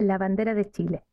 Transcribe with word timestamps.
La 0.00 0.18
bandera 0.18 0.54
de 0.54 0.68
Chile. 0.72 1.04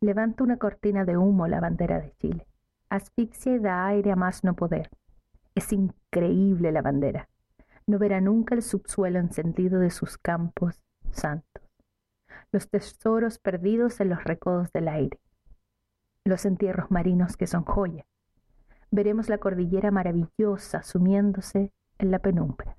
Levanta 0.00 0.44
una 0.44 0.58
cortina 0.58 1.06
de 1.06 1.16
humo 1.16 1.48
la 1.48 1.58
bandera 1.58 1.98
de 2.00 2.12
Chile. 2.18 2.46
Asfixia 2.90 3.54
y 3.54 3.58
da 3.58 3.86
aire 3.86 4.12
a 4.12 4.16
más 4.16 4.44
no 4.44 4.54
poder. 4.54 4.90
Es 5.54 5.72
increíble 5.72 6.70
la 6.70 6.82
bandera. 6.82 7.30
No 7.86 7.98
verá 7.98 8.20
nunca 8.20 8.54
el 8.54 8.60
subsuelo 8.60 9.18
encendido 9.18 9.80
de 9.80 9.90
sus 9.90 10.18
campos 10.18 10.82
santos. 11.12 11.62
Los 12.52 12.68
tesoros 12.68 13.38
perdidos 13.38 13.98
en 14.00 14.10
los 14.10 14.22
recodos 14.22 14.70
del 14.72 14.88
aire. 14.88 15.18
Los 16.24 16.44
entierros 16.44 16.90
marinos 16.90 17.38
que 17.38 17.46
son 17.46 17.64
joya. 17.64 18.04
Veremos 18.90 19.30
la 19.30 19.38
cordillera 19.38 19.90
maravillosa 19.90 20.82
sumiéndose 20.82 21.72
en 21.96 22.10
la 22.10 22.18
penumbra. 22.18 22.76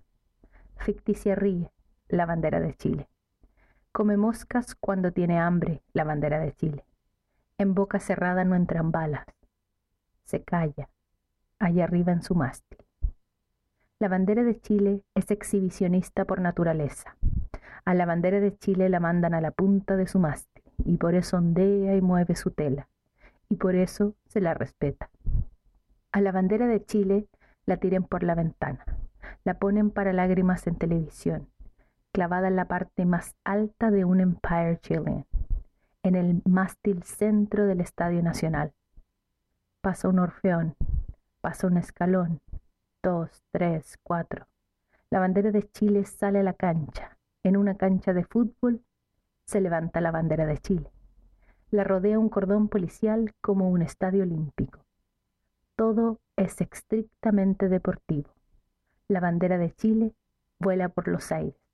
Ficticia 0.78 1.34
ríe 1.34 1.72
la 2.10 2.28
bandera 2.28 2.60
de 2.60 2.76
Chile. 2.76 3.10
Come 3.96 4.18
moscas 4.18 4.76
cuando 4.76 5.14
tiene 5.14 5.40
hambre, 5.40 5.82
la 5.94 6.04
bandera 6.04 6.38
de 6.42 6.52
Chile. 6.52 6.84
En 7.58 7.74
boca 7.74 8.02
cerrada 8.02 8.44
no 8.44 8.54
entran 8.54 8.92
balas. 8.92 9.26
Se 10.26 10.44
calla, 10.44 10.90
allá 11.60 11.86
arriba 11.86 12.12
en 12.12 12.22
su 12.22 12.36
mástil. 12.36 12.78
La 14.00 14.10
bandera 14.10 14.44
de 14.44 14.60
Chile 14.60 15.02
es 15.16 15.32
exhibicionista 15.32 16.26
por 16.26 16.42
naturaleza. 16.42 17.16
A 17.86 17.94
la 17.94 18.06
bandera 18.06 18.42
de 18.42 18.58
Chile 18.58 18.90
la 18.90 19.00
mandan 19.00 19.34
a 19.34 19.40
la 19.40 19.52
punta 19.52 19.96
de 19.96 20.08
su 20.08 20.20
mástil 20.20 20.62
y 20.84 20.98
por 20.98 21.16
eso 21.16 21.38
ondea 21.38 21.96
y 21.96 22.02
mueve 22.02 22.36
su 22.36 22.52
tela 22.52 22.90
y 23.48 23.56
por 23.56 23.76
eso 23.76 24.14
se 24.28 24.42
la 24.42 24.54
respeta. 24.54 25.10
A 26.12 26.20
la 26.20 26.34
bandera 26.34 26.68
de 26.68 26.84
Chile 26.84 27.30
la 27.66 27.78
tiren 27.78 28.04
por 28.04 28.24
la 28.24 28.36
ventana, 28.36 28.84
la 29.46 29.58
ponen 29.58 29.90
para 29.90 30.12
lágrimas 30.12 30.68
en 30.68 30.76
televisión 30.76 31.48
clavada 32.16 32.48
en 32.48 32.56
la 32.56 32.64
parte 32.64 33.04
más 33.04 33.36
alta 33.44 33.92
de 33.92 34.06
un 34.06 34.22
Empire 34.22 34.80
Chilean, 34.80 35.26
en 36.02 36.16
el 36.16 36.42
mástil 36.46 37.04
centro 37.04 37.66
del 37.66 37.82
Estadio 37.82 38.24
Nacional. 38.24 38.72
Pasa 39.82 40.08
un 40.08 40.20
orfeón, 40.20 40.78
pasa 41.42 41.68
un 41.68 41.76
escalón, 41.76 42.40
dos, 43.04 43.44
tres, 43.52 44.00
cuatro. 44.02 44.48
La 45.10 45.20
bandera 45.20 45.52
de 45.52 45.70
Chile 45.72 46.06
sale 46.06 46.40
a 46.40 46.44
la 46.44 46.54
cancha. 46.54 47.18
En 47.44 47.58
una 47.58 47.76
cancha 47.76 48.14
de 48.14 48.24
fútbol 48.24 48.82
se 49.44 49.60
levanta 49.60 50.00
la 50.00 50.12
bandera 50.12 50.46
de 50.46 50.58
Chile. 50.60 50.90
La 51.70 51.84
rodea 51.84 52.18
un 52.18 52.30
cordón 52.30 52.70
policial 52.70 53.34
como 53.42 53.70
un 53.70 53.82
estadio 53.82 54.24
olímpico. 54.24 54.80
Todo 55.76 56.22
es 56.38 56.62
estrictamente 56.62 57.68
deportivo. 57.68 58.30
La 59.10 59.20
bandera 59.20 59.58
de 59.58 59.74
Chile 59.74 60.14
vuela 60.60 60.88
por 60.88 61.10
los 61.10 61.34
aires 61.34 61.65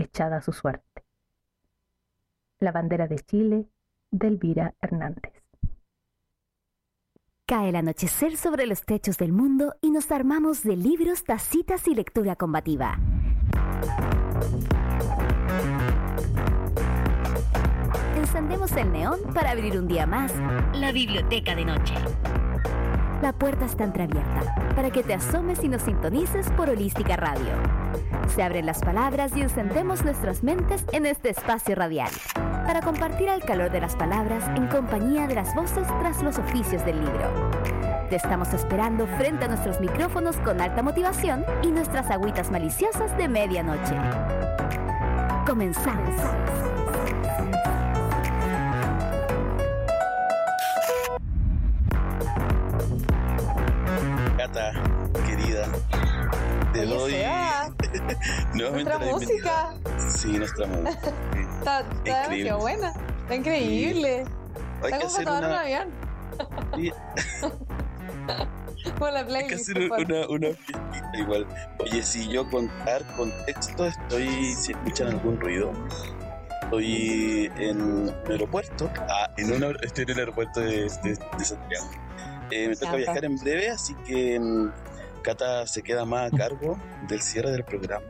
echada 0.00 0.38
a 0.38 0.42
su 0.42 0.52
suerte. 0.52 1.04
La 2.60 2.72
bandera 2.72 3.06
de 3.06 3.18
Chile 3.18 3.68
de 4.10 4.28
Elvira 4.28 4.74
Hernández. 4.80 5.32
Cae 7.46 7.70
el 7.70 7.76
anochecer 7.76 8.36
sobre 8.36 8.66
los 8.66 8.82
techos 8.82 9.16
del 9.16 9.32
mundo 9.32 9.74
y 9.80 9.90
nos 9.90 10.10
armamos 10.12 10.62
de 10.62 10.76
libros, 10.76 11.24
tacitas 11.24 11.88
y 11.88 11.94
lectura 11.94 12.36
combativa. 12.36 12.98
Encendemos 18.16 18.72
el 18.72 18.92
neón 18.92 19.20
para 19.32 19.52
abrir 19.52 19.78
un 19.78 19.88
día 19.88 20.06
más 20.06 20.32
la 20.74 20.92
biblioteca 20.92 21.54
de 21.54 21.64
noche. 21.64 21.94
La 23.22 23.32
puerta 23.32 23.64
está 23.64 23.82
entreabierta 23.82 24.54
para 24.76 24.90
que 24.90 25.02
te 25.02 25.12
asomes 25.12 25.64
y 25.64 25.68
nos 25.68 25.82
sintonices 25.82 26.48
por 26.52 26.70
Holística 26.70 27.16
Radio. 27.16 27.52
Se 28.28 28.44
abren 28.44 28.64
las 28.64 28.80
palabras 28.80 29.36
y 29.36 29.42
encendemos 29.42 30.04
nuestras 30.04 30.44
mentes 30.44 30.84
en 30.92 31.04
este 31.04 31.30
espacio 31.30 31.74
radial 31.74 32.10
para 32.34 32.80
compartir 32.80 33.28
el 33.28 33.42
calor 33.42 33.72
de 33.72 33.80
las 33.80 33.96
palabras 33.96 34.44
en 34.54 34.68
compañía 34.68 35.26
de 35.26 35.34
las 35.34 35.52
voces 35.56 35.88
tras 36.00 36.22
los 36.22 36.38
oficios 36.38 36.84
del 36.84 37.00
libro. 37.00 37.50
Te 38.08 38.16
estamos 38.16 38.54
esperando 38.54 39.06
frente 39.06 39.46
a 39.46 39.48
nuestros 39.48 39.80
micrófonos 39.80 40.36
con 40.36 40.60
alta 40.60 40.82
motivación 40.82 41.44
y 41.62 41.72
nuestras 41.72 42.10
agüitas 42.10 42.52
maliciosas 42.52 43.16
de 43.18 43.28
medianoche. 43.28 43.96
Comenzamos. 45.44 46.67
nuestra 58.54 58.98
música. 58.98 59.74
Sí, 60.08 60.38
nuestra 60.38 60.66
música. 60.66 61.12
Está, 61.58 61.80
está 61.80 62.22
demasiado 62.28 62.58
buena. 62.60 62.92
Está 63.22 63.34
increíble. 63.34 64.24
Hay 64.82 64.92
Está 64.92 64.98
que 64.98 65.04
como 65.04 65.06
hacer 65.06 65.24
para 65.24 65.36
tomar 65.36 65.44
un 65.44 65.50
una, 65.50 65.60
avión. 65.60 65.88
sí, 66.76 66.92
la 69.00 69.18
hay 69.18 69.24
que 69.24 69.24
playlist. 69.24 69.70
hacer 69.70 69.90
una, 69.90 70.28
una 70.28 70.48
fiestita 70.48 71.16
igual. 71.18 71.46
Oye, 71.80 72.02
si 72.02 72.28
yo 72.28 72.48
contar 72.48 73.04
contexto, 73.16 73.86
estoy, 73.86 74.28
si 74.54 74.72
escuchan 74.72 75.08
algún 75.08 75.40
ruido, 75.40 75.72
estoy 76.62 77.50
en 77.56 77.80
un 77.82 78.14
aeropuerto. 78.28 78.90
Ah, 79.08 79.30
en 79.36 79.52
un, 79.52 79.62
aer- 79.62 79.84
estoy 79.84 80.04
en 80.04 80.10
el 80.10 80.18
aeropuerto 80.20 80.60
de, 80.60 80.82
de, 81.02 81.18
de 81.38 81.44
Santiago. 81.44 81.86
Eh, 82.50 82.68
me 82.68 82.76
toca 82.76 82.96
viajar 82.96 83.24
en 83.24 83.36
breve, 83.36 83.70
así 83.70 83.94
que 84.06 84.38
mm, 84.40 84.70
Cata 85.22 85.66
se 85.66 85.82
queda 85.82 86.04
más 86.04 86.32
a 86.32 86.36
cargo 86.36 86.78
del 87.08 87.20
cierre 87.20 87.50
del 87.50 87.64
programa. 87.64 88.06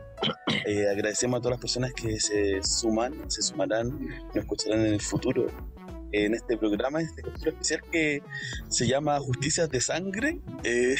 Eh, 0.65 0.87
agradecemos 0.89 1.37
a 1.37 1.41
todas 1.41 1.51
las 1.53 1.61
personas 1.61 1.93
que 1.93 2.19
se 2.19 2.61
suman, 2.63 3.29
se 3.29 3.41
sumarán, 3.41 3.89
nos 4.27 4.35
escucharán 4.35 4.85
en 4.85 4.93
el 4.93 5.01
futuro 5.01 5.47
en 6.11 6.33
este 6.33 6.57
programa, 6.57 6.99
en 7.01 7.07
este 7.07 7.21
capítulo 7.21 7.51
especial 7.51 7.81
que 7.91 8.23
se 8.67 8.87
llama 8.87 9.19
Justicias 9.19 9.69
de 9.69 9.79
Sangre. 9.79 10.39
Eh, 10.63 10.95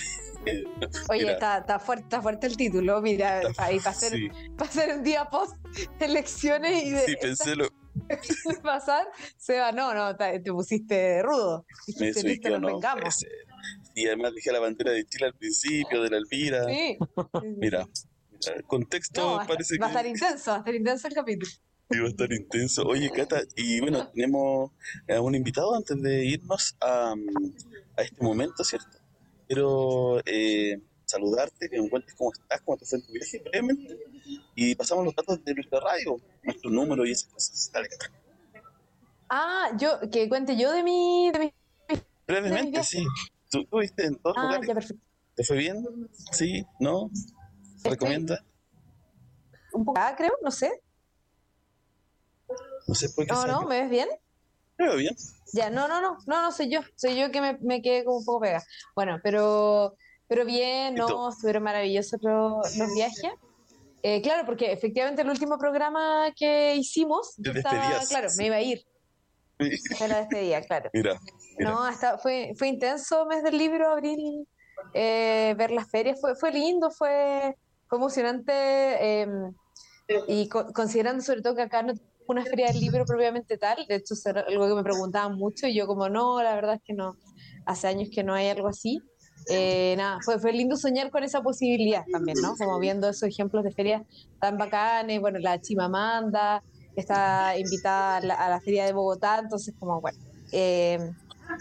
Oye, 1.10 1.32
está, 1.34 1.58
está, 1.60 1.80
fuerte, 1.80 2.04
está 2.04 2.22
fuerte 2.22 2.48
el 2.48 2.56
título. 2.56 3.02
Mira, 3.02 3.42
Está- 3.42 3.66
ahí 3.66 3.78
para 3.80 3.92
hacer, 3.92 4.14
sí, 4.14 4.30
para 4.58 4.70
hacer 4.70 4.98
un 4.98 5.04
día 5.04 5.26
post 5.26 5.56
elecciones 6.00 6.84
y 6.84 6.92
de 6.92 7.02
sí, 7.02 7.16
pensé 7.22 7.56
lo, 7.56 7.68
pasar, 8.64 9.08
Seba, 9.38 9.72
no, 9.72 9.94
no, 9.94 10.16
te, 10.16 10.40
te 10.40 10.52
pusiste 10.52 11.22
rudo. 11.22 11.66
Dijiste, 11.88 12.24
listo, 12.24 12.50
nos 12.52 12.62
no, 12.62 12.68
vengamos. 12.68 13.26
Y 13.96 14.08
además 14.08 14.34
dije 14.36 14.52
la 14.52 14.60
bandera 14.60 14.92
de 14.92 15.06
Chile 15.06 15.26
al 15.28 15.34
principio, 15.34 16.02
de 16.04 16.10
la 16.10 16.18
Elvira. 16.18 16.66
Sí. 16.66 16.98
Sí, 17.00 17.18
sí, 17.42 17.48
Mira, 17.58 17.88
sí. 18.40 18.50
el 18.56 18.64
contexto 18.64 19.22
No, 19.22 19.36
va, 19.38 19.48
parece 19.48 19.76
estar- 19.76 19.82
va 19.82 19.86
a 19.88 19.90
estar 19.90 20.04
que 20.06 20.10
intenso, 20.12 20.52
va 20.52 20.56
a 20.56 20.60
estar 20.60 20.76
intenso 20.76 21.08
el 21.08 21.14
capítulo. 21.14 21.52
iba 21.92 22.06
a 22.06 22.10
estar 22.10 22.32
intenso. 22.32 22.84
Oye, 22.88 23.10
Cata, 23.12 23.42
y 23.56 23.80
bueno, 23.82 24.08
tenemos 24.10 24.72
a 25.10 25.20
un 25.22 25.36
invitado 25.36 25.76
antes 25.76 26.02
de 26.02 26.26
irnos 26.26 26.76
a, 26.82 27.14
a 27.98 28.02
este 28.04 28.24
momento, 28.24 28.64
¿cierto? 28.64 28.98
Quiero 29.48 30.20
eh, 30.26 30.80
saludarte, 31.06 31.68
que 31.70 31.82
me 31.82 31.90
cuentes 31.90 32.14
cómo 32.14 32.32
estás, 32.32 32.62
cómo 32.62 32.78
te 32.78 32.86
fue 32.86 33.00
en 33.00 33.06
tu 33.08 33.12
viaje 33.12 33.40
brevemente, 33.40 33.98
y 34.56 34.76
pasamos 34.76 35.04
los 35.04 35.16
datos 35.16 35.44
de 35.44 35.56
nuestra 35.56 35.80
radio, 35.80 36.18
nuestro 36.44 36.70
número 36.70 37.06
y 37.08 37.12
esas 37.12 37.32
cosas. 37.34 37.72
Dale, 37.74 37.90
Cata. 37.90 38.12
Ah, 39.30 39.72
yo, 39.80 40.00
que 40.12 40.30
cuente 40.30 40.56
yo 40.58 40.72
de 40.72 40.84
mi, 40.84 41.32
de 41.32 41.40
mi 41.40 41.54
Brevemente, 42.28 42.84
sí. 42.84 43.04
¿Tú 43.50 43.62
estuviste 43.62 44.06
en 44.06 44.20
dos 44.24 44.34
Ah, 44.38 44.44
lugares? 44.44 44.68
ya, 44.68 44.74
perfecto. 44.74 45.04
¿Te 45.36 45.44
fue 45.44 45.58
bien? 45.58 45.84
¿Sí? 46.32 46.66
¿No? 46.80 47.10
¿Se 47.14 47.78
Estoy- 47.78 47.92
recomienda? 47.92 48.44
Un 49.74 49.86
poco, 49.86 50.00
ah, 50.00 50.14
creo, 50.18 50.34
no 50.44 50.52
sé. 50.52 50.82
No 52.88 52.96
sé 52.96 53.10
por 53.10 53.26
qué 53.26 53.32
No, 53.34 53.42
salió. 53.42 53.62
no, 53.62 53.68
¿me 53.68 53.82
ves 53.82 53.90
bien? 53.90 54.10
Me 54.78 54.86
veo 54.88 54.98
bien. 54.98 55.16
Ya, 55.54 55.70
no, 55.70 55.88
no, 55.88 56.02
no, 56.02 56.18
no, 56.28 56.42
no 56.42 56.52
soy 56.52 56.70
yo, 56.72 56.82
soy 56.96 57.18
yo 57.20 57.32
que 57.32 57.42
me, 57.42 57.58
me 57.62 57.82
quedé 57.82 58.04
como 58.04 58.18
un 58.18 58.26
poco 58.26 58.42
pega. 58.42 58.64
Bueno, 58.96 59.20
pero, 59.24 59.96
pero 60.28 60.46
bien, 60.46 60.96
no, 60.96 61.30
estuvieron 61.30 61.64
maravillosos 61.64 62.20
los, 62.22 62.76
los 62.78 62.94
viajes. 62.94 63.32
Eh, 64.02 64.22
claro, 64.22 64.46
porque 64.46 64.72
efectivamente 64.72 65.22
el 65.24 65.30
último 65.30 65.58
programa 65.58 66.32
que 66.36 66.76
hicimos, 66.76 67.34
yo 67.38 67.52
estaba, 67.52 68.00
claro, 68.08 68.30
sí. 68.30 68.38
me 68.38 68.46
iba 68.48 68.56
a 68.56 68.62
ir, 68.62 68.86
fue 69.98 70.08
la 70.08 70.20
despedida, 70.20 70.62
claro. 70.62 70.90
Mira. 70.94 71.20
No, 71.60 71.84
hasta 71.84 72.18
fue, 72.18 72.54
fue 72.58 72.70
intenso 72.70 73.26
mes 73.26 73.44
del 73.44 73.58
libro, 73.58 73.90
abril, 73.92 74.48
eh, 74.94 75.54
ver 75.58 75.72
las 75.72 75.90
ferias, 75.90 76.20
fue, 76.20 76.36
fue 76.36 76.52
lindo, 76.52 76.90
fue, 76.92 77.56
fue 77.88 77.98
emocionante, 77.98 78.52
eh, 78.54 79.28
y 80.28 80.48
co- 80.50 80.72
considerando 80.74 81.24
sobre 81.24 81.42
todo 81.42 81.56
que 81.56 81.64
acá 81.64 81.84
no 81.84 81.94
una 82.28 82.46
feria 82.46 82.68
del 82.68 82.80
libro 82.80 83.06
propiamente 83.06 83.58
tal, 83.58 83.86
de 83.88 83.96
hecho 83.96 84.14
era 84.26 84.42
algo 84.42 84.68
que 84.68 84.76
me 84.76 84.84
preguntaban 84.84 85.36
mucho 85.36 85.66
y 85.68 85.76
yo 85.76 85.88
como 85.88 86.10
no, 86.10 86.42
la 86.44 86.54
verdad 86.54 86.76
es 86.76 86.82
que 86.86 86.94
no, 86.94 87.18
hace 87.66 87.88
años 87.88 88.10
que 88.14 88.24
no 88.24 88.34
hay 88.36 88.48
algo 88.50 88.68
así. 88.68 89.04
Eh, 89.48 89.96
nada, 89.98 90.22
fue, 90.24 90.38
fue 90.40 90.54
lindo 90.54 90.76
soñar 90.76 91.10
con 91.10 91.24
esa 91.24 91.42
posibilidad 91.42 92.04
también, 92.12 92.38
¿no? 92.40 92.56
Como 92.56 92.78
viendo 92.80 93.10
esos 93.10 93.30
ejemplos 93.30 93.64
de 93.64 93.72
ferias 93.72 94.04
tan 94.40 94.58
bacanes, 94.60 95.20
bueno, 95.20 95.40
la 95.40 95.60
Chimamanda, 95.60 96.64
está 96.96 97.58
invitada 97.58 98.18
a 98.18 98.50
la, 98.50 98.62
feria 98.62 98.86
de 98.86 98.94
Bogotá, 98.94 99.40
entonces 99.40 99.74
como, 99.80 100.00
bueno, 100.02 100.18
eh, 100.52 101.00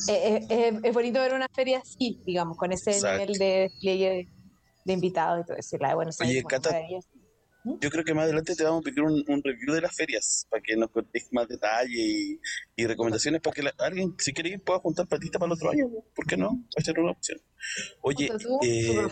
eh, 0.08 0.46
eh, 0.48 0.80
es 0.82 0.94
bonito 0.94 1.20
ver 1.20 1.34
una 1.34 1.48
feria 1.48 1.78
así, 1.78 2.20
digamos, 2.24 2.56
con 2.56 2.72
ese 2.72 2.92
Exacto. 2.92 3.20
nivel 3.20 3.38
de 3.38 3.44
despliegue 3.60 4.28
de 4.84 4.92
invitados 4.92 5.44
y 5.44 5.46
todo 5.46 5.56
eso, 5.56 5.76
y 5.76 5.78
la 5.80 5.88
de 5.88 5.94
Buenos 5.94 6.20
Oye, 6.20 6.28
Aires, 6.30 6.42
bueno, 6.44 6.56
Cata, 6.56 6.70
maravilloso. 6.70 7.08
yo 7.80 7.90
creo 7.90 8.04
que 8.04 8.14
más 8.14 8.24
adelante 8.24 8.54
te 8.54 8.64
vamos 8.64 8.80
a 8.80 8.84
pedir 8.84 9.02
un, 9.02 9.42
review 9.42 9.74
de 9.74 9.80
las 9.82 9.94
ferias 9.94 10.46
para 10.50 10.62
que 10.62 10.76
nos 10.76 10.90
contéis 10.90 11.28
más 11.32 11.48
detalle 11.48 12.38
y, 12.76 12.86
recomendaciones 12.86 13.40
para 13.40 13.54
que 13.54 13.70
alguien, 13.78 14.14
si 14.18 14.32
quiere 14.32 14.50
ir, 14.50 14.62
pueda 14.62 14.78
juntar 14.80 15.06
patita 15.06 15.38
para 15.38 15.48
el 15.48 15.52
otro 15.52 15.70
año. 15.70 15.88
¿Por 16.14 16.26
qué 16.26 16.36
no? 16.36 16.50
Va 16.50 16.78
a 16.78 16.82
ser 16.82 16.98
una 16.98 17.12
opción. 17.12 17.40
Oye, 18.00 18.30
eh, 18.62 19.08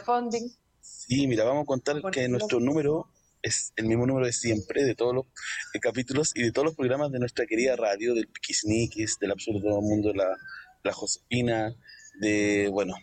sí, 0.80 1.26
mira, 1.26 1.44
vamos 1.44 1.64
a 1.64 1.66
contar 1.66 2.02
que 2.10 2.28
nuestro 2.28 2.60
número 2.60 3.10
es 3.42 3.72
el 3.76 3.86
mismo 3.86 4.06
número 4.06 4.26
de 4.26 4.32
siempre, 4.32 4.82
de 4.82 4.94
todos 4.94 5.14
los 5.14 5.26
capítulos 5.80 6.32
y 6.34 6.42
de 6.42 6.52
todos 6.52 6.66
los 6.66 6.74
programas 6.74 7.12
de 7.12 7.18
nuestra 7.18 7.46
querida 7.46 7.76
radio, 7.76 8.14
del 8.14 8.28
Piquisniquis, 8.28 9.18
del 9.20 9.32
absurdo 9.32 9.80
mundo 9.80 10.08
de 10.08 10.16
la, 10.16 10.36
la 10.86 10.92
Josefina, 10.92 11.74
de, 12.20 12.68
bueno, 12.70 12.94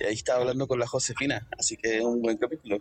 Y 0.00 0.04
ahí 0.04 0.14
está 0.14 0.36
hablando 0.36 0.66
con 0.66 0.80
la 0.80 0.88
Josefina, 0.88 1.46
así 1.56 1.76
que 1.76 1.98
es 1.98 2.04
un 2.04 2.20
buen 2.20 2.36
capítulo, 2.36 2.78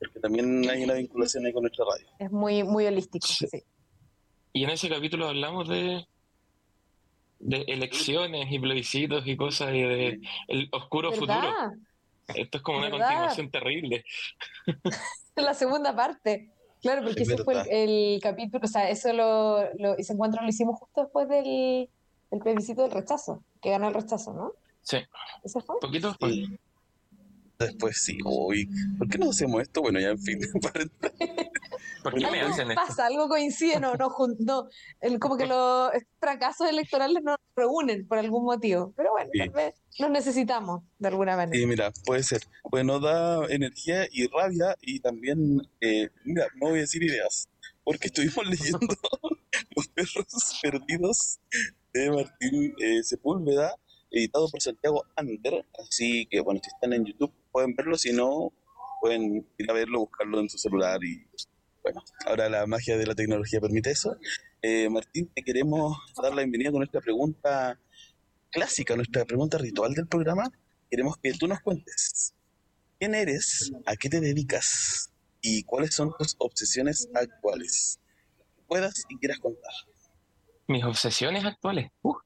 porque 0.00 0.18
también 0.18 0.68
hay 0.68 0.82
una 0.82 0.94
vinculación 0.94 1.46
ahí 1.46 1.52
con 1.52 1.62
nuestra 1.62 1.84
radio. 1.84 2.06
Es 2.18 2.32
muy, 2.32 2.64
muy 2.64 2.86
holístico, 2.86 3.26
sí. 3.28 3.62
Y 4.52 4.64
en 4.64 4.70
ese 4.70 4.88
capítulo 4.88 5.28
hablamos 5.28 5.68
de 5.68 6.06
de 7.38 7.64
elecciones 7.68 8.50
y 8.50 8.58
plebiscitos 8.58 9.26
y 9.26 9.36
cosas 9.36 9.74
y 9.74 9.82
de 9.82 10.20
el 10.48 10.68
oscuro 10.72 11.12
futuro. 11.12 11.52
Esto 12.28 12.58
es 12.58 12.62
como 12.62 12.78
una 12.78 12.90
continuación 12.90 13.50
terrible. 13.50 14.04
La 15.36 15.54
segunda 15.54 15.94
parte. 15.94 16.50
Claro, 16.82 17.02
porque 17.02 17.22
ese 17.22 17.38
fue 17.38 17.62
el, 17.70 18.20
capítulo, 18.20 18.64
o 18.64 18.68
sea, 18.68 18.88
eso 18.90 19.12
lo, 19.12 19.72
lo, 19.78 19.96
ese 19.96 20.12
encuentro 20.12 20.42
lo 20.42 20.48
hicimos 20.48 20.78
justo 20.78 21.02
después 21.02 21.28
del, 21.28 21.88
del 22.30 22.40
plebiscito 22.40 22.82
del 22.82 22.90
rechazo, 22.90 23.42
que 23.60 23.70
ganó 23.70 23.88
el 23.88 23.94
rechazo, 23.94 24.32
¿no? 24.32 24.52
Sí. 24.82 24.98
¿Ese 25.42 25.60
fue? 25.62 25.80
Poquito 25.80 26.08
Después 26.08 26.32
sí, 26.32 26.58
uy, 28.24 28.68
¿por 28.98 29.08
qué 29.08 29.18
no 29.18 29.30
hacemos 29.30 29.62
esto? 29.62 29.82
Bueno, 29.82 30.00
ya 30.00 30.10
en 30.10 30.18
fin, 30.18 30.38
¿Por 32.02 32.14
qué 32.14 32.30
me 32.30 32.40
hacen 32.40 32.70
esto? 32.70 32.82
Pasa, 32.86 33.06
algo 33.06 33.28
coincide, 33.28 33.80
no, 33.80 33.94
no, 33.94 34.14
no 34.38 34.68
el, 35.00 35.18
como 35.18 35.36
que 35.36 35.46
los 35.46 35.90
fracasos 36.20 36.68
electorales 36.68 37.22
nos 37.22 37.36
reúnen 37.54 38.06
por 38.06 38.18
algún 38.18 38.44
motivo, 38.44 38.92
pero 38.96 39.10
bueno, 39.12 39.30
tal 39.36 39.50
vez 39.50 39.74
nos 39.98 40.10
necesitamos 40.10 40.82
de 40.98 41.08
alguna 41.08 41.36
manera. 41.36 41.58
Sí, 41.58 41.66
mira, 41.66 41.92
puede 42.04 42.22
ser. 42.22 42.42
Bueno, 42.70 43.00
da 43.00 43.44
energía 43.46 44.06
y 44.10 44.28
rabia 44.28 44.76
y 44.80 45.00
también, 45.00 45.62
eh, 45.80 46.10
mira, 46.24 46.46
no 46.56 46.68
voy 46.68 46.78
a 46.78 46.82
decir 46.82 47.02
ideas, 47.02 47.48
porque 47.82 48.08
estuvimos 48.08 48.46
leyendo 48.46 48.94
Los 49.74 49.88
perros 49.88 50.60
perdidos 50.62 51.40
de 51.92 52.10
Martín 52.10 52.74
eh, 52.78 53.02
Sepúlveda 53.02 53.74
editado 54.10 54.48
por 54.48 54.60
Santiago 54.60 55.04
Ander. 55.16 55.64
Así 55.78 56.26
que, 56.26 56.40
bueno, 56.40 56.60
si 56.62 56.70
están 56.70 56.92
en 56.92 57.04
YouTube 57.04 57.32
pueden 57.56 57.74
verlo, 57.74 57.96
si 57.96 58.12
no, 58.12 58.52
pueden 59.00 59.48
ir 59.56 59.70
a 59.70 59.72
verlo, 59.72 60.00
buscarlo 60.00 60.40
en 60.40 60.50
su 60.50 60.58
celular 60.58 61.02
y, 61.02 61.26
bueno, 61.82 62.02
ahora 62.26 62.50
la 62.50 62.66
magia 62.66 62.98
de 62.98 63.06
la 63.06 63.14
tecnología 63.14 63.62
permite 63.62 63.92
eso. 63.92 64.14
Eh, 64.60 64.90
Martín, 64.90 65.32
te 65.34 65.42
queremos 65.42 65.96
dar 66.22 66.34
la 66.34 66.42
bienvenida 66.42 66.70
con 66.70 66.80
nuestra 66.80 67.00
pregunta 67.00 67.80
clásica, 68.50 68.94
nuestra 68.94 69.24
pregunta 69.24 69.56
ritual 69.56 69.94
del 69.94 70.06
programa. 70.06 70.52
Queremos 70.90 71.16
que 71.16 71.32
tú 71.32 71.48
nos 71.48 71.60
cuentes 71.60 72.34
quién 72.98 73.14
eres, 73.14 73.72
a 73.86 73.96
qué 73.96 74.10
te 74.10 74.20
dedicas 74.20 75.10
y 75.40 75.62
cuáles 75.62 75.94
son 75.94 76.12
tus 76.18 76.36
obsesiones 76.36 77.08
actuales. 77.14 77.98
Puedas 78.66 79.06
y 79.08 79.16
quieras 79.16 79.38
contar. 79.38 79.72
Mis 80.66 80.84
obsesiones 80.84 81.42
actuales. 81.42 81.90
Uh, 82.02 82.16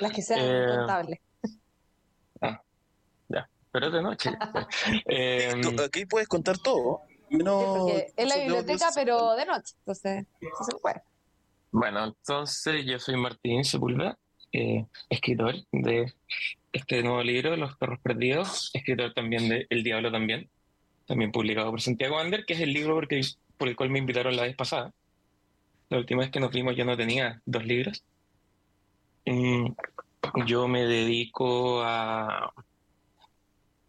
las 0.00 0.12
que 0.12 0.22
sean 0.22 0.40
eh, 0.40 0.76
contables. 0.78 1.20
Pero 3.74 3.90
de 3.90 4.02
noche. 4.02 4.30
eh, 5.06 5.52
aquí 5.84 6.06
puedes 6.06 6.28
contar 6.28 6.56
todo. 6.58 7.00
No, 7.28 7.88
es 7.88 8.28
la 8.28 8.36
biblioteca, 8.36 8.90
pero 8.94 9.34
de 9.34 9.46
noche, 9.46 9.74
entonces 9.80 10.26
se 10.40 10.76
puede. 10.80 11.02
Bueno, 11.72 12.04
entonces 12.04 12.84
yo 12.86 13.00
soy 13.00 13.16
Martín 13.16 13.64
Sepúlveda, 13.64 14.16
eh, 14.52 14.86
escritor 15.10 15.56
de 15.72 16.14
este 16.72 17.02
nuevo 17.02 17.20
libro, 17.24 17.56
Los 17.56 17.76
perros 17.76 17.98
perdidos, 17.98 18.70
escritor 18.74 19.12
también 19.12 19.48
de 19.48 19.66
El 19.68 19.82
Diablo 19.82 20.12
también, 20.12 20.48
también 21.08 21.32
publicado 21.32 21.72
por 21.72 21.80
Santiago 21.80 22.20
Ander, 22.20 22.44
que 22.44 22.52
es 22.52 22.60
el 22.60 22.72
libro 22.72 22.94
porque, 22.94 23.22
por 23.58 23.66
el 23.66 23.74
cual 23.74 23.90
me 23.90 23.98
invitaron 23.98 24.36
la 24.36 24.44
vez 24.44 24.54
pasada. 24.54 24.92
La 25.88 25.98
última 25.98 26.20
vez 26.20 26.30
que 26.30 26.38
nos 26.38 26.52
vimos 26.52 26.76
yo 26.76 26.84
no 26.84 26.96
tenía 26.96 27.42
dos 27.44 27.64
libros. 27.64 28.04
Mm, 29.26 29.72
yo 30.46 30.68
me 30.68 30.84
dedico 30.84 31.82
a 31.82 32.52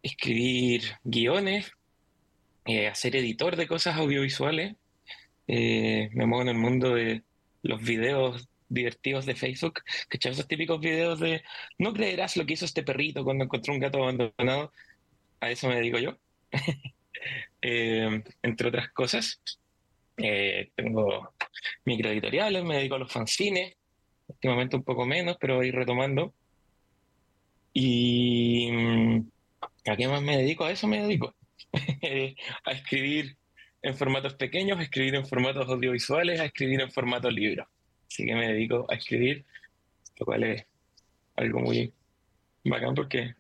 escribir 0.06 0.84
guiones, 1.04 1.72
eh, 2.66 2.88
a 2.88 2.96
ser 2.96 3.16
editor 3.16 3.56
de 3.56 3.68
cosas 3.68 3.98
audiovisuales. 3.98 4.76
Eh, 5.48 6.10
me 6.14 6.28
muevo 6.28 6.44
en 6.44 6.50
el 6.50 6.58
mundo 6.58 6.94
de 6.94 7.24
los 7.64 7.82
videos 7.82 8.48
divertidos 8.70 9.26
de 9.26 9.36
Facebook, 9.36 9.82
que 10.10 10.20
esos 10.30 10.48
típicos 10.48 10.80
videos 10.80 11.20
de 11.20 11.44
no 11.80 11.94
creerás 11.94 12.38
lo 12.38 12.46
que 12.46 12.54
hizo 12.54 12.66
este 12.66 12.84
perrito 12.84 13.24
cuando 13.24 13.46
encontró 13.46 13.74
un 13.74 13.80
gato 13.80 14.04
abandonado. 14.04 14.72
A 15.40 15.50
eso 15.52 15.68
me 15.68 15.76
dedico 15.76 16.00
yo. 16.00 16.18
Eh, 17.68 18.24
entre 18.44 18.68
otras 18.68 18.90
cosas. 18.92 19.42
tengo 20.76 21.34
microeditoriales, 21.86 22.64
me 22.64 22.76
dedico 22.78 22.96
a 22.96 23.00
los 23.00 23.12
fanzines, 23.12 23.76
últimamente 24.28 24.76
un 24.76 24.84
poco 24.84 25.08
menos, 25.08 25.38
pero 25.40 25.56
voy 25.56 25.72
retomando. 25.72 26.36
Y 27.74 28.70
mm, 28.72 29.28
¿a 29.86 29.96
qué 29.96 30.08
más 30.08 30.22
me 30.22 30.38
dedico? 30.38 30.66
A 30.66 30.72
eso 30.72 30.88
me 30.88 31.02
dedico. 31.02 31.36
a 32.66 32.72
escribir 32.72 33.38
en 33.82 33.96
formatos 33.96 34.34
pequeños, 34.34 34.80
a 34.80 34.84
escribir 34.84 35.16
en 35.16 35.26
formatos 35.26 35.68
audiovisuales, 35.70 36.40
a 36.40 36.46
escribir 36.46 36.82
en 36.82 36.92
formato 36.92 37.30
libro. 37.30 37.68
Así 38.10 38.26
que 38.26 38.34
me 38.34 38.48
dedico 38.48 38.86
a 38.90 38.96
escribir, 38.96 39.46
lo 40.20 40.26
cual 40.26 40.44
es 40.44 40.66
algo 41.36 41.60
muy 41.60 41.94
bacán 42.64 42.96
porque 42.96 43.36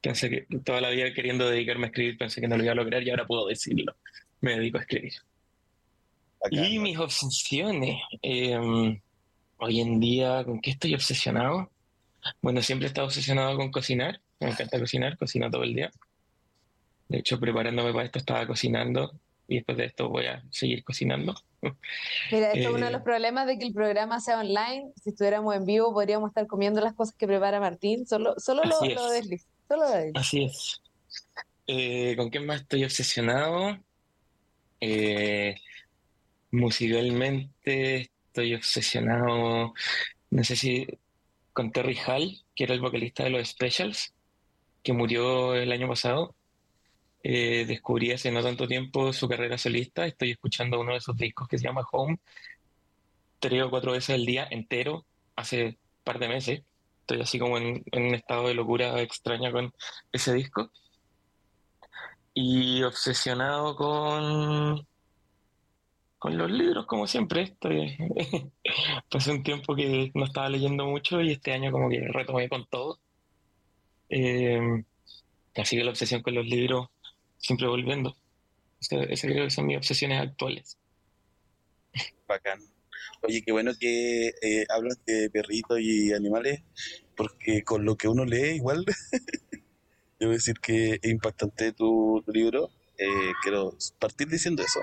pensé 0.00 0.30
que 0.30 0.46
toda 0.64 0.80
la 0.80 0.90
vida 0.90 1.12
queriendo 1.12 1.48
dedicarme 1.48 1.86
a 1.86 1.88
escribir 1.88 2.16
pensé 2.16 2.40
que 2.40 2.48
no 2.48 2.56
lo 2.56 2.62
iba 2.62 2.72
a 2.72 2.76
lograr 2.76 3.02
y 3.02 3.10
ahora 3.10 3.26
puedo 3.26 3.46
decirlo. 3.46 3.96
Me 4.40 4.56
dedico 4.56 4.78
a 4.78 4.82
escribir. 4.82 5.12
Y 6.50 6.78
mis 6.78 6.98
obsesiones. 6.98 8.00
Eh, 8.22 8.58
hoy 9.58 9.80
en 9.80 10.00
día, 10.00 10.42
¿con 10.44 10.60
qué 10.60 10.70
estoy 10.70 10.94
obsesionado? 10.94 11.70
Bueno, 12.40 12.62
siempre 12.62 12.86
he 12.86 12.88
estado 12.88 13.06
obsesionado 13.08 13.56
con 13.56 13.70
cocinar. 13.70 14.20
Me 14.40 14.50
encanta 14.50 14.78
cocinar, 14.78 15.16
cocino 15.18 15.50
todo 15.50 15.62
el 15.62 15.74
día. 15.74 15.90
De 17.08 17.18
hecho, 17.18 17.38
preparándome 17.38 17.92
para 17.92 18.04
esto 18.04 18.18
estaba 18.18 18.46
cocinando 18.46 19.12
y 19.48 19.56
después 19.56 19.76
de 19.76 19.86
esto 19.86 20.08
voy 20.08 20.26
a 20.26 20.42
seguir 20.50 20.84
cocinando. 20.84 21.34
Mira, 22.32 22.52
esto 22.52 22.68
es 22.68 22.74
uno 22.74 22.86
de 22.86 22.92
los 22.92 23.00
Eh, 23.00 23.04
problemas 23.04 23.46
de 23.46 23.58
que 23.58 23.66
el 23.66 23.74
programa 23.74 24.20
sea 24.20 24.38
online. 24.38 24.92
Si 25.02 25.10
estuviéramos 25.10 25.54
en 25.54 25.66
vivo, 25.66 25.92
podríamos 25.92 26.30
estar 26.30 26.46
comiendo 26.46 26.80
las 26.80 26.94
cosas 26.94 27.14
que 27.16 27.26
prepara 27.26 27.60
Martín. 27.60 28.06
Solo, 28.06 28.34
solo 28.38 28.62
lo, 28.64 28.80
lo 28.80 29.12
es, 29.12 29.22
desliz, 29.22 29.46
solo 29.68 29.82
lo 29.82 30.18
así 30.18 30.44
es. 30.44 30.80
Eh, 31.66 32.14
¿con 32.16 32.30
qué 32.30 32.40
más 32.40 32.62
estoy 32.62 32.84
obsesionado? 32.84 33.78
Eh, 34.80 35.56
musicalmente 36.50 38.10
estoy 38.26 38.54
obsesionado, 38.54 39.74
no 40.30 40.44
sé 40.44 40.56
si 40.56 40.86
con 41.52 41.72
Terry 41.72 41.98
Hall, 42.06 42.42
que 42.54 42.64
era 42.64 42.74
el 42.74 42.80
vocalista 42.80 43.24
de 43.24 43.30
los 43.30 43.48
Specials, 43.48 44.14
que 44.82 44.92
murió 44.92 45.54
el 45.54 45.72
año 45.72 45.88
pasado. 45.88 46.34
Eh, 47.22 47.66
descubrí 47.66 48.12
hace 48.12 48.32
no 48.32 48.42
tanto 48.42 48.66
tiempo 48.66 49.12
su 49.12 49.28
carrera 49.28 49.58
solista. 49.58 50.06
Estoy 50.06 50.32
escuchando 50.32 50.80
uno 50.80 50.94
de 50.94 51.00
sus 51.00 51.16
discos 51.16 51.48
que 51.48 51.58
se 51.58 51.64
llama 51.64 51.86
Home, 51.92 52.18
tres 53.38 53.62
o 53.62 53.70
cuatro 53.70 53.92
veces 53.92 54.14
al 54.14 54.26
día 54.26 54.46
entero, 54.50 55.04
hace 55.36 55.66
un 55.66 55.78
par 56.04 56.18
de 56.18 56.28
meses. 56.28 56.62
Estoy 57.00 57.20
así 57.22 57.38
como 57.38 57.58
en, 57.58 57.82
en 57.92 58.04
un 58.04 58.14
estado 58.14 58.48
de 58.48 58.54
locura 58.54 59.00
extraña 59.02 59.52
con 59.52 59.72
ese 60.12 60.32
disco. 60.34 60.70
Y 62.32 62.82
obsesionado 62.84 63.74
con, 63.76 64.86
con 66.18 66.36
los 66.38 66.50
libros, 66.50 66.86
como 66.86 67.06
siempre. 67.06 67.42
Estoy, 67.42 67.96
pasé 69.10 69.32
un 69.32 69.42
tiempo 69.42 69.74
que 69.74 70.12
no 70.14 70.24
estaba 70.26 70.48
leyendo 70.48 70.84
mucho 70.86 71.20
y 71.20 71.32
este 71.32 71.52
año 71.52 71.72
como 71.72 71.88
que 71.88 72.00
retomé 72.12 72.48
con 72.48 72.66
todo. 72.66 73.00
Eh, 74.10 74.60
así 75.56 75.76
que 75.76 75.84
la 75.84 75.90
obsesión 75.90 76.22
con 76.22 76.34
los 76.34 76.46
libros, 76.46 76.88
siempre 77.38 77.66
volviendo. 77.66 78.16
Esa, 78.80 79.02
esa 79.04 79.28
creo 79.28 79.44
que 79.44 79.50
son 79.50 79.66
mis 79.66 79.78
obsesiones 79.78 80.20
actuales. 80.20 80.78
Bacán. 82.26 82.60
Oye, 83.22 83.42
qué 83.42 83.52
bueno 83.52 83.72
que 83.78 84.28
eh, 84.28 84.66
hablas 84.68 84.98
de 85.04 85.30
perritos 85.30 85.80
y 85.80 86.12
animales, 86.12 86.62
porque 87.16 87.62
con 87.62 87.84
lo 87.84 87.96
que 87.96 88.08
uno 88.08 88.24
lee, 88.24 88.56
igual, 88.56 88.84
debo 90.18 90.32
decir 90.32 90.58
que 90.60 90.98
es 91.02 91.10
impactante 91.10 91.72
tu, 91.72 92.22
tu 92.24 92.32
libro. 92.32 92.70
Eh, 92.98 93.32
quiero 93.42 93.76
partir 93.98 94.28
diciendo 94.28 94.62
eso. 94.62 94.80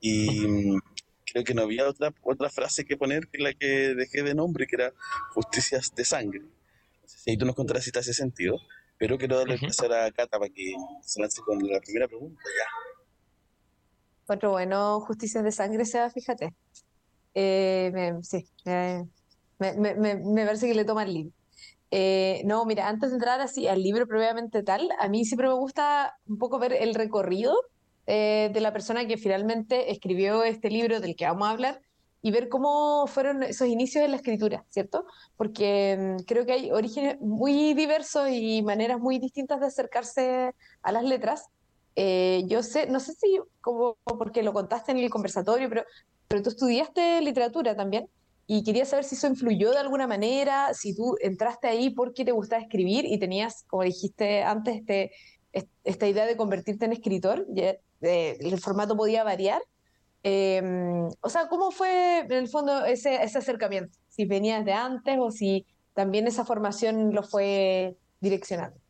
Y 0.00 0.46
mm, 0.46 0.80
creo 1.24 1.44
que 1.44 1.54
no 1.54 1.62
había 1.62 1.88
otra, 1.88 2.12
otra 2.22 2.50
frase 2.50 2.84
que 2.84 2.96
poner 2.96 3.28
que 3.28 3.38
la 3.38 3.52
que 3.52 3.94
dejé 3.94 4.22
de 4.22 4.34
nombre, 4.34 4.66
que 4.66 4.76
era 4.76 4.92
justicias 5.32 5.94
de 5.94 6.04
sangre. 6.04 6.42
Si 7.06 7.30
ahí 7.30 7.36
tú 7.38 7.46
nos 7.46 7.54
contarás 7.54 7.84
si 7.84 7.90
te 7.92 7.98
hace 7.98 8.12
sentido, 8.14 8.56
pero 8.98 9.18
quiero 9.18 9.38
darle 9.38 9.54
Ujú. 9.54 9.64
empezar 9.66 9.92
a 9.92 10.10
Cata 10.12 10.38
para 10.38 10.50
que 10.50 10.74
se 11.02 11.20
lance 11.20 11.40
con 11.42 11.58
la 11.58 11.80
primera 11.80 12.08
pregunta. 12.08 12.40
Ya. 12.44 14.34
Otro 14.34 14.50
bueno, 14.52 15.00
Justicias 15.00 15.44
de 15.44 15.52
Sangre, 15.52 15.84
Seba, 15.84 16.10
fíjate. 16.10 16.50
Eh, 17.34 17.90
me- 17.92 18.22
sí, 18.22 18.48
me, 18.64 19.04
me, 19.58 19.74
me- 19.74 19.94
me- 19.96 20.14
me 20.16 20.46
parece 20.46 20.66
que 20.66 20.74
le 20.74 20.84
toma 20.84 21.02
el 21.04 21.12
libro. 21.14 21.32
Eh, 21.90 22.42
no, 22.44 22.64
mira, 22.64 22.88
antes 22.88 23.10
de 23.10 23.16
entrar 23.16 23.40
así 23.40 23.68
al 23.68 23.82
libro 23.82 24.06
propiamente 24.06 24.62
tal, 24.62 24.88
a 24.98 25.08
mí 25.08 25.24
siempre 25.24 25.48
me 25.48 25.54
gusta 25.54 26.16
un 26.26 26.38
poco 26.38 26.58
ver 26.58 26.72
el 26.72 26.94
recorrido 26.94 27.54
eh, 28.06 28.50
de 28.52 28.60
la 28.60 28.72
persona 28.72 29.06
que 29.06 29.16
finalmente 29.16 29.92
escribió 29.92 30.42
este 30.44 30.70
libro 30.70 31.00
del 31.00 31.14
que 31.16 31.26
vamos 31.26 31.46
a 31.48 31.50
hablar 31.52 31.80
y 32.26 32.30
ver 32.30 32.48
cómo 32.48 33.06
fueron 33.06 33.42
esos 33.42 33.68
inicios 33.68 34.02
en 34.04 34.12
la 34.12 34.16
escritura, 34.16 34.64
¿cierto? 34.70 35.04
Porque 35.36 36.16
mm, 36.20 36.24
creo 36.24 36.46
que 36.46 36.52
hay 36.54 36.70
orígenes 36.70 37.20
muy 37.20 37.74
diversos 37.74 38.28
y 38.30 38.62
maneras 38.62 38.98
muy 38.98 39.18
distintas 39.18 39.60
de 39.60 39.66
acercarse 39.66 40.52
a 40.82 40.92
las 40.92 41.04
letras. 41.04 41.44
Eh, 41.96 42.42
yo 42.48 42.62
sé, 42.62 42.86
no 42.88 42.98
sé 43.00 43.12
si 43.12 43.38
como 43.60 43.98
porque 44.04 44.42
lo 44.42 44.52
contaste 44.54 44.92
en 44.92 44.98
el 44.98 45.10
conversatorio, 45.10 45.68
pero, 45.68 45.84
pero 46.28 46.42
tú 46.42 46.48
estudiaste 46.50 47.20
literatura 47.20 47.76
también. 47.76 48.08
Y 48.46 48.62
quería 48.64 48.84
saber 48.86 49.04
si 49.04 49.14
eso 49.16 49.26
influyó 49.26 49.70
de 49.72 49.78
alguna 49.78 50.06
manera, 50.06 50.72
si 50.74 50.94
tú 50.96 51.16
entraste 51.20 51.68
ahí 51.68 51.90
porque 51.90 52.24
te 52.24 52.32
gustaba 52.32 52.62
escribir 52.62 53.04
y 53.06 53.18
tenías, 53.18 53.64
como 53.68 53.82
dijiste 53.84 54.42
antes, 54.42 54.76
este, 54.76 55.12
est- 55.52 55.70
esta 55.84 56.06
idea 56.08 56.26
de 56.26 56.36
convertirte 56.36 56.84
en 56.86 56.92
escritor, 56.92 57.46
eh, 57.56 57.80
el 58.40 58.58
formato 58.60 58.96
podía 58.96 59.24
variar. 59.24 59.62
Eh, 60.26 60.62
o 61.20 61.28
sea, 61.28 61.48
¿cómo 61.48 61.70
fue 61.70 62.20
en 62.20 62.32
el 62.32 62.48
fondo 62.48 62.84
ese, 62.86 63.16
acercamiento? 63.16 63.98
Si 64.08 64.24
venías 64.24 64.64
de 64.64 64.72
antes 64.72 65.18
o 65.20 65.30
si 65.30 65.66
también 65.92 66.26
esa 66.26 66.46
formación 66.46 67.14
lo 67.14 67.22
fue 67.22 67.96
direccionando. 68.20 68.80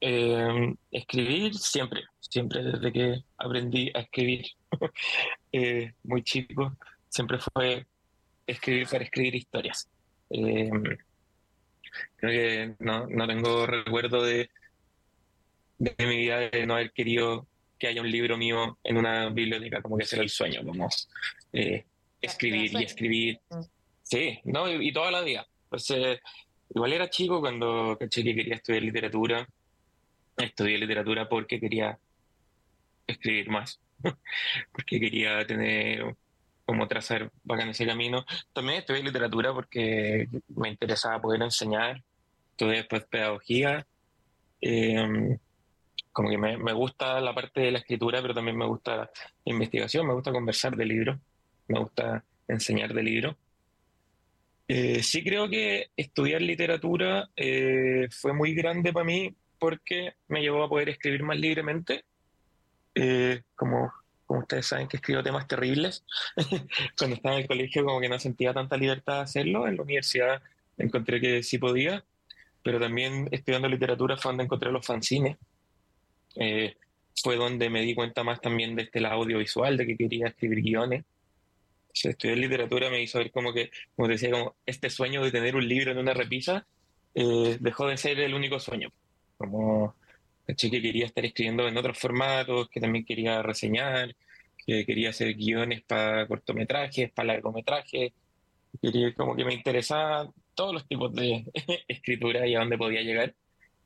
Eh, 0.00 0.74
escribir 0.90 1.54
siempre, 1.54 2.02
siempre 2.18 2.64
desde 2.64 2.92
que 2.92 3.22
aprendí 3.38 3.92
a 3.94 4.00
escribir 4.00 4.44
eh, 5.52 5.92
muy 6.02 6.24
chico, 6.24 6.76
siempre 7.08 7.38
fue 7.38 7.86
escribir 8.44 8.88
para 8.88 9.04
escribir 9.04 9.36
historias. 9.36 9.88
Eh, 10.30 10.68
creo 12.16 12.32
que 12.32 12.74
no, 12.80 13.06
no 13.06 13.26
tengo 13.28 13.66
recuerdo 13.66 14.24
de, 14.24 14.50
de 15.78 15.94
mi 16.06 16.16
vida 16.16 16.38
de 16.38 16.66
no 16.66 16.74
haber 16.74 16.92
querido 16.92 17.46
que 17.82 17.88
haya 17.88 18.00
un 18.00 18.08
libro 18.08 18.36
mío 18.36 18.78
en 18.84 18.96
una 18.96 19.28
biblioteca, 19.30 19.82
como 19.82 19.96
que 19.96 20.04
ese 20.04 20.14
era 20.14 20.22
el 20.22 20.30
sueño, 20.30 20.64
como 20.64 20.88
eh, 21.52 21.84
escribir 22.20 22.70
y 22.80 22.84
escribir. 22.84 23.40
Mm. 23.50 23.60
Sí, 24.04 24.38
¿no? 24.44 24.70
Y, 24.70 24.88
y 24.88 24.92
toda 24.92 25.10
la 25.10 25.20
vida. 25.22 25.44
Eh, 25.90 26.20
igual 26.72 26.92
era 26.92 27.10
chico 27.10 27.40
cuando 27.40 27.96
caché 27.98 28.22
que 28.22 28.36
quería 28.36 28.54
estudiar 28.54 28.84
literatura. 28.84 29.48
Estudié 30.36 30.78
literatura 30.78 31.28
porque 31.28 31.58
quería 31.58 31.98
escribir 33.04 33.50
más, 33.50 33.80
porque 34.72 35.00
quería 35.00 35.44
tener 35.44 36.14
como 36.64 36.86
trazar 36.86 37.32
bacán 37.42 37.70
ese 37.70 37.84
camino. 37.84 38.24
También 38.52 38.78
estudié 38.78 39.02
literatura 39.02 39.52
porque 39.52 40.28
me 40.54 40.68
interesaba 40.68 41.20
poder 41.20 41.42
enseñar. 41.42 42.00
Estudié 42.52 42.76
después 42.76 43.02
pedagogía. 43.10 43.84
Eh, 44.60 45.36
como 46.12 46.30
que 46.30 46.38
me, 46.38 46.58
me 46.58 46.72
gusta 46.72 47.20
la 47.20 47.34
parte 47.34 47.62
de 47.62 47.70
la 47.72 47.78
escritura, 47.78 48.20
pero 48.20 48.34
también 48.34 48.56
me 48.56 48.66
gusta 48.66 48.96
la 48.96 49.10
investigación, 49.44 50.06
me 50.06 50.14
gusta 50.14 50.30
conversar 50.30 50.76
de 50.76 50.84
libros, 50.84 51.18
me 51.68 51.80
gusta 51.80 52.24
enseñar 52.48 52.92
de 52.92 53.02
libros. 53.02 53.36
Eh, 54.68 55.02
sí 55.02 55.22
creo 55.24 55.48
que 55.48 55.90
estudiar 55.96 56.40
literatura 56.40 57.28
eh, 57.36 58.08
fue 58.10 58.32
muy 58.32 58.54
grande 58.54 58.92
para 58.92 59.04
mí 59.04 59.34
porque 59.58 60.14
me 60.28 60.40
llevó 60.40 60.64
a 60.64 60.68
poder 60.68 60.88
escribir 60.88 61.22
más 61.22 61.38
libremente. 61.38 62.04
Eh, 62.94 63.42
como, 63.54 63.92
como 64.26 64.40
ustedes 64.40 64.66
saben 64.66 64.88
que 64.88 64.98
escribo 64.98 65.22
temas 65.22 65.46
terribles, 65.46 66.04
cuando 66.98 67.16
estaba 67.16 67.36
en 67.36 67.42
el 67.42 67.48
colegio 67.48 67.84
como 67.84 68.00
que 68.00 68.08
no 68.08 68.18
sentía 68.18 68.52
tanta 68.52 68.76
libertad 68.76 69.16
de 69.16 69.22
hacerlo, 69.22 69.66
en 69.66 69.76
la 69.76 69.82
universidad 69.82 70.42
encontré 70.78 71.20
que 71.20 71.42
sí 71.42 71.58
podía, 71.58 72.04
pero 72.62 72.80
también 72.80 73.28
estudiando 73.30 73.68
literatura 73.68 74.16
fue 74.16 74.30
donde 74.30 74.44
encontré 74.44 74.70
los 74.70 74.86
fanzines. 74.86 75.36
Eh, 76.36 76.76
fue 77.22 77.36
donde 77.36 77.70
me 77.70 77.82
di 77.82 77.94
cuenta 77.94 78.24
más 78.24 78.40
también 78.40 78.74
de 78.74 78.82
este 78.82 79.00
lado 79.00 79.16
audiovisual, 79.22 79.76
de 79.76 79.86
que 79.86 79.96
quería 79.96 80.28
escribir 80.28 80.62
guiones. 80.62 81.04
O 81.04 81.94
sea, 81.94 82.14
literatura 82.34 82.90
me 82.90 83.02
hizo 83.02 83.18
ver 83.18 83.30
como 83.30 83.52
que, 83.52 83.70
como 83.94 84.08
decía, 84.08 84.30
como 84.30 84.56
este 84.64 84.88
sueño 84.90 85.22
de 85.22 85.30
tener 85.30 85.56
un 85.56 85.68
libro 85.68 85.92
en 85.92 85.98
una 85.98 86.14
repisa 86.14 86.66
eh, 87.14 87.58
dejó 87.60 87.88
de 87.88 87.96
ser 87.96 88.18
el 88.20 88.34
único 88.34 88.58
sueño. 88.58 88.90
Como 89.36 89.94
caché 90.46 90.70
que 90.70 90.82
quería 90.82 91.06
estar 91.06 91.24
escribiendo 91.24 91.66
en 91.68 91.76
otros 91.76 91.98
formatos, 91.98 92.68
que 92.68 92.80
también 92.80 93.04
quería 93.04 93.42
reseñar, 93.42 94.14
que 94.66 94.84
quería 94.86 95.10
hacer 95.10 95.34
guiones 95.34 95.82
para 95.82 96.26
cortometrajes, 96.26 97.10
para 97.12 97.34
largometrajes, 97.34 98.12
quería, 98.80 99.14
como 99.14 99.36
que 99.36 99.44
me 99.44 99.54
interesaba 99.54 100.30
todos 100.54 100.72
los 100.74 100.86
tipos 100.86 101.12
de 101.14 101.44
escritura 101.88 102.46
y 102.46 102.54
a 102.54 102.60
dónde 102.60 102.78
podía 102.78 103.02
llegar. 103.02 103.34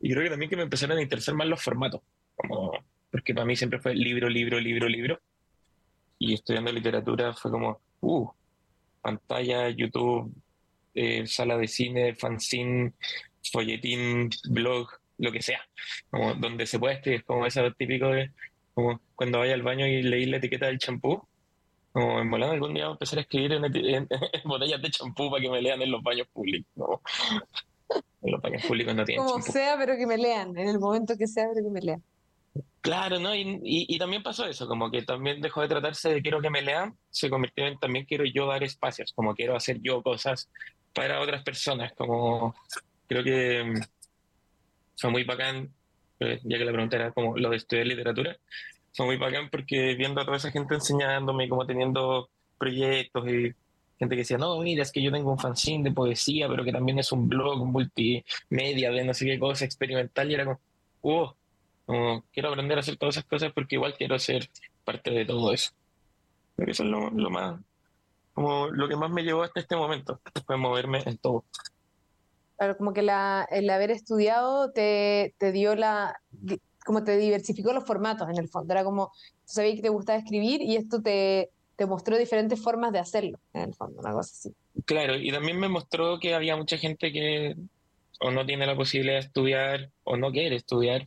Y 0.01 0.11
creo 0.11 0.25
que 0.25 0.31
también 0.31 0.51
que 0.51 0.57
me 0.57 0.63
empezaron 0.63 0.99
a 0.99 1.03
interesar 1.03 1.35
más 1.35 1.47
los 1.49 1.63
formatos, 1.63 2.03
como, 2.37 2.73
porque 3.11 3.35
para 3.35 3.47
mí 3.47 3.57
siempre 3.57 3.79
fue 3.81 3.95
libro, 3.95 4.29
libro, 4.29 4.59
libro, 4.61 4.89
libro. 4.89 5.21
Y 6.19 6.35
estudiando 6.35 6.73
literatura 6.73 7.35
fue 7.35 7.51
como, 7.51 7.81
uh, 8.01 8.29
pantalla, 9.03 9.69
YouTube, 9.71 10.33
eh, 10.95 11.27
sala 11.27 11.57
de 11.59 11.69
cine, 11.69 12.15
fanzine, 12.15 12.93
folletín, 13.53 14.31
blog, 14.49 14.89
lo 15.19 15.31
que 15.33 15.43
sea, 15.43 15.61
como 16.11 16.35
donde 16.35 16.67
se 16.67 16.79
puede 16.79 16.95
escribir, 16.95 17.25
como 17.25 17.47
eso 17.47 17.63
típico 17.73 18.09
de, 18.09 18.31
como 18.75 19.01
cuando 19.15 19.39
vaya 19.39 19.55
al 19.55 19.63
baño 19.63 19.87
y 19.87 20.03
leí 20.03 20.27
la 20.27 20.39
etiqueta 20.39 20.67
del 20.67 20.79
champú, 20.79 21.23
como 21.93 22.21
en 22.21 22.31
volando 22.31 22.55
algún 22.55 22.75
día 22.75 22.85
voy 22.85 22.93
a 22.93 22.95
empezar 22.95 23.19
a 23.19 23.23
escribir 23.23 23.53
en, 23.53 23.65
en- 23.65 24.09
en 24.33 24.43
botellas 24.45 24.83
de 24.83 24.91
champú 24.91 25.31
para 25.31 25.43
que 25.43 25.51
me 25.51 25.63
lean 25.63 25.81
en 25.83 25.91
los 25.91 26.03
baños 26.03 26.29
públicos, 26.29 26.71
no, 26.77 27.01
en 28.23 28.33
los 28.33 28.41
baños 28.43 28.65
públicos 28.67 28.95
no 28.95 29.05
tienen 29.05 29.25
Como 29.25 29.37
champú. 29.39 29.53
sea, 29.53 29.77
pero 29.79 29.97
que 29.97 30.07
me 30.07 30.19
lean, 30.19 30.57
en 30.59 30.69
el 30.69 30.79
momento 30.79 31.17
que 31.17 31.27
sea, 31.27 31.47
pero 31.53 31.65
que 31.67 31.71
me 31.73 31.81
lean. 31.81 32.03
Claro, 32.81 33.19
¿no? 33.19 33.35
Y, 33.35 33.61
y, 33.63 33.99
también 33.99 34.23
pasó 34.23 34.47
eso, 34.47 34.69
como 34.69 34.91
que 34.91 35.03
también 35.03 35.41
dejó 35.41 35.61
de 35.61 35.69
tratarse 35.69 36.09
de 36.09 36.23
quiero 36.23 36.41
que 36.41 36.51
me 36.51 36.63
lean, 36.63 36.97
se 37.11 37.29
convirtió 37.29 37.67
en 37.67 37.79
también 37.79 38.05
quiero 38.05 38.25
yo 38.25 38.47
dar 38.47 38.63
espacios, 38.63 39.13
como 39.13 39.35
quiero 39.35 39.57
hacer 39.57 39.81
yo 39.81 40.03
cosas 40.03 40.49
para 40.95 41.21
otras 41.21 41.43
personas, 41.43 41.93
como 41.95 42.55
creo 43.09 43.25
que 43.25 43.65
mm, 43.65 43.81
fue 44.97 45.11
muy 45.11 45.25
bacán, 45.25 45.69
eh, 46.21 46.41
ya 46.45 46.59
que 46.59 46.65
la 46.65 46.73
pregunta 46.73 46.97
era 46.97 47.11
como 47.11 47.37
lo 47.37 47.51
de 47.51 47.57
estudiar 47.57 47.87
literatura, 47.87 48.37
fue 48.93 49.07
muy 49.07 49.17
bacán 49.17 49.51
porque 49.51 49.95
viendo 49.95 50.21
a 50.21 50.25
toda 50.25 50.37
esa 50.37 50.53
gente 50.53 50.75
enseñándome, 50.75 51.49
como 51.49 51.67
teniendo 51.67 52.31
proyectos 52.57 53.29
y 53.29 53.53
gente 53.99 54.15
que 54.15 54.23
decía, 54.23 54.39
no, 54.39 54.61
mira, 54.61 54.83
es 54.83 54.93
que 54.93 55.03
yo 55.03 55.11
tengo 55.11 55.31
un 55.31 55.39
fanzine 55.39 55.85
de 55.85 55.95
poesía, 55.95 56.49
pero 56.49 56.65
que 56.65 56.73
también 56.73 56.99
es 56.99 57.13
un 57.13 57.29
blog 57.29 57.65
multimedia 57.67 58.91
de 58.91 59.05
no 59.05 59.15
sé 59.15 59.27
qué 59.27 59.39
cosa 59.39 59.65
experimental, 59.65 60.31
y 60.31 60.35
era 60.35 60.45
como, 60.45 60.61
oh, 61.03 61.35
como, 61.87 62.25
quiero 62.33 62.49
aprender 62.49 62.77
a 62.77 62.81
hacer 62.81 62.97
todas 62.97 63.17
esas 63.17 63.29
cosas 63.29 63.53
porque 63.53 63.77
igual 63.77 63.95
quiero 63.97 64.19
ser 64.19 64.51
parte 64.85 65.11
de 65.11 65.25
todo 65.25 65.53
eso. 65.53 65.73
Pero 66.57 66.73
eso 66.73 66.83
es 66.83 66.89
lo, 66.89 67.11
lo 67.11 67.31
más, 67.31 67.61
como 68.33 68.69
lo 68.69 68.89
que 68.89 68.97
más 68.97 69.11
me 69.11 69.23
llevó 69.23 69.43
hasta 69.43 69.61
este 69.61 69.77
momento, 69.77 70.21
fue 70.47 70.57
moverme 70.57 71.03
en 71.07 71.17
todo. 71.19 71.45
Claro, 72.59 72.77
como 72.77 72.93
que 72.93 73.03
la, 73.03 73.47
el 73.51 73.69
haber 73.71 73.91
estudiado 73.91 74.73
te, 74.73 75.35
te 75.39 75.53
dio 75.53 75.75
la, 75.75 76.19
como 76.85 77.05
te 77.05 77.17
diversificó 77.19 77.73
los 77.73 77.85
formatos 77.85 78.29
en 78.31 78.39
el 78.39 78.49
fondo. 78.49 78.73
Era 78.73 78.85
como, 78.85 79.13
sabías 79.45 79.77
que 79.77 79.83
te 79.83 79.89
gustaba 79.91 80.19
escribir 80.19 80.63
y 80.63 80.77
esto 80.77 81.03
te, 81.03 81.51
te 81.77 81.87
mostró 81.87 82.17
diferentes 82.17 82.63
formas 82.63 82.93
de 82.93 82.99
hacerlo, 82.99 83.39
en 83.53 83.63
el 83.63 83.75
fondo, 83.75 84.01
una 84.01 84.13
cosa 84.13 84.33
así. 84.33 84.55
Claro, 84.87 85.17
y 85.17 85.31
también 85.31 85.59
me 85.59 85.69
mostró 85.69 86.19
que 86.19 86.35
había 86.35 86.57
mucha 86.57 86.79
gente 86.79 87.13
que 87.13 87.57
o 88.21 88.31
no 88.31 88.47
tiene 88.47 88.67
la 88.67 88.75
posibilidad 88.75 89.17
de 89.17 89.27
estudiar 89.27 89.91
o 90.05 90.17
no 90.17 90.33
quiere 90.33 90.57
estudiar 90.57 91.07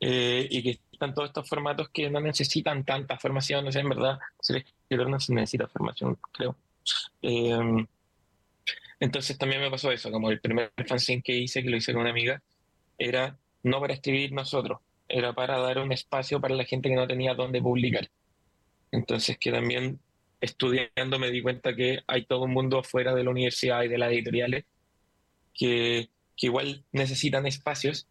eh, 0.00 0.46
y 0.50 0.62
que 0.62 0.80
están 0.92 1.14
todos 1.14 1.28
estos 1.28 1.48
formatos 1.48 1.88
que 1.90 2.10
no 2.10 2.20
necesitan 2.20 2.84
tanta 2.84 3.18
formación, 3.18 3.64
no 3.64 3.72
sé, 3.72 3.80
en 3.80 3.88
verdad, 3.88 4.18
ser 4.40 4.58
escritor 4.58 5.08
no 5.08 5.20
se 5.20 5.34
necesita 5.34 5.68
formación, 5.68 6.18
creo. 6.32 6.56
Eh, 7.22 7.86
entonces 9.00 9.36
también 9.36 9.60
me 9.60 9.70
pasó 9.70 9.90
eso, 9.90 10.10
como 10.10 10.30
el 10.30 10.40
primer 10.40 10.72
fanzine 10.86 11.22
que 11.22 11.36
hice, 11.36 11.62
que 11.62 11.70
lo 11.70 11.76
hice 11.76 11.92
con 11.92 12.02
una 12.02 12.10
amiga, 12.10 12.42
era 12.98 13.36
no 13.62 13.80
para 13.80 13.94
escribir 13.94 14.32
nosotros, 14.32 14.80
era 15.08 15.34
para 15.34 15.58
dar 15.58 15.78
un 15.78 15.92
espacio 15.92 16.40
para 16.40 16.54
la 16.54 16.64
gente 16.64 16.88
que 16.88 16.94
no 16.94 17.06
tenía 17.06 17.34
dónde 17.34 17.60
publicar. 17.60 18.08
Entonces 18.92 19.38
que 19.38 19.50
también 19.50 20.00
estudiando 20.40 21.18
me 21.18 21.30
di 21.30 21.42
cuenta 21.42 21.74
que 21.74 22.00
hay 22.06 22.24
todo 22.24 22.42
un 22.42 22.52
mundo 22.52 22.78
afuera 22.78 23.14
de 23.14 23.24
la 23.24 23.30
universidad 23.30 23.82
y 23.82 23.88
de 23.88 23.98
las 23.98 24.12
editoriales 24.12 24.64
que, 25.54 26.10
que 26.36 26.46
igual 26.46 26.84
necesitan 26.92 27.46
espacios 27.46 28.06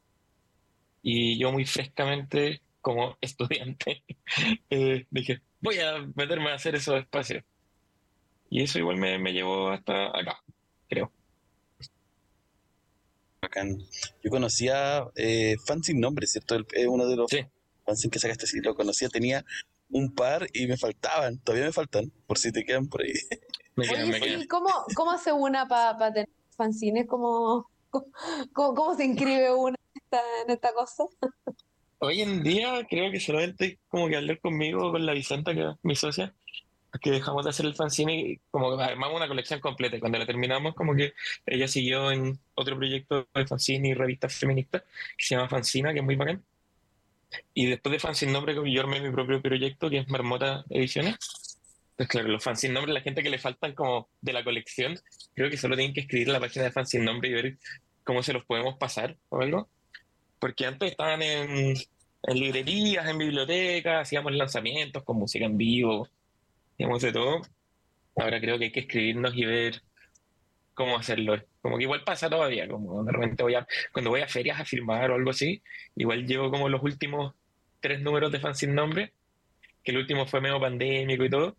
y 1.08 1.38
yo 1.38 1.52
muy 1.52 1.66
frescamente, 1.66 2.62
como 2.82 3.16
estudiante, 3.22 4.04
eh, 4.72 5.06
dije, 5.12 5.40
voy 5.62 5.78
a 5.78 6.00
meterme 6.16 6.50
a 6.50 6.56
hacer 6.56 6.74
esos 6.74 7.00
espacios. 7.00 7.44
Y 8.50 8.64
eso 8.64 8.80
igual 8.80 8.98
me, 8.98 9.20
me 9.20 9.32
llevó 9.32 9.70
hasta 9.70 10.08
acá, 10.08 10.42
creo. 10.90 11.12
Bacán. 13.40 13.78
Yo 14.24 14.32
conocía 14.32 15.06
eh, 15.16 15.56
Fan 15.68 15.84
Sin 15.84 16.00
Nombre, 16.00 16.26
¿cierto? 16.26 16.58
Es 16.74 16.88
uno 16.88 17.08
de 17.08 17.16
los 17.16 17.30
sí. 17.30 17.46
fans 17.86 18.08
que 18.12 18.20
sacaste, 18.20 18.48
sí, 18.48 18.60
lo 18.62 18.74
conocía, 18.74 19.08
tenía 19.10 19.46
un 19.92 20.12
par 20.12 20.48
y 20.54 20.66
me 20.66 20.78
faltaban, 20.78 21.38
todavía 21.38 21.68
me 21.68 21.72
faltan, 21.72 22.12
por 22.26 22.40
si 22.40 22.52
te 22.52 22.66
quedan 22.66 22.88
por 22.88 23.04
ahí. 23.04 23.14
Oye, 23.78 24.48
¿cómo, 24.48 24.70
¿cómo, 24.96 25.12
hace 25.12 25.32
una 25.32 25.68
para 25.68 25.98
pa 26.00 26.12
tener 26.12 26.30
fanzines? 26.58 27.06
¿Cómo, 27.06 27.70
cómo, 27.92 28.74
cómo, 28.74 28.96
se 28.96 29.06
inscribe 29.06 29.54
una 29.54 29.76
en 30.44 30.52
esta 30.52 30.74
cosa? 30.74 31.06
Hoy 32.00 32.22
en 32.22 32.44
día 32.44 32.86
creo 32.90 33.12
que 33.12 33.20
solamente 33.20 33.80
como 33.88 34.08
que 34.08 34.18
hablar 34.18 34.40
conmigo, 34.40 34.92
con 34.92 35.06
la 35.06 35.14
Vicenta, 35.14 35.54
que 35.54 35.62
es 35.62 35.76
mi 35.82 35.96
socia, 35.96 36.34
que 37.02 37.12
dejamos 37.12 37.44
de 37.44 37.50
hacer 37.50 37.66
el 37.66 37.76
fanzine 37.76 38.16
y 38.16 38.42
como 38.52 38.78
que 38.78 38.84
armamos 38.84 39.18
una 39.18 39.28
colección 39.28 39.60
completa. 39.60 40.00
Cuando 40.00 40.18
la 40.18 40.26
terminamos, 40.26 40.76
como 40.76 40.96
que 40.96 41.14
ella 41.46 41.68
siguió 41.68 42.12
en 42.12 42.40
otro 42.54 42.78
proyecto 42.78 43.28
de 43.34 43.48
fanzine 43.48 43.90
y 43.90 43.94
revista 43.94 44.30
feminista 44.30 44.84
que 45.18 45.26
se 45.26 45.36
llama 45.36 45.50
Fanzina, 45.50 45.94
que 45.94 46.00
es 46.00 46.06
muy 46.06 46.16
bacán. 46.16 46.44
Y 47.54 47.66
después 47.68 47.92
de 47.92 48.00
Fanzine 48.00 48.32
Nombre, 48.32 48.54
yo 48.54 48.82
armé 48.82 49.02
mi 49.02 49.12
propio 49.12 49.42
proyecto, 49.42 49.90
que 49.90 50.00
es 50.00 50.10
Marmota 50.10 50.64
Ediciones. 50.70 51.18
Pues 51.98 52.10
claro, 52.10 52.28
los 52.28 52.44
Fanzine 52.44 52.74
Nombre, 52.74 52.94
la 52.94 53.02
gente 53.02 53.24
que 53.24 53.30
le 53.30 53.40
faltan 53.40 53.74
como 53.74 54.10
de 54.22 54.34
la 54.34 54.44
colección, 54.44 55.00
creo 55.34 55.50
que 55.50 55.58
solo 55.58 55.76
tienen 55.76 55.94
que 55.94 56.02
escribir 56.02 56.28
la 56.30 56.40
página 56.40 56.66
de 56.66 56.72
Fanzine 56.72 57.04
Nombre 57.04 57.30
y 57.30 57.34
ver 57.34 57.58
cómo 58.04 58.22
se 58.22 58.34
los 58.34 58.46
podemos 58.46 58.78
pasar 58.78 59.18
o 59.30 59.42
algo 59.42 59.70
porque 60.46 60.68
antes 60.68 60.92
estaban 60.92 61.24
en, 61.24 61.74
librerías, 62.28 63.08
en 63.08 63.18
bibliotecas, 63.18 64.04
hacíamos 64.04 64.32
lanzamientos 64.32 65.04
con 65.04 65.18
música 65.18 65.44
en 65.44 65.58
vivo, 65.58 66.08
hacíamos 66.74 67.02
de 67.02 67.12
todo. 67.12 67.42
Ahora 68.16 68.40
creo 68.40 68.60
que 68.60 68.66
hay 68.66 68.72
que 68.72 68.82
escribirnos 68.82 69.36
y 69.36 69.44
ver 69.44 69.82
cómo 70.76 70.98
hacerlo. 70.98 71.44
Como 71.64 71.78
que 71.78 71.86
igual 71.86 72.04
pasa 72.04 72.30
todavía, 72.30 72.68
como 72.68 73.04
de 73.04 73.12
repente 73.12 73.42
voy 73.42 73.56
a, 73.56 73.66
cuando 73.92 74.12
voy 74.12 74.22
a 74.22 74.28
ferias 74.28 74.60
a 74.60 74.66
firmar 74.66 75.10
o 75.10 75.16
algo 75.16 75.32
así, 75.32 75.64
igual 75.96 76.28
llevo 76.28 76.52
como 76.52 76.70
los 76.70 76.84
últimos 76.84 77.34
tres 77.80 78.00
números 78.02 78.32
de 78.32 78.40
fan 78.40 78.54
sin 78.54 78.76
nombre, 78.76 79.14
que 79.84 79.94
el 79.94 79.98
último 79.98 80.28
fue 80.28 80.42
medio 80.42 80.60
pandémico 80.60 81.26
y 81.26 81.30
todo, 81.32 81.58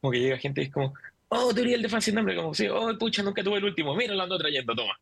como 0.00 0.12
que 0.12 0.20
llega 0.20 0.38
gente 0.38 0.60
y 0.60 0.66
es 0.66 0.70
como, 0.70 0.94
oh, 1.28 1.52
tú 1.52 1.60
eres 1.60 1.74
el 1.74 1.82
de 1.82 1.88
fan 1.88 2.00
sin 2.00 2.14
nombre, 2.14 2.36
como 2.36 2.54
si, 2.54 2.68
oh, 2.68 2.96
pucha, 2.96 3.24
nunca 3.24 3.42
tuve 3.42 3.58
el 3.58 3.64
último, 3.64 3.96
mira, 3.96 4.14
lo 4.14 4.22
ando 4.22 4.38
trayendo, 4.38 4.76
toma. 4.76 4.96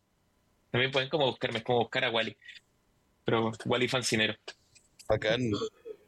También 0.71 0.91
pueden 0.91 1.11
como 1.11 1.27
buscarme, 1.27 1.59
es 1.59 1.65
como 1.65 1.81
buscar 1.81 2.07
a 2.07 2.11
Wally 2.11 2.35
pero 3.25 3.53
Wally 3.67 3.89
Fancinero. 3.89 4.35
Bacán. 5.09 5.51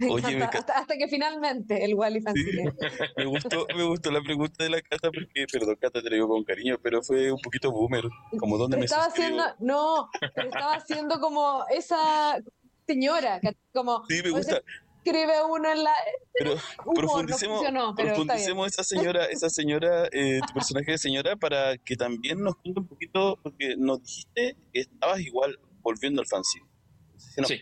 Oye, 0.09 0.42
hasta, 0.42 0.96
que 0.96 1.09
finalmente 1.09 1.85
el 1.85 1.94
Wally 1.94 2.20
Fancinero. 2.20 2.75
me, 3.16 3.25
gustó, 3.27 3.66
me 3.77 3.85
gustó 3.85 4.11
la 4.11 4.22
pregunta 4.22 4.64
de 4.64 4.70
la 4.70 4.83
Cata 4.83 5.11
porque, 5.11 5.46
perdón, 5.51 5.77
Cata 5.81 6.03
te 6.03 6.09
lo 6.09 6.14
digo 6.14 6.29
con 6.29 6.44
cariño, 6.44 6.79
pero 6.83 7.03
fue 7.03 7.31
un 7.31 7.40
poquito 7.40 7.70
boomer. 7.70 8.05
Como 8.38 8.59
dónde 8.59 8.77
me 8.77 8.85
estaba 8.85 9.07
haciendo, 9.07 9.44
No, 9.61 10.09
pero 10.35 10.48
estaba 10.48 10.75
haciendo 10.75 11.20
como 11.20 11.64
esa 11.70 12.42
señora, 12.87 13.40
como... 13.72 14.05
Sí, 14.09 14.22
me 14.22 14.31
gusta. 14.31 14.62
Escribe 15.05 15.44
uno 15.48 15.72
en 15.72 15.83
la... 15.83 15.92
Pero 16.33 16.55
profundicemos, 16.94 17.62
profundicemos 17.96 18.68
esa 18.68 18.85
señora, 18.85 19.25
esa 19.27 19.51
señora, 19.51 20.09
eh, 20.12 20.40
tu 20.46 20.55
personaje 20.55 20.92
de 20.92 20.98
señora, 20.98 21.35
para 21.37 21.77
que 21.79 21.96
también 21.96 22.40
nos 22.40 22.55
cuente 22.57 22.81
un 22.81 22.87
poquito, 22.87 23.38
porque 23.42 23.75
nos 23.77 24.01
dijiste 24.03 24.57
que 24.72 24.81
estabas 24.81 25.20
igual 25.20 25.59
volviendo 25.83 26.20
al 26.20 26.29
fanzine. 26.29 26.71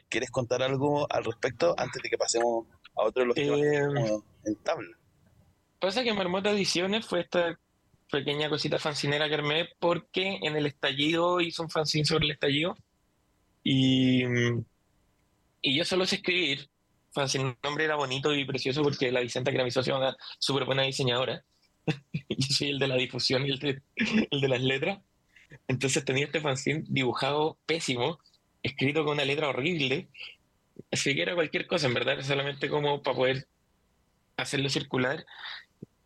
¿Quieres 0.09 0.31
contar 0.31 0.63
algo 0.63 1.11
al 1.13 1.25
respecto 1.25 1.75
antes 1.79 2.03
de 2.03 2.09
que 2.09 2.19
pasemos 2.19 2.67
a 2.97 3.05
otro 3.05 3.23
de 3.23 3.27
los 3.27 3.35
temas 3.35 3.61
eh, 3.61 4.19
en 4.45 4.57
tabla? 4.57 4.97
Pasa 5.79 6.03
que 6.03 6.13
Marmota 6.13 6.51
Ediciones 6.51 7.07
fue 7.07 7.21
esta 7.21 7.59
pequeña 8.11 8.49
cosita 8.49 8.79
fancinera 8.79 9.29
que 9.29 9.35
armé 9.35 9.69
porque 9.79 10.39
en 10.43 10.57
el 10.57 10.67
estallido 10.67 11.41
hizo 11.41 11.63
un 11.63 11.71
fanzine 11.71 12.05
sobre 12.05 12.27
el 12.27 12.33
estallido 12.33 12.77
y, 13.63 14.25
y 15.63 15.77
yo 15.77 15.85
solo 15.85 16.07
sé 16.07 16.17
escribir. 16.17 16.69
Fanzine, 17.13 17.57
nombre 17.63 17.85
era 17.85 17.97
bonito 17.97 18.35
y 18.35 18.45
precioso 18.45 18.83
porque 18.83 19.11
la 19.11 19.21
Vicenta, 19.21 19.51
que 19.51 19.57
era 19.57 19.65
mi 19.65 19.71
socia, 19.71 19.97
una 19.97 20.17
súper 20.39 20.65
buena 20.65 20.83
diseñadora. 20.83 21.45
yo 21.87 22.55
soy 22.55 22.71
el 22.71 22.79
de 22.79 22.89
la 22.89 22.97
difusión 22.97 23.47
y 23.47 23.51
el 23.51 23.59
de, 23.59 23.83
el 24.31 24.41
de 24.41 24.49
las 24.49 24.61
letras. 24.61 25.01
Entonces 25.67 26.05
tenía 26.05 26.27
este 26.27 26.41
fanzine 26.41 26.85
dibujado 26.87 27.59
pésimo 27.67 28.19
escrito 28.63 29.05
con 29.05 29.15
una 29.15 29.25
letra 29.25 29.49
horrible. 29.49 30.09
Así 30.91 31.15
que 31.15 31.23
era 31.23 31.35
cualquier 31.35 31.67
cosa, 31.67 31.87
en 31.87 31.95
verdad, 31.95 32.21
solamente 32.23 32.69
como 32.69 33.03
para 33.03 33.17
poder 33.17 33.47
hacerlo 34.37 34.69
circular. 34.69 35.25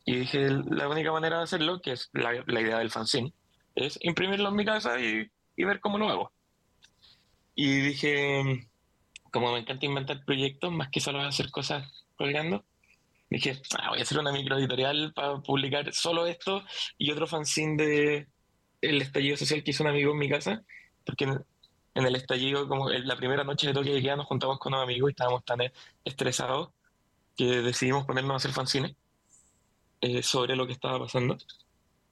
Y 0.05 0.17
dije, 0.17 0.49
la 0.71 0.89
única 0.89 1.13
manera 1.13 1.39
de 1.39 1.45
hacerlo, 1.45 1.81
que 1.81 1.93
es 1.93 2.11
la, 2.13 2.35
idea 2.61 2.79
del 2.79 2.91
fanzine, 2.91 3.33
es 3.75 3.99
imprimirlo 4.03 4.51
en 4.51 4.57
mi 4.57 4.65
casa 4.65 5.01
y, 5.01 5.29
ver 5.57 5.81
cómo 5.81 5.99
lo 5.99 6.09
hago. 6.09 6.33
Y 7.55 7.81
dije, 7.81 8.69
como 9.31 9.53
me 9.53 9.61
encanta 9.61 9.87
inventar 9.87 10.25
proyectos, 10.25 10.73
más 10.73 10.91
que 10.91 11.01
solo 11.01 11.21
hacer 11.21 11.51
cosas 11.51 12.05
colgando, 12.17 12.65
dije, 13.31 13.61
ah, 13.79 13.91
voy 13.91 14.01
a 14.01 14.03
hacer 14.03 14.19
una 14.19 14.33
micro 14.33 14.59
editorial 14.59 15.13
para 15.15 15.39
publicar 15.39 15.93
solo 15.95 16.27
esto 16.27 16.65
y 16.99 17.11
otro 17.11 17.27
fanzine 17.27 17.83
de 17.83 18.29
el 18.83 19.01
estallido 19.01 19.37
social 19.37 19.65
que 19.65 19.71
hizo 19.71 19.83
un 19.83 19.91
amigo 19.91 20.13
en 20.13 20.19
mi 20.19 20.29
casa, 20.29 20.63
porque 21.07 21.27
en 21.95 22.07
el 22.07 22.17
estallido, 22.17 22.69
como 22.69 22.91
en 22.91 23.07
la 23.07 23.17
primera 23.17 23.45
noche 23.45 23.69
de 23.69 23.73
toque 23.73 23.91
de 23.91 24.03
queda, 24.03 24.17
nos 24.17 24.27
juntamos 24.27 24.59
con 24.59 24.75
unos 24.75 24.85
amigos 24.85 25.11
y 25.11 25.13
estábamos 25.13 25.45
tan 25.45 25.61
estresados 26.05 26.71
que 27.37 27.45
decidimos 27.63 28.05
ponernos 28.05 28.35
a 28.35 28.37
hacer 28.37 28.53
fanzines 28.53 28.97
eh, 30.01 30.23
sobre 30.23 30.57
lo 30.57 30.67
que 30.67 30.73
estaba 30.73 30.99
pasando. 30.99 31.37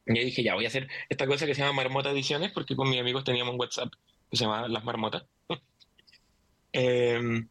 Y 0.07 0.17
yo 0.19 0.25
dije, 0.25 0.43
ya, 0.43 0.55
voy 0.55 0.65
a 0.65 0.69
hacer 0.69 0.89
esta 1.09 1.27
cosa 1.27 1.47
que 1.47 1.55
se 1.55 1.63
llama 1.63 1.75
Marmota 1.75 2.11
Ediciones, 2.11 2.53
porque 2.53 2.77
con 2.77 2.89
mis 2.89 3.01
amigos 3.01 3.25
teníamos 3.25 3.55
un 3.55 3.61
WhatsApp 3.61 3.93
que 4.31 4.37
se 4.37 4.45
llama 4.45 4.69
Las 4.69 4.85
Marmotas. 4.85 5.25
Em, 6.75 7.51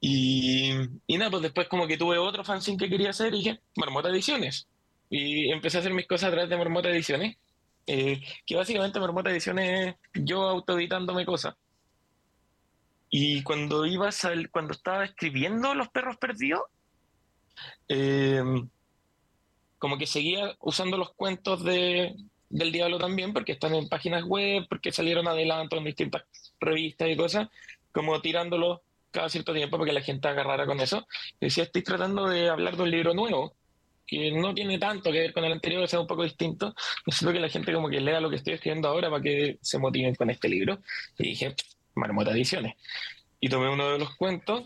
y, 0.00 0.72
y 1.06 1.16
nada, 1.16 1.30
pues 1.30 1.44
después 1.44 1.68
como 1.68 1.86
que 1.86 1.96
tuve 1.96 2.18
otro 2.18 2.42
fanzine 2.44 2.76
que 2.76 2.88
quería 2.90 3.10
hacer 3.10 3.32
y 3.34 3.38
dije, 3.38 3.60
Marmota 3.76 4.08
Ediciones. 4.10 4.66
Y 5.08 5.50
empecé 5.52 5.76
a 5.78 5.80
hacer 5.80 5.94
mis 5.94 6.06
cosas 6.08 6.28
a 6.28 6.32
través 6.32 6.50
de 6.50 6.56
Marmota 6.56 6.90
Ediciones 6.90 7.36
eh, 7.86 8.22
que 8.46 8.56
básicamente 8.56 9.00
Marmota 9.00 9.30
Edición 9.30 9.58
es 9.58 9.94
yo 10.14 10.42
autoeditándome 10.42 11.26
cosas. 11.26 11.54
Y 13.10 13.42
cuando 13.42 13.86
iba 13.86 14.08
a 14.08 14.12
cuando 14.50 14.72
estaba 14.72 15.04
escribiendo 15.04 15.74
Los 15.74 15.88
Perros 15.88 16.16
Perdidos, 16.16 16.62
eh, 17.88 18.42
como 19.78 19.98
que 19.98 20.06
seguía 20.06 20.56
usando 20.60 20.96
los 20.96 21.12
cuentos 21.12 21.62
de, 21.62 22.16
del 22.48 22.72
diablo 22.72 22.98
también, 22.98 23.32
porque 23.32 23.52
están 23.52 23.74
en 23.74 23.88
páginas 23.88 24.24
web, 24.24 24.66
porque 24.68 24.92
salieron 24.92 25.28
adelantos 25.28 25.78
en 25.78 25.84
distintas 25.84 26.22
revistas 26.58 27.08
y 27.08 27.16
cosas, 27.16 27.48
como 27.92 28.20
tirándolos 28.20 28.80
cada 29.10 29.28
cierto 29.28 29.52
tiempo 29.52 29.76
para 29.76 29.88
que 29.88 29.94
la 29.94 30.00
gente 30.00 30.26
agarrara 30.26 30.66
con 30.66 30.80
eso. 30.80 31.06
Decía, 31.40 31.64
estoy 31.64 31.82
tratando 31.82 32.28
de 32.28 32.48
hablar 32.48 32.76
de 32.76 32.82
un 32.82 32.90
libro 32.90 33.14
nuevo, 33.14 33.54
que 34.06 34.32
no 34.32 34.54
tiene 34.54 34.78
tanto 34.78 35.10
que 35.10 35.18
ver 35.20 35.32
con 35.32 35.44
el 35.44 35.52
anterior, 35.52 35.82
que 35.82 35.88
sea 35.88 36.00
un 36.00 36.06
poco 36.06 36.24
distinto. 36.24 36.74
Necesito 37.06 37.32
que 37.32 37.40
la 37.40 37.48
gente 37.48 37.72
como 37.72 37.88
que 37.88 38.00
lea 38.00 38.20
lo 38.20 38.30
que 38.30 38.36
estoy 38.36 38.54
escribiendo 38.54 38.88
ahora 38.88 39.10
para 39.10 39.22
que 39.22 39.58
se 39.60 39.78
motiven 39.78 40.14
con 40.14 40.30
este 40.30 40.48
libro. 40.48 40.78
Y 41.18 41.28
dije, 41.30 41.54
Marmota 41.94 42.32
Ediciones. 42.32 42.74
Y 43.40 43.48
tomé 43.48 43.68
uno 43.68 43.92
de 43.92 43.98
los 43.98 44.14
cuentos, 44.16 44.64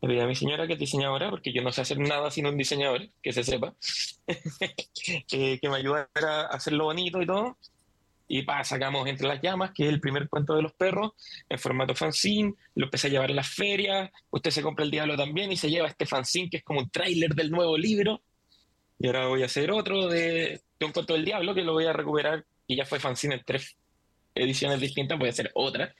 le 0.00 0.08
pedí 0.08 0.20
a 0.20 0.26
mi 0.26 0.34
señora 0.34 0.66
que 0.66 0.74
es 0.74 0.78
diseñadora, 0.78 1.30
porque 1.30 1.52
yo 1.52 1.62
no 1.62 1.72
sé 1.72 1.82
hacer 1.82 1.98
nada 1.98 2.30
sin 2.30 2.46
un 2.46 2.56
diseñador, 2.56 3.08
que 3.22 3.32
se 3.32 3.44
sepa, 3.44 3.74
eh, 4.26 5.58
que 5.60 5.68
me 5.68 5.76
ayudara 5.76 6.08
a 6.42 6.46
hacerlo 6.46 6.84
bonito 6.84 7.20
y 7.20 7.26
todo. 7.26 7.58
Y 8.30 8.42
pa, 8.42 8.62
sacamos 8.62 9.08
Entre 9.08 9.26
las 9.26 9.40
Llamas, 9.40 9.72
que 9.74 9.84
es 9.84 9.88
el 9.88 10.00
primer 10.00 10.28
cuento 10.28 10.54
de 10.54 10.62
los 10.62 10.74
perros, 10.74 11.12
en 11.48 11.58
formato 11.58 11.94
fanzine, 11.94 12.54
lo 12.74 12.84
empecé 12.84 13.06
a 13.08 13.10
llevar 13.10 13.30
a 13.30 13.34
las 13.34 13.48
ferias, 13.48 14.10
usted 14.30 14.50
se 14.50 14.62
compra 14.62 14.84
el 14.84 14.90
diablo 14.90 15.16
también 15.16 15.50
y 15.50 15.56
se 15.56 15.70
lleva 15.70 15.88
este 15.88 16.04
fanzine 16.04 16.50
que 16.50 16.58
es 16.58 16.62
como 16.62 16.80
un 16.80 16.90
tráiler 16.90 17.34
del 17.34 17.50
nuevo 17.50 17.76
libro. 17.78 18.22
Y 18.98 19.06
ahora 19.06 19.26
voy 19.26 19.42
a 19.42 19.46
hacer 19.46 19.70
otro 19.70 20.08
de, 20.08 20.60
un 20.80 20.92
cuento 20.92 21.12
del 21.12 21.24
diablo 21.24 21.54
que 21.54 21.62
lo 21.62 21.72
voy 21.72 21.86
a 21.86 21.92
recuperar 21.92 22.44
y 22.66 22.76
ya 22.76 22.84
fue 22.84 23.00
fanzine 23.00 23.36
en 23.36 23.44
tres 23.44 23.76
ediciones 24.34 24.80
distintas, 24.80 25.18
voy 25.18 25.28
a 25.28 25.30
hacer 25.30 25.50
otra, 25.54 25.94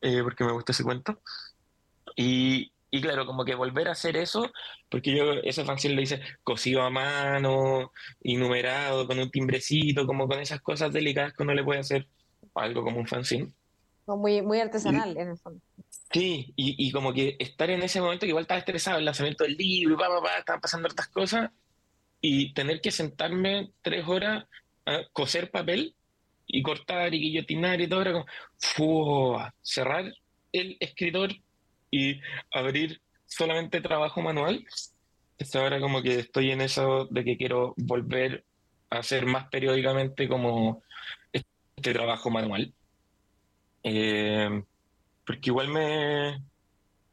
eh, 0.00 0.20
porque 0.22 0.44
me 0.44 0.52
gusta 0.52 0.72
ese 0.72 0.84
cuento. 0.84 1.20
Y, 2.16 2.72
y 2.90 3.00
claro, 3.00 3.26
como 3.26 3.44
que 3.44 3.54
volver 3.54 3.88
a 3.88 3.92
hacer 3.92 4.16
eso, 4.16 4.50
porque 4.88 5.16
yo 5.16 5.32
ese 5.42 5.64
fanzine 5.64 5.94
lo 5.94 6.02
hice 6.02 6.20
cosido 6.42 6.82
a 6.82 6.90
mano 6.90 7.92
y 8.22 8.36
numerado, 8.36 9.06
con 9.06 9.18
un 9.18 9.30
timbrecito, 9.30 10.06
como 10.06 10.28
con 10.28 10.40
esas 10.40 10.60
cosas 10.60 10.92
delicadas 10.92 11.32
que 11.32 11.42
uno 11.42 11.54
le 11.54 11.64
puede 11.64 11.80
hacer 11.80 12.06
algo 12.54 12.82
como 12.82 12.98
un 12.98 13.06
fanzine. 13.06 13.52
Muy, 14.06 14.42
muy 14.42 14.58
artesanal, 14.58 15.16
en 15.16 15.30
el 15.30 15.38
fondo. 15.38 15.60
Sí, 16.12 16.52
y, 16.56 16.74
y, 16.84 16.90
como 16.90 17.12
que 17.12 17.36
estar 17.38 17.70
en 17.70 17.82
ese 17.82 18.00
momento 18.00 18.26
que 18.26 18.30
igual 18.30 18.42
estaba 18.42 18.58
estresado, 18.58 18.98
el 18.98 19.04
lanzamiento 19.04 19.44
del 19.44 19.56
libro, 19.56 19.96
pa, 19.96 20.08
pa, 20.08 20.20
pa, 20.20 20.38
estaban 20.38 20.60
pasando 20.60 20.88
otras 20.88 21.06
cosas, 21.08 21.50
y 22.20 22.52
tener 22.52 22.80
que 22.80 22.90
sentarme 22.90 23.70
tres 23.82 24.06
horas 24.06 24.44
a 24.86 25.02
coser 25.12 25.50
papel 25.50 25.94
y 26.46 26.62
cortar 26.62 27.14
y 27.14 27.20
guillotinar 27.20 27.80
y 27.80 27.88
todo, 27.88 28.02
era 28.02 28.12
como 28.12 29.52
cerrar 29.62 30.12
el 30.52 30.76
escritor 30.80 31.30
y 31.90 32.20
abrir 32.52 33.00
solamente 33.26 33.80
trabajo 33.80 34.20
manual. 34.20 34.64
Entonces 35.32 35.56
ahora 35.56 35.80
como 35.80 36.02
que 36.02 36.18
estoy 36.18 36.50
en 36.50 36.60
eso 36.60 37.06
de 37.10 37.24
que 37.24 37.36
quiero 37.36 37.74
volver 37.76 38.44
a 38.90 38.98
hacer 38.98 39.26
más 39.26 39.48
periódicamente 39.48 40.28
como 40.28 40.82
este 41.32 41.92
trabajo 41.92 42.30
manual. 42.30 42.72
Eh, 43.82 44.62
porque 45.24 45.50
igual 45.50 45.68
me, 45.68 46.42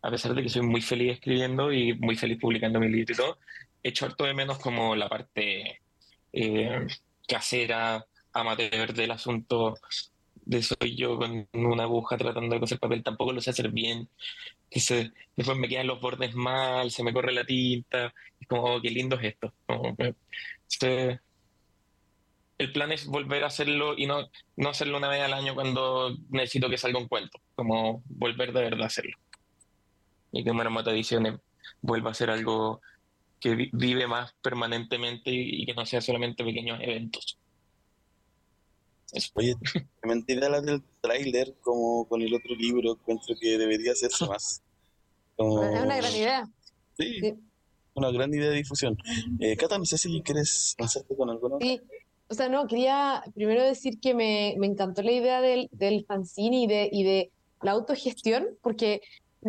a 0.02 0.12
pesar 0.12 0.34
de 0.34 0.44
que 0.44 0.50
soy 0.50 0.64
muy 0.64 0.82
feliz 0.82 1.14
escribiendo 1.14 1.72
y 1.72 1.94
muy 1.94 2.16
feliz 2.16 2.40
publicando 2.40 2.80
mi 2.80 2.90
libro 2.90 3.14
y 3.14 3.18
todo, 3.18 3.38
echo 3.88 4.06
harto 4.06 4.26
de 4.26 4.34
menos 4.34 4.60
como 4.60 4.96
la 4.96 5.10
parte 5.10 5.82
eh, 6.34 6.88
casera, 7.28 8.06
amateur 8.34 8.94
del 8.94 9.12
asunto 9.12 9.76
de 10.48 10.64
soy 10.64 10.96
yo 10.96 11.18
con 11.18 11.48
una 11.54 11.84
aguja 11.84 12.18
tratando 12.18 12.56
de 12.56 12.60
coser 12.62 12.80
papel, 12.80 13.04
tampoco 13.04 13.34
lo 13.34 13.42
sé 13.42 13.50
hacer 13.50 13.70
bien. 13.70 14.10
Se, 14.72 15.12
después 15.36 15.58
me 15.58 15.68
quedan 15.68 15.88
los 15.88 16.00
bordes 16.00 16.36
mal, 16.36 16.92
se 16.92 17.04
me 17.04 17.14
corre 17.14 17.34
la 17.34 17.46
tinta, 17.46 18.14
es 18.40 18.48
como, 18.48 18.64
oh, 18.64 18.82
qué 18.82 18.90
lindo 18.90 19.18
es 19.20 19.36
esto. 19.36 19.54
el 22.58 22.72
plan 22.72 22.92
es 22.92 23.06
volver 23.08 23.44
a 23.44 23.48
hacerlo 23.48 23.94
y 23.98 24.08
no, 24.08 24.30
no 24.56 24.70
hacerlo 24.70 24.98
una 24.98 25.10
vez 25.10 25.22
al 25.22 25.34
año 25.34 25.54
cuando 25.54 26.16
necesito 26.30 26.70
que 26.70 26.78
salga 26.78 27.00
un 27.00 27.08
cuento, 27.08 27.40
como 27.56 28.04
volver 28.06 28.54
de 28.54 28.62
verdad 28.62 28.84
a 28.84 28.88
hacerlo. 28.88 29.18
Y 30.32 30.44
que 30.44 30.54
Maramata 30.54 30.92
Ediciones 30.92 31.40
vuelva 31.82 32.12
a 32.12 32.14
ser 32.14 32.30
algo 32.30 32.82
que 33.40 33.70
vive 33.72 34.08
más 34.08 34.34
permanentemente 34.42 35.32
y 35.32 35.66
que 35.66 35.74
no 35.74 35.86
sea 35.86 36.02
solamente 36.02 36.44
pequeños 36.44 36.80
eventos. 36.82 37.38
Oye, 39.36 39.56
mentira 40.04 40.50
la 40.50 40.62
del 40.62 40.84
tráiler 41.02 41.56
como 41.62 42.08
con 42.08 42.22
el 42.22 42.34
otro 42.34 42.56
libro, 42.56 42.94
encuentro 42.94 43.36
que 43.40 43.58
debería 43.58 43.94
hacerse 43.94 44.26
más. 44.26 44.62
Es 45.38 45.46
una 45.46 45.98
gran 45.98 46.16
idea. 46.16 46.50
Sí, 46.98 47.36
una 47.94 48.12
gran 48.12 48.34
idea 48.34 48.50
de 48.50 48.58
difusión. 48.58 48.98
Eh, 49.40 49.56
Cata, 49.56 49.78
no 49.78 49.86
sé 49.86 49.98
si 49.98 50.22
quieres 50.22 50.76
lanzarte 50.78 51.16
con 51.16 51.30
algo, 51.30 51.58
Sí, 51.62 51.80
o 52.30 52.34
sea, 52.34 52.50
no, 52.50 52.68
quería 52.68 53.24
primero 53.34 53.64
decir 53.64 54.00
que 54.00 54.14
me, 54.14 54.56
me 54.58 54.68
encantó 54.68 55.02
la 55.02 55.12
idea 55.12 55.42
del, 55.42 55.70
del 55.72 56.06
fanzine 56.06 56.64
y 56.64 56.68
de, 56.68 56.90
y 56.92 57.04
de 57.04 57.32
la 57.62 57.72
autogestión, 57.72 58.48
porque 58.62 59.02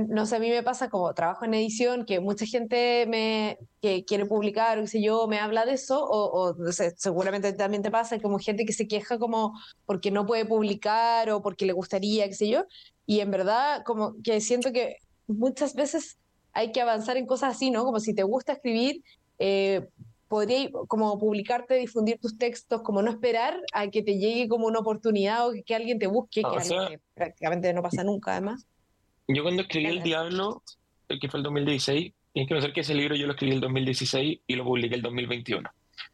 no 0.09 0.27
sé, 0.27 0.37
a 0.37 0.39
mí 0.39 0.51
me 0.51 0.63
pasa 0.63 0.89
como 0.89 1.13
trabajo 1.15 1.45
en 1.45 1.55
edición, 1.55 2.05
que 2.05 2.21
mucha 2.21 2.47
gente 2.47 3.07
me, 3.07 3.59
que 3.81 4.05
quiere 4.05 4.27
publicar, 4.27 4.79
o 4.79 4.83
qué 4.83 4.89
sé 4.89 5.03
yo, 5.03 5.27
me 5.27 5.39
habla 5.39 5.67
de 5.67 5.73
eso, 5.73 6.05
o, 6.05 6.55
no 6.55 6.73
sé, 6.73 6.95
seguramente 6.97 7.53
también 7.53 7.83
te 7.83 7.91
pasa, 7.91 8.21
como 8.21 8.39
gente 8.39 8.65
que 8.65 8.73
se 8.73 8.87
queja 8.87 9.19
como 9.19 9.59
porque 9.87 10.11
no 10.11 10.27
puede 10.27 10.45
publicar 10.45 11.31
o 11.31 11.43
porque 11.43 11.67
le 11.67 11.73
gustaría, 11.73 12.27
qué 12.29 12.35
sé 12.35 12.49
yo, 12.49 12.65
y 13.07 13.21
en 13.21 13.31
verdad 13.31 13.83
como 13.85 14.15
que 14.23 14.41
siento 14.41 14.73
que 14.73 14.97
muchas 15.27 15.75
veces 15.75 16.19
hay 16.53 16.73
que 16.73 16.81
avanzar 16.81 17.17
en 17.17 17.27
cosas 17.27 17.57
así, 17.57 17.71
¿no? 17.71 17.85
Como 17.85 18.01
si 18.01 18.15
te 18.15 18.23
gusta 18.23 18.53
escribir, 18.53 19.03
eh, 19.39 19.89
podría 20.29 20.71
como 20.89 21.19
publicarte, 21.19 21.75
difundir 21.75 22.19
tus 22.19 22.37
textos, 22.39 22.83
como 22.83 23.03
no 23.03 23.11
esperar 23.11 23.59
a 23.73 23.89
que 23.89 24.03
te 24.03 24.19
llegue 24.19 24.49
como 24.49 24.67
una 24.67 24.81
oportunidad 24.81 25.49
o 25.49 25.53
que, 25.65 25.75
alguien 25.75 25.99
te 25.99 26.07
busque, 26.07 26.43
que 26.43 27.01
prácticamente 27.15 27.73
no 27.73 27.83
pasa 27.83 28.05
nunca 28.05 28.33
además. 28.33 28.67
Yo 29.29 29.43
cuando 29.43 29.61
escribí 29.63 29.87
El 29.87 30.03
Diablo, 30.03 30.63
el 31.07 31.21
que 31.21 31.29
fue 31.29 31.39
el 31.39 31.45
2016, 31.45 32.13
tienes 32.33 32.49
que 32.49 32.55
pensar 32.55 32.73
que 32.73 32.81
ese 32.81 32.95
libro 32.95 33.15
yo 33.15 33.27
lo 33.27 33.35
escribí 33.35 33.53
el 33.53 33.61
2016 33.61 34.41
y 34.47 34.57
lo 34.57 34.65
publiqué 34.65 34.95
el 34.95 35.03
2021, 35.03 35.69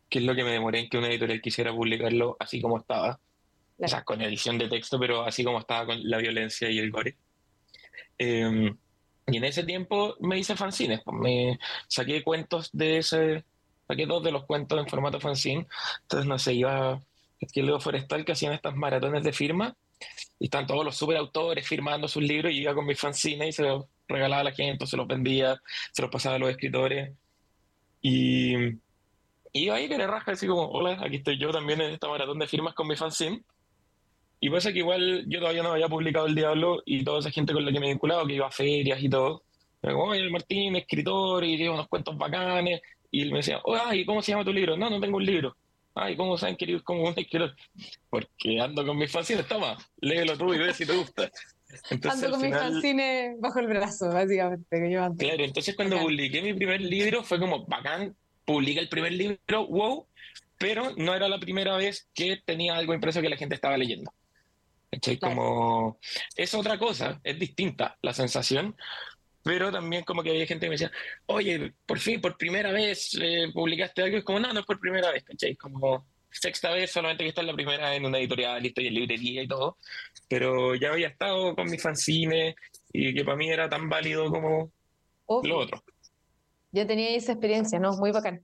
que 0.09 0.18
es 0.18 0.24
lo 0.24 0.35
que 0.35 0.42
me 0.42 0.50
demoré 0.50 0.81
en 0.81 0.88
que 0.88 0.98
una 0.98 1.07
editorial 1.07 1.40
quisiera 1.40 1.72
publicarlo 1.72 2.37
así 2.40 2.61
como 2.61 2.79
estaba. 2.79 3.20
O 3.79 3.88
sea, 3.88 4.03
con 4.03 4.20
edición 4.20 4.59
de 4.59 4.68
texto, 4.68 4.98
pero 4.98 5.22
así 5.22 5.44
como 5.44 5.61
estaba 5.61 5.87
con 5.87 6.09
la 6.11 6.18
violencia 6.18 6.68
y 6.68 6.79
el 6.81 6.90
gore. 6.90 7.16
Em, 8.18 8.77
y 9.29 9.37
en 9.37 9.44
ese 9.44 9.62
tiempo 9.62 10.16
me 10.20 10.38
hice 10.38 10.57
fanzines, 10.57 11.00
pues 11.05 11.16
me 11.16 11.59
saqué 11.87 12.24
cuentos 12.24 12.70
de 12.72 12.98
ese, 12.98 13.44
saqué 13.87 14.07
dos 14.07 14.24
de 14.24 14.33
los 14.33 14.44
cuentos 14.44 14.79
en 14.79 14.88
formato 14.88 15.20
fanzine. 15.20 15.68
Entonces, 16.03 16.29
no 16.29 16.38
sé, 16.38 16.55
iba 16.55 16.94
a 16.94 17.81
Forestal 17.81 18.24
que 18.24 18.33
hacían 18.33 18.55
estas 18.55 18.74
maratones 18.74 19.22
de 19.22 19.33
firma 19.33 19.77
y 20.38 20.46
están 20.46 20.66
todos 20.66 20.85
los 20.85 20.96
superautores 20.96 21.66
firmando 21.66 22.09
sus 22.09 22.22
libros 22.22 22.52
y 22.52 22.59
iba 22.59 22.74
con 22.74 22.87
mis 22.87 22.98
fanzines 22.98 23.48
y 23.48 23.52
se 23.52 23.62
los 23.62 23.87
regalaba 24.09 24.40
a 24.42 24.44
la 24.44 24.52
gente, 24.52 24.87
se 24.87 24.96
los 24.96 25.07
vendía, 25.07 25.61
se 25.92 26.02
los 26.02 26.11
pasaba 26.11 26.37
a 26.37 26.38
los 26.38 26.50
escritores. 26.50 27.12
Y, 28.00 28.54
y 28.57 28.80
iba 29.52 29.76
ahí 29.76 29.88
que 29.88 29.96
le 29.96 30.07
raja, 30.07 30.33
así 30.33 30.46
como, 30.46 30.68
hola, 30.68 30.98
aquí 31.02 31.16
estoy 31.16 31.38
yo 31.38 31.50
también 31.50 31.80
en 31.80 31.92
esta 31.92 32.09
maratón 32.09 32.38
de 32.38 32.46
firmas 32.46 32.74
con 32.74 32.88
mi 32.88 32.96
fanzine. 32.96 33.42
Y 34.40 34.50
pasa 34.50 34.72
que 34.72 34.80
igual 34.80 35.24
yo 35.26 35.38
todavía 35.38 35.62
no 35.62 35.72
había 35.72 35.88
publicado 35.88 36.26
El 36.26 36.35
Diablo 36.35 36.83
y 36.85 37.02
toda 37.02 37.20
esa 37.20 37.30
gente 37.30 37.54
con 37.54 37.64
la 37.64 37.72
que 37.72 37.80
me 37.80 37.87
he 37.87 37.90
vinculado, 37.90 38.26
que 38.26 38.35
iba 38.35 38.46
a 38.46 38.50
ferias 38.50 39.02
y 39.02 39.09
todo, 39.09 39.42
me 39.80 39.90
dijo, 39.90 40.02
oye, 40.02 40.30
Martín, 40.30 40.76
escritor, 40.76 41.44
y 41.44 41.57
tiene 41.57 41.72
unos 41.72 41.88
cuentos 41.88 42.16
bacanes. 42.16 42.80
Y 43.11 43.22
él 43.22 43.30
me 43.30 43.38
decía, 43.38 43.61
oye, 43.64 43.98
¿y 43.98 44.04
cómo 44.04 44.22
se 44.22 44.33
llama 44.33 44.44
tu 44.44 44.52
libro? 44.52 44.76
No, 44.76 44.90
no 44.90 45.00
tengo 45.00 45.16
un 45.16 45.24
libro. 45.24 45.57
Ay, 45.94 46.16
¿cómo 46.16 46.37
saben 46.37 46.57
que 46.57 46.83
como 46.83 47.04
un 47.04 47.14
esqueleto? 47.16 47.54
Porque 48.11 48.61
ando 48.61 48.85
con 48.85 48.96
mis 48.96 49.11
fanzines, 49.11 49.46
toma, 49.46 49.76
léelo 50.00 50.37
tú 50.37 50.52
y 50.52 50.59
ve 50.59 50.74
si 50.74 50.85
te 50.85 50.96
gusta. 50.96 51.30
ando 52.11 52.30
con 52.30 52.42
mis 52.42 52.52
fanzines 52.54 53.40
bajo 53.40 53.61
el 53.61 53.68
brazo, 53.68 54.09
básicamente. 54.11 54.66
Claro, 55.18 55.44
entonces 55.44 55.76
cuando 55.76 55.98
publiqué 56.00 56.42
mi 56.42 56.54
primer 56.54 56.80
libro 56.80 57.22
fue 57.22 57.38
como 57.38 57.64
bacán, 57.66 58.16
publica 58.44 58.80
el 58.80 58.88
primer 58.88 59.12
libro, 59.12 59.66
wow, 59.68 60.07
pero 60.59 60.92
no 60.96 61.14
era 61.14 61.28
la 61.28 61.38
primera 61.38 61.76
vez 61.76 62.09
que 62.12 62.40
tenía 62.44 62.76
algo 62.76 62.94
impreso 62.94 63.20
que 63.20 63.28
la 63.28 63.37
gente 63.37 63.54
estaba 63.54 63.76
leyendo. 63.76 64.12
Como 65.20 65.98
es 66.37 66.54
otra 66.54 66.78
cosa, 66.78 67.20
es 67.24 67.38
distinta 67.38 67.96
la 68.02 68.14
sensación, 68.14 68.76
pero 69.44 69.70
también 69.70 70.04
como 70.04 70.22
que 70.22 70.30
había 70.30 70.46
gente 70.46 70.66
que 70.66 70.70
me 70.70 70.74
decía, 70.74 70.90
oye, 71.26 71.74
por 71.87 71.98
fin, 71.98 72.20
por 72.20 72.37
primera 72.37 72.72
vez 72.72 73.16
eh, 73.20 73.50
publicaste 73.52 74.02
algo, 74.02 74.16
es 74.16 74.24
como, 74.24 74.40
no, 74.40 74.52
no 74.52 74.61
es 74.61 74.66
por 74.66 74.80
primera 74.80 75.12
vez, 75.12 75.22
¿cachai? 75.22 75.54
Como 75.54 76.07
sexta 76.30 76.72
vez, 76.72 76.90
solamente 76.90 77.22
que 77.22 77.28
está 77.28 77.42
en 77.42 77.48
la 77.48 77.54
primera 77.54 77.94
en 77.94 78.07
una 78.07 78.18
editorial, 78.18 78.62
listo, 78.62 78.80
y 78.80 78.88
en 78.88 78.94
librería 78.94 79.42
y 79.42 79.46
todo, 79.46 79.76
pero 80.28 80.74
ya 80.74 80.92
había 80.92 81.09
estado 81.09 81.54
con 81.54 81.70
mis 81.70 81.80
fanzines 81.80 82.54
y 82.92 83.14
que 83.14 83.24
para 83.24 83.37
mí 83.37 83.50
era 83.50 83.68
tan 83.68 83.88
válido 83.88 84.30
como 84.30 84.72
lo 85.28 85.59
otro. 85.59 85.85
Ya 86.72 86.87
tenía 86.87 87.11
esa 87.11 87.33
experiencia, 87.33 87.78
¿no? 87.78 87.92
Muy 87.98 88.12
bacán. 88.12 88.42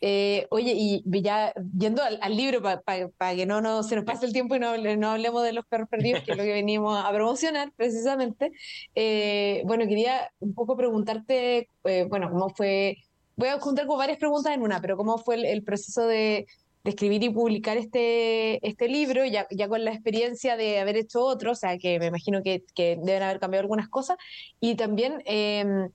Eh, 0.00 0.46
oye, 0.50 0.74
y 0.76 1.02
ya 1.22 1.52
yendo 1.78 2.02
al, 2.02 2.36
libro, 2.36 2.62
para 2.62 3.34
que 3.34 3.46
no, 3.46 3.60
no 3.60 3.82
se 3.82 3.96
nos 3.96 4.04
pase 4.04 4.26
el 4.26 4.32
tiempo 4.32 4.56
y 4.56 4.58
no, 4.58 4.76
no 4.76 5.10
hablemos 5.10 5.42
de 5.42 5.52
los 5.52 5.64
perros 5.66 5.88
perdidos, 5.88 6.22
que 6.22 6.32
es 6.32 6.38
lo 6.38 6.44
que 6.44 6.52
venimos 6.52 7.02
a 7.02 7.10
promocionar 7.12 7.72
precisamente, 7.76 8.52
eh, 8.94 9.62
bueno, 9.64 9.86
quería 9.86 10.30
un 10.40 10.54
poco 10.54 10.76
preguntarte, 10.76 11.68
eh, 11.84 12.06
bueno, 12.08 12.30
cómo 12.30 12.50
fue, 12.50 12.98
voy 13.36 13.48
a 13.48 13.58
juntar 13.60 13.86
con 13.86 13.98
varias 13.98 14.18
preguntas 14.18 14.52
en 14.52 14.62
una, 14.62 14.80
pero 14.80 14.96
cómo 14.96 15.18
fue 15.18 15.36
el, 15.50 15.62
proceso 15.62 16.06
de, 16.06 16.46
escribir 16.84 17.22
y 17.22 17.30
publicar 17.30 17.78
este, 17.78 18.66
este 18.66 18.88
libro, 18.88 19.24
ya, 19.24 19.46
ya 19.50 19.68
con 19.68 19.82
la 19.84 19.92
experiencia 19.92 20.58
de 20.58 20.80
haber 20.80 20.98
hecho 20.98 21.24
otro, 21.24 21.52
o 21.52 21.54
sea, 21.54 21.78
que 21.78 21.98
me 21.98 22.06
imagino 22.06 22.42
que, 22.42 22.62
que 22.74 22.98
deben 23.02 23.22
haber 23.22 23.40
cambiado 23.40 23.62
algunas 23.62 23.88
cosas, 23.88 24.18
y 24.60 24.74
también 24.74 25.22
em, 25.24 25.88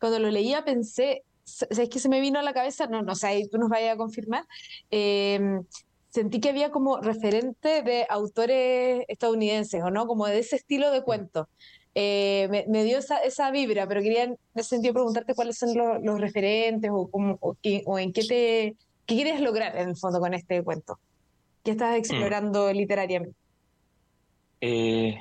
cuando 0.00 0.18
lo 0.18 0.30
leía 0.30 0.64
pensé, 0.64 1.24
es 1.70 1.88
que 1.88 1.98
se 1.98 2.08
me 2.08 2.20
vino 2.20 2.38
a 2.38 2.42
la 2.42 2.52
cabeza, 2.52 2.86
no, 2.86 3.02
no 3.02 3.14
sé, 3.14 3.48
tú 3.50 3.58
nos 3.58 3.68
vayas 3.68 3.94
a 3.94 3.96
confirmar, 3.96 4.44
em, 4.90 5.62
sentí 6.10 6.40
que 6.40 6.50
había 6.50 6.70
como 6.70 7.00
referente 7.00 7.82
de 7.82 8.06
autores 8.08 9.04
estadounidenses, 9.08 9.82
¿o 9.82 9.90
no? 9.90 10.06
Como 10.06 10.26
de 10.26 10.40
ese 10.40 10.56
estilo 10.56 10.90
de 10.90 11.02
cuento. 11.02 11.48
Eh, 11.94 12.64
me, 12.68 12.84
dio 12.84 12.98
esa, 12.98 13.18
esa 13.18 13.50
vibra, 13.50 13.86
pero 13.88 14.00
quería 14.00 14.24
en 14.24 14.38
ese 14.54 14.70
sentido 14.70 14.94
preguntarte 14.94 15.34
cuáles 15.34 15.58
son 15.58 15.70
los, 15.74 16.20
referentes 16.20 16.90
o, 16.92 17.08
cómo, 17.08 17.38
o, 17.40 17.98
en 17.98 18.12
qué 18.12 18.22
te 18.22 18.76
qué 19.06 19.14
quieres 19.16 19.40
lograr 19.40 19.76
en 19.76 19.88
el 19.88 19.96
fondo 19.96 20.20
con 20.20 20.34
este 20.34 20.62
cuento. 20.62 21.00
¿Qué 21.64 21.72
estás 21.72 21.96
explorando 21.96 22.72
literariamente? 22.72 23.36
Eh, 24.60 25.18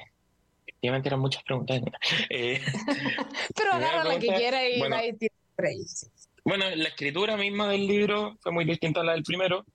efectivamente 0.68 1.10
eran 1.10 1.20
muchas 1.20 1.44
preguntas. 1.44 1.82
Eh, 2.30 2.62
pero 3.56 3.74
agarra 3.74 4.04
la 4.04 4.20
que 4.20 4.28
quiera 4.28 4.68
y 4.70 4.80
bueno, 4.80 4.98
bueno, 6.44 6.66
la 6.76 6.90
escritura 6.90 7.38
misma 7.38 7.70
del 7.70 7.86
libro 7.86 8.38
fue 8.42 8.52
muy 8.52 8.66
distinta 8.66 9.02
a 9.02 9.04
la 9.04 9.14
del 9.14 9.24
primero. 9.24 9.66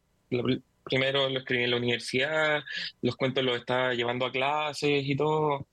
primero 0.83 1.29
lo 1.29 1.39
escribí 1.39 1.65
en 1.65 1.71
la 1.71 1.77
universidad, 1.77 2.63
los 3.03 3.17
cuentos 3.17 3.45
los 3.45 3.59
estaba 3.59 3.95
llevando 3.95 4.27
a 4.27 4.33
clases 4.33 5.05
y 5.05 5.17
todo. 5.17 5.67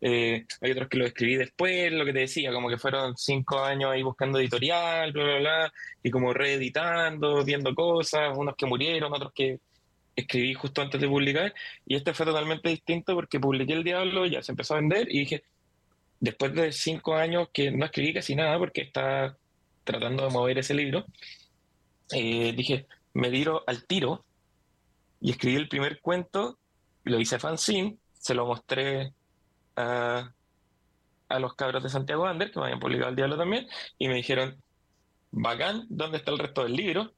Eh, 0.00 0.46
hay 0.60 0.70
otros 0.70 0.88
que 0.88 0.96
lo 0.96 1.06
escribí 1.06 1.36
después, 1.36 1.92
lo 1.92 2.04
que 2.04 2.12
te 2.12 2.20
decía, 2.20 2.52
como 2.52 2.68
que 2.68 2.78
fueron 2.78 3.16
cinco 3.16 3.58
años 3.58 3.90
ahí 3.90 4.02
buscando 4.02 4.38
editorial, 4.38 5.12
bla, 5.12 5.24
bla, 5.24 5.38
bla, 5.38 5.72
y 6.02 6.10
como 6.10 6.32
reeditando, 6.32 7.44
viendo 7.44 7.74
cosas, 7.74 8.36
unos 8.36 8.54
que 8.56 8.66
murieron, 8.66 9.12
otros 9.12 9.32
que 9.34 9.58
escribí 10.14 10.54
justo 10.54 10.82
antes 10.82 11.00
de 11.00 11.08
publicar, 11.08 11.52
y 11.84 11.96
este 11.96 12.14
fue 12.14 12.26
totalmente 12.26 12.68
distinto 12.68 13.14
porque 13.14 13.40
publiqué 13.40 13.72
El 13.72 13.84
Diablo, 13.84 14.24
ya 14.26 14.40
se 14.40 14.52
empezó 14.52 14.74
a 14.74 14.80
vender, 14.80 15.08
y 15.10 15.20
dije, 15.20 15.42
después 16.20 16.54
de 16.54 16.72
cinco 16.72 17.14
años 17.14 17.48
que 17.52 17.70
no 17.70 17.84
escribí 17.84 18.14
casi 18.14 18.34
nada 18.34 18.56
porque 18.58 18.82
está 18.82 19.36
tratando 19.88 20.24
de 20.24 20.30
mover 20.30 20.58
ese 20.58 20.74
libro, 20.74 21.06
eh, 22.12 22.52
dije, 22.54 22.86
me 23.14 23.30
diro 23.30 23.64
al 23.66 23.86
tiro 23.86 24.26
y 25.18 25.30
escribí 25.30 25.56
el 25.56 25.68
primer 25.70 26.02
cuento, 26.02 26.58
lo 27.04 27.18
hice 27.18 27.38
fanzine, 27.38 27.96
se 28.12 28.34
lo 28.34 28.44
mostré 28.44 29.14
a, 29.76 30.30
los 31.40 31.54
cabros 31.54 31.82
de 31.82 31.88
Santiago 31.88 32.26
Ander, 32.26 32.50
que 32.50 32.58
me 32.58 32.66
habían 32.66 32.80
publicado 32.80 33.08
el 33.08 33.16
diablo 33.16 33.38
también, 33.38 33.66
y 33.96 34.08
me 34.08 34.14
dijeron, 34.14 34.62
bacán, 35.30 35.86
¿dónde 35.88 36.18
está 36.18 36.32
el 36.32 36.38
resto 36.38 36.64
del 36.64 36.74
libro? 36.74 37.14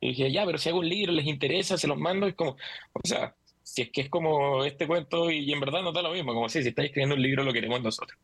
Y 0.00 0.08
dije, 0.08 0.32
ya, 0.32 0.44
pero 0.44 0.58
si 0.58 0.70
hago 0.70 0.80
un 0.80 0.88
libro, 0.88 1.12
les 1.12 1.26
interesa, 1.26 1.78
se 1.78 1.86
los 1.86 1.98
mando, 1.98 2.26
es 2.26 2.34
como, 2.34 2.52
o 2.52 3.00
sea, 3.04 3.36
si 3.62 3.82
es 3.82 3.90
que 3.92 4.00
es 4.00 4.10
como 4.10 4.64
este 4.64 4.88
cuento 4.88 5.30
y, 5.30 5.52
en 5.52 5.60
verdad 5.60 5.82
no 5.82 5.92
da 5.92 6.02
lo 6.02 6.10
mismo, 6.10 6.34
como 6.34 6.48
si, 6.48 6.64
si 6.64 6.70
escribiendo 6.70 7.14
un 7.14 7.22
libro 7.22 7.44
lo 7.44 7.52
queremos 7.52 7.80
nosotros 7.80 8.18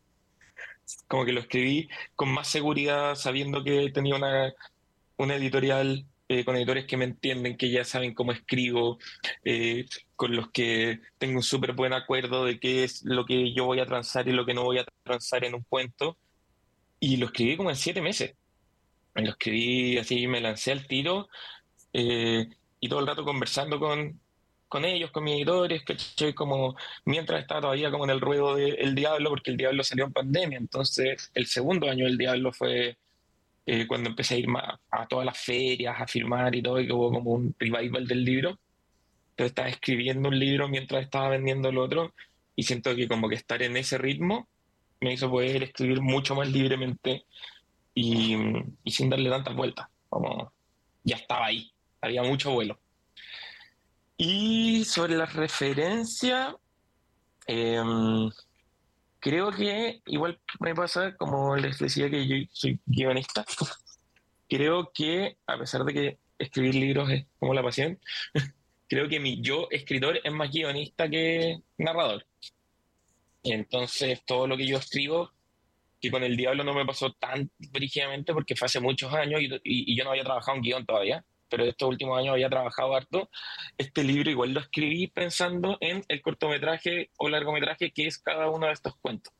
como 1.09 1.25
que 1.25 1.33
lo 1.33 1.41
escribí 1.41 1.89
con 2.15 2.31
más 2.31 2.49
seguridad, 2.49 3.15
sabiendo 3.15 3.65
que 3.65 3.91
tenía 3.91 4.17
una, 4.17 4.53
una 5.17 5.37
editorial 5.37 6.07
eh, 6.29 6.45
con 6.45 6.57
editores 6.57 6.87
que 6.87 6.97
me 6.97 7.05
entienden, 7.05 7.57
que 7.57 7.71
ya 7.71 7.85
saben 7.85 8.15
cómo 8.15 8.33
escribo, 8.33 8.99
eh, 9.45 9.85
con 10.17 10.35
los 10.35 10.51
que 10.51 11.01
tengo 11.19 11.37
un 11.37 11.43
súper 11.43 11.75
buen 11.75 11.93
acuerdo 11.93 12.47
de 12.47 12.59
qué 12.59 12.85
es 12.85 13.03
lo 13.05 13.27
que 13.27 13.53
yo 13.53 13.67
voy 13.67 13.81
a 13.81 13.87
transar 13.87 14.27
y 14.27 14.33
lo 14.33 14.47
que 14.47 14.55
no 14.55 14.65
voy 14.65 14.79
a 14.79 14.87
transar 15.03 15.45
en 15.45 15.55
un 15.55 15.63
cuento. 15.63 16.17
Y 16.99 17.19
lo 17.19 17.27
escribí 17.27 17.57
como 17.57 17.71
en 17.71 17.77
siete 17.77 18.01
meses. 18.01 18.35
Lo 19.15 19.31
escribí 19.31 19.99
así, 19.99 20.27
me 20.27 20.41
lancé 20.41 20.73
al 20.73 20.87
tiro 20.87 21.29
eh, 21.93 22.49
y 22.81 22.89
todo 22.89 23.01
el 23.01 23.07
rato 23.07 23.25
conversando 23.25 23.79
con, 23.79 24.21
con 24.75 24.85
ellos, 24.85 25.13
con 25.13 25.23
mis 25.23 25.37
editores, 25.37 25.85
¿cachai? 25.85 26.35
Como 26.35 26.75
mientras 27.05 27.41
estaba 27.41 27.61
todavía 27.61 27.93
como 27.93 28.05
en 28.07 28.11
el 28.11 28.21
ruedo 28.21 28.57
del 28.57 28.93
Diablo, 28.97 29.31
porque 29.31 29.53
el 29.53 29.57
Diablo 29.57 29.85
salió 29.85 30.05
en 30.05 30.13
pandemia, 30.13 30.59
entonces 30.59 31.31
el 31.33 31.47
segundo 31.47 31.89
año 31.89 32.07
del 32.07 32.19
Diablo 32.19 32.53
fue 32.53 32.99
eh, 33.67 33.87
cuando 33.87 34.11
empecé 34.11 34.35
a 34.35 34.39
ir 34.39 34.49
a 34.91 35.07
todas 35.07 35.27
las 35.27 35.39
ferias, 35.39 35.95
a 35.97 36.09
firmar 36.09 36.57
y 36.57 36.63
todo, 36.63 36.81
y 36.81 36.89
que 36.89 36.93
hubo 36.93 37.13
como 37.13 37.31
un 37.31 37.55
revival 37.57 38.09
del 38.09 38.25
libro. 38.25 38.59
Entonces 39.31 39.53
estaba 39.53 39.69
escribiendo 39.69 40.29
un 40.29 40.41
libro 40.41 40.69
mientras 40.69 41.05
estaba 41.05 41.29
vendiendo 41.29 41.69
el 41.69 41.79
otro, 41.79 42.13
y 42.57 42.65
siento 42.65 42.97
que 42.97 43.07
como 43.07 43.29
que 43.29 43.37
estar 43.37 43.63
en 43.63 43.77
ese 43.77 43.97
ritmo 43.97 44.49
me 45.01 45.13
hizo 45.13 45.31
poder 45.31 45.63
escribir 45.63 46.01
mucho 46.01 46.35
más 46.35 46.49
libremente 46.51 47.27
y, 47.95 48.37
y 48.83 48.91
sin 48.91 49.09
darle 49.09 49.31
tantas 49.31 49.55
vueltas, 49.55 49.87
como 50.09 50.53
ya 51.05 51.15
estaba 51.15 51.47
ahí, 51.47 51.73
había 52.01 52.25
mucho 52.25 52.51
vuelo. 52.53 52.81
Y 54.17 54.85
sobre 54.85 55.17
la 55.17 55.27
referencia, 55.27 56.57
em, 57.47 58.31
creo 59.19 59.51
que 59.51 60.03
igual 60.07 60.41
me 60.61 60.75
pasa, 60.75 61.17
como 61.17 61.57
les 61.57 61.79
decía 61.79 62.09
que 62.09 62.27
yo 62.27 62.37
soy 62.53 62.81
guionista, 62.87 63.45
creo 64.49 64.91
que 64.95 65.37
a 65.47 65.59
pesar 65.59 65.85
de 65.85 65.93
que 65.93 66.19
escribir 66.39 66.77
libros 66.77 67.11
es 67.11 67.27
como 67.39 67.55
la 67.55 67.63
pasión, 67.63 67.99
creo 68.89 69.09
que 69.09 69.21
mi 69.21 69.43
yo 69.43 69.69
escritor 69.71 70.21
es 70.23 70.33
más 70.33 70.51
guionista 70.51 71.09
que 71.09 71.59
narrador. 71.79 72.25
Entonces 73.43 74.25
todo 74.25 74.47
lo 74.47 74.57
que 74.57 74.67
yo 74.67 74.79
escribo, 74.79 75.33
que 76.01 76.11
con 76.11 76.23
el 76.23 76.37
diablo 76.37 76.65
no 76.65 76.75
me 76.75 76.87
pasó 76.87 77.13
tan 77.15 77.51
brígidamente 77.73 78.33
porque 78.33 78.57
fue 78.57 78.67
hace 78.67 78.81
muchos 78.81 79.13
años 79.13 79.41
y, 79.43 79.61
y 79.65 79.97
yo 79.97 80.05
no 80.05 80.11
había 80.11 80.25
trabajado 80.25 80.57
en 80.57 80.63
guion 80.63 80.87
todavía 80.87 81.25
pero 81.49 81.65
estos 81.65 81.89
últimos 81.89 82.19
años 82.19 82.33
había 82.33 82.49
trabajado 82.49 82.95
harto. 82.95 83.31
Este 83.79 84.05
libro 84.05 84.31
igual 84.31 84.53
lo 84.53 84.61
escribí 84.61 85.07
pensando 85.09 85.79
en 85.81 86.05
el 86.09 86.23
cortometraje 86.23 87.11
o 87.19 87.29
largometraje 87.29 87.93
que 87.93 88.07
es 88.07 88.19
cada 88.19 88.51
uno 88.51 88.67
de 88.67 88.73
estos 88.73 88.97
cuentos. 88.97 89.33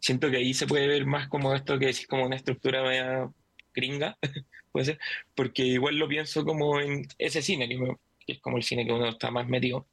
Siento 0.00 0.30
que 0.30 0.38
ahí 0.38 0.54
se 0.54 0.66
puede 0.66 0.86
ver 0.86 1.06
más 1.06 1.28
como 1.28 1.54
esto 1.54 1.78
que 1.78 1.90
es 1.90 2.06
como 2.06 2.24
una 2.26 2.36
estructura 2.36 2.82
media 2.82 3.30
gringa, 3.74 4.18
puede 4.72 4.86
ser, 4.86 4.98
porque 5.34 5.62
igual 5.62 5.96
lo 5.96 6.08
pienso 6.08 6.44
como 6.44 6.80
en 6.80 7.06
ese 7.18 7.42
cine, 7.42 7.68
que, 7.68 8.32
es 8.32 8.40
como 8.40 8.56
el 8.56 8.62
cine 8.62 8.86
que 8.86 8.92
uno 8.92 9.08
está 9.08 9.30
más 9.30 9.46
metido. 9.48 9.86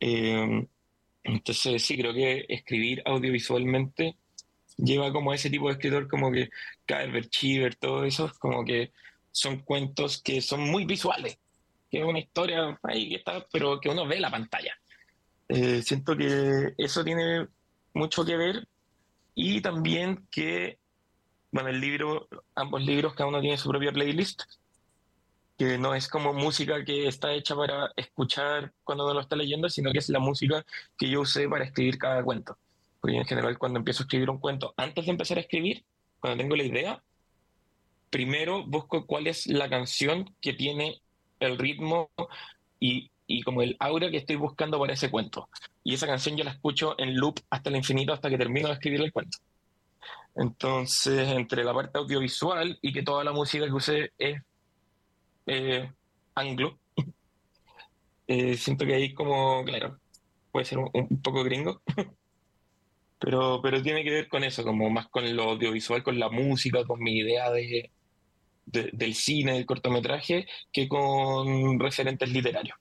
Eh, 0.00 0.66
entonces 1.22 1.82
sí, 1.82 1.96
creo 1.96 2.14
que 2.14 2.46
escribir 2.48 3.02
audiovisualmente 3.04 4.16
lleva 4.76 5.12
como 5.12 5.32
a 5.32 5.34
ese 5.34 5.50
tipo 5.50 5.68
de 5.68 5.74
escritor 5.74 6.08
como 6.08 6.32
que 6.32 6.50
Calvert, 6.86 7.28
Chiver, 7.30 7.74
todo 7.76 8.04
eso, 8.04 8.32
como 8.38 8.64
que 8.64 8.92
son 9.32 9.60
cuentos 9.60 10.22
que 10.22 10.40
son 10.40 10.60
muy 10.70 10.84
visuales, 10.84 11.38
que 11.90 12.00
es 12.00 12.04
una 12.04 12.18
historia 12.18 12.78
ahí 12.82 13.10
que 13.10 13.16
está, 13.16 13.46
pero 13.52 13.80
que 13.80 13.88
uno 13.88 14.06
ve 14.06 14.20
la 14.20 14.30
pantalla. 14.30 14.74
Eh, 15.48 15.82
siento 15.82 16.16
que 16.16 16.74
eso 16.78 17.04
tiene 17.04 17.48
mucho 17.92 18.24
que 18.24 18.36
ver 18.36 18.68
y 19.34 19.60
también 19.60 20.26
que, 20.30 20.78
bueno, 21.50 21.70
el 21.70 21.80
libro, 21.80 22.28
ambos 22.54 22.82
libros, 22.82 23.14
cada 23.14 23.28
uno 23.28 23.40
tiene 23.40 23.58
su 23.58 23.68
propia 23.68 23.92
playlist, 23.92 24.42
que 25.58 25.76
no 25.76 25.94
es 25.94 26.08
como 26.08 26.32
música 26.32 26.84
que 26.84 27.06
está 27.06 27.32
hecha 27.32 27.54
para 27.54 27.92
escuchar 27.96 28.72
cuando 28.84 29.04
uno 29.04 29.14
lo 29.14 29.20
está 29.20 29.36
leyendo, 29.36 29.68
sino 29.68 29.92
que 29.92 29.98
es 29.98 30.08
la 30.08 30.18
música 30.18 30.64
que 30.96 31.10
yo 31.10 31.20
usé 31.20 31.48
para 31.48 31.64
escribir 31.64 31.98
cada 31.98 32.22
cuento. 32.22 32.56
Porque 33.00 33.16
en 33.16 33.24
general 33.24 33.58
cuando 33.58 33.78
empiezo 33.78 34.02
a 34.02 34.04
escribir 34.04 34.30
un 34.30 34.38
cuento, 34.38 34.72
antes 34.76 35.04
de 35.04 35.10
empezar 35.10 35.38
a 35.38 35.42
escribir, 35.42 35.84
cuando 36.18 36.42
tengo 36.42 36.56
la 36.56 36.62
idea, 36.62 37.02
primero 38.10 38.66
busco 38.66 39.06
cuál 39.06 39.28
es 39.28 39.46
la 39.46 39.70
canción 39.70 40.34
que 40.40 40.52
tiene 40.52 41.00
el 41.38 41.56
ritmo 41.56 42.10
y, 42.78 43.10
como 43.44 43.62
el 43.62 43.76
aura 43.78 44.10
que 44.10 44.16
estoy 44.18 44.36
buscando 44.36 44.78
para 44.78 44.92
ese 44.92 45.10
cuento. 45.10 45.48
Y 45.84 45.94
esa 45.94 46.06
canción 46.06 46.36
yo 46.36 46.44
la 46.44 46.50
escucho 46.50 46.96
en 46.98 47.16
loop 47.16 47.40
hasta 47.48 47.70
el 47.70 47.76
infinito, 47.76 48.12
hasta 48.12 48.28
que 48.28 48.36
termino 48.36 48.68
de 48.68 48.74
escribir 48.74 49.00
el 49.00 49.12
cuento. 49.12 49.38
Entonces, 50.34 51.28
entre 51.28 51.64
la 51.64 51.72
parte 51.72 51.98
audiovisual 51.98 52.78
y 52.82 52.92
que 52.92 53.02
toda 53.02 53.24
la 53.24 53.32
música 53.32 53.64
que 53.64 53.72
use 53.72 54.12
es 54.18 54.40
eh, 55.46 55.90
anglo, 56.34 56.78
eh, 58.26 58.56
siento 58.56 58.84
que 58.84 58.94
ahí 58.94 59.14
como, 59.14 59.64
claro, 59.64 59.98
puede 60.50 60.66
ser 60.66 60.78
un, 60.78 61.22
poco 61.22 61.44
gringo, 61.44 61.82
pero, 63.18 63.60
pero 63.62 63.82
tiene 63.82 64.02
que 64.02 64.10
ver 64.10 64.28
con 64.28 64.44
eso, 64.44 64.64
como 64.64 64.90
más 64.90 65.08
con 65.08 65.36
lo 65.36 65.50
audiovisual, 65.50 66.02
con 66.02 66.18
la 66.18 66.30
música, 66.30 66.84
con 66.84 67.00
mi 67.00 67.18
idea 67.18 67.50
de, 67.50 67.90
del 68.72 69.14
cine, 69.14 69.54
del 69.54 69.66
cortometraje, 69.66 70.46
que 70.72 70.88
con 70.88 71.78
referentes 71.78 72.28
literarios. 72.30 72.76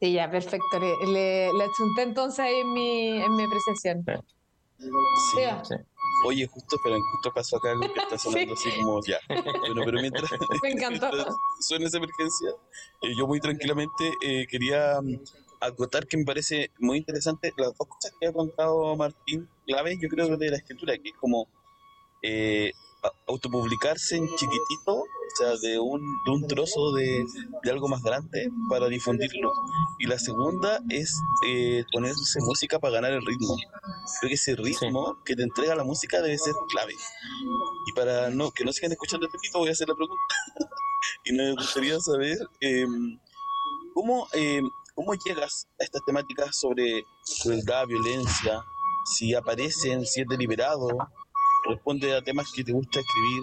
Sí, 0.00 0.12
ya, 0.12 0.30
perfecto. 0.30 0.78
Le, 0.78 1.52
le, 1.52 1.66
entonces 1.98 2.40
ahí 2.40 2.60
en 2.60 2.72
mi, 2.72 3.22
en 3.22 3.36
mi 3.36 3.44
apreciación. 3.44 4.04
Sí, 4.78 5.42
sí. 5.62 5.74
Oye, 6.24 6.46
justo, 6.46 6.76
pero 6.82 6.96
justo 7.12 7.32
pasó 7.34 7.56
acá 7.56 7.72
algo 7.72 7.92
que 7.92 8.00
está 8.00 8.18
sonando 8.18 8.54
así 8.54 8.70
como 8.76 9.00
ya. 9.06 9.18
Bueno, 9.28 9.82
pero 9.84 10.00
mientras, 10.00 10.30
Me 10.62 10.70
encantó. 10.70 11.10
suena 11.60 11.86
esa 11.86 11.98
emergencia, 11.98 12.50
eh, 13.02 13.12
yo 13.16 13.26
muy 13.26 13.40
tranquilamente 13.40 14.12
eh, 14.22 14.46
quería 14.46 15.00
mm, 15.02 15.20
acotar 15.60 16.06
que 16.06 16.16
me 16.16 16.24
parece 16.24 16.70
muy 16.78 16.98
interesante 16.98 17.52
las 17.56 17.76
dos 17.76 17.88
cosas 17.88 18.12
que 18.18 18.26
ha 18.26 18.32
contado 18.32 18.96
Martín 18.96 19.48
clave, 19.66 19.98
yo 20.00 20.08
creo, 20.08 20.36
de 20.36 20.50
la 20.50 20.56
escritura, 20.56 20.96
que 20.96 21.10
es 21.10 21.14
como 21.16 21.48
eh, 22.22 22.72
autopublicarse 23.26 24.16
en 24.16 24.28
chiquitito, 24.28 24.94
o 24.94 25.36
sea, 25.36 25.56
de 25.62 25.78
un, 25.78 26.00
de 26.24 26.30
un 26.32 26.46
trozo 26.46 26.92
de, 26.92 27.24
de 27.62 27.70
algo 27.70 27.88
más 27.88 28.02
grande 28.02 28.50
para 28.68 28.88
difundirlo. 28.88 29.52
Y 29.98 30.06
la 30.06 30.18
segunda 30.18 30.80
es 30.90 31.14
eh, 31.46 31.84
ponerse 31.92 32.40
música 32.40 32.78
para 32.78 32.94
ganar 32.94 33.12
el 33.12 33.24
ritmo. 33.24 33.56
Creo 34.20 34.28
que 34.28 34.34
ese 34.34 34.56
ritmo 34.56 35.18
que 35.24 35.36
te 35.36 35.42
entrega 35.42 35.74
la 35.74 35.84
música 35.84 36.20
debe 36.20 36.36
ser 36.36 36.54
clave. 36.68 36.94
Y 37.86 37.92
para 37.92 38.30
no 38.30 38.50
que 38.50 38.64
no 38.64 38.72
sigan 38.72 38.92
escuchando 38.92 39.26
este 39.26 39.38
tipo, 39.38 39.58
voy 39.60 39.68
a 39.68 39.72
hacer 39.72 39.88
la 39.88 39.94
pregunta. 39.94 40.22
y 41.24 41.32
me 41.32 41.52
gustaría 41.52 41.98
saber 42.00 42.38
eh, 42.60 42.86
cómo, 43.94 44.26
eh, 44.32 44.62
cómo 44.94 45.14
llegas 45.14 45.68
a 45.80 45.84
estas 45.84 46.04
temáticas 46.04 46.58
sobre 46.58 47.04
crueldad, 47.42 47.86
violencia, 47.86 48.64
si 49.04 49.34
aparecen, 49.34 50.04
si 50.04 50.22
es 50.22 50.28
deliberado, 50.28 50.88
responde 51.68 52.14
a 52.16 52.22
temas 52.22 52.50
que 52.54 52.64
te 52.64 52.72
gusta 52.72 53.00
escribir. 53.00 53.42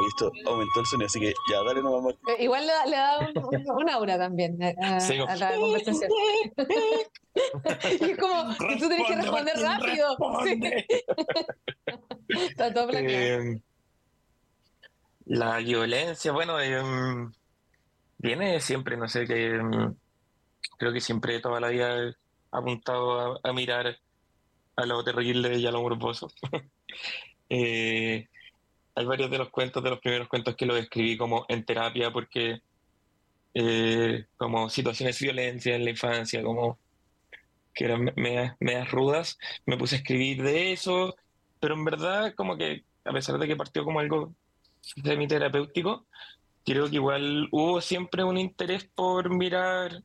Oye, 0.00 0.08
esto 0.08 0.30
aumentó 0.46 0.80
el 0.80 0.86
sonido, 0.86 1.06
así 1.06 1.18
que 1.20 1.32
ya, 1.50 1.62
dale 1.64 1.82
nomás, 1.82 2.02
Martín. 2.02 2.20
Eh, 2.28 2.44
Igual 2.44 2.66
le, 2.66 2.72
da- 2.72 2.86
le 2.86 2.96
da 2.96 3.20
un, 3.20 3.38
un- 3.38 3.70
un 3.82 3.88
aura 3.90 4.18
también 4.18 4.58
a, 4.62 4.96
a- 4.96 5.00
Sí, 5.00 5.14
a 5.18 5.36
la 5.36 5.56
conversación. 5.56 6.10
y 8.00 8.10
es 8.10 8.18
como 8.18 8.56
que 8.58 8.76
tú 8.76 8.88
tienes 8.88 9.06
que 9.06 9.16
responder 9.16 9.54
Martín, 9.56 9.64
rápido. 9.64 10.16
Sí, 10.44 10.60
está 12.28 12.72
todo 12.74 12.88
planeado. 12.88 13.42
Eh, 13.54 13.60
la 15.26 15.56
violencia, 15.58 16.32
bueno, 16.32 16.60
eh, 16.60 16.80
viene 18.18 18.60
siempre, 18.60 18.96
no 18.96 19.08
sé, 19.08 19.26
que 19.26 19.50
mm, 19.62 19.94
creo 20.78 20.92
que 20.92 21.00
siempre 21.00 21.40
toda 21.40 21.60
la 21.60 21.68
vida 21.68 21.98
he 22.04 22.12
apuntado 22.52 23.36
a, 23.36 23.40
a 23.42 23.52
mirar 23.52 23.98
a 24.76 24.86
lo 24.86 25.02
terrible 25.04 25.56
y 25.56 25.66
a 25.66 25.70
lo 25.72 25.82
morboso. 25.82 26.28
Eh, 27.48 28.28
hay 28.94 29.06
varios 29.06 29.30
de 29.30 29.38
los 29.38 29.50
cuentos, 29.50 29.82
de 29.82 29.90
los 29.90 30.00
primeros 30.00 30.28
cuentos 30.28 30.56
que 30.56 30.66
los 30.66 30.78
escribí 30.78 31.16
como 31.16 31.46
en 31.48 31.64
terapia 31.64 32.10
porque 32.12 32.60
eh, 33.54 34.26
como 34.36 34.68
situaciones 34.70 35.18
de 35.18 35.26
violencia 35.26 35.74
en 35.76 35.84
la 35.84 35.90
infancia, 35.90 36.42
como 36.42 36.78
que 37.74 37.84
eran 37.84 38.04
me- 38.04 38.12
medias, 38.16 38.56
medias 38.60 38.90
rudas, 38.90 39.38
me 39.66 39.76
puse 39.76 39.96
a 39.96 39.98
escribir 39.98 40.42
de 40.42 40.72
eso, 40.72 41.14
pero 41.60 41.74
en 41.74 41.84
verdad 41.84 42.34
como 42.36 42.56
que 42.56 42.84
a 43.04 43.12
pesar 43.12 43.38
de 43.38 43.46
que 43.46 43.56
partió 43.56 43.84
como 43.84 44.00
algo 44.00 44.34
semi-terapéutico, 44.80 46.06
creo 46.64 46.88
que 46.88 46.96
igual 46.96 47.48
hubo 47.52 47.80
siempre 47.80 48.24
un 48.24 48.38
interés 48.38 48.84
por 48.94 49.30
mirar 49.30 50.02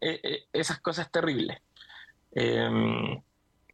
eh, 0.00 0.20
eh, 0.22 0.44
esas 0.52 0.80
cosas 0.80 1.10
terribles. 1.10 1.58
Em, 2.32 3.20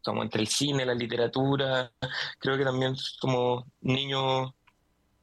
como 0.05 0.23
entre 0.23 0.41
el 0.41 0.47
cine, 0.47 0.85
la 0.85 0.93
literatura, 0.93 1.91
creo 2.39 2.57
que 2.57 2.63
también 2.63 2.95
como 3.19 3.65
niño 3.81 4.55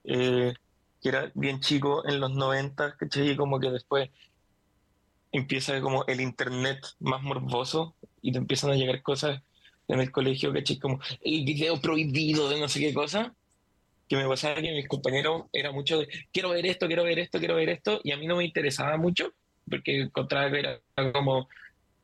eh, 0.05 0.53
que 1.01 1.09
era 1.09 1.31
bien 1.35 1.61
chico 1.61 2.07
en 2.07 2.21
los 2.21 2.33
90, 2.33 2.97
¿cachai? 2.97 3.31
Y 3.31 3.37
como 3.37 3.61
que 3.61 3.71
después 3.71 4.11
empieza 5.31 5.81
como 5.81 6.05
el 6.07 6.21
internet 6.21 6.85
más 6.99 7.23
morboso 7.23 7.97
y 8.21 8.33
te 8.33 8.39
empiezan 8.39 8.71
a 8.71 8.75
llegar 8.75 9.03
cosas 9.03 9.41
en 9.89 10.01
el 10.01 10.11
colegio, 10.11 10.53
¿cachai? 10.53 10.79
Como 10.79 11.01
el 11.23 11.45
video 11.45 11.81
prohibido 11.81 12.49
de 12.49 12.61
no 12.61 12.69
sé 12.69 12.81
qué 12.81 12.93
cosa, 12.93 13.35
que 14.09 14.17
me 14.17 14.29
pasaba 14.29 14.57
que 14.57 14.73
mis 14.73 14.89
compañeros 14.89 15.45
era 15.53 15.71
mucho 15.71 16.01
de 16.01 16.09
quiero 16.33 16.51
ver 16.51 16.67
esto, 16.67 16.87
quiero 16.87 17.05
ver 17.05 17.21
esto, 17.21 17.39
quiero 17.39 17.55
ver 17.55 17.69
esto, 17.69 18.01
y 18.03 18.11
a 18.11 18.17
mí 18.17 18.27
no 18.27 18.37
me 18.37 18.45
interesaba 18.45 18.97
mucho, 18.97 19.33
porque 19.69 20.03
encontraba 20.03 20.51
que 20.51 20.59
era 20.59 20.81
como 21.13 21.49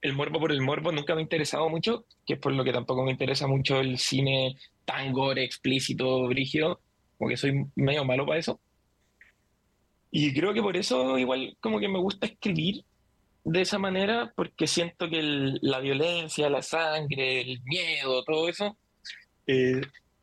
el 0.01 0.13
morbo 0.13 0.41
por 0.41 0.53
el 0.53 0.61
morbo, 0.61 0.93
nunca 0.93 1.15
me 1.15 1.21
ha 1.21 1.23
interesado 1.23 1.69
mucho, 1.69 2.05
que 2.27 2.35
es 2.35 2.39
por 2.41 2.53
lo 2.53 2.65
que 2.65 2.73
tampoco 2.73 3.05
me 3.05 3.11
interesa 3.13 3.47
mucho 3.47 3.81
el 3.81 3.99
cine 3.99 4.57
tan 4.85 5.13
gore, 5.13 5.45
explícito, 5.45 6.27
brígido, 6.29 6.81
como 7.17 7.31
que 7.31 7.37
soy 7.37 7.65
medio 7.77 8.05
malo 8.05 8.27
para 8.27 8.39
eso. 8.39 8.61
Y 10.11 10.33
creo 10.33 10.55
que 10.55 10.63
por 10.63 10.77
eso 10.77 11.19
igual 11.19 11.57
como 11.61 11.79
que 11.81 11.89
me 11.89 11.99
gusta 11.99 12.27
escribir 12.27 12.85
de 13.45 13.61
esa 13.63 13.79
manera, 13.79 14.33
porque 14.37 14.67
siento 14.67 15.09
que 15.09 15.19
el- 15.21 15.59
la 15.63 15.81
violencia, 15.81 16.49
la 16.51 16.63
sangre, 16.63 17.41
el 17.43 17.61
miedo, 17.65 18.25
todo 18.25 18.49
eso, 18.49 18.77
eh, 19.47 19.81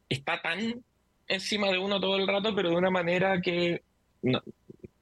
está 0.09 0.41
tan 0.41 0.83
encima 1.27 1.69
de 1.71 1.79
uno 1.79 1.99
todo 1.99 2.17
el 2.17 2.27
rato, 2.27 2.53
pero 2.55 2.69
de 2.69 2.75
una 2.75 2.91
manera 2.91 3.41
que 3.41 3.81
no, 4.21 4.41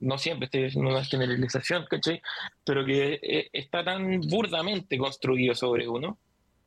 no 0.03 0.17
siempre 0.17 0.45
estoy 0.45 0.65
haciendo 0.65 0.91
una 0.91 1.03
generalización, 1.05 1.85
¿cachai? 1.89 2.21
Pero 2.65 2.85
que 2.85 3.19
eh, 3.21 3.49
está 3.53 3.83
tan 3.83 4.21
burdamente 4.21 4.97
construido 4.97 5.55
sobre 5.55 5.87
uno, 5.87 6.17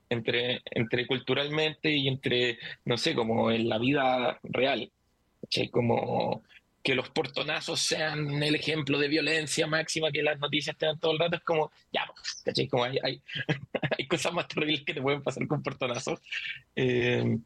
entre, 0.08 0.62
entre 0.70 1.06
culturalmente 1.06 1.90
y 1.90 2.08
entre, 2.08 2.58
no 2.84 2.96
sé, 2.96 3.14
como 3.14 3.50
en 3.50 3.68
la 3.68 3.78
vida 3.78 4.38
real, 4.42 4.90
¿cachai? 5.42 5.68
Como 5.68 6.42
que 6.82 6.94
los 6.94 7.10
portonazos 7.10 7.80
sean 7.80 8.42
el 8.42 8.54
ejemplo 8.54 8.98
de 8.98 9.08
violencia 9.08 9.66
máxima, 9.66 10.12
que 10.12 10.22
las 10.22 10.38
noticias 10.38 10.76
te 10.76 10.86
dan 10.86 10.98
todo 10.98 11.12
el 11.12 11.18
rato, 11.18 11.36
es 11.36 11.42
como, 11.42 11.70
ya, 11.92 12.06
¿cachai? 12.44 12.68
Como 12.68 12.84
hay, 12.84 12.98
hay, 13.02 13.20
hay 13.98 14.06
cosas 14.06 14.32
más 14.32 14.48
terribles 14.48 14.82
que 14.84 14.94
te 14.94 15.02
pueden 15.02 15.22
pasar 15.22 15.46
con 15.46 15.62
portonazos. 15.62 16.20
Eh, 16.74 17.38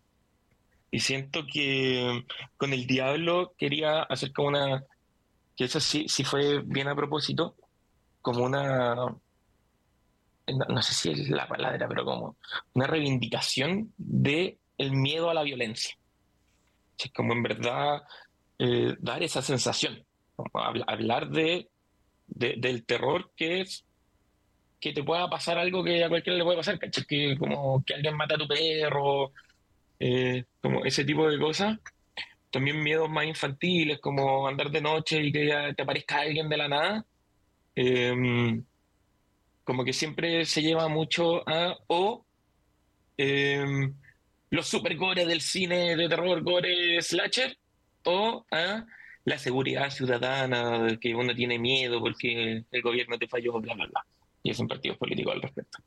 y 0.92 1.00
siento 1.00 1.46
que 1.46 2.24
con 2.56 2.72
el 2.72 2.86
diablo 2.86 3.54
quería 3.56 4.02
hacer 4.02 4.32
como 4.32 4.48
una, 4.48 4.84
que 5.60 5.66
eso 5.66 5.78
sí, 5.80 6.06
sí 6.08 6.24
fue 6.24 6.62
bien 6.64 6.88
a 6.88 6.96
propósito, 6.96 7.54
como 8.22 8.44
una, 8.44 8.94
no, 8.96 9.22
no 10.46 10.82
sé 10.82 10.94
si 10.94 11.10
es 11.12 11.28
la 11.30 11.46
palabra, 11.48 11.86
pero 11.88 12.04
como 12.04 12.36
una 12.74 12.86
reivindicación 12.86 13.92
de 13.96 14.58
el 14.78 14.92
miedo 14.92 15.30
a 15.30 15.34
la 15.34 15.42
violencia. 15.42 15.94
Es 16.98 17.12
como 17.12 17.32
en 17.32 17.42
verdad 17.42 18.02
eh, 18.58 18.94
dar 19.00 19.22
esa 19.22 19.42
sensación, 19.42 20.04
hablar 20.86 21.30
de, 21.30 21.70
de- 22.26 22.56
del 22.58 22.84
terror 22.86 23.32
que 23.36 23.62
es 23.62 23.86
que 24.80 24.92
te 24.92 25.04
pueda 25.04 25.28
pasar 25.28 25.58
algo 25.58 25.84
que 25.84 26.02
a 26.04 26.08
cualquiera 26.08 26.38
le 26.38 26.44
puede 26.44 26.58
pasar. 26.58 26.78
Que 26.78 27.36
como 27.38 27.82
que 27.84 27.94
alguien 27.94 28.16
mata 28.16 28.36
a 28.36 28.38
tu 28.38 28.48
perro, 28.48 29.32
eh, 30.00 30.44
como 30.62 30.84
ese 30.84 31.04
tipo 31.04 31.28
de 31.30 31.38
cosas. 31.38 31.78
También 32.50 32.82
miedos 32.82 33.08
más 33.08 33.26
infantiles, 33.26 34.00
como 34.00 34.46
andar 34.46 34.70
de 34.70 34.80
noche 34.80 35.22
y 35.22 35.32
que 35.32 35.46
ya 35.46 35.72
te 35.72 35.82
aparezca 35.82 36.20
alguien 36.20 36.48
de 36.48 36.56
la 36.56 36.68
nada. 36.68 37.06
Eh, 37.76 38.60
como 39.64 39.84
que 39.84 39.92
siempre 39.92 40.44
se 40.46 40.62
lleva 40.62 40.88
mucho 40.88 41.48
a, 41.48 41.76
o 41.86 42.26
eh, 43.16 43.64
los 44.50 44.66
super 44.66 44.96
gore 44.96 45.24
del 45.26 45.40
cine 45.40 45.94
de 45.96 46.08
terror, 46.08 46.42
gore 46.42 47.00
slasher, 47.00 47.56
o 48.04 48.44
a 48.50 48.84
la 49.24 49.38
seguridad 49.38 49.90
ciudadana, 49.90 50.98
que 51.00 51.14
uno 51.14 51.34
tiene 51.34 51.58
miedo 51.58 52.00
porque 52.00 52.64
el 52.70 52.82
gobierno 52.82 53.18
te 53.18 53.28
falló, 53.28 53.60
bla, 53.60 53.74
bla, 53.74 53.86
bla. 53.86 54.06
Y 54.42 54.50
hacen 54.50 54.66
partidos 54.66 54.98
políticos 54.98 55.34
al 55.34 55.42
respecto. 55.42 55.78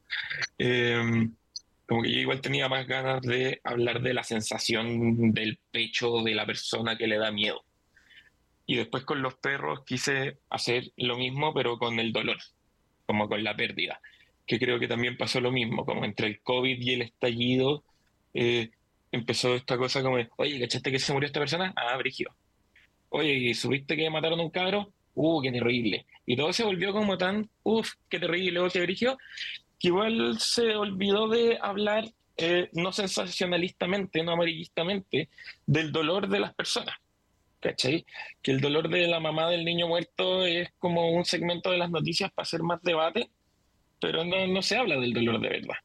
Eh, 0.58 1.28
como 1.88 2.02
que 2.02 2.12
yo 2.12 2.20
igual 2.20 2.42
tenía 2.42 2.70
más 2.70 2.88
ganas 2.88 3.22
de 3.22 3.60
hablar 3.64 4.02
de 4.02 4.14
la 4.14 4.24
sensación 4.24 5.32
del 5.34 5.60
pecho 5.72 6.22
de 6.22 6.36
la 6.36 6.46
persona 6.46 6.98
que 6.98 7.08
le 7.08 7.18
da 7.18 7.32
miedo. 7.32 7.64
Y 8.66 8.78
después 8.78 9.04
con 9.04 9.22
los 9.22 9.36
perros 9.36 9.84
quise 9.86 10.38
hacer 10.50 10.92
lo 10.96 11.18
mismo, 11.18 11.54
pero 11.54 11.78
con 11.78 12.00
el 12.00 12.14
dolor, 12.14 12.38
como 13.06 13.28
con 13.28 13.44
la 13.44 13.56
pérdida, 13.56 14.00
que 14.46 14.60
creo 14.60 14.80
que 14.80 14.88
también 14.88 15.18
pasó 15.18 15.42
lo 15.42 15.52
mismo, 15.52 15.86
como 15.86 16.06
entre 16.06 16.28
el 16.28 16.42
COVID 16.42 16.80
y 16.80 16.94
el 16.94 17.02
estallido, 17.02 17.84
eh, 18.34 18.72
empezó 19.12 19.56
esta 19.56 19.78
cosa 19.78 20.02
como, 20.02 20.18
oye, 20.38 20.60
¿cachaste 20.60 20.92
que 20.92 21.00
se 21.00 21.14
murió 21.14 21.28
esta 21.28 21.40
persona? 21.40 21.74
Ah, 21.76 21.98
Brigio. 21.98 22.36
Oye, 23.10 23.34
¿y 23.34 23.54
¿supiste 23.54 23.96
que 23.96 24.10
mataron 24.10 24.40
a 24.40 24.44
un 24.44 24.50
cabro? 24.50 24.92
Uh, 25.14 25.42
qué 25.42 25.52
terrible. 25.52 26.06
Y 26.26 26.36
todo 26.36 26.52
se 26.54 26.64
volvió 26.64 26.94
como 26.94 27.18
tan, 27.18 27.50
uff, 27.64 27.94
qué 28.10 28.20
terrible, 28.20 28.60
oh, 28.60 28.70
qué 28.70 28.82
brigio, 28.82 29.18
que 29.84 29.90
igual 29.90 30.40
se 30.40 30.78
olvidó 30.78 31.28
de 31.28 31.60
hablar 31.62 32.06
eh, 32.38 32.70
no 32.72 32.94
sensacionalistamente, 32.94 34.24
no 34.24 34.32
amarillistamente, 34.32 35.30
del 35.66 35.92
dolor 35.92 36.30
de 36.30 36.40
las 36.40 36.54
personas. 36.56 36.96
¿Cachai? 37.60 38.06
Que 38.42 38.52
el 38.52 38.62
dolor 38.62 38.88
de 38.88 39.08
la 39.08 39.20
mamá 39.20 39.50
del 39.50 39.66
niño 39.66 39.90
muerto 39.90 40.46
es 40.46 40.70
como 40.80 41.12
un 41.12 41.26
segmento 41.26 41.70
de 41.70 41.80
las 41.80 41.92
noticias 41.92 42.32
para 42.32 42.44
hacer 42.44 42.64
más 42.64 42.82
debate, 42.82 43.30
pero 44.00 44.24
no, 44.24 44.48
no 44.48 44.62
se 44.62 44.78
habla 44.78 44.98
del 44.98 45.12
dolor 45.12 45.42
de 45.42 45.50
verdad. 45.50 45.76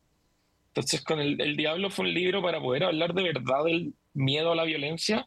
Entonces, 0.69 1.03
con 1.03 1.19
el, 1.19 1.41
el 1.41 1.57
Diablo 1.57 1.91
fue 1.91 2.05
un 2.05 2.15
libro 2.15 2.41
para 2.41 2.61
poder 2.61 2.85
hablar 2.85 3.15
de 3.15 3.25
verdad 3.25 3.65
del 3.65 3.95
miedo 4.15 4.53
a 4.53 4.57
la 4.57 4.65
violencia 4.65 5.27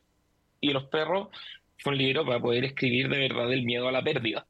y 0.62 0.72
los 0.72 0.86
perros 0.86 1.28
fue 1.78 1.92
un 1.92 1.98
libro 1.98 2.26
para 2.26 2.40
poder 2.40 2.64
escribir 2.64 3.10
de 3.10 3.20
verdad 3.20 3.50
del 3.50 3.64
miedo 3.64 3.90
a 3.90 3.92
la 3.92 4.02
pérdida. 4.02 4.48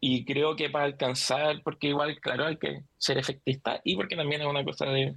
Y 0.00 0.24
creo 0.24 0.56
que 0.56 0.70
para 0.70 0.84
alcanzar, 0.84 1.62
porque 1.62 1.88
igual, 1.88 2.18
claro, 2.20 2.46
hay 2.46 2.56
que 2.56 2.82
ser 2.98 3.18
efectista 3.18 3.80
y 3.84 3.96
porque 3.96 4.16
también 4.16 4.42
es 4.42 4.46
una 4.46 4.64
cosa 4.64 4.86
de, 4.86 5.14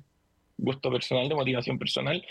gusto 0.57 0.91
personal, 0.91 1.29
de 1.29 1.35
motivación 1.35 1.79
personal, 1.79 2.25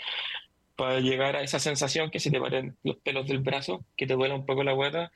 para 0.75 0.99
llegar 0.99 1.35
a 1.35 1.43
esa 1.43 1.59
sensación 1.59 2.09
que 2.09 2.19
se 2.19 2.31
te 2.31 2.39
paren 2.39 2.77
los 2.83 2.97
pelos 2.97 3.27
del 3.27 3.39
brazo, 3.39 3.85
que 3.95 4.07
te 4.07 4.15
duela 4.15 4.35
un 4.35 4.45
poco 4.45 4.63
la 4.63 4.73
guata, 4.73 5.11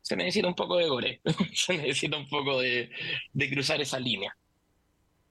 se 0.00 0.16
necesita 0.16 0.48
un 0.48 0.54
poco 0.54 0.76
de 0.76 0.88
gore, 0.88 1.20
se 1.54 1.76
necesita 1.76 2.16
un 2.16 2.28
poco 2.28 2.60
de, 2.60 2.90
de 3.32 3.50
cruzar 3.50 3.80
esa 3.80 3.98
línea. 3.98 4.36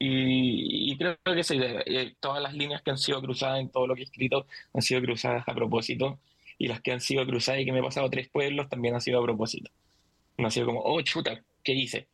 Y, 0.03 0.97
creo 0.97 1.15
que 1.23 1.41
eh, 1.85 2.15
todas 2.19 2.41
las 2.41 2.55
líneas 2.55 2.81
que 2.81 2.89
han 2.89 2.97
sido 2.97 3.21
cruzadas 3.21 3.59
en 3.59 3.69
todo 3.69 3.85
lo 3.85 3.93
que 3.93 4.01
he 4.01 4.05
escrito 4.05 4.47
han 4.73 4.81
sido 4.81 4.99
cruzadas 5.01 5.47
a 5.47 5.53
propósito, 5.53 6.19
y 6.57 6.67
las 6.67 6.81
que 6.81 6.91
han 6.91 7.01
sido 7.01 7.25
cruzadas 7.25 7.61
y 7.61 7.65
que 7.65 7.71
me 7.71 7.79
he 7.79 7.83
pasado 7.83 8.09
tres 8.09 8.27
pueblos 8.29 8.67
también 8.67 8.95
han 8.95 9.01
sido 9.01 9.19
a 9.19 9.23
propósito. 9.23 9.69
No 10.37 10.47
ha 10.47 10.51
sido 10.51 10.67
como, 10.67 10.81
oh, 10.81 11.01
chuta, 11.01 11.43
¿qué 11.63 11.73
hice? 11.73 12.07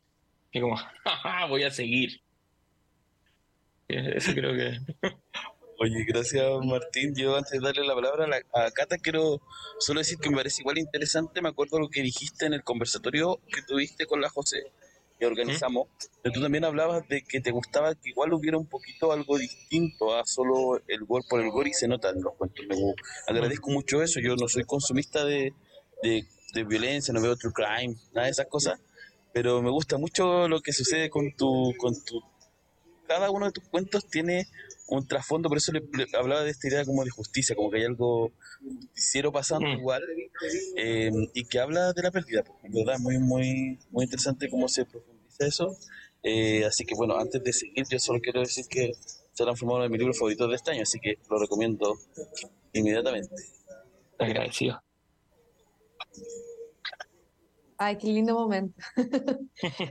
Que 0.50 0.60
como, 0.60 0.76
jaja, 1.04 1.46
voy 1.46 1.64
a 1.64 1.70
seguir. 1.70 2.20
Eso 3.88 4.32
creo 4.32 4.54
que... 4.54 4.78
Oye, 5.80 6.04
gracias 6.04 6.44
Martín. 6.64 7.14
Yo 7.14 7.36
antes 7.36 7.52
de 7.52 7.60
darle 7.60 7.86
la 7.86 7.94
palabra 7.94 8.26
a, 8.52 8.70
Cata 8.72 8.98
quiero 8.98 9.40
solo 9.78 10.00
decir 10.00 10.18
que 10.18 10.28
me 10.28 10.36
parece 10.36 10.62
igual 10.62 10.76
interesante. 10.76 11.40
Me 11.40 11.50
acuerdo 11.50 11.78
lo 11.78 11.88
que 11.88 12.02
dijiste 12.02 12.46
en 12.46 12.54
el 12.54 12.64
conversatorio 12.64 13.38
que 13.46 13.62
tuviste 13.62 14.06
con 14.06 14.20
la 14.20 14.28
José 14.28 14.72
que 15.18 15.26
organizamos. 15.26 15.88
Pero 16.22 16.32
tú 16.32 16.40
también 16.40 16.64
hablabas 16.64 17.06
de 17.08 17.22
que 17.22 17.40
te 17.40 17.50
gustaba 17.50 17.94
que 17.94 18.10
igual 18.10 18.32
hubiera 18.32 18.56
un 18.56 18.66
poquito 18.66 19.12
algo 19.12 19.36
distinto 19.38 20.16
a 20.16 20.24
solo 20.24 20.80
el 20.86 21.04
gol 21.04 21.22
por 21.28 21.40
el 21.40 21.50
gol 21.50 21.66
y 21.66 21.74
se 21.74 21.88
nota 21.88 22.10
en 22.10 22.22
los 22.22 22.34
cuentos. 22.34 22.64
Me 22.68 22.94
agradezco 23.26 23.70
mucho 23.70 24.02
eso. 24.02 24.20
Yo 24.20 24.36
no 24.36 24.48
soy 24.48 24.64
consumista 24.64 25.24
de, 25.24 25.52
de, 26.02 26.26
de 26.52 26.64
violencia, 26.64 27.12
no 27.12 27.20
veo 27.20 27.36
true 27.36 27.52
crime, 27.52 27.96
nada 28.12 28.26
de 28.26 28.32
esas 28.32 28.46
cosas. 28.46 28.80
Pero 29.32 29.62
me 29.62 29.70
gusta 29.70 29.98
mucho 29.98 30.48
lo 30.48 30.60
que 30.60 30.72
sucede 30.72 31.10
con 31.10 31.32
tu, 31.36 31.74
con 31.78 31.94
tu 32.04 32.22
cada 33.08 33.30
uno 33.30 33.46
de 33.46 33.52
tus 33.52 33.64
cuentos 33.64 34.06
tiene 34.06 34.46
un 34.88 35.06
trasfondo, 35.06 35.48
por 35.48 35.58
eso 35.58 35.72
le, 35.72 35.82
hablaba 36.16 36.42
de 36.42 36.50
esta 36.50 36.68
idea 36.68 36.84
como 36.84 37.04
de 37.04 37.10
justicia, 37.10 37.56
como 37.56 37.70
que 37.70 37.78
hay 37.78 37.84
algo 37.84 38.32
justiciero 38.62 39.32
pasando 39.32 39.68
mm. 39.68 39.78
igual, 39.78 40.02
eh, 40.76 41.10
y 41.34 41.44
que 41.44 41.58
habla 41.58 41.92
de 41.92 42.02
la 42.02 42.10
pérdida, 42.10 42.44
pues, 42.44 42.58
en 42.62 42.72
verdad, 42.72 42.98
muy, 43.00 43.18
muy, 43.18 43.78
muy 43.90 44.04
interesante 44.04 44.48
cómo 44.48 44.68
se 44.68 44.84
profundiza 44.84 45.46
eso. 45.46 45.76
Eh, 46.22 46.64
así 46.64 46.84
que 46.84 46.94
bueno, 46.94 47.16
antes 47.16 47.42
de 47.42 47.52
seguir, 47.52 47.86
yo 47.88 47.98
solo 47.98 48.20
quiero 48.20 48.40
decir 48.40 48.66
que 48.68 48.92
se 49.32 49.44
transformado 49.44 49.84
en 49.84 49.92
mi 49.92 49.98
libro 49.98 50.12
favorito 50.14 50.48
de 50.48 50.56
este 50.56 50.72
año, 50.72 50.82
así 50.82 50.98
que 51.00 51.18
lo 51.30 51.38
recomiendo 51.38 51.96
inmediatamente. 52.72 53.34
Agradecido. 54.18 54.82
Ay, 57.80 57.96
qué 57.96 58.08
lindo 58.08 58.34
momento. 58.34 58.80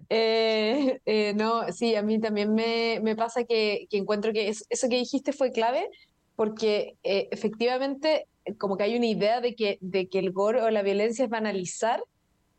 Eh, 0.09 0.99
eh, 1.05 1.34
no, 1.34 1.71
sí, 1.71 1.95
a 1.95 2.01
mí 2.01 2.19
también 2.19 2.53
me, 2.53 2.99
me 3.01 3.15
pasa 3.15 3.43
que, 3.43 3.88
que, 3.89 3.97
encuentro 3.97 4.32
que 4.32 4.47
eso 4.47 4.89
que 4.89 4.97
dijiste 4.97 5.34
fue 5.34 5.51
clave, 5.51 5.89
porque 6.36 6.97
eh, 7.03 7.28
efectivamente 7.32 8.28
como 8.57 8.78
que 8.78 8.84
hay 8.84 8.95
una 8.95 9.07
idea 9.07 9.41
de 9.41 9.55
que, 9.55 9.78
de 9.82 10.07
que 10.07 10.19
el 10.19 10.32
gore 10.32 10.61
o 10.61 10.69
la 10.69 10.84
violencia 10.84 11.25
es 11.25 11.30
banalizar 11.30 12.01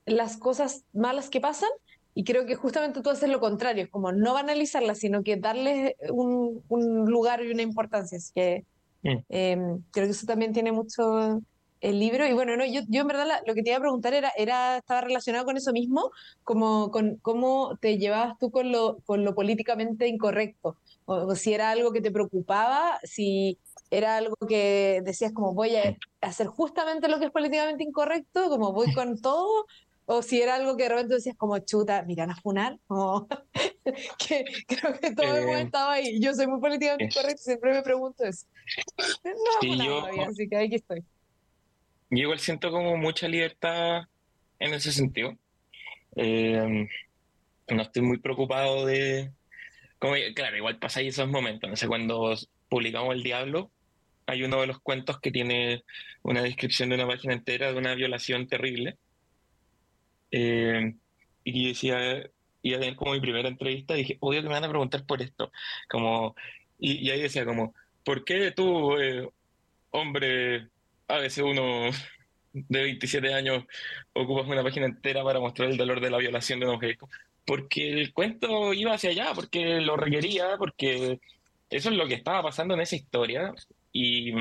las 0.04 0.36
cosas 0.36 0.84
malas 0.92 1.30
que 1.30 1.40
pasan, 1.40 1.70
y 2.14 2.24
creo 2.24 2.46
que 2.46 2.56
justamente 2.56 3.00
tú 3.00 3.10
haces 3.10 3.30
lo 3.30 3.38
contrario, 3.38 3.84
es 3.84 3.90
como 3.90 4.10
no 4.10 4.34
banalizarlas, 4.34 4.98
sino 4.98 5.22
que 5.22 5.36
darles 5.36 5.94
un, 6.10 6.64
un 6.68 7.06
lugar 7.06 7.44
y 7.44 7.52
una 7.52 7.62
importancia. 7.62 8.18
Así 8.18 8.32
que 8.34 8.64
mm. 9.04 9.18
em, 9.28 9.82
creo 9.92 10.06
que 10.06 10.10
eso 10.10 10.26
también 10.26 10.52
tiene 10.52 10.72
mucho 10.72 11.40
el 11.80 11.98
libro. 11.98 12.26
Y 12.26 12.32
bueno, 12.32 12.56
no, 12.56 12.64
yo, 12.64 12.82
yo 12.88 13.02
en 13.02 13.06
verdad 13.06 13.26
lo 13.46 13.54
que 13.54 13.62
te 13.62 13.70
iba 13.70 13.78
a 13.78 13.80
preguntar 13.80 14.14
era, 14.14 14.32
era, 14.36 14.78
estaba 14.78 15.00
relacionado 15.00 15.44
con 15.44 15.56
eso 15.56 15.72
mismo, 15.72 16.10
como 16.44 16.90
con 16.90 17.16
cómo 17.16 17.76
te 17.80 17.98
llevabas 17.98 18.38
tú 18.38 18.50
con 18.50 18.72
lo, 18.72 18.98
con 19.04 19.24
lo 19.24 19.34
políticamente 19.34 20.08
incorrecto, 20.08 20.76
o, 21.04 21.34
si 21.34 21.54
era 21.54 21.70
algo 21.70 21.92
que 21.92 22.00
te 22.00 22.10
preocupaba, 22.10 22.98
si 23.02 23.58
era 23.90 24.16
algo 24.16 24.36
que 24.46 25.00
decías 25.04 25.32
como 25.32 25.54
voy 25.54 25.76
a 25.76 25.96
hacer 26.20 26.46
justamente 26.46 27.08
lo 27.08 27.18
que 27.18 27.26
es 27.26 27.30
políticamente 27.30 27.84
incorrecto, 27.84 28.48
como 28.48 28.72
voy 28.72 28.92
con 28.92 29.20
todo, 29.20 29.66
o 30.10 30.22
si 30.22 30.40
era 30.40 30.54
algo 30.56 30.76
que 30.76 30.84
de 30.84 30.88
repente 30.88 31.14
decías 31.14 31.36
como 31.36 31.58
chuta, 31.58 32.02
miran 32.02 32.30
a 32.30 32.36
funar, 32.36 32.78
como 32.86 33.28
que 34.18 34.44
creo 34.66 34.98
que 34.98 35.14
todo 35.14 35.36
el 35.36 35.44
mundo 35.44 35.58
eh, 35.58 35.62
estaba 35.62 35.92
ahí. 35.92 36.20
Yo 36.20 36.34
soy 36.34 36.46
muy 36.46 36.60
políticamente 36.60 37.04
incorrecto, 37.04 37.42
siempre 37.42 37.72
me 37.72 37.82
pregunto 37.82 38.24
eso. 38.24 38.46
No, 39.24 39.84
yo, 39.84 40.22
así 40.28 40.48
que 40.48 40.56
aquí 40.56 40.76
estoy. 40.76 41.04
Yo 42.10 42.18
igual 42.18 42.38
siento 42.38 42.70
como 42.70 42.96
mucha 42.96 43.28
libertad 43.28 44.02
en 44.58 44.74
ese 44.74 44.92
sentido. 44.92 45.36
Eh, 46.16 46.88
no 47.68 47.82
estoy 47.82 48.02
muy 48.02 48.18
preocupado 48.18 48.86
de... 48.86 49.32
Como, 49.98 50.14
claro, 50.34 50.56
igual 50.56 50.78
ahí 50.94 51.08
esos 51.08 51.28
momentos. 51.28 51.68
No 51.68 51.76
sé, 51.76 51.86
cuando 51.86 52.34
publicamos 52.68 53.14
El 53.14 53.22
Diablo, 53.22 53.70
hay 54.26 54.42
uno 54.42 54.60
de 54.60 54.68
los 54.68 54.80
cuentos 54.80 55.20
que 55.20 55.30
tiene 55.30 55.84
una 56.22 56.42
descripción 56.42 56.88
de 56.88 56.96
una 56.96 57.06
página 57.06 57.34
entera 57.34 57.72
de 57.72 57.78
una 57.78 57.94
violación 57.94 58.46
terrible. 58.46 58.96
Eh, 60.30 60.94
y 61.44 61.68
decía, 61.68 62.30
iba 62.62 62.86
a 62.86 62.96
como 62.96 63.12
mi 63.12 63.20
primera 63.20 63.48
entrevista, 63.48 63.94
y 63.94 63.98
dije, 63.98 64.18
obvio 64.20 64.42
que 64.42 64.48
me 64.48 64.54
van 64.54 64.64
a 64.64 64.68
preguntar 64.68 65.04
por 65.04 65.22
esto. 65.22 65.50
Como, 65.88 66.34
y, 66.78 67.10
ahí 67.10 67.22
decía 67.22 67.44
como, 67.44 67.74
¿por 68.04 68.24
qué 68.24 68.50
tú, 68.52 68.96
eh, 68.98 69.28
hombre 69.90 70.68
a 71.08 71.18
veces 71.18 71.44
uno 71.44 71.90
de 72.52 72.82
27 72.82 73.32
años 73.34 73.64
ocupas 74.12 74.46
una 74.46 74.62
página 74.62 74.86
entera 74.86 75.24
para 75.24 75.40
mostrar 75.40 75.70
el 75.70 75.76
dolor 75.76 76.00
de 76.00 76.10
la 76.10 76.18
violación 76.18 76.60
de 76.60 76.66
un 76.66 76.74
objeto. 76.74 77.08
Porque 77.44 77.92
el 77.92 78.12
cuento 78.12 78.74
iba 78.74 78.92
hacia 78.92 79.10
allá, 79.10 79.32
porque 79.34 79.80
lo 79.80 79.96
requería, 79.96 80.56
porque 80.58 81.18
eso 81.70 81.90
es 81.90 81.96
lo 81.96 82.06
que 82.06 82.14
estaba 82.14 82.42
pasando 82.42 82.74
en 82.74 82.80
esa 82.80 82.96
historia. 82.96 83.54
Y, 83.92 84.32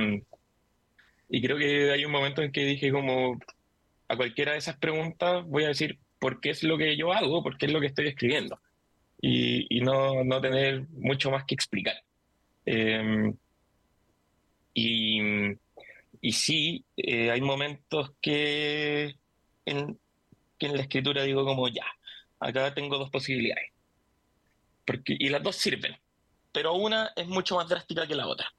y 1.29 1.41
creo 1.41 1.57
que 1.57 1.91
hay 1.91 2.05
un 2.05 2.11
momento 2.11 2.41
en 2.41 2.51
que 2.51 2.65
dije 2.65 2.91
como 2.91 3.39
a 4.09 4.15
cualquiera 4.15 4.53
de 4.53 4.59
esas 4.59 4.77
preguntas 4.77 5.45
voy 5.45 5.65
a 5.65 5.69
decir 5.69 5.99
por 6.19 6.39
qué 6.39 6.49
es 6.49 6.63
lo 6.63 6.77
que 6.77 6.97
yo 6.97 7.13
hago, 7.13 7.43
por 7.43 7.57
qué 7.57 7.67
es 7.67 7.71
lo 7.71 7.79
que 7.79 7.87
estoy 7.87 8.07
escribiendo. 8.07 8.59
Y, 9.21 9.77
y 9.77 9.81
no, 9.81 10.23
no, 10.23 10.41
tener 10.41 10.83
mucho 10.89 11.31
más 11.31 11.45
que 11.45 11.55
explicar. 11.55 11.95
Em, 12.65 13.35
y 14.73 15.57
y 16.21 16.31
sí, 16.33 16.85
eh, 16.95 17.31
hay 17.31 17.41
momentos 17.41 18.11
que 18.21 19.15
en, 19.65 19.99
que 20.57 20.65
en 20.67 20.75
la 20.75 20.81
escritura 20.81 21.23
digo 21.23 21.45
como 21.45 21.67
ya, 21.67 21.85
acá 22.39 22.73
tengo 22.73 22.97
dos 22.97 23.09
posibilidades. 23.09 23.71
Porque, 24.85 25.15
y 25.19 25.29
las 25.29 25.43
dos 25.43 25.55
sirven, 25.55 25.97
pero 26.51 26.73
una 26.73 27.11
es 27.15 27.27
mucho 27.27 27.55
más 27.55 27.67
drástica 27.67 28.07
que 28.07 28.15
la 28.15 28.27
otra. 28.27 28.53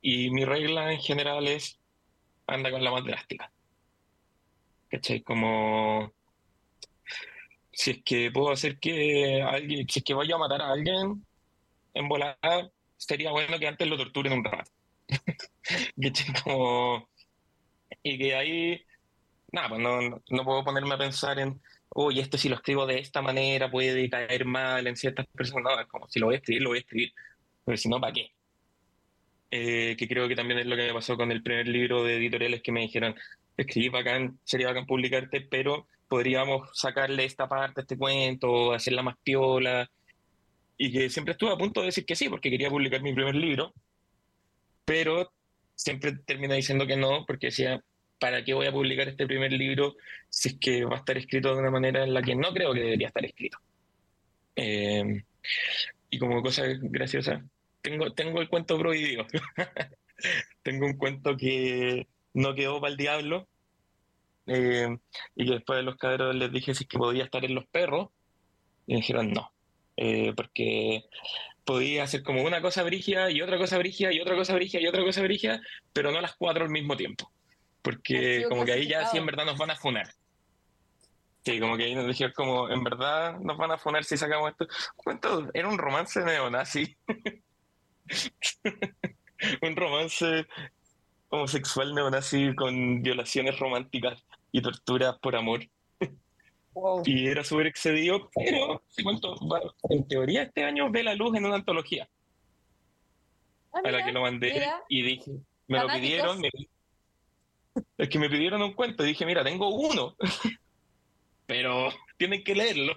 Y 0.00 0.30
mi 0.30 0.44
regla 0.44 0.92
en 0.92 1.00
general 1.00 1.46
es 1.46 1.78
anda 2.46 2.70
con 2.70 2.82
la 2.82 2.90
más 2.90 3.04
drástica. 3.04 3.52
¿Cachai? 4.90 5.22
Como 5.22 6.12
si 7.72 7.92
es 7.92 8.02
que 8.04 8.30
puedo 8.30 8.50
hacer 8.50 8.78
que 8.78 9.42
alguien, 9.42 9.88
si 9.88 10.00
es 10.00 10.04
que 10.04 10.14
vaya 10.14 10.34
a 10.34 10.38
matar 10.38 10.62
a 10.62 10.72
alguien 10.72 11.24
en 11.94 12.08
volada, 12.08 12.70
sería 12.96 13.30
bueno 13.32 13.58
que 13.58 13.66
antes 13.66 13.88
lo 13.88 13.96
torturen 13.96 14.34
un 14.34 14.44
rato. 14.44 14.70
como, 16.44 17.08
y 18.02 18.18
que 18.18 18.34
ahí, 18.34 18.82
nada, 19.52 19.70
pues 19.70 19.80
no, 19.80 20.00
no, 20.00 20.44
puedo 20.44 20.64
ponerme 20.64 20.94
a 20.94 20.98
pensar 20.98 21.38
en, 21.38 21.60
oye, 21.90 22.20
esto 22.22 22.38
si 22.38 22.48
lo 22.48 22.56
escribo 22.56 22.86
de 22.86 22.98
esta 22.98 23.22
manera 23.22 23.70
puede 23.70 24.08
caer 24.10 24.44
mal 24.44 24.86
en 24.86 24.96
ciertas 24.96 25.26
personas. 25.26 25.64
No, 25.64 25.80
es 25.80 25.86
como 25.86 26.08
si 26.08 26.18
lo 26.20 26.26
voy 26.26 26.36
a 26.36 26.38
escribir, 26.38 26.62
lo 26.62 26.70
voy 26.70 26.78
a 26.78 26.80
escribir. 26.80 27.12
Pero 27.64 27.76
si 27.76 27.88
no, 27.88 28.00
¿para 28.00 28.12
qué? 28.12 28.32
Eh, 29.50 29.96
que 29.98 30.08
creo 30.08 30.28
que 30.28 30.34
también 30.34 30.60
es 30.60 30.66
lo 30.66 30.76
que 30.76 30.86
me 30.86 30.94
pasó 30.94 31.16
con 31.16 31.30
el 31.30 31.42
primer 31.42 31.68
libro 31.68 32.02
de 32.04 32.16
editoriales 32.16 32.62
que 32.62 32.72
me 32.72 32.80
dijeron, 32.80 33.14
escribí 33.56 33.90
bacán, 33.90 34.38
sería 34.44 34.68
bacán 34.68 34.86
publicarte, 34.86 35.42
pero 35.42 35.86
podríamos 36.08 36.70
sacarle 36.72 37.24
esta 37.24 37.48
parte, 37.48 37.82
este 37.82 37.98
cuento, 37.98 38.72
hacerla 38.72 39.02
más 39.02 39.16
piola. 39.22 39.90
Y 40.78 40.90
que 40.90 41.10
siempre 41.10 41.32
estuve 41.32 41.52
a 41.52 41.56
punto 41.56 41.80
de 41.80 41.86
decir 41.86 42.04
que 42.04 42.16
sí, 42.16 42.28
porque 42.28 42.50
quería 42.50 42.70
publicar 42.70 43.02
mi 43.02 43.12
primer 43.14 43.34
libro, 43.34 43.72
pero 44.84 45.32
siempre 45.74 46.12
termina 46.24 46.54
diciendo 46.54 46.86
que 46.86 46.96
no, 46.96 47.24
porque 47.26 47.48
decía, 47.48 47.82
¿para 48.18 48.44
qué 48.44 48.54
voy 48.54 48.66
a 48.66 48.72
publicar 48.72 49.08
este 49.08 49.26
primer 49.26 49.52
libro 49.52 49.96
si 50.28 50.50
es 50.50 50.58
que 50.58 50.84
va 50.84 50.96
a 50.96 50.98
estar 50.98 51.16
escrito 51.18 51.54
de 51.54 51.60
una 51.60 51.70
manera 51.70 52.04
en 52.04 52.14
la 52.14 52.22
que 52.22 52.34
no 52.34 52.52
creo 52.52 52.72
que 52.72 52.80
debería 52.80 53.08
estar 53.08 53.24
escrito? 53.24 53.58
Eh, 54.56 55.22
y 56.10 56.18
como 56.18 56.42
cosa 56.42 56.64
graciosa, 56.66 57.42
tengo, 57.80 58.12
tengo 58.12 58.40
el 58.40 58.48
cuento 58.48 58.78
prohibido. 58.78 59.26
tengo 60.62 60.86
un 60.86 60.96
cuento 60.96 61.36
que 61.36 62.06
no 62.34 62.54
quedó 62.54 62.80
para 62.80 62.92
el 62.92 62.96
diablo. 62.96 63.48
Eh, 64.46 64.96
y 65.36 65.46
que 65.46 65.52
después 65.52 65.76
de 65.78 65.84
los 65.84 65.96
cabros 65.96 66.34
les 66.34 66.52
dije 66.52 66.74
si 66.74 66.84
es 66.84 66.88
que 66.88 66.98
podía 66.98 67.24
estar 67.24 67.44
en 67.44 67.54
los 67.54 67.66
perros. 67.66 68.10
Y 68.86 68.94
me 68.94 69.00
dijeron 69.00 69.32
no. 69.32 69.52
Eh, 69.96 70.32
porque 70.36 71.04
podía 71.64 72.04
hacer 72.04 72.22
como 72.22 72.42
una 72.42 72.60
cosa 72.60 72.82
brigia 72.82 73.30
y 73.30 73.40
otra 73.40 73.58
cosa 73.58 73.78
brigia 73.78 74.12
y 74.12 74.20
otra 74.20 74.34
cosa 74.34 74.54
brigia 74.54 74.80
y 74.80 74.86
otra 74.86 75.02
cosa 75.02 75.22
brigia, 75.22 75.60
pero 75.92 76.12
no 76.12 76.20
las 76.20 76.34
cuatro 76.36 76.64
al 76.64 76.70
mismo 76.70 76.96
tiempo. 76.96 77.30
Porque 77.82 78.44
como 78.48 78.64
que 78.64 78.72
ahí 78.72 78.88
ya 78.88 79.06
sí 79.06 79.18
en 79.18 79.26
verdad 79.26 79.44
nos 79.44 79.58
van 79.58 79.70
a 79.70 79.76
funar. 79.76 80.08
Sí, 81.44 81.58
como 81.58 81.76
que 81.76 81.84
ahí 81.84 81.94
nos 81.94 82.06
dijeron 82.06 82.32
como, 82.36 82.70
en 82.70 82.84
verdad 82.84 83.38
nos 83.40 83.56
van 83.56 83.72
a 83.72 83.78
funar 83.78 84.04
si 84.04 84.16
sacamos 84.16 84.50
esto. 84.50 84.66
¿Cuánto? 84.94 85.48
Era 85.52 85.68
un 85.68 85.78
romance 85.78 86.24
neonazi. 86.24 86.96
un 89.62 89.76
romance 89.76 90.46
homosexual 91.30 91.94
neonazi 91.94 92.54
con 92.54 93.02
violaciones 93.02 93.58
románticas 93.58 94.24
y 94.52 94.62
torturas 94.62 95.18
por 95.18 95.34
amor. 95.34 95.66
Y 97.04 97.26
era 97.26 97.44
súper 97.44 97.66
excedido, 97.66 98.30
pero 98.34 98.82
en 99.90 100.08
teoría 100.08 100.42
este 100.42 100.64
año 100.64 100.90
ve 100.90 101.02
la 101.02 101.14
luz 101.14 101.36
en 101.36 101.44
una 101.44 101.56
antología. 101.56 102.08
Ah, 103.72 103.80
a 103.84 103.90
la 103.90 104.04
que 104.04 104.12
lo 104.12 104.22
mandé 104.22 104.62
y 104.88 105.02
dije, 105.02 105.32
me 105.66 105.80
lo 105.80 105.88
pidieron, 105.88 106.42
es 107.96 108.08
que 108.08 108.18
me 108.18 108.28
pidieron 108.28 108.62
un 108.62 108.74
cuento 108.74 109.04
y 109.04 109.08
dije, 109.08 109.24
mira, 109.24 109.42
tengo 109.42 109.68
uno, 109.68 110.16
pero 111.46 111.90
tienen 112.16 112.44
que 112.44 112.54
leerlo. 112.54 112.96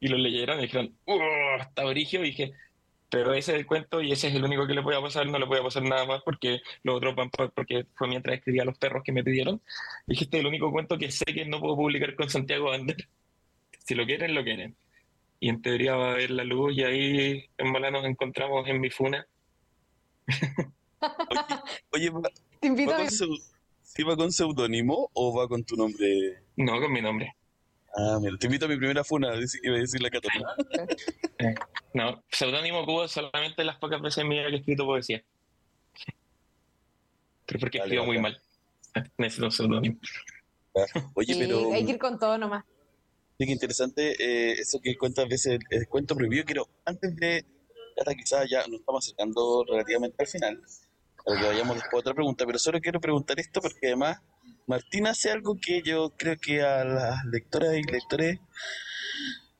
Y 0.00 0.08
lo 0.08 0.18
leyeron 0.18 0.58
y 0.58 0.62
dijeron, 0.62 0.96
¡uh! 1.06 1.60
Está 1.60 1.86
origio. 1.86 2.24
Y 2.24 2.30
dije, 2.30 2.52
pero 3.12 3.34
ese 3.34 3.52
es 3.52 3.58
el 3.58 3.66
cuento 3.66 4.00
y 4.00 4.10
ese 4.10 4.28
es 4.28 4.34
el 4.34 4.42
único 4.42 4.66
que 4.66 4.72
le 4.72 4.80
voy 4.80 4.94
a 4.94 5.00
pasar, 5.02 5.26
no 5.26 5.38
le 5.38 5.44
voy 5.44 5.58
a 5.58 5.62
pasar 5.62 5.82
nada 5.82 6.06
más 6.06 6.22
porque 6.22 6.62
lo 6.82 6.94
otro 6.94 7.14
porque 7.54 7.84
fue 7.94 8.08
mientras 8.08 8.38
escribía 8.38 8.64
Los 8.64 8.78
perros 8.78 9.02
que 9.04 9.12
me 9.12 9.22
pidieron. 9.22 9.60
Dije, 10.06 10.24
este 10.24 10.38
es 10.38 10.40
el 10.40 10.46
único 10.46 10.72
cuento 10.72 10.96
que 10.96 11.10
sé 11.10 11.26
que 11.26 11.44
no 11.44 11.60
puedo 11.60 11.76
publicar 11.76 12.16
con 12.16 12.30
Santiago 12.30 12.72
Ander. 12.72 12.96
Si 13.84 13.94
lo 13.96 14.06
quieren, 14.06 14.34
lo 14.34 14.44
quieren. 14.44 14.76
Y 15.40 15.48
en 15.48 15.60
teoría 15.60 15.96
va 15.96 16.12
a 16.12 16.14
ver 16.14 16.30
la 16.30 16.44
luz 16.44 16.72
y 16.74 16.84
ahí 16.84 17.50
en 17.58 17.72
Mala 17.72 17.90
nos 17.90 18.04
encontramos 18.04 18.66
en 18.68 18.80
mi 18.80 18.88
funa. 18.88 19.26
oye, 21.90 22.12
te 22.60 22.68
invito 22.68 22.92
¿va, 22.92 22.98
con 22.98 24.08
¿va 24.08 24.16
con 24.16 24.32
seudónimo 24.32 25.10
o 25.12 25.36
va 25.36 25.48
con 25.48 25.64
tu 25.64 25.76
nombre? 25.76 26.38
No, 26.56 26.80
con 26.80 26.92
mi 26.92 27.02
nombre. 27.02 27.34
Ah, 27.94 28.18
mira, 28.20 28.36
te 28.38 28.46
invito 28.46 28.64
a 28.64 28.68
mi 28.68 28.76
primera 28.76 29.04
funa, 29.04 29.34
iba 29.62 29.76
a 29.76 29.78
decir 29.78 30.00
la 30.00 30.08
Catalina. 30.08 30.48
no, 31.94 32.24
seudónimo 32.30 32.86
cubo 32.86 33.06
solamente 33.06 33.64
las 33.64 33.76
pocas 33.76 34.00
veces 34.00 34.18
en 34.18 34.28
mi 34.28 34.36
vida 34.36 34.48
que 34.48 34.56
he 34.56 34.58
escrito 34.60 34.86
poesía. 34.86 35.22
Pero 37.46 37.60
porque 37.60 37.78
escribo 37.78 38.06
muy 38.06 38.18
mal. 38.18 38.40
Necesito 39.18 39.46
un 39.46 39.52
seudónimo. 39.52 39.98
Oye, 41.14 41.36
pero. 41.38 41.72
Hay 41.72 41.84
que 41.84 41.92
ir 41.92 41.98
con 41.98 42.18
todo 42.18 42.38
nomás. 42.38 42.64
Sí, 43.38 43.46
que 43.46 43.52
interesante 43.52 44.12
eh, 44.18 44.52
eso 44.52 44.80
que 44.80 44.96
cuentas 44.96 45.28
veces 45.28 45.58
el, 45.68 45.88
cuento 45.88 46.14
prohibido. 46.14 46.44
Quiero, 46.44 46.68
antes 46.86 47.14
de. 47.16 47.44
Hasta 47.98 48.14
quizás 48.14 48.48
ya 48.48 48.66
nos 48.68 48.80
estamos 48.80 49.04
acercando 49.04 49.66
relativamente 49.68 50.16
al 50.18 50.26
final, 50.26 50.62
para 51.26 51.40
que 51.40 51.46
vayamos 51.46 51.76
después 51.76 51.92
a 51.92 51.98
otra 51.98 52.14
pregunta, 52.14 52.46
pero 52.46 52.58
solo 52.58 52.80
quiero 52.80 53.00
preguntar 53.00 53.38
esto 53.38 53.60
porque 53.60 53.88
además 53.88 54.18
Martín 54.66 55.06
hace 55.06 55.30
algo 55.30 55.58
que 55.60 55.82
yo 55.82 56.10
creo 56.16 56.36
que 56.36 56.62
a 56.62 56.84
las 56.84 57.24
lectoras 57.26 57.76
y 57.76 57.82
lectores 57.82 58.38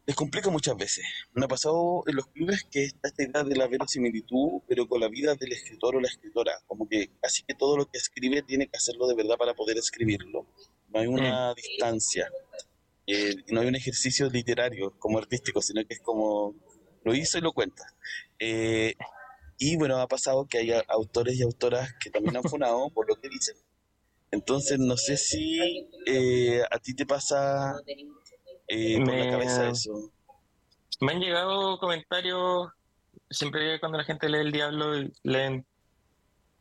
les 0.07 0.16
complica 0.16 0.50
muchas 0.50 0.76
veces. 0.76 1.05
Me 1.32 1.44
ha 1.44 1.48
pasado 1.48 2.03
en 2.07 2.16
los 2.16 2.26
clubes 2.26 2.64
que 2.70 2.84
está 2.84 3.09
esta 3.09 3.22
idea 3.22 3.44
de 3.44 3.57
la 3.57 3.68
verosimilitud, 3.68 4.62
pero 4.68 4.88
con 4.88 5.00
la 5.00 5.09
vida 5.09 5.34
del 5.34 5.53
escritor 5.53 5.96
o 5.96 6.00
la 6.00 6.09
escritora. 6.09 6.53
Como 6.66 6.88
que 6.88 7.11
casi 7.20 7.44
que 7.44 7.55
todo 7.55 7.76
lo 7.76 7.86
que 7.86 7.98
escribe 7.98 8.42
tiene 8.42 8.66
que 8.66 8.76
hacerlo 8.76 9.07
de 9.07 9.14
verdad 9.14 9.36
para 9.36 9.55
poder 9.55 9.78
escribirlo. 9.78 10.46
No 10.88 11.00
hay 11.00 11.07
una 11.07 11.53
mm. 11.53 11.55
distancia. 11.55 12.28
Eh, 13.07 13.36
no 13.48 13.61
hay 13.61 13.68
un 13.68 13.76
ejercicio 13.76 14.28
literario 14.28 14.98
como 14.98 15.18
artístico, 15.18 15.61
sino 15.62 15.84
que 15.84 15.94
es 15.94 16.00
como 16.00 16.55
lo 17.05 17.14
hizo 17.14 17.38
y 17.38 17.40
lo 17.40 17.53
cuenta. 17.53 17.84
Eh, 18.38 18.94
y 19.59 19.76
bueno, 19.76 19.98
ha 19.98 20.09
pasado 20.09 20.46
que 20.46 20.59
hay 20.59 20.72
autores 20.88 21.36
y 21.36 21.42
autoras 21.42 21.92
que 22.03 22.11
también 22.11 22.36
han 22.36 22.42
funado 22.42 22.90
por 22.90 23.09
lo 23.09 23.16
que 23.20 23.28
dicen. 23.28 23.57
Entonces, 24.33 24.78
no 24.78 24.97
sé 24.97 25.16
si 25.16 25.61
eh, 26.07 26.62
a 26.70 26.78
ti 26.78 26.95
te 26.95 27.07
pasa 27.07 27.74
eh, 28.66 28.99
por 29.05 29.14
la 29.14 29.30
cabeza 29.30 29.68
eso. 29.68 30.11
Me 31.01 31.12
han 31.12 31.20
llegado 31.20 31.78
comentarios, 31.78 32.68
siempre 33.30 33.78
cuando 33.78 33.99
la 33.99 34.05
gente 34.05 34.28
lee 34.28 34.39
El 34.39 34.53
Diablo, 34.53 34.95
leen 35.22 35.66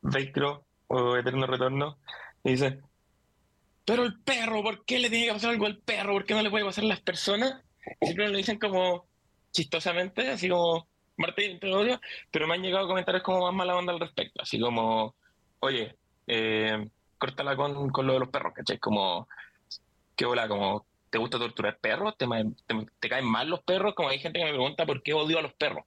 Velcro 0.01 0.65
o 0.88 1.15
Eterno 1.15 1.47
Retorno, 1.47 1.97
y 2.43 2.51
dicen, 2.51 2.82
pero 3.86 4.03
el 4.03 4.19
perro, 4.22 4.61
¿por 4.61 4.84
qué 4.84 4.99
le 4.99 5.09
tiene 5.09 5.28
que 5.28 5.34
pasar 5.34 5.51
algo 5.51 5.65
al 5.65 5.78
perro? 5.78 6.13
¿Por 6.13 6.26
qué 6.26 6.34
no 6.34 6.41
le 6.41 6.49
puede 6.49 6.65
pasar 6.65 6.84
a 6.84 6.88
las 6.88 7.01
personas? 7.01 7.61
siempre 7.99 8.30
lo 8.30 8.38
dicen 8.38 8.59
como 8.59 9.07
chistosamente, 9.51 10.30
así 10.30 10.49
como, 10.49 10.88
Martín, 11.17 11.59
te 11.59 11.72
odio, 11.74 11.99
pero 12.32 12.47
me 12.47 12.55
han 12.55 12.61
llegado 12.61 12.88
comentarios 12.88 13.24
como 13.24 13.45
más 13.45 13.53
mala 13.53 13.76
onda 13.76 13.93
al 13.93 13.99
respecto, 13.99 14.41
así 14.41 14.59
como, 14.59 15.15
oye, 15.59 15.95
eh, 16.28 16.88
córtala 17.22 17.55
con, 17.55 17.89
con 17.91 18.07
lo 18.07 18.13
de 18.13 18.19
los 18.22 18.30
perros, 18.30 18.51
¿cachai? 18.55 18.80
Como, 18.80 19.28
qué 20.15 20.26
hola, 20.26 20.47
como, 20.47 20.88
¿te 21.11 21.19
gusta 21.19 21.38
torturar 21.38 21.78
perros? 21.78 22.17
¿Te, 22.17 22.26
te, 22.99 23.09
caen 23.09 23.26
mal 23.26 23.47
los 23.47 23.61
perros? 23.61 23.93
Como 23.93 24.09
hay 24.09 24.17
gente 24.17 24.39
que 24.39 24.45
me 24.45 24.53
pregunta 24.53 24.88
por 24.88 25.03
qué 25.03 25.13
odio 25.13 25.38
a 25.38 25.43
los 25.43 25.53
perros. 25.53 25.86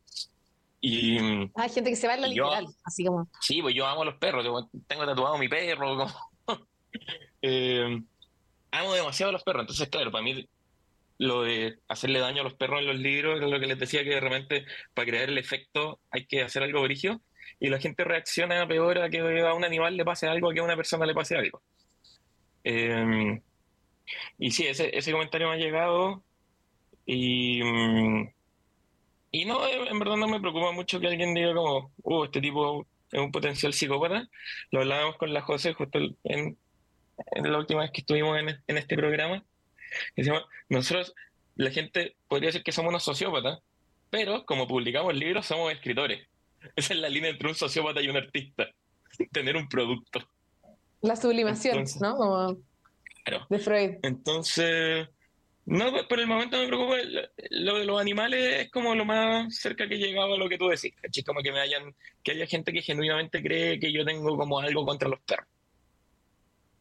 Y, 0.81 1.19
hay 1.57 1.71
gente 1.71 1.91
que 1.91 1.97
se 1.97 2.07
va 2.07 2.15
en 2.15 2.23
lo 2.23 2.29
literal, 2.29 2.67
así 2.85 3.05
como. 3.05 3.27
Sí, 3.41 3.61
pues 3.61 3.75
yo 3.75 3.85
amo 3.85 4.03
a 4.03 4.05
los 4.05 4.15
perros, 4.15 4.45
tengo 4.87 5.07
tatuado 5.07 5.35
a 5.35 5.39
mi 5.39 5.49
perro. 5.49 6.07
eh, 7.43 8.01
amo 8.71 8.95
demasiado 8.95 9.31
a 9.31 9.33
los 9.33 9.43
perros, 9.43 9.63
entonces, 9.63 9.89
claro, 9.89 10.13
para 10.13 10.23
mí 10.23 10.49
lo 11.19 11.43
de 11.43 11.79
hacerle 11.89 12.21
daño 12.21 12.43
a 12.43 12.45
los 12.45 12.55
perros 12.55 12.81
en 12.81 12.87
los 12.87 12.97
libros 12.97 13.41
es 13.41 13.51
lo 13.51 13.59
que 13.59 13.67
les 13.67 13.79
decía 13.79 14.05
que 14.05 14.11
de 14.11 14.21
repente 14.21 14.67
para 14.95 15.07
crear 15.07 15.29
el 15.29 15.39
efecto 15.39 16.01
hay 16.11 16.27
que 16.27 16.43
hacer 16.43 16.63
algo 16.63 16.81
origen 16.81 17.21
y 17.61 17.69
la 17.69 17.79
gente 17.81 18.05
reacciona 18.05 18.67
peor 18.67 18.99
a 18.99 19.11
que 19.11 19.21
a 19.41 19.55
un 19.55 19.65
animal 19.65 19.97
le 19.97 20.05
pase 20.05 20.27
algo 20.27 20.53
que 20.53 20.61
a 20.61 20.65
una 20.65 20.77
persona 20.77 21.07
le 21.07 21.15
pase 21.15 21.37
algo. 21.37 21.63
Em, 22.65 23.41
y 24.39 24.51
sí, 24.51 24.67
ese, 24.67 24.97
ese 24.97 25.13
comentario 25.13 25.49
me 25.49 25.55
ha 25.55 25.59
llegado 25.59 26.23
y, 27.07 27.63
mm, 27.63 28.29
y 29.33 29.45
no, 29.45 29.67
en 29.69 29.99
verdad 29.99 30.17
no 30.17 30.29
me 30.29 30.41
preocupa 30.41 30.73
mucho 30.73 31.01
que 31.01 31.09
alguien 31.09 31.35
diga 31.35 31.55
como, 31.55 31.93
uh, 32.03 32.25
este 32.25 32.41
tipo 32.41 32.87
es 33.11 33.21
un 33.21 33.33
potencial 33.33 33.73
psicópata. 33.73 34.29
Lo 34.71 34.81
hablábamos 34.81 35.17
con 35.17 35.33
la 35.33 35.43
José 35.43 35.73
justo 35.75 35.99
en, 36.25 36.59
en 37.33 37.53
la 37.53 37.59
última 37.59 37.83
vez 37.83 37.91
que 37.93 38.01
estuvimos 38.01 38.39
en, 38.39 38.49
en 38.67 38.79
este 38.79 38.97
programa. 38.97 39.45
Decimos, 40.17 40.45
nosotros, 40.69 41.15
la 41.57 41.71
gente 41.71 42.17
podría 42.29 42.49
decir 42.49 42.63
que 42.63 42.73
somos 42.73 42.91
unos 42.91 43.05
sociópatas, 43.05 43.61
pero 44.11 44.45
como 44.47 44.67
publicamos 44.67 45.15
libros 45.15 45.47
somos 45.47 45.73
escritores. 45.73 46.27
Esa 46.77 46.95
es 46.95 47.01
la 47.01 47.09
línea 47.09 47.31
entre 47.31 47.49
un 47.49 47.55
sociópata 47.55 48.01
y 48.01 48.09
un 48.09 48.17
artista. 48.17 48.69
Tener 49.33 49.57
un 49.57 49.69
producto. 49.69 50.21
La 51.03 51.17
sublimación, 51.17 51.85
¿no? 52.01 52.17
Como 52.17 52.57
claro. 53.25 53.47
De 53.51 53.59
Freud. 53.59 53.97
Entonces, 54.03 55.09
no, 55.67 55.93
por 56.09 56.21
el 56.21 56.27
momento 56.27 56.59
me 56.59 56.67
preocupa. 56.67 56.97
Lo 57.51 57.79
de 57.79 57.85
los 57.85 58.01
animales 58.01 58.63
es 58.63 58.71
como 58.71 58.95
lo 58.95 59.05
más 59.05 59.55
cerca 59.55 59.89
que 59.89 59.95
he 59.95 59.99
llegado 59.99 60.35
a 60.35 60.39
lo 60.39 60.49
que 60.49 60.59
tú 60.59 60.69
decís. 60.69 60.95
Como 61.25 61.43
que 61.43 61.53
me 61.53 61.61
hayan, 61.61 61.95
que 62.23 62.33
haya 62.33 62.47
gente 62.47 62.73
que 62.73 62.83
genuinamente 62.83 63.43
cree 63.43 63.79
que 63.79 63.93
yo 63.93 64.05
tengo 64.05 64.37
como 64.37 64.61
algo 64.61 64.85
contra 64.85 65.09
los 65.09 65.21
perros. 65.21 65.47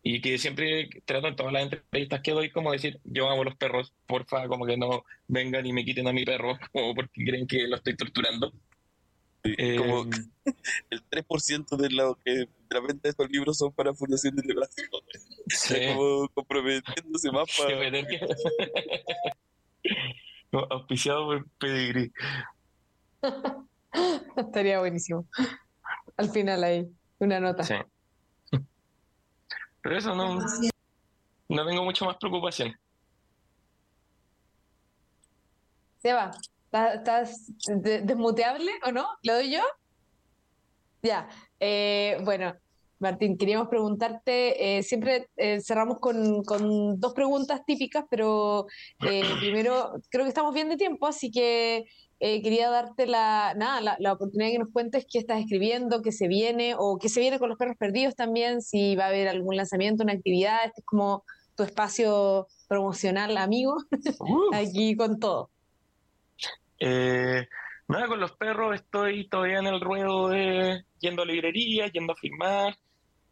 Y 0.05 0.19
que 0.19 0.37
siempre 0.37 0.89
trato 1.05 1.27
en 1.27 1.35
todas 1.37 1.53
las 1.53 1.63
entrevistas 1.63 2.21
que 2.21 2.31
doy 2.31 2.49
como 2.49 2.73
decir, 2.73 2.99
yo 3.05 3.29
amo 3.29 3.45
los 3.45 3.55
perros, 3.55 3.93
porfa, 4.05 4.49
como 4.49 4.65
que 4.65 4.75
no 4.75 5.05
vengan 5.27 5.65
y 5.65 5.71
me 5.71 5.85
quiten 5.85 6.07
a 6.07 6.13
mi 6.13 6.25
perro, 6.25 6.57
como 6.73 6.93
porque 6.93 7.23
creen 7.25 7.47
que 7.47 7.67
lo 7.67 7.77
estoy 7.77 7.95
torturando 7.95 8.51
como 9.43 10.03
em, 10.03 10.11
el 10.89 11.03
3% 11.09 11.75
de 11.75 11.89
lo 11.89 12.15
que 12.15 12.31
de 12.31 12.47
repente 12.69 13.01
de 13.03 13.09
estos 13.09 13.29
libros 13.29 13.57
son 13.57 13.73
para 13.73 13.93
fundaciones 13.93 14.43
de 14.45 14.53
Brasil. 14.53 14.89
Sí. 15.47 15.75
Como 15.93 16.29
comprometiéndose 16.29 17.31
más 17.31 17.49
para. 17.57 17.77
auspiciado 20.69 21.25
por 21.25 21.47
Pedigrí. 21.59 22.11
Estaría 24.37 24.79
buenísimo. 24.79 25.27
Al 26.17 26.29
final 26.29 26.63
ahí, 26.63 26.87
una 27.19 27.39
nota. 27.39 27.63
Sí. 27.63 27.75
Pero 29.81 29.97
eso 29.97 30.15
no, 30.15 30.39
no 31.49 31.67
tengo 31.67 31.83
mucho 31.83 32.05
más 32.05 32.15
preocupación. 32.17 32.73
Seba, 35.99 36.31
¿Estás 36.73 37.51
desmuteable 37.67 38.71
o 38.87 38.91
no? 38.91 39.05
¿Lo 39.21 39.35
doy 39.35 39.51
yo? 39.51 39.61
Ya. 41.03 41.29
Eh, 41.59 42.17
bueno, 42.23 42.55
Martín, 42.97 43.37
queríamos 43.37 43.67
preguntarte, 43.67 44.77
eh, 44.77 44.81
siempre 44.81 45.27
eh, 45.37 45.61
cerramos 45.61 45.99
con, 45.99 46.41
dos 46.99 47.13
preguntas 47.13 47.61
típicas, 47.67 48.05
pero 48.09 48.65
primero 49.39 49.93
creo 50.09 50.25
que 50.25 50.29
estamos 50.29 50.53
bien 50.53 50.69
de 50.69 50.77
tiempo, 50.77 51.05
así 51.05 51.29
que 51.29 51.85
quería 52.19 52.69
darte 52.69 53.05
la, 53.05 53.53
nada, 53.55 53.97
la, 53.99 54.13
oportunidad 54.13 54.47
de 54.47 54.53
que 54.53 54.59
nos 54.59 54.71
cuentes 54.71 55.05
qué 55.11 55.19
estás 55.19 55.41
escribiendo, 55.41 56.01
qué 56.01 56.13
se 56.13 56.29
viene, 56.29 56.73
o 56.77 56.97
qué 56.97 57.09
se 57.09 57.19
viene 57.19 57.37
con 57.37 57.49
los 57.49 57.57
perros 57.57 57.75
perdidos 57.77 58.15
también, 58.15 58.61
si 58.61 58.95
va 58.95 59.05
a 59.05 59.07
haber 59.09 59.27
algún 59.27 59.57
lanzamiento, 59.57 60.03
una 60.03 60.13
actividad, 60.13 60.59
este 60.65 60.79
es 60.79 60.85
como 60.85 61.25
tu 61.55 61.63
espacio 61.63 62.47
promocional, 62.69 63.35
amigo, 63.35 63.75
uh. 64.21 64.55
aquí 64.55 64.95
con 64.95 65.19
todo. 65.19 65.52
Eh, 66.85 67.47
nada, 67.87 68.07
con 68.07 68.19
los 68.19 68.33
perros 68.33 68.75
estoy 68.75 69.29
todavía 69.29 69.59
en 69.59 69.67
el 69.67 69.79
ruedo 69.79 70.27
de 70.27 70.83
yendo 70.99 71.21
a 71.21 71.25
librerías, 71.25 71.93
yendo 71.93 72.11
a 72.11 72.17
filmar. 72.17 72.75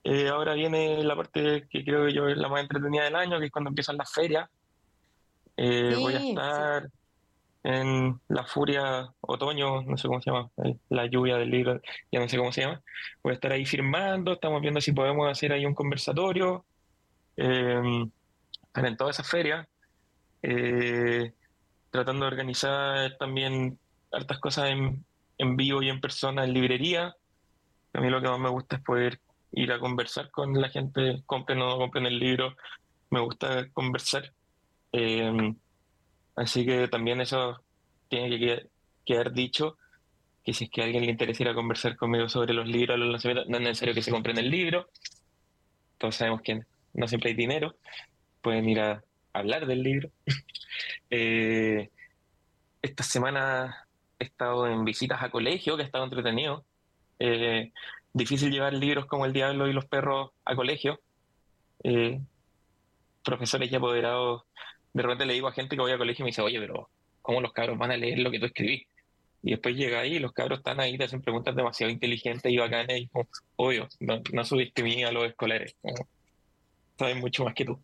Eh, 0.06 0.30
ahora 0.30 0.54
viene 0.54 1.04
la 1.04 1.18
parte 1.18 1.68
que 1.70 1.84
creo 1.84 2.06
que 2.06 2.14
yo 2.14 2.30
es 2.30 2.38
la 2.38 2.48
más 2.48 2.62
entretenida 2.62 3.04
del 3.04 3.16
año, 3.18 3.40
que 3.40 3.48
es 3.48 3.52
cuando 3.52 3.70
empiezan 3.70 3.98
las 3.98 4.12
ferias. 4.14 4.50
Eh, 5.58 5.96
voy 6.00 6.14
a 6.14 6.20
estar 6.20 6.90
en 7.64 8.22
la 8.30 8.46
furia 8.46 9.14
otoño, 9.20 9.82
no 9.82 9.98
sé 9.98 10.08
cómo 10.08 10.22
se 10.22 10.32
llama, 10.32 10.50
la 10.88 11.06
lluvia 11.08 11.36
del 11.36 11.52
libro, 11.52 11.82
ya 12.10 12.22
no 12.22 12.30
sé 12.30 12.38
cómo 12.38 12.54
se 12.54 12.62
llama. 12.62 12.82
Voy 13.22 13.32
a 13.32 13.36
estar 13.36 13.52
ahí 13.52 13.66
firmando, 13.66 14.32
estamos 14.32 14.62
viendo 14.62 14.80
si 14.80 14.94
podemos 14.94 15.30
hacer 15.30 15.52
ahí 15.52 15.66
un 15.66 15.76
conversatorio. 15.76 16.66
Eh, 17.36 18.06
en 18.74 18.98
toda 18.98 19.12
esa 19.12 19.26
feria, 19.26 19.68
eh, 20.42 21.34
tratando 21.92 22.26
de 22.26 22.32
organizar 22.32 23.18
también 23.18 23.78
hartas 24.12 24.40
cosas 24.40 24.70
en, 24.70 25.06
en 25.38 25.56
vivo 25.56 25.84
y 25.84 25.90
en 25.90 26.02
persona 26.02 26.44
en 26.44 26.54
librería. 26.54 27.16
A 27.94 28.02
mí 28.02 28.10
lo 28.10 28.22
que 28.22 28.30
más 28.30 28.40
me 28.40 28.50
gusta 28.50 28.78
es 28.78 28.82
poder 28.82 29.20
ir 29.52 29.72
a 29.72 29.80
conversar 29.80 30.32
con 30.32 30.60
la 30.60 30.70
gente, 30.70 31.22
compren 31.26 31.62
o 31.62 31.68
no 31.68 31.78
compren 31.78 32.06
el 32.06 32.18
libro, 32.18 32.56
me 33.10 33.20
gusta 33.20 33.70
conversar. 33.72 34.32
Eh, 34.94 35.54
así 36.36 36.66
que 36.66 36.88
también 36.88 37.22
eso 37.22 37.62
tiene 38.08 38.40
que 38.40 38.68
quedar 39.06 39.34
dicho, 39.34 39.78
que 40.44 40.54
si 40.54 40.66
es 40.66 40.70
que 40.70 40.82
a 40.82 40.86
alguien 40.86 41.06
le 41.06 41.12
interesa 41.12 41.54
conversar 41.54 41.96
conmigo 41.96 42.30
sobre 42.30 42.54
los 42.54 42.68
libros, 42.68 42.98
no 42.98 43.58
es 43.58 43.64
necesario 43.64 43.94
que 43.94 44.02
se 44.02 44.12
compren 44.12 44.38
el 44.38 44.50
libro, 44.50 44.90
todos 45.98 46.16
sabemos 46.16 46.42
que 46.42 46.62
no 46.94 47.08
siempre 47.08 47.32
hay 47.32 47.36
dinero, 47.36 47.76
pueden 48.42 48.68
ir 48.68 48.80
a 48.80 49.04
hablar 49.34 49.66
del 49.66 49.84
libro. 49.84 50.10
Eh, 51.14 51.90
esta 52.82 53.04
semana 53.04 53.86
he 54.18 54.24
estado 54.24 54.66
en 54.66 54.86
visitas 54.86 55.22
a 55.22 55.30
colegio, 55.30 55.76
que 55.76 55.84
ha 55.84 55.86
estado 55.86 56.06
entretenido. 56.06 56.64
Eh, 57.20 57.74
difícil 58.14 58.50
llevar 58.50 58.74
libros 58.74 59.06
como 59.08 59.26
El 59.26 59.34
Diablo 59.34 59.68
y 59.68 59.74
los 59.74 59.86
Perros 59.86 60.32
a 60.46 60.56
colegio. 60.56 61.02
Eh, 61.84 62.22
profesores 63.24 63.72
y 63.72 63.76
apoderados, 63.76 64.44
de 64.94 65.04
repente 65.04 65.26
le 65.26 65.34
digo 65.34 65.48
a 65.48 65.54
gente 65.54 65.76
que 65.76 65.82
voy 65.82 65.92
a 65.92 65.98
colegio 65.98 66.24
y 66.24 66.26
me 66.26 66.30
dice, 66.30 66.42
oye, 66.42 66.60
pero 66.60 66.90
¿cómo 67.22 67.42
los 67.42 67.54
cabros 67.54 67.78
van 67.78 67.92
a 67.92 67.98
leer 67.98 68.20
lo 68.20 68.32
que 68.32 68.40
tú 68.40 68.46
escribís? 68.46 68.88
Y 69.44 69.52
después 69.52 69.76
llega 69.76 70.00
ahí 70.00 70.16
y 70.16 70.20
los 70.20 70.34
cabros 70.34 70.60
están 70.60 70.80
ahí, 70.80 70.98
te 70.98 71.04
hacen 71.06 71.22
preguntas 71.22 71.56
demasiado 71.56 71.92
inteligentes 71.92 72.52
y 72.52 72.58
bacanas 72.58 72.98
y 72.98 73.08
como, 73.08 73.28
obvio, 73.56 73.88
no, 74.00 74.22
no 74.32 74.46
subiste 74.46 74.84
mí 74.84 75.04
a 75.04 75.12
los 75.12 75.26
escolares, 75.26 75.76
saben 76.98 77.20
mucho 77.20 77.44
más 77.44 77.54
que 77.54 77.66
tú. 77.66 77.80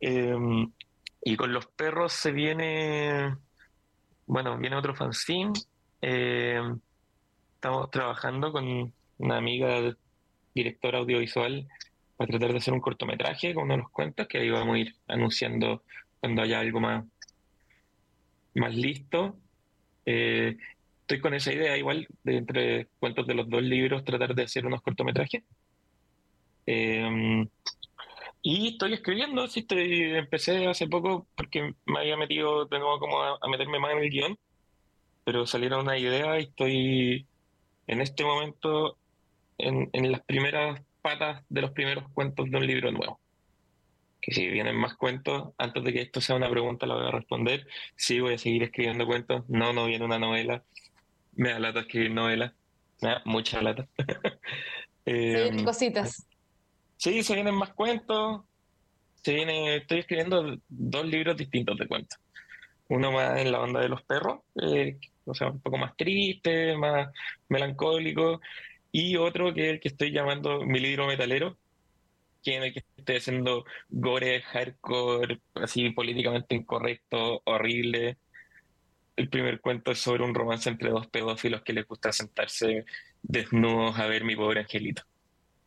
Em, 0.00 0.72
y 1.22 1.36
con 1.36 1.52
los 1.52 1.66
perros 1.66 2.12
se 2.12 2.32
viene, 2.32 3.36
bueno, 4.26 4.58
viene 4.58 4.76
otro 4.76 4.94
fanzine. 4.94 5.52
Em, 6.00 6.80
estamos 7.54 7.90
trabajando 7.90 8.52
con 8.52 8.92
una 9.18 9.36
amiga 9.36 9.94
directora 10.54 10.98
audiovisual 10.98 11.68
para 12.16 12.30
tratar 12.30 12.52
de 12.52 12.58
hacer 12.58 12.72
un 12.74 12.80
cortometraje 12.80 13.54
con 13.54 13.64
uno 13.64 13.74
de 13.74 13.82
los 13.82 13.90
cuentos 13.90 14.26
que 14.26 14.38
ahí 14.38 14.50
vamos 14.50 14.76
a 14.76 14.78
ir 14.78 14.94
anunciando 15.08 15.82
cuando 16.20 16.42
haya 16.42 16.60
algo 16.60 16.80
más, 16.80 17.04
más 18.54 18.74
listo. 18.74 19.36
Eh, 20.06 20.56
estoy 21.02 21.20
con 21.20 21.34
esa 21.34 21.52
idea 21.52 21.76
igual 21.76 22.08
de 22.24 22.36
entre 22.38 22.86
cuentos 22.98 23.26
de 23.26 23.34
los 23.34 23.48
dos 23.48 23.62
libros 23.62 24.04
tratar 24.04 24.34
de 24.34 24.44
hacer 24.44 24.66
unos 24.66 24.80
cortometrajes. 24.80 25.42
Eh, 26.66 27.46
y 28.42 28.68
estoy 28.68 28.94
escribiendo, 28.94 29.46
sí, 29.48 29.60
estoy, 29.60 30.16
empecé 30.16 30.66
hace 30.66 30.86
poco 30.86 31.26
porque 31.36 31.74
me 31.86 31.98
había 31.98 32.16
metido 32.16 32.64
de 32.66 32.78
nuevo 32.78 32.98
como 32.98 33.22
a, 33.22 33.38
meterme 33.50 33.78
más 33.78 33.92
en 33.92 33.98
el 33.98 34.10
guion, 34.10 34.38
pero 35.24 35.46
salieron 35.46 35.80
una 35.80 35.98
idea 35.98 36.38
y 36.40 36.44
estoy 36.44 37.26
en 37.86 38.00
este 38.00 38.24
momento 38.24 38.96
en, 39.58 39.90
en 39.92 40.12
las 40.12 40.22
primeras 40.22 40.80
patas 41.02 41.44
de 41.48 41.60
los 41.60 41.72
primeros 41.72 42.04
cuentos 42.12 42.50
de 42.50 42.56
un 42.56 42.66
libro 42.66 42.90
nuevo. 42.92 43.20
Que 44.22 44.32
si 44.32 44.48
vienen 44.48 44.76
más 44.76 44.94
cuentos, 44.94 45.52
antes 45.58 45.82
de 45.82 45.92
que 45.92 46.02
esto 46.02 46.20
sea 46.20 46.36
una 46.36 46.50
pregunta 46.50 46.86
la 46.86 46.94
voy 46.94 47.06
a 47.06 47.10
responder. 47.10 47.66
Sí, 47.96 48.20
voy 48.20 48.34
a 48.34 48.38
seguir 48.38 48.62
escribiendo 48.62 49.06
cuentos. 49.06 49.44
No, 49.48 49.72
no 49.72 49.86
viene 49.86 50.04
una 50.04 50.18
novela. 50.18 50.62
Me 51.32 51.50
da 51.50 51.58
lata 51.58 51.80
escribir 51.80 52.10
novelas. 52.10 52.52
Me 53.00 53.08
da 53.10 53.22
mucha 53.24 53.62
lata. 53.62 53.88
eh, 55.06 55.56
cositas. 55.64 56.26
Sí, 57.00 57.22
se 57.22 57.34
vienen 57.34 57.54
más 57.54 57.72
cuentos. 57.72 58.42
Se 59.14 59.34
viene, 59.34 59.76
estoy 59.76 60.00
escribiendo 60.00 60.58
dos 60.68 61.06
libros 61.06 61.36
distintos 61.36 61.78
de 61.78 61.88
cuentos. 61.88 62.18
Uno 62.88 63.12
más 63.12 63.40
en 63.40 63.52
la 63.52 63.60
onda 63.62 63.80
de 63.80 63.88
los 63.88 64.02
perros, 64.02 64.40
eh, 64.62 64.98
o 65.24 65.34
sea, 65.34 65.48
un 65.50 65.60
poco 65.62 65.78
más 65.78 65.96
triste, 65.96 66.76
más 66.76 67.08
melancólico. 67.48 68.40
Y 68.92 69.16
otro 69.16 69.54
que 69.54 69.66
es 69.68 69.72
el 69.74 69.80
que 69.80 69.88
estoy 69.88 70.12
llamando 70.12 70.62
mi 70.66 70.78
libro 70.80 71.06
metalero, 71.06 71.58
que 72.42 72.56
en 72.56 72.64
el 72.64 72.74
que 72.74 72.84
estoy 72.96 73.16
haciendo 73.16 73.64
gore, 73.88 74.42
hardcore, 74.42 75.40
así 75.54 75.90
políticamente 75.90 76.54
incorrecto, 76.54 77.42
horrible. 77.46 78.18
El 79.16 79.30
primer 79.30 79.60
cuento 79.60 79.92
es 79.92 80.00
sobre 80.00 80.24
un 80.24 80.34
romance 80.34 80.68
entre 80.70 80.90
dos 80.90 81.06
pedófilos 81.08 81.62
que 81.62 81.72
les 81.72 81.86
gusta 81.86 82.12
sentarse 82.12 82.84
desnudos 83.22 83.98
a 83.98 84.06
ver 84.06 84.24
mi 84.24 84.36
pobre 84.36 84.60
angelito. 84.60 85.02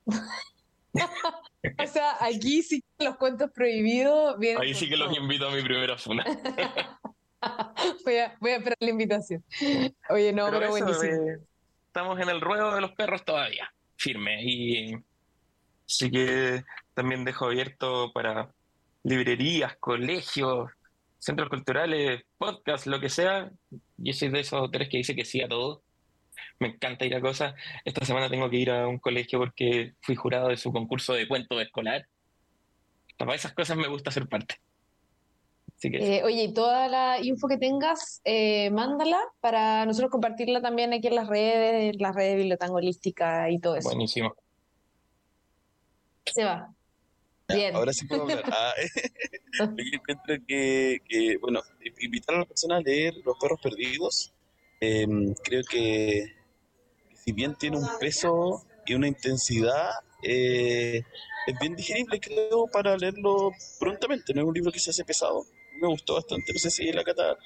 o 1.79 1.87
sea, 1.87 2.17
aquí 2.19 2.61
sí 2.61 2.83
que 2.97 3.05
los 3.05 3.17
cuentos 3.17 3.51
prohibidos 3.51 4.37
vienen. 4.37 4.61
Ahí 4.61 4.73
sí 4.73 4.89
que 4.89 4.97
los 4.97 5.15
invito 5.15 5.47
a 5.47 5.51
mi 5.51 5.61
primera 5.61 5.97
funa. 5.97 6.23
voy, 8.05 8.17
a, 8.17 8.37
voy 8.39 8.51
a 8.51 8.57
esperar 8.57 8.77
la 8.79 8.89
invitación. 8.89 9.43
Oye, 10.09 10.33
no, 10.33 10.49
pero, 10.51 10.69
buenísimo. 10.69 11.27
estamos 11.87 12.19
en 12.19 12.29
el 12.29 12.41
ruedo 12.41 12.75
de 12.75 12.81
los 12.81 12.91
perros 12.91 13.23
todavía, 13.25 13.73
firme. 13.95 14.43
Y 14.43 14.95
así 15.85 16.11
que 16.11 16.63
también 16.93 17.25
dejo 17.25 17.45
abierto 17.45 18.11
para 18.13 18.53
librerías, 19.03 19.75
colegios, 19.77 20.71
centros 21.17 21.49
culturales, 21.49 22.23
podcasts, 22.37 22.87
lo 22.87 22.99
que 22.99 23.09
sea. 23.09 23.51
Yo 23.97 24.13
soy 24.13 24.29
de 24.29 24.41
esos 24.41 24.69
tres 24.71 24.89
que 24.89 24.97
dice 24.97 25.15
que 25.15 25.25
sí 25.25 25.41
a 25.41 25.47
todo 25.47 25.81
me 26.59 26.69
encanta 26.69 27.05
ir 27.05 27.15
a 27.15 27.21
cosas. 27.21 27.53
Esta 27.85 28.05
semana 28.05 28.29
tengo 28.29 28.49
que 28.49 28.57
ir 28.57 28.71
a 28.71 28.87
un 28.87 28.99
colegio 28.99 29.39
porque 29.39 29.93
fui 30.01 30.15
jurado 30.15 30.49
de 30.49 30.57
su 30.57 30.71
concurso 30.71 31.13
de 31.13 31.27
cuento 31.27 31.59
escolar. 31.59 32.07
Para 33.17 33.35
esas 33.35 33.53
cosas 33.53 33.77
me 33.77 33.87
gusta 33.87 34.11
ser 34.11 34.27
parte. 34.27 34.55
Eh, 35.91 36.21
oye, 36.23 36.43
y 36.43 36.53
toda 36.53 36.87
la 36.87 37.19
info 37.21 37.47
que 37.47 37.57
tengas, 37.57 38.21
eh, 38.23 38.69
mándala 38.71 39.19
para 39.41 39.85
nosotros 39.85 40.11
compartirla 40.11 40.61
también 40.61 40.93
aquí 40.93 41.07
en 41.07 41.15
las 41.15 41.27
redes, 41.27 41.95
las 41.99 42.15
redes 42.15 42.31
de 42.31 42.37
Biblioteca 42.37 42.71
Holística 42.71 43.49
y 43.49 43.59
todo 43.59 43.75
eso. 43.75 43.89
Buenísimo. 43.89 44.33
Se 46.25 46.43
va. 46.43 46.73
Bien. 47.49 47.75
Ahora 47.75 47.91
sí 47.91 48.05
puedo 48.05 48.23
hablar. 48.23 48.43
Ah, 49.59 49.69
yo 49.77 49.99
encuentro 49.99 50.35
que, 50.47 50.99
que, 51.07 51.37
bueno, 51.37 51.61
invitar 51.99 52.35
a 52.35 52.39
la 52.39 52.45
persona 52.45 52.77
a 52.77 52.81
leer 52.81 53.13
Los 53.23 53.37
Perros 53.37 53.59
Perdidos, 53.61 54.32
em, 54.84 55.34
creo 55.43 55.63
que 55.63 56.34
si 57.23 57.31
bien 57.31 57.55
tiene 57.55 57.77
un 57.77 57.88
peso 57.99 58.63
y 58.86 58.93
una 58.95 59.07
intensidad, 59.07 59.91
eh, 60.21 61.03
es 61.47 61.59
bien 61.59 61.75
digerible, 61.75 62.19
creo, 62.19 62.67
para 62.67 62.97
leerlo 62.97 63.51
prontamente. 63.79 64.34
No 64.34 64.41
es 64.41 64.47
un 64.47 64.53
libro 64.53 64.71
que 64.71 64.79
se 64.79 64.91
hace 64.91 65.05
pesado. 65.05 65.45
Me 65.81 65.88
gustó 65.88 66.15
bastante. 66.15 66.53
No 66.53 66.59
sé 66.59 66.69
si 66.69 66.91
la 66.91 67.03
Cata 67.03 67.38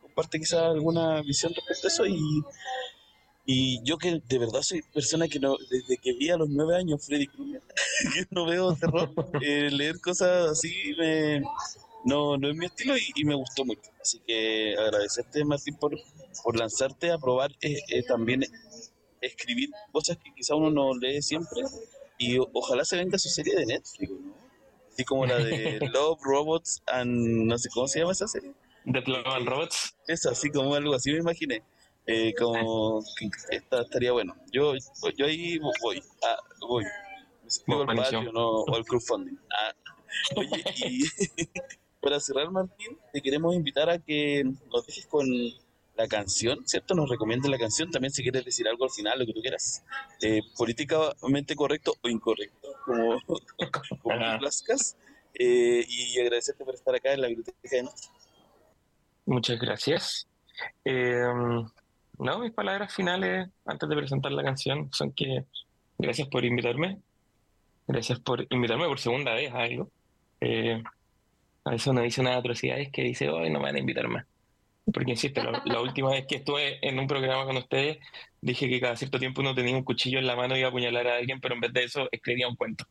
comparte 0.00 0.38
quizás 0.38 0.62
alguna 0.62 1.22
visión 1.22 1.52
respecto 1.54 1.88
a 1.88 1.90
eso. 1.90 2.06
Y, 2.06 2.42
y 3.46 3.82
yo 3.84 3.98
que 3.98 4.22
de 4.26 4.38
verdad 4.38 4.62
soy 4.62 4.82
persona 4.82 5.28
que 5.28 5.38
no, 5.38 5.56
desde 5.70 5.98
que 5.98 6.12
vi 6.14 6.30
a 6.30 6.36
los 6.36 6.48
nueve 6.48 6.76
años 6.76 7.04
Freddy 7.04 7.26
Krueger, 7.26 7.60
yo 8.16 8.22
no 8.30 8.46
veo 8.46 8.74
terror, 8.74 9.10
eh, 9.42 9.70
leer 9.70 10.00
cosas 10.00 10.50
así 10.52 10.94
me, 10.98 11.42
no, 12.04 12.36
no 12.36 12.48
es 12.48 12.56
mi 12.56 12.66
estilo 12.66 12.94
y, 12.96 13.24
me 13.24 13.34
gustó 13.34 13.64
mucho. 13.64 13.90
Así 14.00 14.20
que 14.26 14.74
agradecerte, 14.78 15.44
Martín, 15.44 15.76
por, 15.76 15.96
por 16.42 16.56
lanzarte 16.58 17.10
a 17.10 17.18
probar 17.18 17.50
eh, 17.60 18.02
también 18.06 18.44
escribir 19.20 19.70
cosas 19.92 20.18
que 20.18 20.32
quizá 20.34 20.54
uno 20.54 20.70
no 20.70 20.94
lee 20.94 21.22
siempre 21.22 21.62
y 22.18 22.38
ojalá 22.38 22.84
se 22.84 22.96
venga 22.96 23.18
su 23.18 23.28
serie 23.28 23.54
de 23.56 23.66
Netflix, 23.66 24.10
¿no? 24.10 24.34
Así 24.92 25.04
como 25.04 25.26
la 25.26 25.36
de 25.38 25.80
Love, 25.92 26.20
Robots 26.22 26.82
and 26.86 27.46
no 27.46 27.58
sé 27.58 27.68
cómo 27.70 27.88
se 27.88 28.00
llama 28.00 28.12
esa 28.12 28.28
serie. 28.28 28.52
The 28.84 29.00
Love 29.00 29.26
and 29.26 29.48
Robots. 29.48 29.96
Eso, 30.06 30.30
así 30.30 30.50
como 30.50 30.74
algo 30.74 30.94
así 30.94 31.10
me 31.10 31.18
imaginé. 31.18 31.62
Eh, 32.06 32.34
como 32.38 33.02
que 33.18 33.28
estaría 33.50 34.12
bueno. 34.12 34.36
Yo, 34.52 34.74
yo 35.16 35.26
ahí 35.26 35.58
voy, 35.58 36.02
ah, 36.22 36.36
voy. 36.60 36.84
Me 37.66 37.74
al 37.74 37.96
patio, 37.96 38.32
no, 38.32 38.62
o 38.62 38.74
al 38.74 38.84
crowdfunding. 38.84 39.38
Ah, 39.50 39.74
oye, 40.36 40.64
y 40.76 41.04
para 42.04 42.20
cerrar, 42.20 42.50
Martín, 42.50 42.98
te 43.12 43.22
queremos 43.22 43.54
invitar 43.54 43.88
a 43.88 43.98
que 43.98 44.44
nos 44.44 44.86
dejes 44.86 45.06
con 45.06 45.26
la 45.96 46.06
canción, 46.06 46.66
¿cierto? 46.66 46.94
Nos 46.94 47.08
recomienda 47.08 47.48
la 47.48 47.58
canción. 47.58 47.90
También 47.90 48.12
si 48.12 48.22
quieres 48.22 48.44
decir 48.44 48.68
algo 48.68 48.84
al 48.84 48.90
final, 48.90 49.18
lo 49.18 49.26
que 49.26 49.32
tú 49.32 49.40
quieras. 49.40 49.82
Eh, 50.20 50.42
políticamente 50.56 51.56
correcto 51.56 51.94
o 52.02 52.08
incorrecto, 52.08 52.68
como, 52.84 53.18
como 54.02 54.14
eh, 55.36 55.84
y 55.88 56.20
agradecerte 56.20 56.64
por 56.64 56.74
estar 56.74 56.94
acá 56.94 57.12
en 57.12 57.22
la 57.22 57.28
biblioteca 57.28 57.76
de 57.76 57.82
noche. 57.84 58.08
Muchas 59.24 59.58
gracias. 59.58 60.28
Eh, 60.84 61.24
no, 62.18 62.38
mis 62.38 62.52
palabras 62.52 62.94
finales 62.94 63.48
antes 63.64 63.88
de 63.88 63.96
presentar 63.96 64.30
la 64.30 64.44
canción 64.44 64.90
son 64.92 65.12
que 65.12 65.46
gracias 65.98 66.28
por 66.28 66.44
invitarme. 66.44 67.00
Gracias 67.86 68.20
por 68.20 68.46
invitarme 68.50 68.86
por 68.86 69.00
segunda 69.00 69.32
vez 69.34 69.52
a 69.52 69.62
algo. 69.62 69.90
A 71.64 71.70
veces 71.70 71.86
uno 71.86 72.02
dice 72.02 72.20
unas 72.20 72.36
atrocidades 72.36 72.90
que 72.90 73.02
dice, 73.02 73.28
hoy 73.28 73.50
no 73.50 73.58
me 73.58 73.66
van 73.66 73.76
a 73.76 73.80
invitar 73.80 74.08
más 74.08 74.26
Porque 74.92 75.12
insisto, 75.12 75.42
la, 75.42 75.62
la, 75.64 75.80
última 75.80 76.10
vez 76.10 76.26
que 76.26 76.36
estuve 76.36 76.86
en 76.86 76.98
un 76.98 77.06
programa 77.06 77.44
con 77.44 77.56
ustedes, 77.56 77.98
dije 78.40 78.68
que 78.68 78.80
cada 78.80 78.96
cierto 78.96 79.18
tiempo 79.18 79.40
uno 79.40 79.54
tenía 79.54 79.76
un 79.76 79.84
cuchillo 79.84 80.18
en 80.18 80.26
la 80.26 80.36
mano 80.36 80.56
y 80.56 80.60
iba 80.60 80.68
a 80.68 80.70
apuñalar 80.70 81.06
a 81.08 81.16
alguien, 81.16 81.40
pero 81.40 81.54
en 81.54 81.60
vez 81.60 81.72
de 81.72 81.84
eso 81.84 82.08
escribía 82.12 82.48
un 82.48 82.56
cuento. 82.56 82.84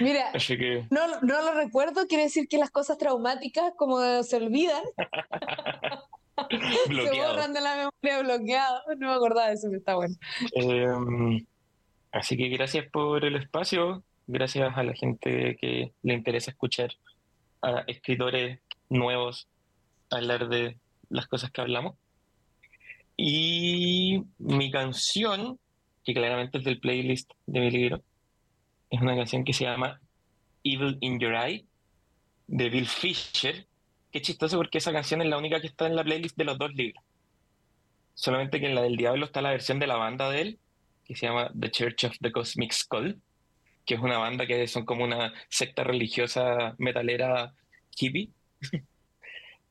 Mira, 0.00 0.32
no, 0.90 1.20
no 1.20 1.42
lo 1.42 1.54
recuerdo, 1.54 2.06
quiere 2.06 2.24
decir 2.24 2.48
que 2.48 2.58
las 2.58 2.70
cosas 2.70 2.98
traumáticas 2.98 3.72
como 3.76 4.22
se 4.22 4.36
olvidan. 4.36 4.82
se 6.50 7.20
borran 7.20 7.52
de 7.52 7.60
la 7.60 7.76
memoria 7.76 8.22
bloqueado. 8.22 8.82
No 8.98 9.08
me 9.08 9.14
acordaba 9.14 9.48
de 9.48 9.54
eso, 9.54 9.68
está 9.72 9.96
bueno. 9.96 10.14
Eh, 10.54 11.44
así 12.10 12.36
que 12.36 12.48
gracias 12.48 12.86
por 12.90 13.24
el 13.24 13.36
espacio, 13.36 14.02
gracias 14.26 14.76
a 14.76 14.82
la 14.82 14.94
gente 14.94 15.56
que 15.60 15.92
le 16.02 16.14
interesa 16.14 16.50
escuchar 16.50 16.90
a 17.62 17.84
escritores 17.86 18.60
nuevos 18.88 19.48
hablar 20.10 20.48
de 20.48 20.78
las 21.08 21.26
cosas 21.26 21.50
que 21.50 21.60
hablamos. 21.60 21.96
Y 23.16 24.22
mi 24.38 24.70
canción, 24.70 25.58
que 26.04 26.14
claramente 26.14 26.58
es 26.58 26.64
del 26.64 26.80
playlist 26.80 27.30
de 27.46 27.60
mi 27.60 27.70
libro, 27.70 28.02
es 28.90 29.00
una 29.00 29.16
canción 29.16 29.44
que 29.44 29.52
se 29.52 29.64
llama 29.64 30.00
Evil 30.64 30.98
in 31.00 31.18
Your 31.18 31.34
Eye, 31.34 31.66
de 32.46 32.68
Bill 32.68 32.86
Fisher. 32.86 33.66
Qué 34.10 34.20
chistoso 34.20 34.56
porque 34.56 34.78
esa 34.78 34.92
canción 34.92 35.22
es 35.22 35.28
la 35.28 35.38
única 35.38 35.60
que 35.60 35.68
está 35.68 35.86
en 35.86 35.96
la 35.96 36.04
playlist 36.04 36.36
de 36.36 36.44
los 36.44 36.58
dos 36.58 36.72
libros. 36.74 37.02
Solamente 38.14 38.60
que 38.60 38.66
en 38.66 38.74
la 38.74 38.82
del 38.82 38.96
Diablo 38.96 39.26
está 39.26 39.40
la 39.40 39.50
versión 39.50 39.78
de 39.78 39.86
la 39.86 39.96
banda 39.96 40.30
de 40.30 40.40
él, 40.42 40.58
que 41.04 41.16
se 41.16 41.26
llama 41.26 41.50
The 41.58 41.70
Church 41.70 42.04
of 42.04 42.16
the 42.20 42.30
Cosmic 42.30 42.72
Skull, 42.72 43.20
que 43.84 43.94
es 43.94 44.00
una 44.00 44.18
banda 44.18 44.46
que 44.46 44.66
son 44.68 44.84
como 44.84 45.04
una 45.04 45.32
secta 45.48 45.84
religiosa 45.84 46.74
metalera 46.78 47.54
hippie. 47.96 48.30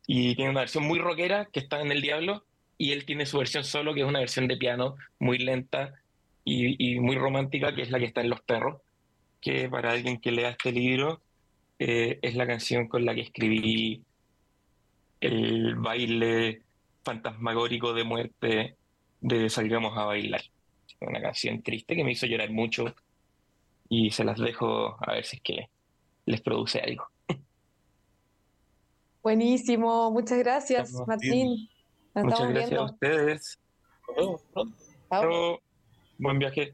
y 0.07 0.35
tiene 0.35 0.51
una 0.51 0.61
versión 0.61 0.85
muy 0.85 0.99
rockera 0.99 1.45
que 1.51 1.59
está 1.59 1.81
en 1.81 1.91
el 1.91 2.01
Diablo, 2.01 2.45
y 2.77 2.91
él 2.91 3.05
tiene 3.05 3.25
su 3.25 3.37
versión 3.37 3.63
solo, 3.63 3.93
que 3.93 4.01
es 4.01 4.07
una 4.07 4.19
versión 4.19 4.47
de 4.47 4.57
piano 4.57 4.95
muy 5.19 5.37
lenta 5.37 5.93
y, 6.43 6.99
muy 6.99 7.15
romántica, 7.15 7.75
que 7.75 7.83
es 7.83 7.91
la 7.91 7.99
que 7.99 8.05
está 8.05 8.21
en 8.21 8.29
Los 8.29 8.41
Perros 8.41 8.81
que 9.41 9.67
para 9.69 9.91
alguien 9.91 10.21
que 10.21 10.31
lea 10.31 10.51
este 10.51 10.71
libro 10.71 11.21
eh, 11.79 12.19
es 12.21 12.35
la 12.35 12.45
canción 12.45 12.87
con 12.87 13.05
la 13.05 13.15
que 13.15 13.21
escribí 13.21 14.03
el 15.19 15.75
baile 15.75 16.61
fantasmagórico 17.03 17.93
de 17.93 18.03
muerte 18.03 18.75
de 19.19 19.49
Salgamos 19.49 19.97
a 19.97 20.05
bailar. 20.05 20.41
Una 20.99 21.21
canción 21.21 21.63
triste 21.63 21.95
que 21.95 22.03
me 22.03 22.11
hizo 22.11 22.27
llorar 22.27 22.51
mucho 22.51 22.93
y 23.91 24.09
se 24.09 24.23
las 24.23 24.39
dejo 24.39 24.95
a 25.05 25.15
ver 25.15 25.25
si 25.25 25.35
es 25.35 25.43
que 25.43 25.69
les 26.25 26.41
produce 26.41 26.79
algo. 26.79 27.05
Buenísimo, 29.21 30.09
muchas 30.11 30.39
gracias, 30.39 30.93
Martín. 31.05 31.69
Muchas 32.15 32.49
gracias 32.49 32.79
a 32.79 32.83
ustedes. 32.85 33.59
Buen 36.17 36.39
viaje. 36.39 36.73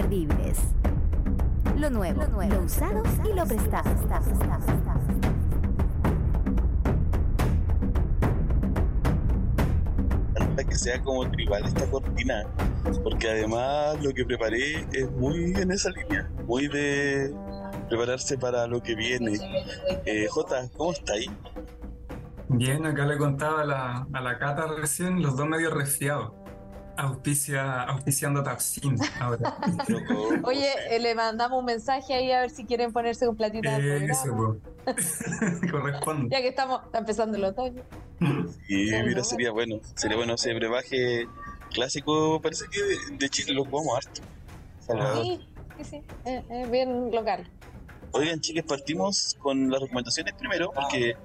Imperdibles. 0.00 0.58
Lo 1.76 1.90
nuevo, 1.90 2.22
lo, 2.22 2.28
nuevo, 2.28 2.54
lo 2.54 2.62
usado 2.62 3.02
y 3.22 3.34
lo 3.34 3.44
prestado. 3.44 3.90
que 10.68 10.74
sea 10.76 11.02
como 11.02 11.28
tribal 11.30 11.64
esta 11.64 11.84
cortina, 11.90 12.44
porque 13.02 13.28
además 13.30 14.02
lo 14.02 14.12
que 14.12 14.24
preparé 14.24 14.86
es 14.92 15.10
muy 15.12 15.52
en 15.54 15.70
esa 15.70 15.90
línea, 15.90 16.30
muy 16.46 16.68
de 16.68 17.34
prepararse 17.88 18.38
para 18.38 18.66
lo 18.66 18.82
que 18.82 18.94
viene. 18.94 19.38
Eh, 20.06 20.28
Jota, 20.30 20.68
¿cómo 20.76 20.92
está 20.92 21.14
ahí? 21.14 21.30
Bien, 22.48 22.86
acá 22.86 23.04
le 23.06 23.16
contaba 23.18 23.62
a 23.62 23.64
la, 23.64 24.06
a 24.12 24.20
la 24.20 24.38
Cata 24.38 24.66
recién, 24.66 25.22
los 25.22 25.36
dos 25.36 25.46
medio 25.46 25.70
resfriados. 25.70 26.39
Auspicia, 27.00 27.84
auspiciando 27.84 28.42
Tapsin 28.42 28.98
ahora. 29.20 29.56
Oye, 30.44 30.70
eh, 30.90 30.98
le 31.00 31.14
mandamos 31.14 31.58
un 31.58 31.64
mensaje 31.64 32.12
ahí 32.12 32.30
a 32.30 32.40
ver 32.40 32.50
si 32.50 32.66
quieren 32.66 32.92
ponerse 32.92 33.26
un 33.26 33.36
platito 33.36 33.70
de 33.70 34.04
Eso, 34.04 34.58
Corresponde. 35.70 36.28
Ya 36.30 36.42
que 36.42 36.48
estamos 36.48 36.82
empezando 36.92 37.38
el 37.38 37.44
otoño. 37.44 37.82
Sí, 38.66 38.90
mira, 39.06 39.24
sería 39.24 39.50
bueno. 39.50 39.80
Sería 39.94 40.18
bueno 40.18 40.34
ese 40.34 40.52
brebaje 40.52 41.26
clásico, 41.72 42.40
parece 42.42 42.66
que 42.70 43.14
de, 43.16 43.28
Chile 43.30 43.54
lo 43.54 43.64
jugamos 43.64 43.96
harto. 43.96 44.20
Sí, 45.22 45.40
sí, 45.78 45.84
sí. 45.84 46.02
Es 46.24 46.70
bien 46.70 47.10
local. 47.10 47.48
Oigan, 48.12 48.40
chicas, 48.40 48.64
partimos 48.64 49.36
con 49.38 49.70
las 49.70 49.80
recomendaciones 49.80 50.34
primero, 50.34 50.70
porque 50.72 51.16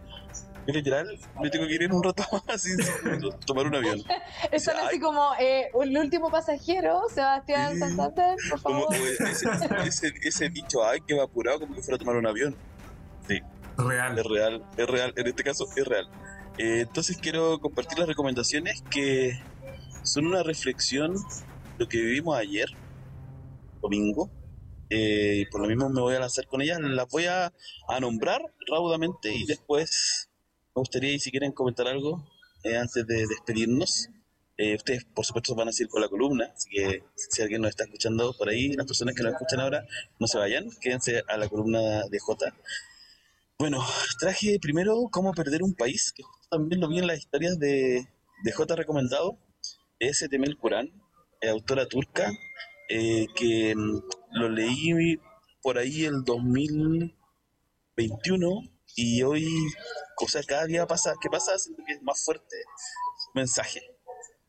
literal, 0.74 1.20
me 1.42 1.50
tengo 1.50 1.68
que 1.68 1.76
ir 1.76 1.84
en 1.84 1.94
un 1.94 2.04
rato 2.04 2.24
más 2.48 2.66
y 2.66 2.72
tomar 3.46 3.68
un 3.68 3.76
avión. 3.76 4.02
Están 4.52 4.78
así 4.78 5.00
como 5.00 5.34
eh, 5.40 5.70
el 5.82 5.98
último 5.98 6.30
pasajero, 6.32 7.04
Sebastián 7.14 7.78
Santander, 7.78 8.36
por 8.50 8.60
favor. 8.60 8.96
ese, 9.86 10.14
ese, 10.24 10.50
dicho, 10.50 10.86
ay, 10.86 11.02
que 11.02 11.14
va 11.14 11.24
apurado, 11.24 11.60
como 11.60 11.76
que 11.76 11.82
fuera 11.82 11.96
a 11.96 12.00
tomar 12.00 12.16
un 12.16 12.28
avión. 12.28 12.56
Sí. 13.28 13.42
Real. 13.78 14.18
Es 14.18 14.26
real, 14.26 14.64
es 14.78 14.88
real. 14.88 15.14
En 15.16 15.28
este 15.28 15.44
caso, 15.44 15.68
es 15.76 15.86
real. 15.86 16.10
Eh, 16.58 16.82
entonces 16.82 17.18
quiero 17.18 17.60
compartir 17.60 18.00
las 18.00 18.08
recomendaciones 18.08 18.82
que 18.90 19.40
son 20.04 20.28
una 20.28 20.44
reflexión 20.44 21.14
de 21.14 21.20
lo 21.80 21.88
que 21.88 21.98
vivimos 21.98 22.38
ayer, 22.38 22.70
domingo, 23.82 24.32
eh, 24.90 25.42
y 25.42 25.46
por 25.48 25.62
lo 25.62 25.68
mismo 25.68 25.90
me 25.90 26.02
voy 26.02 26.16
a 26.16 26.20
lanzar 26.20 26.48
con 26.48 26.62
ellas. 26.62 26.80
Las 26.80 27.08
voy 27.10 27.26
a, 27.26 27.52
a 27.88 28.00
nombrar 28.00 28.42
raudamente 28.70 29.34
y 29.34 29.46
después 29.46 30.30
me 30.76 30.82
gustaría, 30.82 31.14
y 31.14 31.20
si 31.20 31.32
quieren 31.32 31.54
comentar 31.54 31.88
algo 31.88 32.28
eh, 32.64 32.76
antes 32.76 33.08
de 33.08 33.26
despedirnos, 33.28 34.10
eh, 34.58 34.76
ustedes 34.76 35.06
por 35.06 35.26
supuesto 35.26 35.56
van 35.56 35.70
a 35.70 35.72
seguir 35.72 35.90
con 35.90 36.02
la 36.02 36.10
columna, 36.10 36.52
así 36.54 36.68
que 36.70 37.06
si 37.16 37.42
alguien 37.42 37.62
nos 37.62 37.70
está 37.70 37.86
escuchando 37.86 38.36
por 38.38 38.50
ahí, 38.50 38.74
las 38.74 38.86
personas 38.86 39.16
que 39.16 39.24
nos 39.24 39.32
escuchan 39.32 39.62
ahora, 39.62 39.86
no 40.20 40.28
se 40.28 40.38
vayan, 40.38 40.70
quédense 40.82 41.24
a 41.30 41.38
la 41.38 41.48
columna 41.48 42.04
de 42.10 42.20
J. 42.20 42.54
Bueno, 43.58 43.82
traje 44.20 44.60
primero 44.62 45.08
cómo 45.12 45.34
perder 45.34 45.64
un 45.64 45.76
país, 45.76 46.12
que 46.12 46.24
también 46.50 46.82
lo 46.82 46.90
vi 46.90 47.00
en 47.00 47.08
las 47.08 47.20
historias 47.20 47.58
de, 47.58 48.10
de 48.44 48.52
J 48.52 48.76
recomendado, 48.76 49.40
es 50.00 50.28
Temel 50.30 50.58
Kurán, 50.58 50.92
eh, 51.40 51.48
autora 51.48 51.88
turca, 51.88 52.34
que 52.90 53.74
mm, 53.76 54.02
lo 54.34 54.50
leí 54.50 55.18
por 55.62 55.78
ahí 55.78 56.04
el 56.04 56.26
2021 56.26 58.75
y 58.96 59.24
hoy, 59.24 59.46
cosa 60.16 60.42
cada 60.44 60.66
día 60.66 60.88
pasa, 60.88 61.14
que 61.22 61.30
pasa, 61.30 61.58
siento 61.60 61.84
que 61.86 61.94
es 61.94 62.02
más 62.02 62.24
fuerte 62.24 62.56
mensaje. 63.34 63.82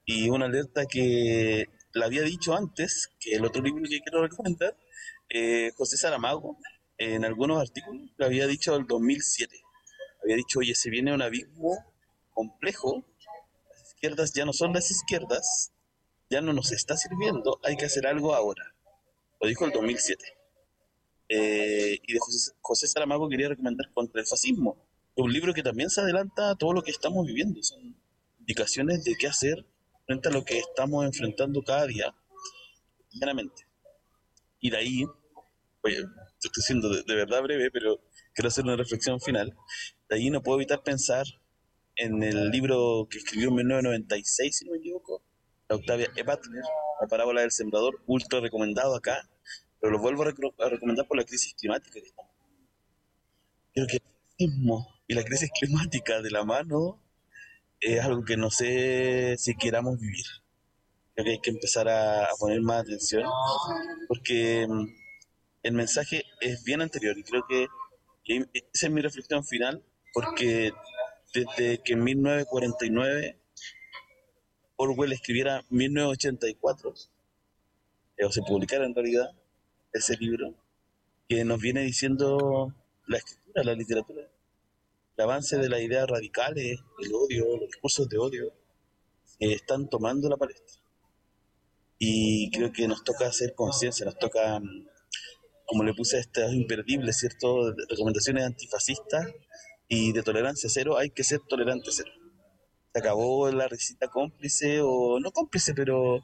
Y 0.05 0.31
una 0.31 0.47
alerta 0.47 0.87
que 0.87 1.67
la 1.93 2.07
había 2.07 2.23
dicho 2.23 2.55
antes, 2.55 3.11
que 3.19 3.35
el 3.35 3.45
otro 3.45 3.63
libro 3.63 3.83
que 3.83 4.01
quiero 4.01 4.23
recomendar, 4.23 4.77
eh, 5.29 5.73
José 5.77 5.97
Saramago, 5.97 6.59
en 6.99 7.25
algunos 7.25 7.61
artículos, 7.61 8.11
lo 8.17 8.27
había 8.27 8.47
dicho 8.47 8.77
el 8.77 8.87
2007. 8.87 9.61
Había 10.23 10.37
dicho, 10.37 10.61
oye, 10.61 10.75
se 10.75 10.91
viene 10.91 11.13
un 11.13 11.23
abismo 11.23 11.77
complejo, 12.31 13.05
las 13.71 13.89
izquierdas 13.89 14.33
ya 14.33 14.45
no 14.45 14.53
son 14.53 14.73
las 14.73 14.91
izquierdas, 14.91 15.73
ya 16.31 16.41
no 16.41 16.53
nos 16.53 16.71
está 16.71 16.97
sirviendo, 16.97 17.59
hay 17.65 17.77
que 17.77 17.87
hacer 17.87 18.07
algo 18.07 18.35
ahora. 18.35 18.75
Lo 19.41 19.49
dijo 19.49 19.65
el 19.65 19.73
2007. 19.73 20.25
Eh, 21.29 21.99
y 22.07 22.13
de 22.13 22.19
José, 22.61 22.87
Saramago 22.87 23.29
quería 23.29 23.49
recomendar 23.49 23.91
Contra 23.93 24.21
el 24.21 24.27
Fascismo, 24.27 24.77
un 25.17 25.33
libro 25.33 25.53
que 25.55 25.63
también 25.63 25.91
se 25.91 26.01
adelanta 26.01 26.51
a 26.51 26.57
todo 26.57 26.73
lo 26.73 26.83
que 26.83 26.91
estamos 26.91 27.27
viviendo. 27.27 27.63
Son 27.63 27.97
indicaciones 28.39 29.05
de 29.05 29.15
qué 29.17 29.27
hacer 29.27 29.67
frente 30.07 30.29
a 30.29 30.33
lo 30.33 30.45
que 30.45 30.59
estamos 30.59 31.05
enfrentando 31.05 31.63
cada 31.63 31.87
día, 31.87 32.15
claramente. 33.19 33.67
Y 34.61 34.71
de 34.71 34.77
ahí, 34.77 35.05
oye, 35.83 36.05
estoy 36.43 36.63
siendo 36.63 36.89
de, 36.89 37.15
verdad 37.15 37.43
breve, 37.43 37.71
pero 37.71 38.01
quiero 38.35 38.49
hacer 38.49 38.65
una 38.65 38.77
reflexión 38.77 39.21
final. 39.21 39.55
De 40.09 40.17
ahí 40.17 40.31
no 40.31 40.43
puedo 40.43 40.59
evitar 40.59 40.83
pensar 40.83 41.27
en 41.97 42.23
el 42.23 42.51
libro 42.51 43.09
que 43.11 43.19
escribió 43.19 43.49
en 43.49 43.57
1996, 43.57 44.59
si 44.59 44.65
no 44.67 44.73
me 44.73 44.79
equivoco, 44.79 45.23
la 45.69 45.77
Octavia 45.77 46.09
E. 46.15 46.23
Butler, 46.23 46.63
La 47.01 47.09
parábola 47.09 47.41
del 47.41 47.51
sembrador, 47.51 48.01
ultra 48.07 48.41
recomendado 48.41 48.95
acá, 48.95 49.29
pero 49.87 49.99
lo 49.99 50.03
vuelvo 50.03 50.25
a, 50.25 50.69
recomendar 50.69 51.07
por 51.07 51.17
la 51.17 51.23
crisis 51.23 51.55
climática 51.55 52.01
que 52.01 52.09
estamos. 52.09 52.33
Creo 53.73 53.87
que 53.87 54.03
el 54.39 54.51
y 55.07 55.15
la 55.15 55.23
crisis 55.23 55.49
climática 55.57 56.21
de 56.21 56.33
la 56.33 56.45
mano 56.45 57.01
es 57.79 58.01
algo 58.01 58.25
que 58.25 58.37
no 58.37 58.51
sé 58.51 59.37
si 59.39 59.55
queramos 59.55 60.01
vivir. 60.01 60.25
Creo 61.15 61.25
que 61.25 61.31
hay 61.31 61.39
que 61.39 61.51
empezar 61.51 61.89
a, 61.89 62.27
poner 62.37 62.63
más 62.63 62.81
atención 62.81 63.31
porque 64.09 64.67
mm, 64.69 64.89
el 65.63 65.73
mensaje 65.73 66.25
es 66.41 66.65
bien 66.65 66.83
anterior 66.83 67.17
y 67.17 67.23
creo 67.23 67.47
que 67.47 67.69
esa 68.55 68.87
es 68.89 68.91
mi 68.91 69.03
reflexión 69.03 69.45
final 69.45 69.85
porque 70.13 70.73
desde 71.33 71.79
que 71.79 71.93
en 71.93 72.03
1949 72.03 73.39
Orwell 74.75 75.13
escribiera 75.13 75.65
1984 75.71 76.95
eh, 78.17 78.25
o 78.25 78.33
se 78.33 78.43
publicara 78.43 78.85
en 78.85 78.93
realidad 78.93 79.31
ese 79.99 80.17
libro 80.17 80.55
que 81.29 81.45
nos 81.45 81.61
viene 81.61 81.83
diciendo 81.83 82.73
la 83.07 83.19
escritura, 83.19 83.65
la 83.65 83.75
literatura, 83.75 84.23
el 85.17 85.25
avance 85.25 85.57
de 85.57 85.69
las 85.69 85.81
ideas 85.81 86.09
radicales, 86.09 86.79
el 86.99 87.15
odio, 87.15 87.57
los 87.57 87.69
discursos 87.69 88.09
de 88.09 88.19
odio, 88.19 88.47
eh, 89.41 89.53
están 89.53 89.89
tomando 89.89 90.29
la 90.29 90.37
palestra. 90.37 90.83
Y 91.99 92.51
creo 92.51 92.73
que 92.73 92.87
nos 92.87 93.03
toca 93.05 93.27
hacer 93.27 93.55
conciencia, 93.55 94.05
nos 94.05 94.19
toca, 94.19 94.61
como 95.65 95.83
le 95.83 95.95
puse 95.95 96.19
a 96.19 96.21
estas 96.21 96.53
imperdibles, 96.53 97.19
¿cierto? 97.19 97.73
Recomendaciones 97.89 98.45
antifascistas 98.45 99.27
y 99.89 100.13
de 100.13 100.23
tolerancia 100.23 100.69
cero, 100.71 100.99
hay 100.99 101.11
que 101.11 101.25
ser 101.25 101.41
tolerante 101.49 101.91
cero. 101.91 102.11
Se 102.93 103.01
acabó 103.01 103.51
la 103.51 103.69
risita 103.69 104.09
cómplice, 104.09 104.81
o 104.83 105.19
no 105.21 105.31
cómplice, 105.31 105.75
pero 105.75 106.21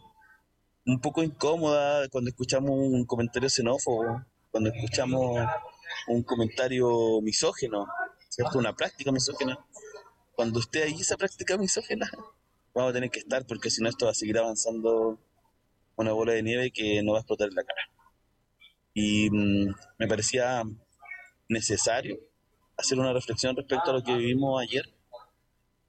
un 0.86 1.00
poco 1.00 1.22
incómoda 1.22 2.08
cuando 2.08 2.30
escuchamos 2.30 2.70
un 2.70 3.04
comentario 3.04 3.48
xenófobo, 3.48 4.24
cuando 4.50 4.70
escuchamos 4.70 5.38
un 6.08 6.22
comentario 6.22 7.20
misógeno, 7.22 7.86
¿cierto? 8.28 8.58
Una 8.58 8.74
práctica 8.74 9.12
misógena. 9.12 9.58
Cuando 10.34 10.60
esté 10.60 10.82
ahí 10.84 11.00
esa 11.00 11.16
práctica 11.16 11.56
misógena, 11.56 12.10
vamos 12.74 12.90
a 12.90 12.94
tener 12.94 13.10
que 13.10 13.20
estar 13.20 13.46
porque 13.46 13.70
si 13.70 13.82
no 13.82 13.88
esto 13.88 14.06
va 14.06 14.12
a 14.12 14.14
seguir 14.14 14.38
avanzando 14.38 15.18
una 15.96 16.12
bola 16.12 16.32
de 16.32 16.42
nieve 16.42 16.70
que 16.70 17.02
no 17.02 17.12
va 17.12 17.18
a 17.18 17.20
explotar 17.20 17.48
en 17.48 17.54
la 17.54 17.64
cara. 17.64 17.82
Y 18.94 19.30
mm, 19.30 19.74
me 19.98 20.08
parecía 20.08 20.62
necesario 21.48 22.18
hacer 22.76 22.98
una 22.98 23.12
reflexión 23.12 23.54
respecto 23.56 23.90
a 23.90 23.94
lo 23.94 24.02
que 24.02 24.14
vivimos 24.14 24.60
ayer. 24.60 24.84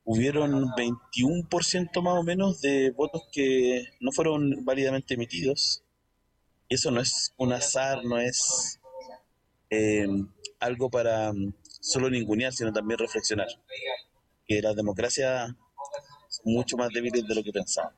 Hubieron 0.06 0.51
21% 0.70 2.01
más 2.01 2.20
o 2.20 2.24
menos 2.24 2.62
de 2.62 2.91
votos 2.91 3.24
que 3.32 3.86
no 3.99 4.12
fueron 4.12 4.66
válidamente 4.66 5.14
emitidos. 5.14 5.84
Y 6.68 6.76
eso 6.76 6.91
no 6.91 6.99
es 6.99 7.34
un 7.38 7.54
azar, 7.54 8.04
no 8.04 8.20
es 8.20 8.80
eh, 9.70 10.08
algo 10.60 10.89
para 10.89 11.32
mm, 11.32 11.54
solo 11.80 12.10
ningunear, 12.10 12.51
sino 12.54 12.74
también 12.74 12.99
reflexionar. 12.99 13.47
Que 14.45 14.62
las 14.62 14.76
democracias 14.76 15.54
son 16.30 16.54
mucho 16.54 16.76
más 16.78 16.89
débiles 16.89 17.26
de 17.26 17.36
lo 17.36 17.43
que 17.43 17.51
pensaban. 17.51 17.93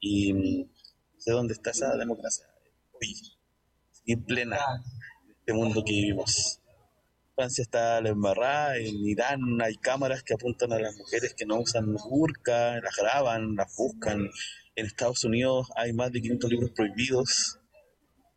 Y 0.00 0.32
mm, 0.32 0.68
sé 1.16 1.30
dónde 1.30 1.54
está 1.54 1.70
esa 1.70 1.96
democracia 1.96 2.46
hoy, 2.94 3.16
en 4.06 4.22
plena 4.24 4.58
este 5.28 5.52
mundo 5.52 5.82
que 5.84 5.92
vivimos. 5.92 6.60
Francia 7.34 7.62
está 7.62 8.00
la 8.00 8.10
embarrada, 8.10 8.76
en 8.76 8.94
Irán 9.04 9.60
hay 9.60 9.76
cámaras 9.76 10.22
que 10.22 10.34
apuntan 10.34 10.72
a 10.72 10.78
las 10.78 10.94
mujeres 10.96 11.34
que 11.34 11.44
no 11.44 11.58
usan 11.58 11.94
burka, 12.08 12.80
las 12.80 12.96
graban, 12.96 13.56
las 13.56 13.74
buscan. 13.76 14.30
En 14.76 14.86
Estados 14.86 15.24
Unidos 15.24 15.68
hay 15.76 15.92
más 15.92 16.12
de 16.12 16.20
500 16.20 16.50
libros 16.50 16.70
prohibidos 16.70 17.58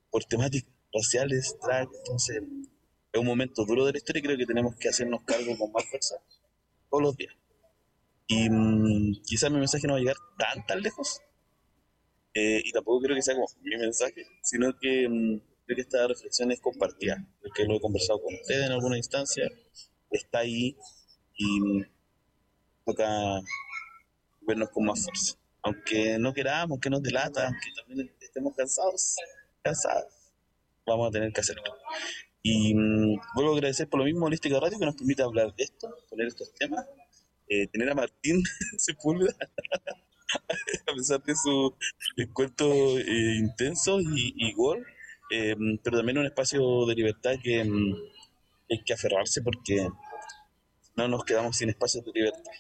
por 0.10 0.24
temáticas 0.26 0.72
raciales, 0.92 1.56
entonces 1.62 2.42
es 3.12 3.20
un 3.20 3.28
momento 3.28 3.66
duro 3.66 3.86
de 3.86 3.92
la 3.92 3.98
historia 4.00 4.20
y 4.20 4.24
creo 4.24 4.38
que 4.38 4.46
tenemos 4.46 4.76
que 4.76 4.90
hacernos 4.90 5.22
cargo 5.26 5.58
con 5.58 5.72
más 5.72 5.86
fuerza 5.86 6.16
todos 6.90 7.04
los 7.04 7.18
días. 7.18 7.36
Y 8.28 8.50
mm, 8.50 9.22
quizás 9.24 9.52
mi 9.52 9.60
mensaje 9.60 9.86
no 9.88 9.94
va 9.94 9.98
a 9.98 10.02
llegar 10.02 10.18
tan 10.38 10.66
tan 10.66 10.82
lejos, 10.82 11.22
eh, 12.34 12.62
y 12.64 12.72
tampoco 12.72 13.02
creo 13.02 13.16
que 13.16 13.22
sea 13.22 13.36
como 13.36 13.48
mi 13.62 13.78
mensaje, 13.78 14.26
sino 14.44 14.78
que 14.80 15.08
mm, 15.08 15.42
creo 15.68 15.76
que 15.76 15.82
esta 15.82 16.08
reflexión 16.08 16.52
es 16.52 16.62
compartida, 16.62 17.18
porque 17.42 17.66
lo 17.66 17.76
he 17.76 17.82
conversado 17.82 18.22
con 18.22 18.34
ustedes 18.34 18.68
en 18.68 18.72
alguna 18.72 18.98
instancia, 18.98 19.52
está 20.10 20.40
ahí 20.40 20.78
y 21.36 21.84
toca 22.86 23.42
vernos 24.42 24.70
con 24.70 24.86
más 24.86 25.04
fuerza. 25.04 25.36
Aunque 25.62 26.18
no 26.18 26.34
queramos, 26.34 26.80
que 26.80 26.90
nos 26.90 27.04
delata, 27.04 27.48
aunque 27.48 27.68
también 27.76 28.10
estemos 28.22 28.56
cansados, 28.56 29.18
cansados, 29.62 30.06
vamos 30.86 31.10
a 31.10 31.12
tener 31.12 31.34
que 31.34 31.42
hacerlo. 31.42 31.64
Y 32.42 32.74
mm, 32.74 33.20
vuelvo 33.36 33.52
a 33.52 33.56
agradecer 33.56 33.90
por 33.90 34.00
lo 34.00 34.06
mismo 34.06 34.26
Holística 34.26 34.58
Radio 34.62 34.80
que 34.80 34.86
nos 34.86 34.96
permite 34.96 35.22
hablar 35.22 35.54
de 35.54 35.66
esto, 35.66 35.94
poner 36.10 36.28
estos 36.28 36.54
temas, 36.54 36.86
eh, 37.50 37.68
tener 37.68 37.90
a 37.90 37.96
Martín 37.96 38.42
Sepúlveda, 38.78 39.36
a 40.88 40.96
pesar 40.96 41.22
de 41.24 41.36
su 41.36 41.76
encuentro 42.16 42.98
eh, 43.00 43.36
intenso 43.38 44.00
y, 44.00 44.34
y 44.38 44.54
gol, 44.54 44.86
em, 45.30 45.78
pero 45.84 45.98
también 45.98 46.18
un 46.18 46.26
espacio 46.26 46.86
de 46.86 46.96
libertad 46.96 47.36
que 47.42 47.60
em, 47.62 47.96
hay 48.70 48.84
que 48.84 48.94
aferrarse 48.94 49.42
porque 49.42 49.88
no 50.96 51.08
nos 51.08 51.24
quedamos 51.24 51.58
sin 51.58 51.70
espacios 51.70 52.04
de 52.06 52.12
libertad. 52.14 52.52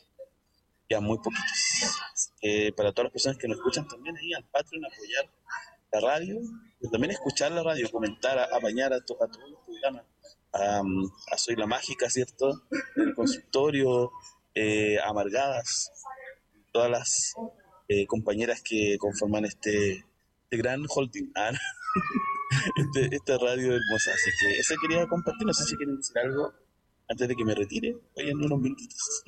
Ya 0.90 1.02
muy 1.02 1.18
poquitos. 1.18 2.32
para 2.76 2.92
todas 2.94 3.06
las 3.06 3.14
personas 3.14 3.38
que 3.38 3.48
nos 3.48 3.58
escuchan 3.58 3.88
también 3.88 4.16
ahí 4.16 4.34
al 4.34 4.46
Patreon, 4.46 4.86
apoyar 4.86 5.30
la 5.92 6.00
radio, 6.00 6.40
pero 6.80 6.92
también 6.92 7.12
escuchar 7.12 7.52
la 7.52 7.64
radio, 7.64 7.90
comentar, 7.92 8.38
apañar 8.54 8.94
a, 8.94 8.98
a 8.98 9.02
todos 9.02 9.30
los 9.50 9.60
programas, 9.66 10.06
a, 10.54 11.38
Soy 11.38 11.56
la 11.56 11.68
Mágica, 11.68 12.10
¿cierto? 12.10 12.64
El 12.96 13.14
consultorio, 13.16 14.12
eh, 14.54 14.98
Amargadas, 15.04 15.92
todas 16.72 16.90
las 16.90 17.34
eh, 17.88 18.06
compañeras 18.08 18.62
que 18.62 18.98
conforman 19.00 19.46
este, 19.46 20.06
este 20.44 20.58
gran 20.58 20.86
holding, 20.88 21.32
ah, 21.36 21.52
este, 22.76 23.16
esta 23.16 23.38
radio 23.38 23.76
hermosa. 23.76 24.12
Así 24.14 24.32
que 24.40 24.60
eso 24.60 24.76
quería 24.82 25.08
compartir, 25.08 25.46
no 25.48 25.54
sé 25.54 25.66
si 25.66 25.76
quieren 25.76 25.98
decir 25.98 26.18
algo 26.20 26.54
antes 27.10 27.28
de 27.28 27.36
que 27.36 27.46
me 27.46 27.56
retire, 27.56 27.98
vayan 28.16 28.38
unos 28.38 28.60
minutitos. 28.60 29.24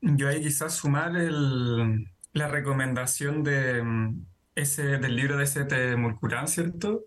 Yo 0.00 0.28
ahí 0.28 0.42
quizás 0.42 0.74
sumar 0.74 1.16
el, 1.16 2.06
la 2.32 2.48
recomendación 2.48 3.42
de 3.44 3.82
mm, 3.82 4.26
ese, 4.54 4.98
del 4.98 5.16
libro 5.16 5.36
de 5.36 5.44
ese 5.44 5.96
Mulcurán, 5.96 6.48
¿cierto? 6.48 7.04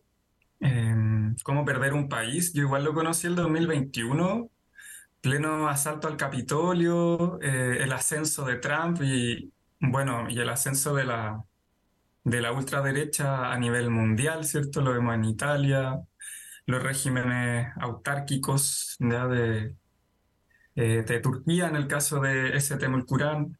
Em, 0.59 1.35
Cómo 1.43 1.65
perder 1.65 1.93
un 1.93 2.09
país. 2.09 2.53
Yo 2.53 2.63
igual 2.63 2.83
lo 2.85 2.93
conocí 2.93 3.27
el 3.27 3.35
2021, 3.35 4.49
pleno 5.21 5.67
asalto 5.69 6.07
al 6.07 6.17
Capitolio, 6.17 7.39
eh, 7.41 7.79
el 7.81 7.91
ascenso 7.93 8.45
de 8.45 8.57
Trump 8.57 9.01
y, 9.01 9.51
bueno, 9.79 10.27
y 10.29 10.39
el 10.39 10.49
ascenso 10.49 10.95
de 10.95 11.05
la, 11.05 11.43
de 12.25 12.41
la 12.41 12.51
ultraderecha 12.51 13.53
a 13.53 13.57
nivel 13.57 13.89
mundial, 13.89 14.43
¿cierto? 14.43 14.81
Lo 14.81 14.91
vemos 14.91 15.15
en 15.15 15.23
Italia, 15.25 16.01
los 16.65 16.83
regímenes 16.83 17.69
autárquicos. 17.79 18.97
De, 18.99 19.73
eh, 20.77 21.03
de 21.07 21.19
Turquía, 21.21 21.67
en 21.69 21.77
el 21.77 21.87
caso 21.87 22.19
de 22.19 22.57
ese 22.57 22.75
Mulcurán. 22.89 23.57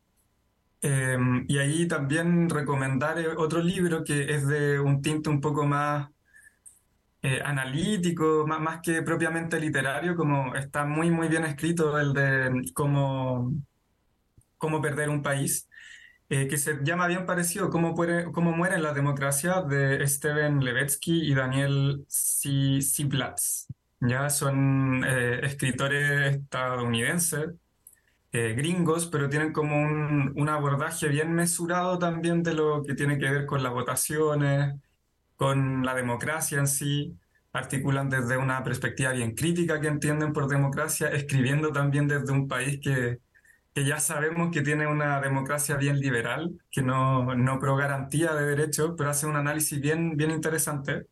Em, 0.82 1.46
y 1.48 1.58
ahí 1.58 1.88
también 1.88 2.50
recomendar 2.50 3.18
eh, 3.20 3.30
otro 3.38 3.62
libro 3.62 4.04
que 4.04 4.36
es 4.36 4.46
de 4.48 4.80
un 4.80 5.02
tinte 5.02 5.30
un 5.30 5.40
poco 5.42 5.66
más 5.66 6.10
eh, 7.22 7.42
analítico, 7.44 8.46
más, 8.46 8.60
más, 8.60 8.82
que 8.82 9.02
propiamente 9.02 9.60
literario, 9.60 10.16
como 10.16 10.56
está 10.56 10.86
muy, 10.86 11.10
muy 11.10 11.28
bien 11.30 11.46
escrito 11.46 11.98
el 11.98 12.14
de 12.14 12.72
cómo, 12.74 13.54
cómo 14.58 14.82
perder 14.82 15.10
un 15.10 15.24
país, 15.24 15.68
eh, 16.30 16.48
que 16.48 16.58
se 16.58 16.80
llama 16.84 17.08
bien 17.08 17.26
parecido, 17.26 17.70
Cómo, 17.70 17.96
puede, 17.96 18.32
cómo 18.32 18.52
mueren 18.52 18.84
las 18.84 18.96
democracias, 18.96 19.68
de 19.68 20.06
Steven 20.08 20.64
Levetsky 20.64 21.32
y 21.32 21.34
Daniel 21.34 22.06
Siblatz. 22.08 23.68
Ya 24.02 24.30
son 24.30 25.04
escritores 25.06 26.36
estadounidenses 26.36 27.50
eh, 28.38 28.54
gringos, 28.54 29.08
pero 29.08 29.30
tienen 29.30 29.54
como 29.54 29.78
un, 29.78 30.34
un, 30.36 30.50
abordaje 30.50 31.08
bien 31.08 31.32
mesurado 31.34 31.98
también 31.98 32.44
de 32.44 32.54
lo 32.54 32.84
que 32.84 32.94
tiene 32.94 33.18
que 33.18 33.30
ver 33.30 33.46
con 33.46 33.64
las 33.64 33.72
votaciones, 33.72 34.76
con 35.38 35.86
la 35.86 35.96
democracia 35.96 36.60
en 36.60 36.68
sí, 36.68 37.18
articulan 37.54 38.10
desde 38.10 38.36
una 38.38 38.62
perspectiva 38.62 39.14
bien 39.14 39.36
crítica 39.36 39.80
que 39.80 39.88
entienden 39.88 40.34
por 40.34 40.50
democracia, 40.50 41.08
escribiendo 41.10 41.72
también 41.72 42.10
desde 42.10 42.34
un 42.34 42.46
país 42.50 42.82
que, 42.82 43.20
que 43.76 43.84
ya 43.84 44.00
sabemos 44.00 44.52
que 44.54 44.62
tiene 44.62 44.88
una 44.88 45.20
democracia 45.20 45.76
bien 45.76 46.00
liberal, 46.00 46.50
que 46.72 46.82
no, 46.82 47.36
no 47.36 47.60
pro 47.60 47.76
garantía 47.76 48.34
de 48.34 48.46
derechos, 48.46 48.94
pero 48.98 49.10
hace 49.10 49.28
un 49.28 49.36
análisis 49.36 49.82
bien, 49.82 50.16
bien 50.16 50.32
interesante. 50.32 51.08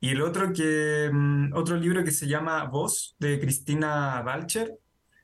Y 0.00 0.10
el 0.10 0.22
otro, 0.22 0.52
que, 0.52 1.08
mm, 1.12 1.52
otro 1.54 1.76
libro 1.76 2.02
que 2.02 2.10
se 2.10 2.26
llama 2.26 2.64
Voz, 2.64 3.14
de 3.20 3.38
Cristina 3.38 4.20
Balcher, 4.22 4.76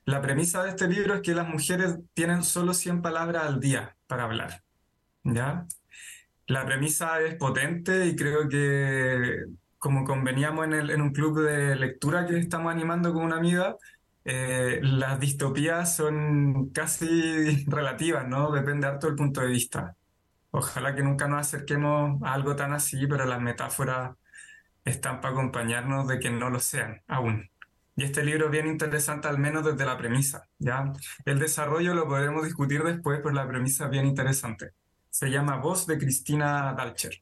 la 0.05 0.21
premisa 0.21 0.63
de 0.63 0.69
este 0.69 0.87
libro 0.87 1.15
es 1.15 1.21
que 1.21 1.35
las 1.35 1.47
mujeres 1.47 1.99
tienen 2.13 2.43
solo 2.43 2.73
100 2.73 3.01
palabras 3.01 3.43
al 3.43 3.59
día 3.59 3.97
para 4.07 4.23
hablar. 4.23 4.63
¿ya? 5.25 5.65
La 6.47 6.65
premisa 6.65 7.19
es 7.21 7.35
potente 7.35 8.07
y 8.07 8.15
creo 8.15 8.47
que, 8.47 9.43
como 9.77 10.05
conveníamos 10.05 10.67
en, 10.67 10.73
el, 10.73 10.89
en 10.91 11.01
un 11.01 11.11
club 11.11 11.41
de 11.41 11.75
lectura 11.75 12.25
que 12.25 12.37
estamos 12.39 12.71
animando 12.71 13.13
con 13.13 13.25
una 13.25 13.35
amiga, 13.37 13.75
eh, 14.31 14.79
las 14.83 15.19
distopías 15.19 15.95
son 15.95 16.69
casi 16.69 17.65
relativas, 17.67 18.27
¿no? 18.27 18.51
Depende 18.51 18.85
harto 18.85 19.07
del 19.07 19.15
punto 19.15 19.41
de 19.41 19.47
vista. 19.47 19.95
Ojalá 20.51 20.93
que 20.95 21.01
nunca 21.01 21.27
nos 21.27 21.41
acerquemos 21.41 22.21
a 22.21 22.33
algo 22.35 22.55
tan 22.55 22.71
así, 22.73 23.07
pero 23.07 23.25
las 23.25 23.41
metáforas 23.41 24.15
están 24.85 25.19
para 25.19 25.33
acompañarnos 25.33 26.07
de 26.07 26.19
que 26.19 26.29
no 26.29 26.51
lo 26.51 26.59
sean 26.59 27.01
aún. 27.07 27.49
Y 27.95 28.03
este 28.03 28.23
libro 28.23 28.45
es 28.45 28.51
bien 28.51 28.67
interesante, 28.67 29.27
al 29.27 29.39
menos 29.39 29.65
desde 29.65 29.85
la 29.85 29.97
premisa, 29.97 30.47
¿ya? 30.59 30.93
El 31.25 31.39
desarrollo 31.39 31.95
lo 31.95 32.07
podremos 32.07 32.45
discutir 32.45 32.83
después, 32.83 33.19
pero 33.23 33.33
la 33.33 33.47
premisa 33.47 33.85
es 33.85 33.91
bien 33.91 34.05
interesante. 34.05 34.73
Se 35.09 35.29
llama 35.31 35.57
Voz 35.57 35.87
de 35.87 35.97
Cristina 35.97 36.73
Dalcher. 36.73 37.19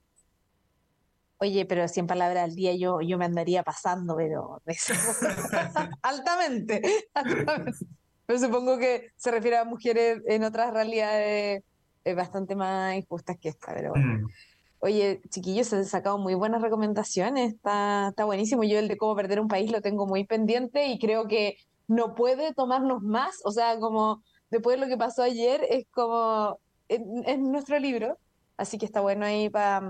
Oye, 1.39 1.65
pero 1.65 1.87
100 1.87 2.07
palabras 2.07 2.43
al 2.43 2.55
día 2.55 2.73
yo, 2.75 3.01
yo 3.01 3.17
me 3.17 3.25
andaría 3.25 3.63
pasando, 3.63 4.15
pero 4.15 4.61
altamente, 6.01 6.81
altamente. 7.13 7.85
Pero 8.25 8.39
supongo 8.39 8.77
que 8.77 9.11
se 9.15 9.31
refiere 9.31 9.57
a 9.57 9.63
mujeres 9.63 10.21
en 10.25 10.43
otras 10.43 10.73
realidades 10.73 11.63
eh, 12.03 12.13
bastante 12.13 12.55
más 12.55 12.95
injustas 12.95 13.37
que 13.37 13.49
esta, 13.49 13.73
pero 13.73 13.91
bueno. 13.91 14.27
Mm. 14.27 14.31
Oye, 14.79 15.21
chiquillos, 15.29 15.67
se 15.67 15.77
han 15.77 15.85
sacado 15.85 16.17
muy 16.17 16.35
buenas 16.35 16.61
recomendaciones, 16.61 17.53
está, 17.53 18.09
está 18.09 18.25
buenísimo. 18.25 18.63
Yo 18.63 18.77
el 18.79 18.87
de 18.87 18.97
cómo 18.97 19.15
perder 19.15 19.39
un 19.39 19.47
país 19.47 19.71
lo 19.71 19.81
tengo 19.81 20.05
muy 20.05 20.23
pendiente 20.23 20.87
y 20.87 20.99
creo 20.99 21.27
que 21.27 21.57
no 21.87 22.15
puede 22.15 22.53
tomarnos 22.53 23.01
más, 23.01 23.39
o 23.43 23.51
sea, 23.51 23.79
como 23.79 24.23
después 24.49 24.77
de 24.77 24.85
lo 24.85 24.89
que 24.89 24.97
pasó 24.97 25.23
ayer, 25.23 25.65
es 25.69 25.85
como 25.91 26.59
en, 26.89 27.51
nuestro 27.51 27.79
libro, 27.79 28.17
así 28.57 28.77
que 28.77 28.85
está 28.85 29.01
bueno 29.01 29.25
ahí 29.25 29.49
para 29.49 29.81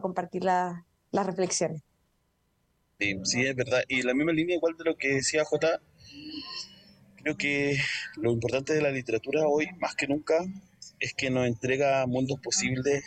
compartir 0.00 0.44
las 1.10 1.26
reflexiones. 1.26 1.82
Sí, 2.98 3.18
sí, 3.24 3.46
es 3.46 3.56
verdad. 3.56 3.82
Y 3.88 4.02
la 4.02 4.14
misma 4.14 4.32
línea 4.32 4.56
igual 4.56 4.76
de 4.76 4.84
lo 4.84 4.96
que 4.96 5.14
decía 5.14 5.44
J, 5.44 5.80
creo 7.16 7.36
que 7.36 7.78
lo 8.16 8.30
importante 8.30 8.74
de 8.74 8.82
la 8.82 8.90
literatura 8.90 9.46
hoy, 9.46 9.68
más 9.78 9.94
que 9.94 10.06
nunca, 10.06 10.36
es 10.98 11.14
que 11.14 11.30
nos 11.30 11.46
entrega 11.46 12.06
mundos 12.06 12.38
posibles 12.40 13.04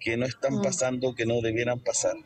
que 0.00 0.16
no 0.16 0.26
están 0.26 0.54
mm. 0.54 0.62
pasando, 0.62 1.14
que 1.14 1.26
no 1.26 1.40
debieran 1.40 1.80
pasar. 1.80 2.16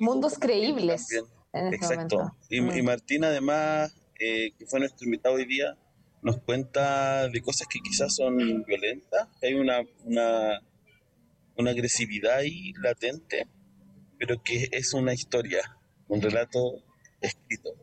Mundos 0.00 0.38
creíbles. 0.38 1.10
Este 1.12 1.76
Exacto. 1.76 2.36
Y, 2.48 2.60
mm. 2.60 2.84
Martín, 2.84 3.24
además, 3.24 3.94
eh, 4.18 4.52
que 4.58 4.66
fue 4.66 4.80
nuestro 4.80 5.04
invitado 5.04 5.36
hoy 5.36 5.46
día, 5.46 5.76
nos 6.22 6.38
cuenta 6.38 7.28
de 7.28 7.40
cosas 7.42 7.68
que 7.68 7.78
quizás 7.80 8.14
son 8.14 8.64
violentas, 8.64 9.28
que 9.40 9.48
hay 9.48 9.54
una, 9.54 9.82
una, 10.04 10.60
una 11.56 11.70
agresividad 11.70 12.38
ahí 12.38 12.72
latente, 12.82 13.46
pero 14.26 14.42
que 14.42 14.68
es 14.72 14.94
una 14.94 15.12
historia, 15.12 15.76
un 16.08 16.22
relato 16.22 16.82
escrito. 17.20 17.74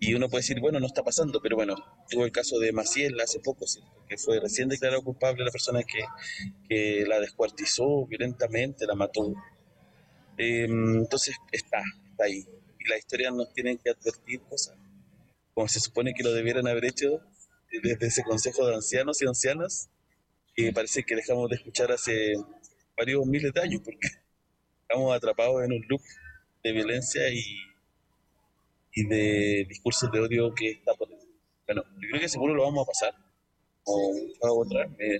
Y 0.00 0.14
uno 0.14 0.30
puede 0.30 0.40
decir, 0.40 0.58
bueno, 0.58 0.80
no 0.80 0.86
está 0.86 1.02
pasando, 1.02 1.38
pero 1.42 1.54
bueno, 1.54 1.74
tuvo 2.08 2.24
el 2.24 2.32
caso 2.32 2.58
de 2.58 2.72
Maciel 2.72 3.20
hace 3.20 3.40
poco, 3.40 3.66
que 4.08 4.16
fue 4.16 4.40
recién 4.40 4.70
declarado 4.70 5.02
culpable 5.02 5.44
la 5.44 5.50
persona 5.50 5.82
que, 5.82 5.98
que 6.66 7.04
la 7.06 7.20
descuartizó 7.20 8.06
violentamente, 8.06 8.86
la 8.86 8.94
mató. 8.94 9.34
Em, 10.38 10.96
entonces 10.96 11.36
está, 11.52 11.82
está 12.10 12.24
ahí. 12.24 12.46
Y 12.80 12.88
las 12.88 13.00
historias 13.00 13.34
nos 13.34 13.52
tienen 13.52 13.76
que 13.76 13.90
advertir 13.90 14.40
cosas, 14.48 14.78
como 15.52 15.68
se 15.68 15.80
supone 15.80 16.14
que 16.14 16.22
lo 16.22 16.32
debieran 16.32 16.66
haber 16.68 16.86
hecho 16.86 17.20
desde 17.82 18.06
ese 18.06 18.22
consejo 18.22 18.66
de 18.66 18.76
ancianos 18.76 19.20
y 19.20 19.26
ancianas, 19.26 19.90
que 20.54 20.72
parece 20.72 21.02
que 21.02 21.16
dejamos 21.16 21.50
de 21.50 21.56
escuchar 21.56 21.92
hace 21.92 22.32
varios 22.96 23.26
miles 23.26 23.52
de 23.52 23.60
años, 23.60 23.82
porque 23.84 24.08
estamos 24.88 25.14
atrapados 25.14 25.64
en 25.64 25.72
un 25.72 25.84
loop 25.88 26.02
de 26.62 26.72
violencia 26.72 27.28
y 27.30 27.42
y 28.96 29.06
de 29.06 29.66
discursos 29.68 30.10
de 30.10 30.20
odio 30.20 30.54
que 30.54 30.70
está 30.70 30.94
por 30.94 31.08
Bueno, 31.66 31.82
yo 32.00 32.08
creo 32.08 32.20
que 32.20 32.28
seguro 32.28 32.54
lo 32.54 32.62
vamos 32.62 32.82
a 32.82 32.90
pasar. 32.90 33.14
O, 33.84 34.12
otra 34.40 34.88
me, 34.88 35.18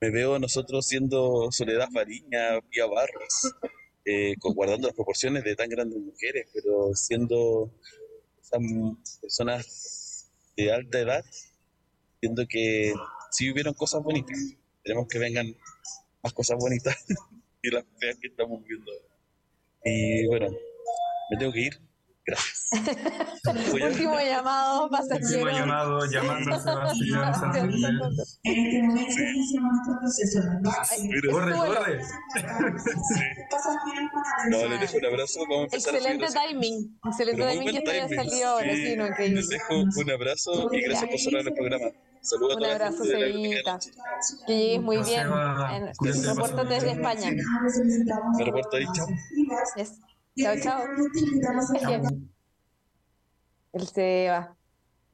me, 0.00 0.10
veo 0.10 0.38
nosotros 0.38 0.86
siendo 0.86 1.52
Soledad 1.52 1.90
Fariña, 1.92 2.60
Pía 2.70 2.86
Barros, 2.86 3.54
eh, 4.06 4.34
guardando 4.40 4.88
las 4.88 4.96
proporciones 4.96 5.44
de 5.44 5.54
tan 5.54 5.68
grandes 5.68 6.00
mujeres, 6.00 6.48
pero 6.52 6.94
siendo 6.94 7.70
personas 9.20 10.30
de 10.56 10.72
alta 10.72 10.98
edad, 10.98 11.24
siendo 12.20 12.46
que 12.48 12.94
si 13.30 13.52
hubieron 13.52 13.74
cosas 13.74 14.02
bonitas, 14.02 14.56
tenemos 14.82 15.06
que 15.08 15.18
vengan 15.18 15.54
más 16.22 16.32
cosas 16.32 16.58
bonitas 16.58 16.96
y 17.62 17.70
las 17.70 17.84
feas 17.98 18.18
que 18.20 18.28
estamos 18.28 18.62
viendo. 18.64 18.92
Y 19.84 20.26
bueno, 20.26 20.48
me 21.30 21.36
tengo 21.38 21.52
que 21.52 21.60
ir. 21.60 21.80
Gracias. 22.26 22.68
Último 23.72 24.20
llamado, 24.20 24.90
pasajero. 24.90 25.42
Último 25.42 25.58
llamado, 25.58 26.04
llamando 26.06 26.54
a 26.54 26.60
Sebastián 26.60 27.32
Corre, 31.30 31.56
corre. 31.56 32.00
No, 34.50 34.68
le 34.68 34.78
dejo 34.78 34.98
un 34.98 35.06
abrazo. 35.06 35.40
Vamos 35.48 35.60
a 35.60 35.62
empezar 35.64 35.94
Excelente 35.94 36.26
timing. 36.26 37.00
Excelente 37.06 37.42
timing 37.42 37.70
que 37.70 37.78
esto 37.78 37.90
haya 37.90 38.08
salido 38.08 38.48
ahora, 38.48 38.74
sí, 38.74 38.96
no, 38.96 39.08
Les 39.18 39.48
dejo 39.48 39.74
un 39.74 40.10
abrazo 40.10 40.68
y 40.72 40.82
gracias 40.82 41.10
por 41.10 41.18
cerrar 41.18 41.46
el 41.46 41.54
programa. 41.54 41.86
Saludos 42.20 42.56
un 42.56 42.64
abrazo, 42.64 43.04
Sevita. 43.04 43.78
Que 44.46 44.56
llegues 44.56 44.82
muy 44.82 44.98
bien. 45.02 45.28
Reporto 45.28 46.64
desde 46.64 46.92
España. 46.92 47.30
Me 48.36 48.44
reporto 48.44 48.76
ahí, 48.76 48.84
chao. 48.92 49.06
Chao, 50.36 50.54
chao. 50.62 50.82
Él 53.72 53.86
se 53.86 54.28
va. 54.30 54.56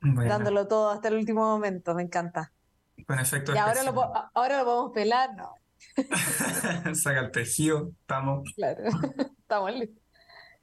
Dándolo 0.00 0.66
todo 0.68 0.90
hasta 0.90 1.08
el 1.08 1.14
último 1.14 1.42
momento, 1.42 1.94
me 1.94 2.02
encanta. 2.02 2.52
Con 3.06 3.18
efecto. 3.18 3.54
Y 3.54 3.58
ahora 3.58 3.82
lo, 3.82 3.92
ahora 4.34 4.58
lo 4.58 4.64
podemos 4.64 4.92
pelar, 4.92 5.30
no. 5.36 5.54
Saca 6.94 7.20
el 7.20 7.30
tejido, 7.30 7.90
estamos. 8.00 8.50
Claro, 8.54 8.84
estamos 9.38 9.72
listos. 9.72 10.02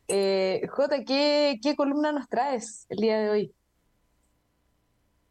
Eh, 0.08 0.68
Jota, 0.70 1.04
¿qué, 1.06 1.60
¿qué 1.62 1.76
columna 1.76 2.12
nos 2.12 2.28
traes 2.28 2.86
el 2.90 2.98
día 2.98 3.20
de 3.20 3.30
hoy? 3.30 3.56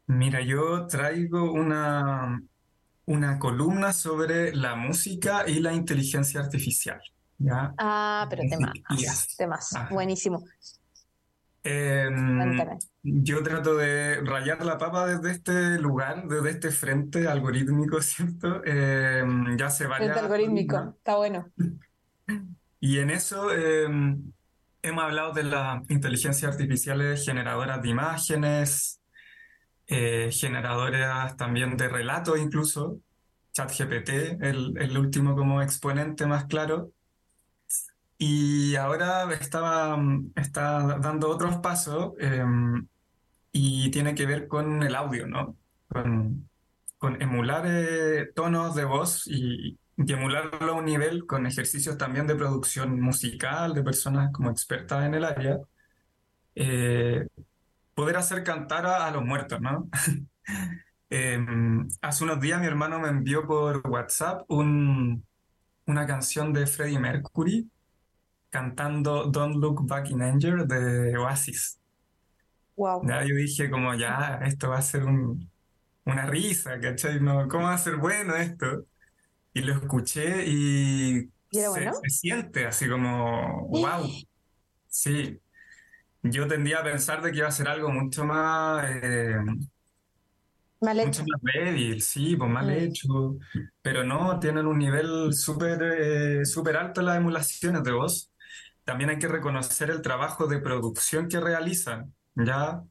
Mira, 0.07 0.41
yo 0.41 0.85
traigo 0.87 1.51
una, 1.51 2.41
una 3.05 3.39
columna 3.39 3.93
sobre 3.93 4.55
la 4.55 4.75
música 4.75 5.47
y 5.47 5.59
la 5.59 5.73
inteligencia 5.73 6.39
artificial. 6.39 7.01
Ah, 7.77 8.27
pero 8.29 8.43
temas, 8.49 9.35
temas, 9.37 9.73
buenísimo. 9.89 10.43
Em, 11.65 12.77
yo 13.03 13.41
trato 13.41 13.75
de 13.75 14.19
rayar 14.21 14.65
la 14.65 14.77
papa 14.77 15.05
desde 15.05 15.31
este 15.31 15.79
lugar, 15.79 16.27
desde 16.27 16.49
este 16.49 16.71
frente 16.71 17.27
algorítmico, 17.27 18.01
¿cierto? 18.01 18.63
Em, 18.65 19.57
ya 19.57 19.69
se 19.69 19.87
Frente 19.87 20.19
algorítmico, 20.19 20.95
está 20.97 21.15
bueno. 21.15 21.49
Y 22.79 22.99
en 22.99 23.09
eso 23.11 23.51
em, 23.53 24.33
hemos 24.81 25.03
hablado 25.03 25.31
de 25.31 25.43
las 25.43 25.89
inteligencias 25.89 26.51
artificiales 26.51 27.25
generadoras 27.25 27.81
de 27.81 27.89
imágenes, 27.89 28.99
eh, 29.95 30.31
generadoras 30.31 31.37
también 31.37 31.77
de 31.77 31.87
relatos 31.87 32.39
incluso, 32.39 32.99
ChatGPT, 33.51 34.41
el, 34.41 34.97
último 34.97 35.35
como 35.35 35.61
exponente 35.61 36.25
más 36.25 36.45
claro. 36.45 36.91
Y 38.17 38.75
ahora 38.75 39.31
estaba, 39.33 39.99
está 40.35 40.97
dando 40.99 41.29
otros 41.29 41.57
pasos 41.57 42.13
em, 42.19 42.87
y 43.51 43.91
tiene 43.91 44.15
que 44.15 44.25
ver 44.25 44.47
con 44.47 44.81
el 44.81 44.95
audio, 44.95 45.27
¿no? 45.27 45.57
Con, 45.87 46.49
con 46.97 47.21
emular 47.21 47.65
eh, 47.67 48.31
tonos 48.33 48.73
de 48.73 48.85
voz 48.85 49.27
y, 49.27 49.77
emularlo 49.95 50.73
a 50.73 50.75
un 50.75 50.85
nivel 50.85 51.27
con 51.27 51.45
ejercicios 51.45 51.99
también 51.99 52.25
de 52.25 52.35
producción 52.35 52.99
musical 52.99 53.75
de 53.75 53.83
personas 53.83 54.31
como 54.33 54.49
expertas 54.49 55.05
en 55.05 55.13
el 55.13 55.23
área. 55.23 55.59
Eh, 56.55 57.27
poder 57.95 58.17
hacer 58.17 58.43
cantar 58.43 58.85
a, 58.85 59.09
los 59.11 59.23
muertos, 59.23 59.61
¿no? 59.61 59.89
Em, 61.15 61.87
hace 62.01 62.23
unos 62.23 62.39
días 62.39 62.59
mi 62.59 62.65
hermano 62.65 62.99
me 62.99 63.09
envió 63.09 63.45
por 63.45 63.87
WhatsApp 63.87 64.45
un, 64.47 65.23
una 65.85 66.07
canción 66.07 66.51
de 66.51 66.65
Freddie 66.65 66.97
Mercury 66.97 67.69
cantando 68.49 69.25
Don't 69.25 69.57
Look 69.57 69.85
Back 69.85 70.09
in 70.09 70.23
Anger 70.23 70.65
de 70.65 71.15
Oasis. 71.17 71.79
Wow. 72.75 73.07
Ya 73.07 73.23
yo 73.23 73.35
dije 73.35 73.69
como 73.69 73.93
ya, 73.93 74.39
esto 74.43 74.69
va 74.69 74.79
a 74.79 74.81
ser 74.81 75.03
una 75.03 76.25
risa, 76.25 76.79
¿cachai? 76.79 77.19
No, 77.19 77.47
¿Cómo 77.47 77.65
va 77.65 77.75
a 77.75 77.77
ser 77.77 77.97
bueno 77.97 78.35
esto? 78.35 78.85
Y 79.53 79.61
lo 79.61 79.73
escuché 79.73 80.47
y, 80.47 81.29
se, 81.51 82.09
siente 82.09 82.65
así 82.65 82.89
como, 82.89 83.67
wow. 83.67 84.09
Sí. 84.87 85.39
Yo 86.23 86.47
tendía 86.47 86.79
a 86.79 86.83
pensar 86.83 87.21
de 87.21 87.31
que 87.31 87.39
iba 87.39 87.47
a 87.47 87.51
ser 87.51 87.67
algo 87.67 87.89
mucho 87.89 88.25
más... 88.25 88.85
Eh, 88.89 89.37
mal 90.81 90.99
hecho. 90.99 91.21
Mucho 91.21 91.25
más 91.31 91.41
débil, 91.53 92.01
sí, 92.01 92.35
pues 92.35 92.49
mal 92.49 92.67
mm. 92.67 92.71
hecho. 92.71 93.37
Pero 93.81 94.03
no, 94.03 94.39
tienen 94.39 94.65
un 94.65 94.77
nivel 94.77 95.33
súper 95.33 95.81
eh, 95.83 96.45
súper 96.45 96.77
alto 96.77 97.01
las 97.01 97.17
emulaciones 97.17 97.83
de 97.83 97.91
voz 97.91 98.29
también 98.85 99.09
hay 99.09 99.19
que 99.19 99.27
reconocer 99.27 99.89
el 99.89 100.01
trabajo 100.01 100.47
de 100.47 100.59
producción 100.59 101.27
que 101.29 101.39
realizan, 101.39 102.13
¿ya? 102.35 102.83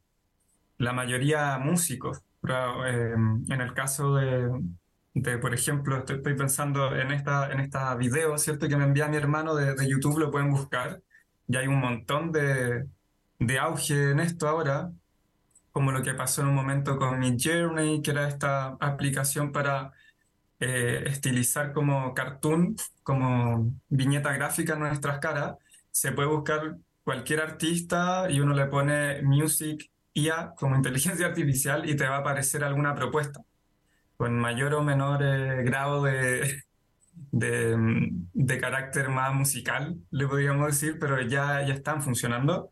la 0.78 0.92
mayoría 0.92 1.58
músicos. 1.58 2.22
Pero, 2.40 2.86
eh, 2.86 3.12
en 3.12 3.60
el 3.60 3.74
caso 3.74 4.16
de, 4.16 4.50
de, 5.14 5.38
por 5.38 5.54
ejemplo, 5.54 5.98
estoy, 5.98 6.16
estoy 6.16 6.34
pensando 6.34 6.94
en 6.96 7.12
esta, 7.12 7.52
en 7.52 7.60
esta 7.60 7.94
video, 7.94 8.36
¿cierto? 8.38 8.68
Que 8.68 8.76
me 8.76 8.84
envía 8.84 9.08
mi 9.08 9.16
hermano 9.16 9.54
de, 9.54 9.74
de 9.74 9.88
YouTube, 9.88 10.18
lo 10.18 10.30
pueden 10.30 10.50
buscar. 10.50 11.00
Y 11.46 11.56
hay 11.56 11.66
un 11.68 11.78
montón 11.80 12.32
de, 12.32 12.86
de 13.46 13.58
auge 13.58 14.10
en 14.12 14.20
esto 14.20 14.48
ahora, 14.48 14.92
como 15.72 15.92
lo 15.92 16.02
que 16.02 16.14
pasó 16.14 16.42
en 16.42 16.48
un 16.48 16.54
momento 16.54 16.98
con 16.98 17.18
mi 17.18 17.36
Journey, 17.38 18.02
que 18.02 18.10
era 18.12 18.28
esta 18.28 18.76
aplicación 18.80 19.52
para 19.52 19.92
eh, 20.60 21.04
estilizar 21.06 21.72
como 21.72 22.14
cartoon, 22.14 22.76
como 23.02 23.74
viñeta 23.88 24.32
gráfica 24.32 24.74
en 24.74 24.80
nuestras 24.80 25.18
caras. 25.18 25.56
Se 25.90 26.12
puede 26.12 26.28
buscar 26.28 26.76
cualquier 27.04 27.40
artista 27.40 28.30
y 28.30 28.40
uno 28.40 28.54
le 28.54 28.66
pone 28.66 29.22
Music 29.22 29.90
IA 30.14 30.54
como 30.56 30.76
inteligencia 30.76 31.26
artificial 31.26 31.88
y 31.88 31.96
te 31.96 32.06
va 32.06 32.16
a 32.16 32.20
aparecer 32.20 32.64
alguna 32.64 32.94
propuesta 32.94 33.40
con 34.16 34.38
mayor 34.38 34.74
o 34.74 34.82
menor 34.84 35.22
eh, 35.22 35.64
grado 35.64 36.04
de, 36.04 36.62
de, 37.32 37.76
de, 38.32 38.58
carácter 38.60 39.08
más 39.08 39.34
musical, 39.34 39.96
le 40.10 40.28
podríamos 40.28 40.66
decir, 40.68 40.98
pero 41.00 41.20
ya, 41.22 41.66
ya 41.66 41.74
están 41.74 42.02
funcionando. 42.02 42.70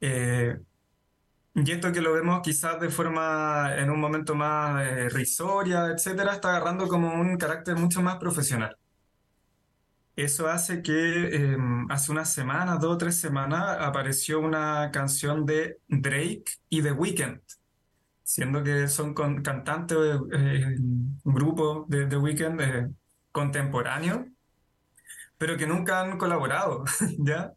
Eh, 0.00 0.58
y 1.54 1.70
esto 1.72 1.92
que 1.92 2.00
lo 2.00 2.12
vemos 2.12 2.40
quizás 2.42 2.80
de 2.80 2.88
forma 2.90 3.74
en 3.76 3.90
un 3.90 4.00
momento 4.00 4.34
más 4.34 4.82
eh, 4.86 5.08
risoria, 5.08 5.88
etcétera, 5.88 6.34
está 6.34 6.50
agarrando 6.50 6.86
como 6.88 7.12
un 7.14 7.36
carácter 7.36 7.76
mucho 7.76 8.00
más 8.02 8.16
profesional. 8.16 8.76
Eso 10.18 10.48
hace 10.48 10.82
que 10.82 10.92
eh, 10.92 11.56
hace 11.90 12.10
unas 12.10 12.32
semanas, 12.34 12.80
dos 12.80 12.94
o 12.96 12.98
tres 12.98 13.20
semanas, 13.20 13.76
apareció 13.80 14.40
una 14.40 14.90
canción 14.90 15.46
de 15.46 15.78
Drake 15.86 16.44
y 16.68 16.82
The 16.82 16.90
Weeknd, 16.90 17.40
siendo 18.24 18.64
que 18.64 18.88
son 18.88 19.14
con, 19.14 19.42
cantantes, 19.42 19.96
eh, 20.32 20.76
grupo 21.22 21.86
de 21.88 22.06
The 22.06 22.16
Weeknd 22.16 22.60
eh, 22.60 22.88
contemporáneo, 23.30 24.26
pero 25.38 25.56
que 25.56 25.68
nunca 25.68 26.00
han 26.00 26.18
colaborado, 26.18 26.84
¿ya? 27.18 27.52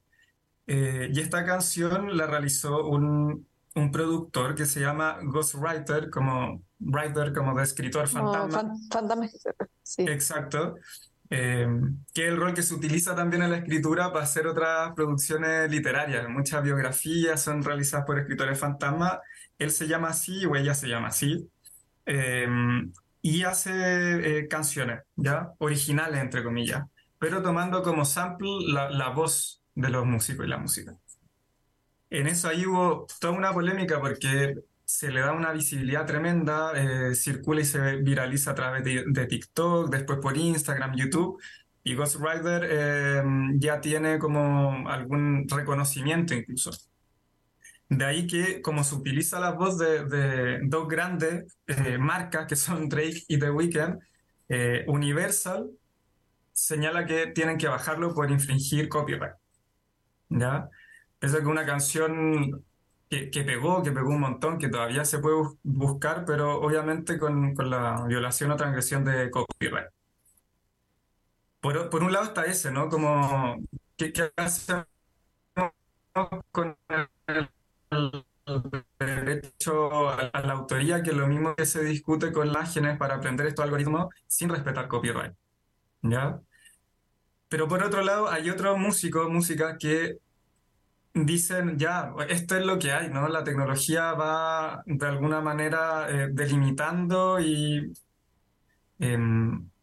Eh, 0.73 1.09
y 1.11 1.19
esta 1.19 1.45
canción 1.45 2.15
la 2.15 2.27
realizó 2.27 2.87
un, 2.87 3.45
un 3.75 3.91
productor 3.91 4.55
que 4.55 4.65
se 4.65 4.79
llama 4.79 5.19
Ghostwriter, 5.21 6.09
como 6.09 6.63
writer, 6.79 7.33
como 7.33 7.53
de 7.53 7.63
escritor 7.63 8.07
fantasma. 8.07 8.73
fantasma, 8.89 9.27
sí. 9.83 10.03
Exacto. 10.03 10.75
Eh, 11.29 11.67
que 12.13 12.25
es 12.25 12.31
el 12.31 12.37
rol 12.37 12.53
que 12.53 12.63
se 12.63 12.73
utiliza 12.73 13.13
también 13.15 13.43
en 13.43 13.51
la 13.51 13.57
escritura 13.57 14.13
para 14.13 14.23
hacer 14.23 14.47
otras 14.47 14.93
producciones 14.93 15.69
literarias. 15.69 16.29
Muchas 16.29 16.63
biografías 16.63 17.41
son 17.41 17.63
realizadas 17.63 18.05
por 18.05 18.17
escritores 18.17 18.57
fantasma. 18.57 19.19
Él 19.57 19.71
se 19.71 19.87
llama 19.87 20.07
así 20.07 20.45
o 20.45 20.55
ella 20.55 20.73
se 20.73 20.87
llama 20.87 21.09
así. 21.09 21.49
Eh, 22.05 22.47
y 23.21 23.43
hace 23.43 23.71
eh, 24.39 24.47
canciones, 24.47 25.01
¿ya? 25.17 25.51
Originales, 25.57 26.21
entre 26.21 26.43
comillas, 26.43 26.85
pero 27.19 27.41
tomando 27.41 27.83
como 27.83 28.05
sample 28.05 28.49
la, 28.67 28.89
la 28.89 29.09
voz 29.09 29.60
de 29.75 29.89
los 29.89 30.05
músicos 30.05 30.45
y 30.45 30.49
la 30.49 30.57
música. 30.57 30.95
En 32.09 32.27
eso 32.27 32.49
ahí 32.49 32.65
hubo 32.65 33.07
toda 33.19 33.33
una 33.33 33.53
polémica 33.53 33.99
porque 33.99 34.55
se 34.91 35.09
le 35.09 35.21
da 35.21 35.31
una 35.31 35.53
visibilidad 35.53 36.05
tremenda, 36.05 36.73
eh, 36.75 37.15
circula 37.15 37.61
y 37.61 37.65
se 37.65 37.97
viraliza 37.97 38.51
a 38.51 38.55
través 38.55 38.83
de, 38.83 39.25
TikTok, 39.25 39.89
después 39.89 40.19
por 40.19 40.35
Instagram, 40.37 40.95
YouTube, 40.95 41.41
y 41.83 41.95
Ghost 41.95 42.17
Rider 42.17 42.67
eh, 42.69 43.23
ya 43.55 43.79
tiene 43.79 44.19
como 44.19 44.89
algún 44.89 45.47
reconocimiento 45.47 46.33
incluso. 46.33 46.71
De 47.87 48.05
ahí 48.05 48.27
que 48.27 48.61
como 48.61 48.83
se 48.83 48.95
utiliza 48.95 49.39
la 49.39 49.51
voz 49.51 49.77
de, 49.77 50.05
de 50.05 50.59
dos 50.63 50.87
grandes 50.87 51.57
eh, 51.67 51.97
marcas 51.97 52.45
que 52.47 52.55
son 52.57 52.89
Drake 52.89 53.23
y 53.27 53.39
The 53.39 53.49
Weeknd, 53.51 53.99
Universal 54.87 55.69
señala 56.51 57.05
que 57.05 57.27
tienen 57.27 57.57
que 57.57 57.69
bajarlo 57.69 58.13
por 58.13 58.29
infringir 58.29 58.89
copyright. 58.89 59.40
¿Ya? 60.31 60.69
Eso 61.19 61.39
que 61.39 61.45
una 61.45 61.65
canción 61.65 62.63
que, 63.09 63.29
que, 63.29 63.43
pegó, 63.43 63.83
que 63.83 63.91
pegó 63.91 64.09
un 64.09 64.21
montón, 64.21 64.57
que 64.57 64.69
todavía 64.69 65.05
se 65.05 65.19
puede 65.19 65.35
buscar, 65.63 66.25
pero 66.25 66.61
obviamente 66.61 67.19
con, 67.19 67.53
con 67.55 67.69
la 67.69 68.05
violación 68.07 68.51
o 68.51 68.55
transgresión 68.55 69.03
de 69.05 69.29
copyright. 69.29 69.89
Por, 71.59 71.89
por, 71.89 72.03
un 72.03 72.13
lado 72.13 72.25
está 72.25 72.45
ese, 72.45 72.71
¿no? 72.71 72.89
Como, 72.89 73.57
¿qué, 73.97 74.11
qué 74.13 74.31
hacemos 74.35 74.85
con 76.51 76.75
el, 76.87 77.49
el, 77.91 78.25
derecho 78.97 80.09
a, 80.09 80.15
a, 80.33 80.41
la 80.41 80.53
autoría, 80.53 81.03
que 81.03 81.11
es 81.11 81.15
lo 81.15 81.27
mismo 81.27 81.55
que 81.55 81.65
se 81.65 81.83
discute 81.83 82.31
con 82.31 82.47
imágenes 82.47 82.97
para 82.97 83.15
aprender 83.15 83.45
estos 83.45 83.65
algoritmos 83.65 84.07
sin 84.25 84.49
respetar 84.49 84.87
copyright? 84.87 85.33
¿Ya? 86.01 86.41
Pero 87.51 87.67
por 87.67 87.83
otro 87.83 88.01
lado, 88.01 88.29
hay 88.29 88.49
otros 88.49 88.77
músicos, 88.77 89.29
músicas 89.29 89.75
que 89.77 90.19
dicen, 91.13 91.77
ya, 91.77 92.13
esto 92.29 92.55
es 92.55 92.65
lo 92.65 92.79
que 92.79 92.93
hay, 92.93 93.09
¿no? 93.09 93.27
La 93.27 93.43
tecnología 93.43 94.13
va 94.13 94.81
de 94.85 95.05
alguna 95.05 95.41
manera 95.41 96.07
eh, 96.09 96.29
delimitando 96.31 97.41
y 97.41 97.91
eh, 98.99 99.19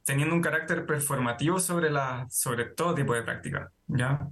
teniendo 0.03 0.35
un 0.35 0.41
carácter 0.41 0.87
performativo 0.87 1.61
sobre, 1.61 1.91
la, 1.91 2.27
sobre 2.31 2.65
todo 2.71 2.95
tipo 2.95 3.13
de 3.13 3.23
práctica, 3.23 3.71
¿ya? 3.87 4.27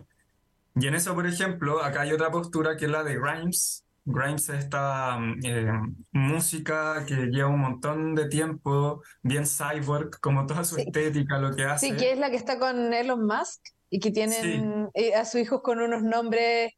Y 0.75 0.87
en 0.87 0.95
eso, 0.95 1.15
por 1.15 1.27
ejemplo, 1.27 1.85
acá 1.85 2.01
hay 2.01 2.13
otra 2.15 2.31
postura 2.31 2.75
que 2.75 2.87
es 2.87 2.91
la 2.91 3.05
de 3.05 3.21
Grimes. 3.21 3.85
Grimes 4.07 4.49
es 4.49 4.61
esta 4.61 5.19
eh, 5.43 5.69
música 6.13 7.05
que 7.07 7.27
lleva 7.27 7.49
un 7.49 7.61
montón 7.61 8.15
de 8.15 8.29
tiempo, 8.29 9.03
bien 9.23 9.45
cyborg, 9.45 10.21
como 10.21 10.47
toda 10.47 10.63
su 10.63 10.77
sí. 10.77 10.83
estética, 10.83 11.39
lo 11.39 11.55
que 11.55 11.65
hace. 11.65 11.89
Sí, 11.89 11.97
que 11.97 12.13
es 12.13 12.19
la 12.19 12.31
que 12.31 12.37
está 12.37 12.59
con 12.59 12.95
Elon 12.95 13.27
Musk 13.27 13.61
y 13.91 13.99
que 13.99 14.13
tienen 14.13 14.89
sí. 14.95 15.13
a 15.13 15.25
sus 15.25 15.41
hijos 15.41 15.61
con 15.61 15.81
unos 15.81 16.03
nombres 16.03 16.73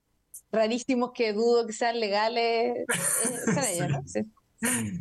rarísimos 0.51 1.12
que 1.12 1.35
dudo 1.35 1.66
que 1.66 1.74
sean 1.74 2.01
legales. 2.01 2.87
Son 3.45 3.62
sí. 3.62 3.72
ellos, 3.74 3.89
¿no? 3.91 4.03
Sí. 4.07 4.20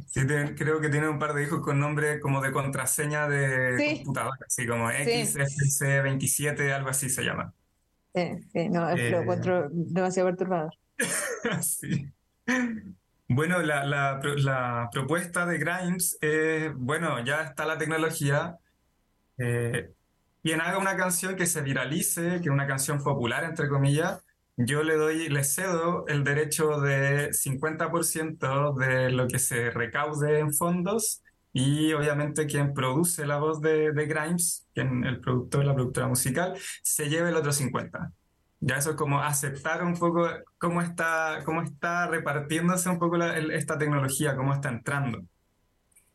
Sí, 0.08 0.28
te, 0.28 0.54
creo 0.54 0.80
que 0.80 0.90
tiene 0.90 1.10
un 1.10 1.18
par 1.18 1.34
de 1.34 1.44
hijos 1.44 1.62
con 1.62 1.80
nombre 1.80 2.20
como 2.20 2.42
de 2.42 2.52
contraseña 2.52 3.28
de 3.28 3.78
sí. 3.78 3.96
computadora, 3.98 4.38
así 4.46 4.68
como 4.68 4.92
XFC27, 4.92 6.74
algo 6.74 6.90
así 6.90 7.10
se 7.10 7.24
llama. 7.24 7.54
Sí, 8.14 8.30
sí, 8.52 8.70
no, 8.70 8.88
eh... 8.90 9.10
lo 9.10 9.22
encuentro 9.22 9.68
demasiado 9.72 10.30
perturbador. 10.30 10.74
sí. 11.62 12.12
Bueno, 13.30 13.62
la, 13.62 14.90
propuesta 14.92 15.46
de 15.46 15.58
Grimes 15.58 16.18
es, 16.22 16.74
bueno, 16.76 17.24
ya 17.26 17.42
está 17.44 17.66
la 17.66 17.78
tecnología, 17.78 18.58
eh, 19.38 19.92
quien 20.42 20.62
haga 20.62 20.78
una 20.78 20.96
canción 20.96 21.36
que 21.36 21.46
se 21.46 21.62
viralice, 21.62 22.40
que 22.42 22.50
una 22.50 22.68
canción 22.68 23.04
popular, 23.04 23.44
entre 23.44 23.68
comillas, 23.68 24.24
yo 24.56 24.82
le 24.82 24.96
doy, 24.96 25.30
le 25.30 25.44
cedo 25.44 26.08
el 26.08 26.24
derecho 26.24 26.80
de 26.80 27.32
50% 27.34 28.74
de 28.76 29.12
lo 29.12 29.28
que 29.28 29.40
se 29.40 29.72
recaude 29.72 30.40
en 30.40 30.54
fondos 30.54 31.22
y 31.54 31.94
obviamente 31.94 32.48
quien 32.48 32.74
produce 32.74 33.26
la 33.26 33.40
voz 33.40 33.62
de, 33.62 33.92
de 33.92 34.06
Grimes, 34.06 34.68
quien 34.74 35.04
el 35.04 35.20
productor, 35.20 35.66
la 35.66 35.76
productora 35.76 36.08
musical, 36.08 36.58
se 36.82 37.10
lleve 37.10 37.30
el 37.30 37.36
otro 37.36 37.52
50%. 37.52 38.14
Ya 38.60 38.78
eso 38.78 38.92
es 38.92 38.96
como 38.96 39.22
aceptar 39.22 39.84
un 39.84 39.96
poco 39.96 40.28
cómo 40.58 40.82
está, 40.82 41.42
cómo 41.46 41.62
está 41.62 42.08
repartiéndose 42.08 42.90
un 42.90 43.00
poco 43.00 43.18
la, 43.18 43.38
el, 43.38 43.52
esta 43.52 43.78
tecnología, 43.78 44.36
cómo 44.36 44.54
está 44.54 44.70
entrando. 44.70 45.22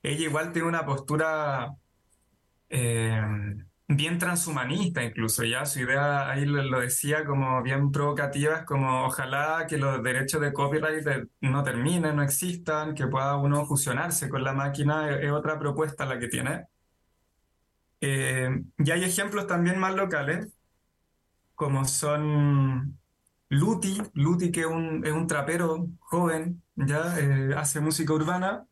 Ella 0.03 0.25
igual 0.25 0.53
tiene 0.53 0.69
una 0.69 0.85
postura... 0.85 1.75
Eh, 2.69 3.21
bien 3.97 4.19
transhumanista 4.19 5.03
incluso, 5.03 5.45
ya 5.45 5.67
su 5.67 5.81
idea 5.81 6.31
ahí 6.31 6.45
lo, 6.45 6.63
lo, 6.63 6.81
decía 6.81 7.25
como 7.25 7.63
bien 7.63 7.91
provocativas, 7.91 8.65
como 8.65 9.05
ojalá 9.05 9.67
que 9.69 9.79
los 9.79 10.03
derechos 10.03 10.41
de 10.41 10.53
copyright 10.53 11.07
no 11.41 11.63
terminen, 11.63 12.17
no 12.17 12.23
existan, 12.23 12.95
que 12.95 13.07
pueda 13.07 13.37
uno 13.37 13.67
fusionarse 13.67 14.29
con 14.29 14.45
la 14.45 14.53
máquina, 14.53 15.11
es, 15.11 15.25
es 15.25 15.31
otra 15.33 15.59
propuesta 15.59 16.07
la 16.07 16.19
que 16.19 16.29
tiene. 16.29 16.65
Eh, 18.01 18.51
y 18.79 18.91
hay 18.91 19.05
ejemplos 19.05 19.47
también 19.47 19.79
más 19.79 19.95
locales, 19.95 20.49
como 21.63 21.85
son 21.85 22.99
Luti, 23.49 24.03
Luti 24.15 24.51
que 24.51 24.63
es 24.63 24.67
un, 24.67 25.07
es 25.07 25.13
un 25.13 25.29
trapero 25.29 25.87
joven, 26.01 26.61
ya 26.75 27.17
eh, 27.21 27.55
hace 27.57 27.79
música 27.79 28.13
urbana, 28.13 28.67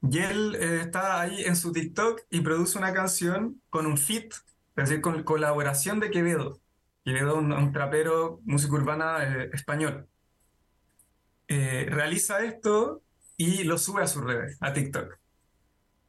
y 0.00 0.18
él 0.20 0.56
eh, 0.56 0.80
está 0.80 1.20
ahí 1.20 1.44
en 1.44 1.56
su 1.56 1.72
TikTok 1.72 2.22
y 2.30 2.40
produce 2.40 2.78
una 2.78 2.94
canción 2.94 3.60
con 3.68 3.84
un 3.84 3.98
feat, 3.98 4.32
es 4.32 4.88
decir, 4.88 5.02
con 5.02 5.24
colaboración 5.24 6.00
de 6.00 6.10
Quevedo. 6.10 6.58
Quevedo, 7.04 7.36
un, 7.36 7.52
un 7.52 7.70
trapero, 7.70 8.40
música 8.44 8.72
urbana 8.72 9.22
eh, 9.22 9.50
español. 9.52 10.08
Realiza 11.48 12.42
esto 12.44 13.02
y 13.36 13.64
lo 13.64 13.76
sube 13.76 14.02
a 14.02 14.06
sus 14.06 14.24
redes, 14.24 14.56
a 14.62 14.72
TikTok. 14.72 15.18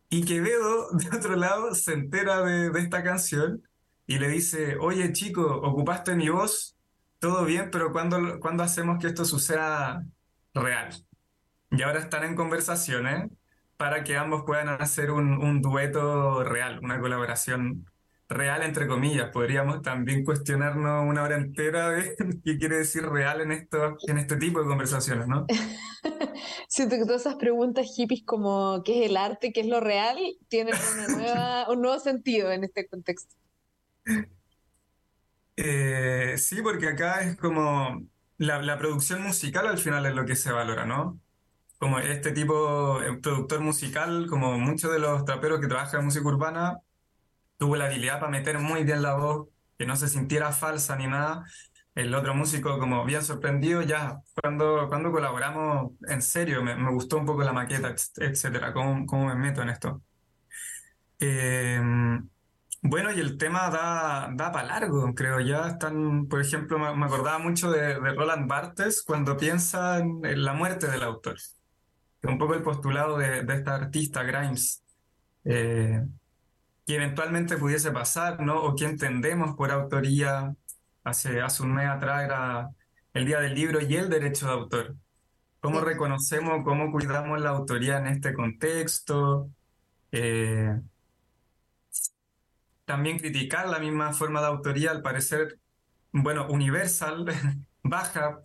Y 0.09 0.23
Quevedo, 0.23 0.89
de 0.93 1.17
otro 1.17 1.35
lado, 1.35 1.75
se 1.75 1.91
entera 1.91 2.43
de 2.43 2.79
esta 2.79 3.03
canción 3.03 3.61
y 4.07 4.19
le 4.19 4.29
dice, 4.29 4.77
oye 4.79 5.11
chico, 5.13 5.43
ocupaste 5.45 6.15
mi 6.15 6.29
voz, 6.29 6.75
todo 7.19 7.45
bien, 7.45 7.69
pero 7.71 7.91
¿cuándo, 7.91 8.39
¿cuándo 8.39 8.63
hacemos 8.63 8.99
que 8.99 9.07
esto 9.07 9.25
suceda 9.25 10.03
real? 10.53 10.89
y 11.71 11.81
ahora 11.81 11.99
están 11.99 12.23
en 12.23 12.35
conversaciones 12.35 13.29
para 13.75 14.03
que 14.03 14.17
ambos 14.17 14.43
puedan 14.45 14.69
hacer 14.69 15.11
un, 15.11 15.37
un 15.37 15.61
dueto 15.61 16.43
real, 16.43 16.79
una 16.81 16.99
colaboración 16.99 17.85
real, 18.29 18.63
entre 18.63 18.87
comillas. 18.87 19.29
Podríamos 19.31 19.81
también 19.81 20.23
cuestionarnos 20.23 21.07
una 21.07 21.23
hora 21.23 21.35
entera 21.35 21.91
de 21.91 22.15
qué 22.43 22.57
quiere 22.57 22.77
decir 22.77 23.03
real 23.03 23.41
en, 23.41 23.51
esto, 23.51 23.97
en 24.07 24.17
este 24.17 24.37
tipo 24.37 24.61
de 24.61 24.67
conversaciones, 24.67 25.27
¿no? 25.27 25.45
Siento 26.67 26.95
que 26.95 27.05
todas 27.05 27.21
esas 27.21 27.35
preguntas 27.35 27.87
hippies 27.95 28.23
como 28.23 28.81
qué 28.83 29.03
es 29.03 29.09
el 29.09 29.17
arte, 29.17 29.53
qué 29.53 29.61
es 29.61 29.67
lo 29.67 29.79
real, 29.79 30.17
tienen 30.47 30.73
una 30.93 31.07
nueva, 31.17 31.69
un 31.69 31.81
nuevo 31.81 31.99
sentido 31.99 32.51
en 32.51 32.63
este 32.63 32.87
contexto. 32.87 33.35
Eh, 35.55 36.35
sí, 36.37 36.61
porque 36.61 36.87
acá 36.89 37.21
es 37.21 37.35
como 37.37 38.07
la, 38.37 38.61
la 38.61 38.77
producción 38.77 39.23
musical 39.23 39.67
al 39.67 39.77
final 39.79 40.05
es 40.05 40.13
lo 40.13 40.25
que 40.25 40.35
se 40.35 40.51
valora, 40.51 40.85
¿no? 40.85 41.19
Como 41.79 41.99
este 41.99 42.31
tipo, 42.33 42.99
de 43.01 43.13
productor 43.19 43.61
musical, 43.61 44.27
como 44.29 44.57
muchos 44.59 44.91
de 44.93 44.99
los 44.99 45.25
traperos 45.25 45.59
que 45.61 45.67
trabajan 45.67 46.01
en 46.01 46.05
música 46.07 46.27
urbana, 46.27 46.79
tuvo 47.57 47.75
la 47.77 47.85
habilidad 47.87 48.19
para 48.19 48.31
meter 48.31 48.59
muy 48.59 48.83
bien 48.85 49.01
la 49.03 49.15
voz, 49.15 49.49
que 49.77 49.85
no 49.87 49.95
se 49.97 50.09
sintiera 50.09 50.51
falsa 50.53 50.95
ni 50.97 51.07
nada. 51.07 51.45
El 51.95 52.15
otro 52.15 52.35
músico, 52.35 52.79
como 52.79 53.05
bien 53.05 53.23
sorprendido, 53.23 53.81
ya 53.83 54.21
cuando, 54.41 54.87
cuando 54.89 55.11
colaboramos 55.11 55.93
en 56.09 56.21
serio, 56.23 56.63
me, 56.63 56.75
me 56.75 56.91
gustó 56.93 57.17
un 57.19 57.25
poco 57.27 57.43
la 57.43 57.53
maqueta, 57.53 57.95
etcétera, 58.17 58.73
cómo, 58.73 59.05
cómo 59.07 59.27
me 59.27 59.35
meto 59.35 59.61
en 59.63 59.69
esto. 59.69 60.03
Eh, 61.19 61.79
bueno, 62.81 63.11
y 63.11 63.19
el 63.19 63.37
tema 63.37 63.69
da, 63.69 64.29
da 64.33 64.51
para 64.51 64.67
largo, 64.67 65.13
creo. 65.13 65.39
Ya 65.39 65.67
están, 65.67 66.27
por 66.27 66.41
ejemplo, 66.41 66.79
me, 66.79 66.95
me 66.95 67.05
acordaba 67.05 67.39
mucho 67.39 67.71
de, 67.71 67.99
de 67.99 68.13
Roland 68.13 68.47
Barthes 68.47 69.03
cuando 69.03 69.35
piensa 69.37 69.99
en, 69.99 70.21
en 70.23 70.43
la 70.43 70.53
muerte 70.53 70.87
del 70.87 71.03
autor. 71.03 71.37
Que 72.21 72.27
un 72.27 72.37
poco 72.37 72.53
el 72.53 72.63
postulado 72.63 73.17
de, 73.17 73.43
de 73.43 73.53
esta 73.55 73.75
artista, 73.75 74.23
Grimes. 74.23 74.83
Eh, 75.43 76.01
que 76.85 76.95
eventualmente 76.95 77.57
pudiese 77.57 77.91
pasar, 77.91 78.41
¿no? 78.41 78.61
O 78.61 78.75
que 78.75 78.85
entendemos 78.85 79.55
por 79.55 79.71
autoría. 79.71 80.53
Hace, 81.03 81.41
hace 81.41 81.63
un 81.63 81.73
mes 81.73 81.87
atrás 81.87 82.25
era 82.25 82.69
el 83.13 83.25
Día 83.25 83.39
del 83.39 83.55
Libro 83.55 83.79
y 83.81 83.95
el 83.95 84.09
derecho 84.09 84.45
de 84.47 84.51
autor. 84.53 84.95
¿Cómo 85.59 85.81
reconocemos, 85.81 86.63
cómo 86.63 86.91
cuidamos 86.91 87.41
la 87.41 87.49
autoría 87.49 87.97
en 87.97 88.07
este 88.07 88.33
contexto? 88.33 89.49
Eh, 90.11 90.79
también 92.87 93.19
criticar 93.19 93.69
la 93.69 93.79
misma 93.79 94.13
forma 94.13 94.41
de 94.41 94.47
autoría, 94.47 94.91
al 94.91 95.03
parecer, 95.03 95.59
bueno, 96.13 96.47
universal, 96.49 97.25
baja, 97.83 98.39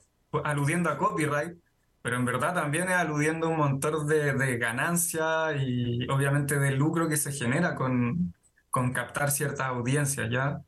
aludiendo 0.44 0.90
a 0.90 0.98
copyright, 0.98 1.58
pero 2.02 2.16
en 2.16 2.26
verdad 2.26 2.54
también 2.54 2.88
es 2.88 2.96
aludiendo 2.96 3.48
a 3.48 3.50
un 3.50 3.58
montón 3.58 4.08
de, 4.08 4.34
de 4.34 4.58
ganancia 4.58 5.54
y 5.56 6.08
obviamente 6.10 6.58
de 6.58 6.72
lucro 6.72 7.08
que 7.08 7.16
se 7.18 7.32
genera 7.32 7.76
con, 7.76 8.34
con 8.70 8.92
captar 8.92 9.30
ciertas 9.30 9.68
audiencias, 9.68 10.30
¿ya? 10.30 10.62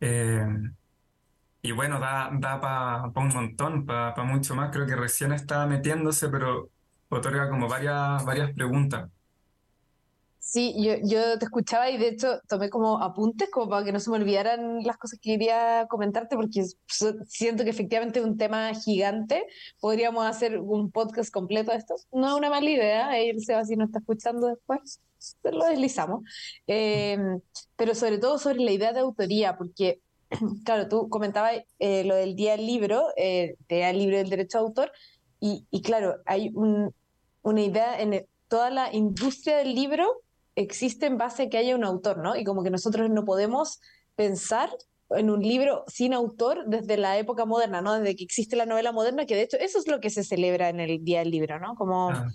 Eh, 0.00 0.46
y 1.62 1.72
bueno, 1.72 1.98
da, 1.98 2.30
da 2.34 2.60
para 2.60 3.04
un 3.04 3.28
montón, 3.28 3.86
para 3.86 4.22
mucho 4.24 4.54
más. 4.54 4.70
Creo 4.70 4.86
que 4.86 4.96
recién 4.96 5.32
está 5.32 5.66
metiéndose, 5.66 6.28
pero 6.28 6.70
otorga 7.08 7.48
como 7.48 7.68
varias, 7.68 8.24
varias 8.24 8.52
preguntas. 8.52 9.10
Sí, 10.46 10.74
yo, 10.78 10.92
yo 11.02 11.38
te 11.38 11.46
escuchaba 11.46 11.88
y 11.90 11.96
de 11.96 12.08
hecho 12.08 12.38
tomé 12.48 12.68
como 12.68 13.02
apuntes 13.02 13.48
como 13.50 13.68
para 13.70 13.82
que 13.84 13.92
no 13.92 13.98
se 13.98 14.10
me 14.10 14.16
olvidaran 14.18 14.82
las 14.84 14.98
cosas 14.98 15.18
que 15.18 15.30
quería 15.32 15.86
comentarte 15.88 16.36
porque 16.36 16.62
siento 17.26 17.64
que 17.64 17.70
efectivamente 17.70 18.18
es 18.20 18.26
un 18.26 18.36
tema 18.36 18.72
gigante. 18.74 19.46
Podríamos 19.80 20.26
hacer 20.26 20.58
un 20.60 20.90
podcast 20.92 21.32
completo 21.32 21.70
de 21.72 21.78
esto. 21.78 21.94
No 22.12 22.28
es 22.28 22.34
una 22.34 22.50
mala 22.50 22.68
idea, 22.70 23.18
eh, 23.18 23.34
Seba, 23.40 23.64
si 23.64 23.74
no 23.74 23.86
está 23.86 24.00
escuchando 24.00 24.48
después, 24.48 25.00
lo 25.44 25.64
deslizamos. 25.64 26.22
Eh, 26.66 27.16
pero 27.76 27.94
sobre 27.94 28.18
todo 28.18 28.38
sobre 28.38 28.60
la 28.60 28.70
idea 28.72 28.92
de 28.92 29.00
autoría, 29.00 29.56
porque 29.56 30.02
claro, 30.64 30.88
tú 30.88 31.08
comentabas 31.08 31.54
eh, 31.78 32.04
lo 32.04 32.14
del 32.16 32.36
Día 32.36 32.52
del 32.56 32.66
Libro, 32.66 33.06
eh, 33.16 33.56
Día 33.68 33.86
del 33.88 33.98
Libro 33.98 34.18
del 34.18 34.28
Derecho 34.30 34.58
de 34.58 34.64
Autor, 34.64 34.92
y, 35.40 35.66
y 35.70 35.80
claro, 35.82 36.16
hay 36.26 36.50
un- 36.54 36.94
una 37.42 37.62
idea 37.62 37.98
en 38.00 38.12
el- 38.12 38.26
toda 38.48 38.68
la 38.70 38.92
industria 38.94 39.56
del 39.56 39.74
libro 39.74 40.06
existe 40.56 41.06
en 41.06 41.18
base 41.18 41.44
a 41.44 41.48
que 41.48 41.58
haya 41.58 41.74
un 41.74 41.84
autor, 41.84 42.18
¿no? 42.18 42.36
Y 42.36 42.44
como 42.44 42.62
que 42.62 42.70
nosotros 42.70 43.10
no 43.10 43.24
podemos 43.24 43.80
pensar 44.14 44.70
en 45.10 45.30
un 45.30 45.42
libro 45.42 45.84
sin 45.86 46.14
autor 46.14 46.64
desde 46.66 46.96
la 46.96 47.18
época 47.18 47.44
moderna, 47.44 47.82
¿no? 47.82 47.94
Desde 47.94 48.16
que 48.16 48.24
existe 48.24 48.56
la 48.56 48.66
novela 48.66 48.92
moderna, 48.92 49.26
que 49.26 49.36
de 49.36 49.42
hecho 49.42 49.56
eso 49.58 49.78
es 49.78 49.86
lo 49.88 50.00
que 50.00 50.10
se 50.10 50.24
celebra 50.24 50.68
en 50.68 50.80
el 50.80 51.04
Día 51.04 51.20
del 51.20 51.30
Libro, 51.30 51.58
¿no? 51.60 51.74
Como 51.74 52.10
Ah, 52.10 52.26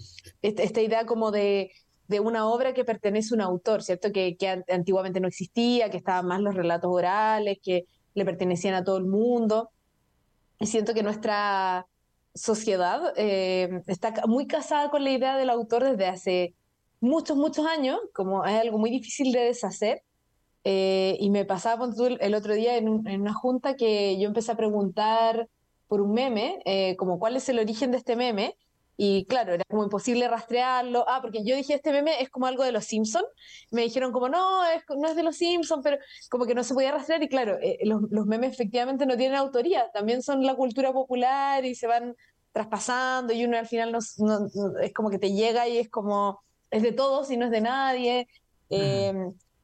esta, 0.42 0.64
esta 0.64 0.82
idea 0.82 1.06
como 1.06 1.32
de, 1.32 1.72
de 2.08 2.20
una 2.20 2.48
obra 2.48 2.74
que 2.74 2.86
pertenece 2.86 3.34
a 3.34 3.36
un 3.36 3.42
autor, 3.42 3.84
¿cierto? 3.84 4.12
Que, 4.12 4.36
que 4.38 4.48
an- 4.48 4.66
antiguamente 4.70 5.20
no 5.20 5.28
existía, 5.28 5.90
que 5.90 5.98
estaban 5.98 6.28
más 6.28 6.42
los 6.42 6.56
relatos 6.56 6.90
orales, 6.94 7.58
que 7.62 7.86
le 8.14 8.26
pertenecían 8.26 8.76
a 8.76 8.84
todo 8.84 8.98
el 8.98 9.06
mundo. 9.06 9.72
Y 10.60 10.68
siento 10.68 10.94
que 10.94 11.04
nuestra 11.04 11.88
sociedad 12.36 13.14
eh, 13.18 13.82
está 13.88 14.14
muy 14.28 14.46
casada 14.46 14.90
con 14.90 15.04
la 15.04 15.12
idea 15.12 15.38
del 15.38 15.50
autor 15.50 15.84
desde 15.84 16.06
hace 16.06 16.54
muchos, 17.00 17.38
muchos 17.38 17.66
años, 17.66 18.00
como 18.14 18.46
es 18.46 18.54
algo 18.60 18.78
muy 18.78 18.90
difícil 18.92 19.32
de 19.32 19.42
deshacer. 19.42 20.04
Eh, 20.64 21.18
y 21.20 21.30
me 21.30 21.46
pasaba 21.46 21.88
el, 22.20 22.36
otro 22.36 22.54
día 22.54 22.78
en, 22.78 22.90
un- 22.90 23.08
en 23.08 23.22
una 23.22 23.34
junta 23.34 23.76
que 23.76 24.20
yo 24.20 24.28
empecé 24.28 24.52
a 24.52 24.58
preguntar 24.58 25.50
por 25.88 26.02
un 26.02 26.14
meme, 26.14 26.60
eh, 26.66 26.96
como 26.98 27.20
cuál 27.20 27.36
es 27.38 27.50
el 27.50 27.60
origen 27.60 27.92
de 27.92 27.98
este 27.98 28.16
meme. 28.16 28.56
Y 28.98 29.26
claro, 29.28 29.54
era 29.54 29.64
como 29.70 29.84
imposible 29.84 30.28
rastrearlo. 30.28 31.06
Ah, 31.08 31.20
porque 31.22 31.44
yo 31.46 31.56
dije, 31.56 31.76
este 31.76 31.92
meme 31.94 32.22
es 32.22 32.30
como 32.30 32.48
algo 32.48 32.64
de 32.66 32.74
los 32.74 32.84
Simpson. 32.86 33.24
Me 33.72 33.84
dijeron 33.84 34.12
como, 34.12 34.28
no, 34.30 34.66
es, 34.66 34.84
no 34.98 35.08
es 35.08 35.16
de 35.16 35.24
los 35.24 35.38
Simpson, 35.38 35.82
pero 35.82 35.98
como 36.30 36.46
que 36.46 36.54
no 36.54 36.64
se 36.66 36.74
podía 36.74 36.92
rastrear. 36.92 37.24
Y 37.24 37.30
claro, 37.30 37.58
eh, 37.62 37.78
los, 37.86 38.02
los 38.12 38.26
memes 38.26 38.52
efectivamente 38.54 39.06
no 39.06 39.16
tienen 39.16 39.38
autoría, 39.38 39.90
también 39.94 40.22
son 40.22 40.44
la 40.46 40.56
cultura 40.56 40.92
popular 40.92 41.64
y 41.66 41.76
se 41.76 41.88
van 41.88 42.16
traspasando 42.52 43.32
y 43.34 43.46
uno 43.46 43.58
al 43.58 43.68
final 43.68 43.96
es 44.82 44.94
como 44.94 45.10
que 45.10 45.20
te 45.20 45.32
llega 45.34 45.68
y 45.68 45.78
es 45.78 45.90
como, 45.90 46.42
es 46.72 46.84
de 46.84 46.92
todos 46.94 47.32
y 47.32 47.38
no 47.38 47.46
es 47.46 47.52
de 47.52 47.62
nadie. 47.62 48.28
Eh, 48.70 49.14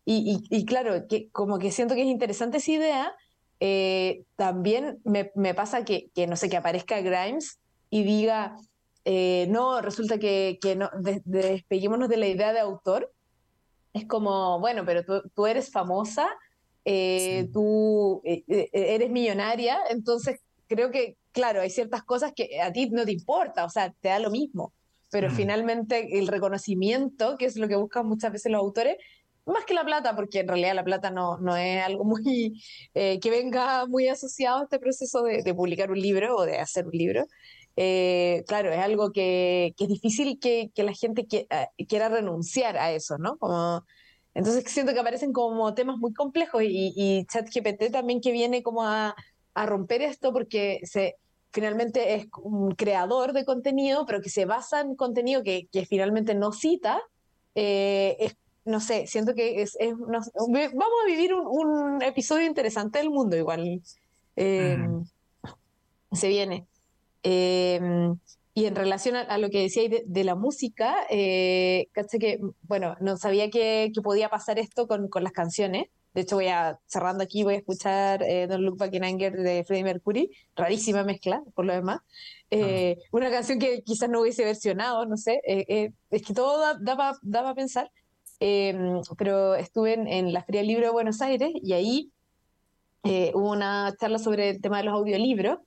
y, 0.05 0.43
y- 0.49 0.57
y 0.57 0.65
claro, 0.65 1.07
que 1.07 1.29
como 1.31 1.59
que 1.59 1.71
siento 1.71 1.95
que 1.95 2.01
es 2.01 2.07
interesante 2.07 2.57
esa 2.57 2.71
idea. 2.71 3.15
Eh, 3.59 4.23
también 4.35 4.99
me, 5.05 5.31
me 5.35 5.53
pasa 5.53 5.85
que, 5.85 6.09
que, 6.13 6.27
no 6.27 6.35
sé, 6.35 6.49
que 6.49 6.57
aparezca 6.57 6.99
Grimes 7.01 7.59
y 7.89 8.03
diga, 8.03 8.57
eh, 9.05 9.47
no, 9.49 9.81
resulta 9.81 10.17
que, 10.19 10.57
que 10.61 10.75
no, 10.75 10.89
de- 10.99 11.21
de- 11.25 11.49
despeguémonos 11.51 12.09
de 12.09 12.17
la 12.17 12.27
idea 12.27 12.53
de 12.53 12.59
autor. 12.59 13.11
Es 13.93 14.05
como, 14.07 14.59
bueno, 14.59 14.83
pero 14.85 15.03
tú, 15.05 15.21
tú 15.33 15.47
eres 15.47 15.71
famosa, 15.71 16.29
eh, 16.83 17.45
sí. 17.45 17.51
tú 17.53 18.21
eh, 18.25 18.43
eh, 18.47 18.69
eres 18.73 19.09
millonaria, 19.09 19.79
entonces 19.89 20.39
creo 20.67 20.91
que, 20.91 21.17
claro, 21.31 21.61
hay 21.61 21.69
ciertas 21.69 22.03
cosas 22.03 22.33
que 22.35 22.59
a 22.61 22.71
ti 22.73 22.89
no 22.89 23.05
te 23.05 23.13
importa, 23.13 23.63
o 23.65 23.69
sea, 23.69 23.91
te 24.01 24.09
da 24.09 24.19
lo 24.19 24.31
mismo, 24.31 24.73
pero 25.11 25.29
Mm. 25.29 25.35
finalmente 25.35 26.17
el 26.19 26.27
reconocimiento, 26.27 27.37
que 27.37 27.45
es 27.45 27.55
lo 27.57 27.67
que 27.67 27.75
buscan 27.75 28.07
muchas 28.07 28.31
veces 28.31 28.51
los 28.51 28.59
autores, 28.61 28.97
más 29.45 29.63
que 29.65 29.75
la 29.75 29.83
plata, 29.85 30.15
porque 30.15 30.39
en 30.39 30.47
realidad 30.47 30.73
la 30.73 30.83
plata 30.83 31.11
no, 31.11 31.37
no 31.37 31.55
es 31.55 31.83
algo 31.83 32.03
muy 32.03 32.61
eh, 32.95 33.19
que 33.19 33.29
venga 33.29 33.85
muy 33.85 34.07
asociado 34.07 34.59
a 34.59 34.63
este 34.63 34.79
proceso 34.79 35.21
de, 35.23 35.43
de 35.43 35.53
publicar 35.53 35.91
un 35.91 35.99
libro 35.99 36.35
o 36.37 36.45
de 36.45 36.57
hacer 36.57 36.85
un 36.85 36.93
libro. 36.93 37.25
Eh, 37.75 38.43
claro, 38.47 38.71
es 38.71 38.79
algo 38.79 39.11
que, 39.11 39.73
que 39.77 39.83
es 39.83 39.89
difícil 39.89 40.39
que, 40.39 40.71
que 40.73 40.83
la 40.83 40.93
gente 40.93 41.27
que- 41.27 41.45
eh, 41.49 41.85
quiera 41.87 42.09
renunciar 42.09 42.77
a 42.77 42.91
eso, 42.91 43.17
¿no? 43.19 43.37
Como, 43.37 43.83
entonces 44.33 44.63
siento 44.67 44.93
que 44.93 44.99
aparecen 44.99 45.31
como 45.31 45.73
temas 45.75 45.97
muy 45.97 46.13
complejos 46.13 46.63
y, 46.63 46.93
y 46.95 47.25
ChatGPT 47.25 47.91
también 47.91 48.21
que 48.21 48.31
viene 48.31 48.63
como 48.63 48.83
a, 48.83 49.13
a 49.53 49.65
romper 49.65 50.01
esto 50.01 50.33
porque 50.33 50.79
se, 50.83 51.17
finalmente 51.55 52.15
es 52.15 52.27
un 52.43 52.75
creador 52.75 53.31
de 53.33 53.45
contenido, 53.45 54.05
pero 54.05 54.21
que 54.21 54.29
se 54.29 54.45
basa 54.45 54.81
en 54.81 54.95
contenido 54.95 55.41
que, 55.41 55.67
que 55.71 55.85
finalmente 55.85 56.35
no 56.35 56.51
cita. 56.51 57.01
eh, 57.55 58.17
es- 58.19 58.35
no 58.65 58.79
sé, 58.81 59.07
siento 59.07 59.33
que 59.33 59.61
es, 59.61 59.77
es- 59.79 59.95
no 59.97 60.21
sé, 60.21 60.31
vamos 60.35 60.99
a 61.03 61.07
vivir 61.07 61.33
un, 61.33 61.45
un 61.47 62.01
episodio 62.03 62.45
interesante 62.47 62.99
del 62.99 63.09
mundo 63.09 63.37
igual. 63.37 63.81
eh, 64.35 64.75
Mm. 64.77 65.05
se 66.11 66.27
viene. 66.27 66.67
Eh, 67.23 67.79
y 68.53 68.65
en 68.65 68.75
relación 68.75 69.15
a, 69.15 69.21
a 69.21 69.37
lo 69.37 69.49
que 69.49 69.61
decía 69.61 69.87
de, 69.89 70.03
de 70.05 70.23
la 70.25 70.35
música, 70.35 70.95
eh, 71.09 71.87
caché 71.93 72.19
que, 72.19 72.39
bueno, 72.63 72.95
no 73.01 73.15
sabía 73.17 73.49
que, 73.49 73.91
que 73.93 74.01
podía 74.01 74.29
pasar 74.29 74.59
esto 74.59 74.87
con, 74.87 75.07
con 75.09 75.23
las 75.23 75.31
canciones. 75.33 75.85
De 76.15 76.21
hecho, 76.21 76.37
voy 76.37 76.47
a, 76.47 76.79
cerrando 76.87 77.23
aquí, 77.23 77.43
voy 77.43 77.55
a 77.55 77.57
escuchar 77.57 78.23
eh, 78.23 78.47
Don't 78.47 78.63
Look 78.63 78.77
Back 78.77 78.93
in 78.93 79.03
Anger 79.03 79.33
de 79.33 79.63
Freddie 79.65 79.83
Mercury. 79.83 80.31
Rarísima 80.55 81.03
mezcla, 81.03 81.43
por 81.53 81.65
lo 81.65 81.73
demás. 81.73 81.99
Eh, 82.49 82.97
una 83.11 83.29
canción 83.29 83.59
que 83.59 83.83
quizás 83.83 84.09
no 84.09 84.21
hubiese 84.21 84.45
versionado, 84.45 85.05
no 85.05 85.17
sé. 85.17 85.41
eh, 85.45 85.65
eh, 85.67 85.91
es 86.09 86.23
que 86.23 86.33
todo 86.33 86.59
da, 86.59 86.77
da 86.79 86.95
para 86.95 87.17
da 87.21 87.53
pensar. 87.53 87.91
Eh, 88.39 88.75
pero 89.17 89.55
estuve 89.55 89.93
en, 89.93 90.07
en 90.07 90.33
la 90.33 90.43
Feria 90.43 90.61
del 90.61 90.67
Libro 90.69 90.85
de 90.85 90.91
Buenos 90.91 91.21
Aires 91.21 91.51
y 91.53 91.73
ahí 91.73 92.11
eh, 93.03 93.31
hubo 93.35 93.51
una 93.51 93.93
charla 93.99 94.17
sobre 94.17 94.49
el 94.49 94.61
tema 94.61 94.77
de 94.79 94.85
los 94.85 94.93
audiolibros 94.93 95.59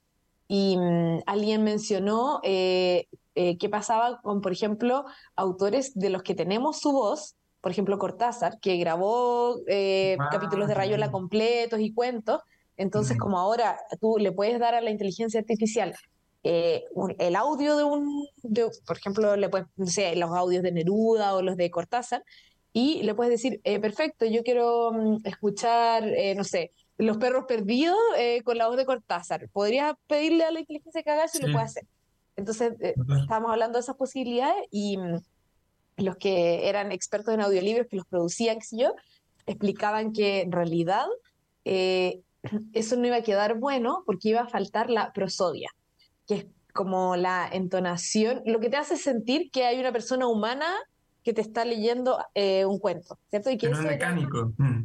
y 0.49 0.77
mm, 0.77 1.21
alguien 1.27 1.63
mencionó 1.63 2.41
eh, 2.43 3.07
eh, 3.35 3.57
qué 3.59 3.69
pasaba 3.69 4.21
con, 4.23 4.41
por 4.41 4.53
ejemplo, 4.53 5.05
autores 5.37 5.93
de 5.95 6.11
los 6.11 6.23
que 6.23 6.35
tenemos 6.35 6.81
su 6.81 6.93
voz, 6.93 7.37
por 7.61 7.73
ejemplo, 7.73 7.99
Cortázar, 7.99 8.59
que 8.61 8.77
grabó 8.77 9.57
eh, 9.67 10.17
capítulos 10.31 10.69
de 10.69 10.75
Rayola 10.75 11.11
completos 11.11 11.81
y 11.81 11.93
cuentos. 11.93 12.41
Entonces, 12.77 13.19
como 13.19 13.39
ahora 13.39 13.79
tú 14.01 14.17
le 14.19 14.31
puedes 14.31 14.61
dar 14.61 14.75
a 14.75 14.81
la 14.81 14.91
inteligencia 14.91 15.41
artificial 15.41 15.95
eh, 16.45 16.85
el 17.19 17.35
audio 17.35 17.77
de 17.77 17.83
un, 17.83 18.29
por 18.87 18.97
ejemplo, 18.97 19.35
le 19.37 19.49
puedes, 19.49 19.67
no 19.77 19.87
sé, 19.87 20.15
los 20.15 20.31
audios 20.31 20.63
de 20.63 20.71
Neruda 20.71 21.35
o 21.35 21.43
los 21.43 21.57
de 21.57 21.69
Cortázar, 21.71 22.23
y 22.73 23.03
le 23.03 23.15
puedes 23.15 23.33
decir, 23.33 23.61
eh, 23.65 23.81
perfecto, 23.81 24.25
yo 24.25 24.45
quiero 24.45 24.93
mm, 24.93 25.17
escuchar, 25.25 26.07
no 26.37 26.45
sé, 26.45 26.71
Los 26.97 27.17
perros 27.19 27.45
perdidos 27.49 27.97
con 28.45 28.57
la 28.57 28.69
voz 28.69 28.77
de 28.77 28.87
Cortázar. 28.87 29.49
¿Podrías 29.53 29.95
pedirle 30.07 30.45
a 30.45 30.53
la 30.53 30.61
inteligencia 30.61 31.03
que 31.03 31.11
haga 31.11 31.25
eso 31.25 31.39
y 31.39 31.47
lo 31.47 31.53
puede 31.53 31.65
hacer? 31.65 31.87
Entonces, 32.37 32.75
estábamos 32.81 33.51
hablando 33.51 33.79
de 33.79 33.83
esas 33.83 33.97
posibilidades 33.97 34.63
y 34.71 34.97
mm, 34.97 35.19
los 35.99 36.17
que 36.17 36.69
eran 36.69 36.93
expertos 36.93 37.35
en 37.35 37.41
audiolibros, 37.41 37.87
que 37.89 37.97
los 37.97 38.07
producían, 38.07 38.59
qué 38.59 38.65
sé 38.65 38.79
yo, 38.79 38.95
explicaban 39.47 40.13
que 40.13 40.43
en 40.43 40.53
realidad 40.53 41.07
eh, 41.65 42.21
eso 42.73 42.97
no 42.97 43.07
iba 43.07 43.17
a 43.17 43.23
quedar 43.23 43.59
bueno 43.59 44.03
porque 44.07 44.31
iba 44.31 44.41
a 44.41 44.49
faltar 44.49 44.91
la 44.91 45.13
prosodia, 45.13 45.71
que 46.27 46.35
es 46.35 46.47
como 46.73 47.17
la 47.17 47.49
entonación, 47.51 48.43
lo 48.47 48.61
que 48.61 48.71
te 48.71 48.77
hace 48.77 48.97
sentir 48.97 49.51
que 49.51 49.65
hay 49.65 49.81
una 49.81 49.93
persona 49.93 50.29
humana 50.29 50.73
que 51.25 51.33
te 51.33 51.41
está 51.41 51.65
leyendo 51.65 52.19
eh, 52.35 52.65
un 52.65 52.79
cuento, 52.79 53.19
¿cierto? 53.31 53.51
Y 53.51 53.59
que, 53.59 53.67
es 53.67 53.79
mecánico. 53.81 54.53
Mm. 54.57 54.85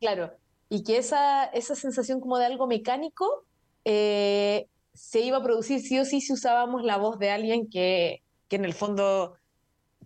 Claro, 0.00 0.32
y 0.68 0.84
que 0.84 0.98
esa, 0.98 1.44
esa 1.46 1.74
sensación 1.74 2.20
como 2.20 2.38
de 2.38 2.46
algo 2.46 2.66
mecánico 2.66 3.44
eh, 3.84 4.66
se 4.94 5.20
iba 5.20 5.38
a 5.38 5.42
producir 5.42 5.80
sí 5.80 5.98
o 5.98 6.04
sí 6.04 6.20
si 6.20 6.32
usábamos 6.32 6.84
la 6.84 6.96
voz 6.96 7.18
de 7.18 7.30
alguien 7.30 7.68
que, 7.68 8.22
que 8.48 8.56
en 8.56 8.64
el 8.64 8.72
fondo 8.72 9.34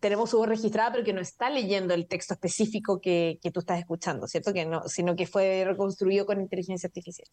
tenemos 0.00 0.30
su 0.30 0.38
voz 0.38 0.48
registrada, 0.48 0.92
pero 0.92 1.04
que 1.04 1.12
no 1.12 1.20
está 1.20 1.50
leyendo 1.50 1.94
el 1.94 2.06
texto 2.06 2.34
específico 2.34 3.00
que, 3.00 3.38
que 3.42 3.50
tú 3.50 3.60
estás 3.60 3.78
escuchando, 3.78 4.26
¿cierto? 4.26 4.52
Que 4.52 4.64
no, 4.64 4.82
sino 4.88 5.16
que 5.16 5.26
fue 5.26 5.64
reconstruido 5.64 6.26
con 6.26 6.40
inteligencia 6.40 6.86
artificial. 6.86 7.28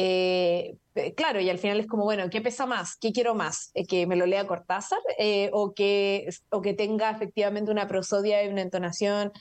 Eh, 0.00 0.76
claro, 1.16 1.40
y 1.40 1.50
al 1.50 1.58
final 1.58 1.80
es 1.80 1.88
como, 1.88 2.04
bueno, 2.04 2.30
¿qué 2.30 2.40
pesa 2.40 2.66
más? 2.66 2.96
¿Qué 2.96 3.12
quiero 3.12 3.34
más? 3.34 3.72
Eh, 3.74 3.84
¿Que 3.84 4.06
me 4.06 4.14
lo 4.14 4.26
lea 4.26 4.46
Cortázar? 4.46 5.00
Eh, 5.18 5.50
o, 5.52 5.74
que, 5.74 6.28
o 6.50 6.62
que 6.62 6.72
tenga 6.72 7.10
efectivamente 7.10 7.72
una 7.72 7.88
prosodia 7.88 8.44
y 8.44 8.48
una 8.48 8.62
entonación? 8.62 9.32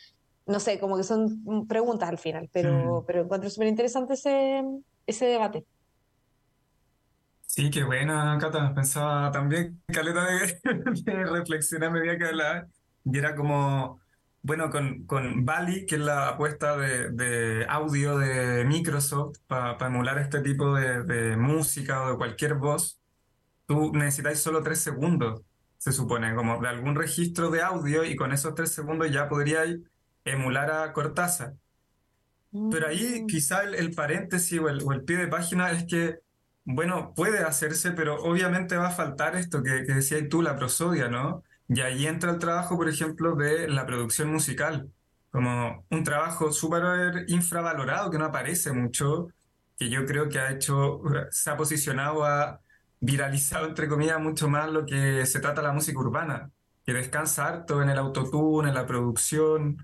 No 0.48 0.60
sé, 0.60 0.80
como 0.80 0.98
que 0.98 1.04
son 1.04 1.68
preguntas 1.68 2.10
al 2.10 2.18
final, 2.18 2.50
pero, 2.52 3.04
pero 3.06 3.22
encuentro 3.22 3.50
súper 3.52 3.68
interesante 3.68 4.16
ese, 4.16 4.64
ese 5.06 5.26
debate. 5.26 5.64
Sí, 7.58 7.72
qué 7.72 7.84
buena, 7.84 8.38
Cata. 8.40 8.72
Pensaba 8.76 9.32
también, 9.32 9.82
caleta 9.88 10.26
de, 10.26 10.60
de 11.04 11.26
reflexión 11.26 11.84
a 11.84 11.90
medida 11.90 12.16
que 12.16 12.26
hablaba. 12.26 12.68
Y 13.04 13.18
era 13.18 13.36
como, 13.36 14.00
bueno, 14.44 14.70
con, 14.70 15.08
con 15.08 15.44
Bali, 15.44 15.88
que 15.88 15.96
es 15.96 16.02
la 16.02 16.30
apuesta 16.30 16.78
de, 16.78 17.10
de 17.10 17.66
audio 17.68 18.20
de 18.20 18.64
Microsoft 18.64 19.40
para 19.48 19.76
emular 19.88 20.20
este 20.20 20.42
tipo 20.42 20.76
de, 20.76 21.02
de 21.04 21.36
música 21.36 22.04
o 22.04 22.12
de 22.12 22.18
cualquier 22.18 22.54
voz, 22.54 23.00
tú 23.66 23.92
necesitas 23.92 24.40
solo 24.40 24.62
tres 24.62 24.78
segundos, 24.80 25.42
se 25.80 25.92
supone, 25.92 26.36
como 26.36 26.62
de 26.62 26.68
algún 26.68 26.94
registro 26.94 27.50
de 27.50 27.64
audio 27.64 28.04
y 28.04 28.16
con 28.16 28.34
esos 28.34 28.54
tres 28.54 28.72
segundos 28.72 29.12
ya 29.12 29.28
podrías 29.28 29.68
emular 30.26 30.70
a 30.70 30.94
Cortázar. 30.94 31.56
Pero 32.70 32.88
ahí 32.88 33.24
mm. 33.24 33.26
quizá 33.26 33.64
el, 33.64 33.74
el 33.74 33.96
paréntesis 33.96 34.60
o 34.60 34.70
el, 34.70 34.84
o 34.84 34.94
el 34.94 35.04
pie 35.04 35.18
de 35.18 35.28
página 35.28 35.72
es 35.72 35.86
que 35.86 36.27
bueno, 36.70 37.14
puede 37.16 37.40
hacerse, 37.40 37.92
pero 37.94 38.22
obviamente 38.24 38.76
va 38.76 38.90
a 38.90 38.92
faltar 38.92 39.38
esto 39.38 39.64
que, 39.64 39.86
que 39.86 39.94
decías 39.94 40.28
tú, 40.30 40.42
la 40.42 40.58
prosodia, 40.58 41.08
¿no? 41.08 41.44
Y 41.70 41.80
ahí 41.82 42.06
entra 42.08 42.32
el 42.32 42.40
trabajo, 42.40 42.76
por 42.76 42.90
ejemplo, 42.90 43.36
de 43.36 43.70
la 43.70 43.86
producción 43.86 44.30
musical, 44.32 44.92
como 45.32 45.86
un 45.90 46.04
trabajo 46.04 46.52
súper 46.52 47.24
infravalorado 47.30 48.12
que 48.12 48.18
no 48.18 48.26
aparece 48.26 48.74
mucho, 48.74 49.30
que 49.78 49.90
yo 49.90 50.06
creo 50.06 50.28
que 50.28 50.40
ha 50.40 50.52
hecho, 50.52 51.02
se 51.32 51.50
ha 51.50 51.56
posicionado, 51.58 52.26
ha 52.26 52.60
viralizado, 53.00 53.68
entre 53.68 53.88
comillas, 53.88 54.20
mucho 54.20 54.50
más 54.50 54.70
lo 54.70 54.86
que 54.86 55.26
se 55.26 55.40
trata 55.40 55.62
la 55.62 55.72
música 55.74 56.00
urbana, 56.00 56.52
que 56.86 56.94
descansa 56.94 57.48
harto 57.48 57.82
en 57.82 57.90
el 57.90 57.98
autotune, 57.98 58.70
en 58.70 58.76
la 58.76 58.86
producción. 58.86 59.78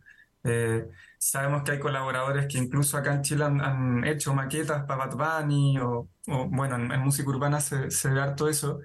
Eh, 0.44 0.88
sabemos 1.18 1.64
que 1.64 1.72
hay 1.72 1.80
colaboradores 1.80 2.48
que 2.48 2.57
incluso 2.57 2.98
acá 2.98 3.14
en 3.14 3.22
Chile 3.22 3.45
han, 3.45 4.03
hecho 4.06 4.34
maquetas 4.34 4.84
para 4.86 5.06
Bad 5.07 5.41
Bunny 5.41 5.80
o, 5.80 6.10
bueno, 6.49 6.76
en, 6.76 7.02
música 7.02 7.30
urbana 7.30 7.61
se, 7.61 7.90
se, 7.91 8.10
ve 8.10 8.22
harto 8.22 8.49
eso. 8.49 8.80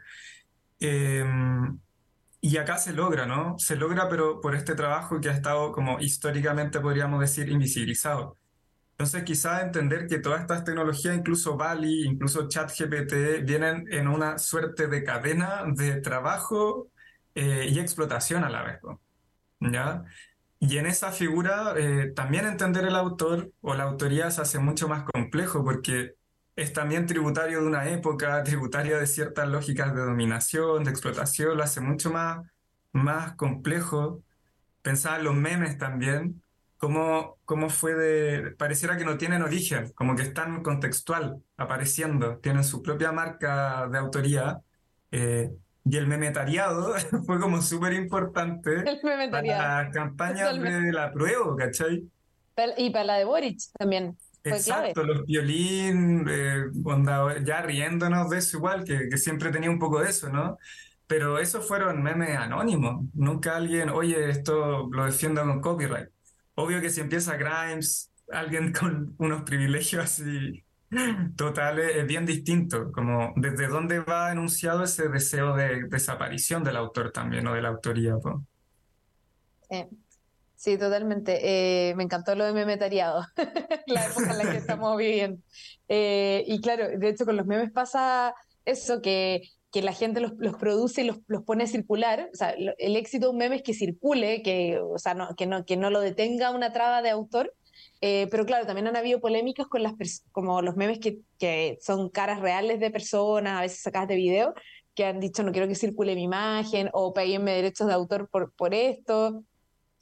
Em, 0.81 1.79
y 2.41 2.57
acá 2.57 2.79
se 2.79 2.93
logra, 2.93 3.27
¿no? 3.27 3.59
Se 3.59 3.77
logra, 3.77 4.09
pero 4.09 4.41
por 4.41 4.55
este 4.55 4.75
trabajo 4.75 5.21
que 5.21 5.29
ha 5.29 5.33
estado 5.33 5.73
como 5.73 5.99
históricamente, 6.01 6.81
podríamos 6.81 7.21
decir, 7.21 7.49
invisibilizado. 7.49 8.37
Entonces, 8.93 9.23
quizá 9.25 9.63
entender 9.63 10.09
que 10.09 10.19
todas 10.19 10.41
estas 10.41 10.65
tecnologías, 10.65 11.17
incluso 11.17 11.57
Bali, 11.57 12.05
incluso 12.05 12.49
ChatGPT, 12.49 13.45
vienen 13.45 13.87
en 13.93 14.09
una 14.09 14.39
suerte 14.39 14.89
de 14.89 15.05
cadena 15.05 15.65
de 15.69 16.01
trabajo 16.01 16.89
eh, 17.35 17.69
y 17.71 17.79
explotación 17.79 18.45
a 18.45 18.51
la 18.51 18.63
vez, 18.65 18.81
¿ya? 19.61 20.05
Y 20.61 20.79
en 20.79 20.87
esa 20.87 21.13
figura 21.13 21.75
eh, 21.77 22.13
también 22.15 22.47
entender 22.47 22.85
el 22.85 22.97
autor 22.97 23.53
o 23.61 23.75
la 23.75 23.85
autoría 23.85 24.31
se 24.31 24.43
hace 24.43 24.59
mucho 24.59 24.89
más 24.89 25.05
complejo 25.05 25.65
porque 25.65 26.15
es 26.57 26.73
también 26.73 27.07
tributario 27.07 27.61
de 27.61 27.67
una 27.67 27.89
época, 27.91 28.43
tributario 28.43 28.99
de 28.99 29.07
ciertas 29.07 29.49
lógicas 29.49 29.95
de 29.95 30.01
dominación, 30.03 30.83
de 30.85 30.91
explotación, 30.91 31.57
lo 31.57 31.63
hace 31.63 31.81
mucho 31.81 32.11
más, 32.11 32.45
más 32.93 33.37
complejo. 33.37 34.25
Pensar 34.83 35.21
en 35.21 35.27
los 35.27 35.35
memes 35.37 35.79
también, 35.79 36.43
cómo, 36.77 37.39
cómo 37.45 37.71
fue 37.71 37.95
de... 37.95 38.53
Pareciera 38.57 38.97
que 38.97 39.05
no 39.05 39.19
tienen 39.19 39.43
origen, 39.43 39.93
como 39.95 40.17
que 40.17 40.23
están 40.23 40.63
contextual, 40.65 41.43
apareciendo, 41.57 42.39
tienen 42.39 42.65
su 42.65 42.83
propia 42.83 43.13
marca 43.13 43.89
de 43.89 43.99
autoría. 43.99 44.61
Eh, 45.13 45.51
y 45.91 45.97
el 45.97 46.07
memetariado 46.07 46.95
fue 47.27 47.41
como 47.41 47.63
súper 47.63 47.93
importante 47.95 48.85
para 49.31 49.43
las 49.43 49.95
campañas 49.95 50.61
de 50.61 50.93
la 50.93 51.13
prueba, 51.13 51.57
¿cachai? 51.57 52.09
Y 52.77 52.91
para 52.91 53.05
la 53.05 53.15
de 53.19 53.25
Boric 53.25 53.61
también. 53.79 54.17
Exacto, 54.45 55.03
los 55.03 55.27
violín, 55.27 56.27
eh, 56.29 56.65
ya 57.45 57.61
riéndonos 57.63 58.31
de 58.31 58.39
eso 58.39 58.57
igual, 58.57 58.85
que, 58.85 59.09
que, 59.09 59.19
siempre 59.19 59.51
tenía 59.51 59.71
un 59.71 59.79
poco 59.79 60.01
de 60.01 60.09
eso, 60.09 60.31
¿no? 60.31 60.59
Pero 61.07 61.39
esos 61.39 61.67
fueron 61.67 62.03
memes 62.03 62.37
anónimos. 62.37 63.05
Nunca 63.15 63.57
alguien, 63.57 63.91
oye, 63.91 64.31
esto 64.31 64.89
lo 64.91 65.05
defiendo 65.05 65.43
con 65.43 65.61
copyright. 65.61 66.09
Obvio 66.55 66.81
que 66.81 66.91
si 66.91 67.01
empieza 67.01 67.37
Grimes, 67.37 68.11
alguien 68.31 68.73
con 68.73 69.15
unos 69.19 69.43
privilegios 69.43 70.05
así 70.05 70.65
Total, 71.37 71.79
es 71.79 72.07
bien 72.07 72.25
distinto, 72.25 72.91
como 72.93 73.35
desde 73.37 73.69
dónde 73.69 74.01
va 74.01 74.33
enunciado 74.33 74.85
ese 74.85 75.09
deseo 75.09 75.55
de 75.55 75.85
desaparición 75.89 76.65
del 76.65 76.77
autor 76.77 77.13
también 77.13 77.47
o 77.47 77.55
de 77.55 77.63
la 77.63 77.69
autoría. 77.69 78.17
Sí, 80.59 80.77
totalmente. 80.77 81.39
Eh, 81.91 81.95
me 81.95 82.03
encantó 82.03 82.35
lo 82.35 82.45
de 82.45 82.53
memetariado, 82.53 83.25
la 83.87 84.07
época 84.07 84.33
en 84.33 84.39
la 84.39 84.51
que 84.51 84.57
estamos 84.57 84.97
viviendo. 84.97 85.41
Eh, 85.89 86.43
y 86.49 86.61
claro, 86.61 86.89
de 86.99 87.09
hecho 87.09 87.25
con 87.25 87.37
los 87.37 87.47
memes 87.47 87.71
pasa 87.71 88.35
eso, 88.65 89.01
que, 89.01 89.43
que 89.71 89.83
la 89.83 89.93
gente 89.93 90.21
los, 90.21 90.33
los 90.39 90.57
produce 90.57 91.03
y 91.03 91.05
los, 91.05 91.19
los, 91.29 91.45
pone 91.45 91.65
a 91.65 91.69
circular. 91.69 92.29
O 92.33 92.37
sea, 92.37 92.55
el 92.79 92.97
éxito 92.97 93.27
de 93.27 93.33
un 93.33 93.39
meme 93.39 93.57
es 93.57 93.63
que 93.63 93.73
circule, 93.73 94.43
que, 94.43 94.81
o 94.81 94.99
sea, 94.99 95.15
no, 95.15 95.37
que, 95.37 95.47
no, 95.47 95.65
que 95.65 95.77
no 95.77 95.91
lo 95.91 96.01
detenga 96.01 96.51
una 96.51 96.73
traba 96.73 97.03
de 97.03 97.11
autor. 97.11 97.55
Eh, 98.01 98.29
pero 98.31 98.47
claro, 98.47 98.65
también 98.65 98.87
han 98.87 98.97
habido 98.97 99.21
polémicas 99.21 99.67
con 99.67 99.83
las 99.83 99.95
como 100.31 100.63
los 100.63 100.77
memes 100.77 101.01
que, 101.01 101.19
que, 101.39 101.79
son 101.81 102.11
caras 102.11 102.41
reales 102.41 102.79
de 102.79 102.91
personas, 102.91 103.59
a 103.59 103.63
veces 103.63 103.81
sacadas 103.81 104.09
de 104.09 104.17
video, 104.17 104.55
que 104.95 105.05
han 105.05 105.19
dicho 105.19 105.43
no 105.43 105.53
quiero 105.53 105.67
que 105.67 105.75
circule 105.75 106.15
mi 106.15 106.25
imagen 106.25 106.91
o 106.93 107.13
paguenme 107.13 107.53
derechos 107.53 107.89
de 107.89 107.95
autor 107.95 108.29
por, 108.29 108.53
por 108.53 108.73
esto. 108.73 109.45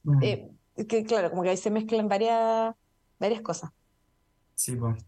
Mm. 0.05 0.23
Eh, 0.23 0.49
que 0.89 1.05
claro, 1.05 1.31
como 1.31 1.43
que 1.43 1.51
ahí 1.51 1.57
se 1.57 1.71
mezclan 1.71 2.09
varias, 2.09 2.75
varias 3.19 3.41
cosas. 3.41 3.71
Sí, 4.55 4.77
pues. 4.77 5.03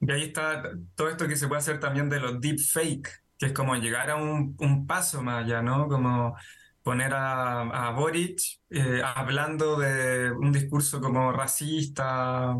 Y 0.00 0.10
ahí 0.10 0.22
está 0.24 0.62
todo 0.94 1.08
esto 1.10 1.28
que 1.28 1.36
se 1.36 1.46
puede 1.46 1.60
hacer 1.60 1.78
también 1.78 2.08
de 2.08 2.18
los 2.18 2.40
deepfake, 2.40 3.08
que 3.38 3.46
es 3.46 3.52
como 3.52 3.76
llegar 3.76 4.10
a 4.10 4.16
un, 4.16 4.56
un 4.58 4.86
paso 4.86 5.22
más 5.22 5.44
allá, 5.44 5.62
¿no? 5.62 5.88
Como 5.88 6.34
poner 6.82 7.12
a, 7.12 7.88
a 7.88 7.90
Boric 7.92 8.40
eh, 8.70 9.02
hablando 9.04 9.78
de 9.78 10.30
un 10.32 10.52
discurso 10.52 11.00
como 11.00 11.32
racista, 11.32 12.56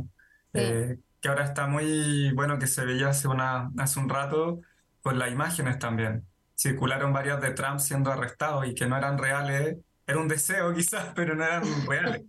eh, 0.52 0.98
que 1.20 1.28
ahora 1.28 1.44
está 1.44 1.66
muy, 1.66 2.32
bueno, 2.32 2.58
que 2.58 2.66
se 2.66 2.84
veía 2.84 3.08
hace, 3.08 3.28
una, 3.28 3.70
hace 3.78 3.98
un 3.98 4.08
rato, 4.08 4.60
pues 5.02 5.16
las 5.16 5.30
imágenes 5.30 5.78
también. 5.78 6.26
Circularon 6.54 7.12
varias 7.12 7.40
de 7.40 7.52
Trump 7.52 7.80
siendo 7.80 8.10
arrestado 8.10 8.64
y 8.64 8.74
que 8.74 8.86
no 8.86 8.96
eran 8.96 9.18
reales. 9.18 9.78
Era 10.06 10.18
un 10.18 10.28
deseo 10.28 10.72
quizás, 10.74 11.12
pero 11.14 11.34
no 11.34 11.44
eran 11.44 11.64
reales. 11.86 12.22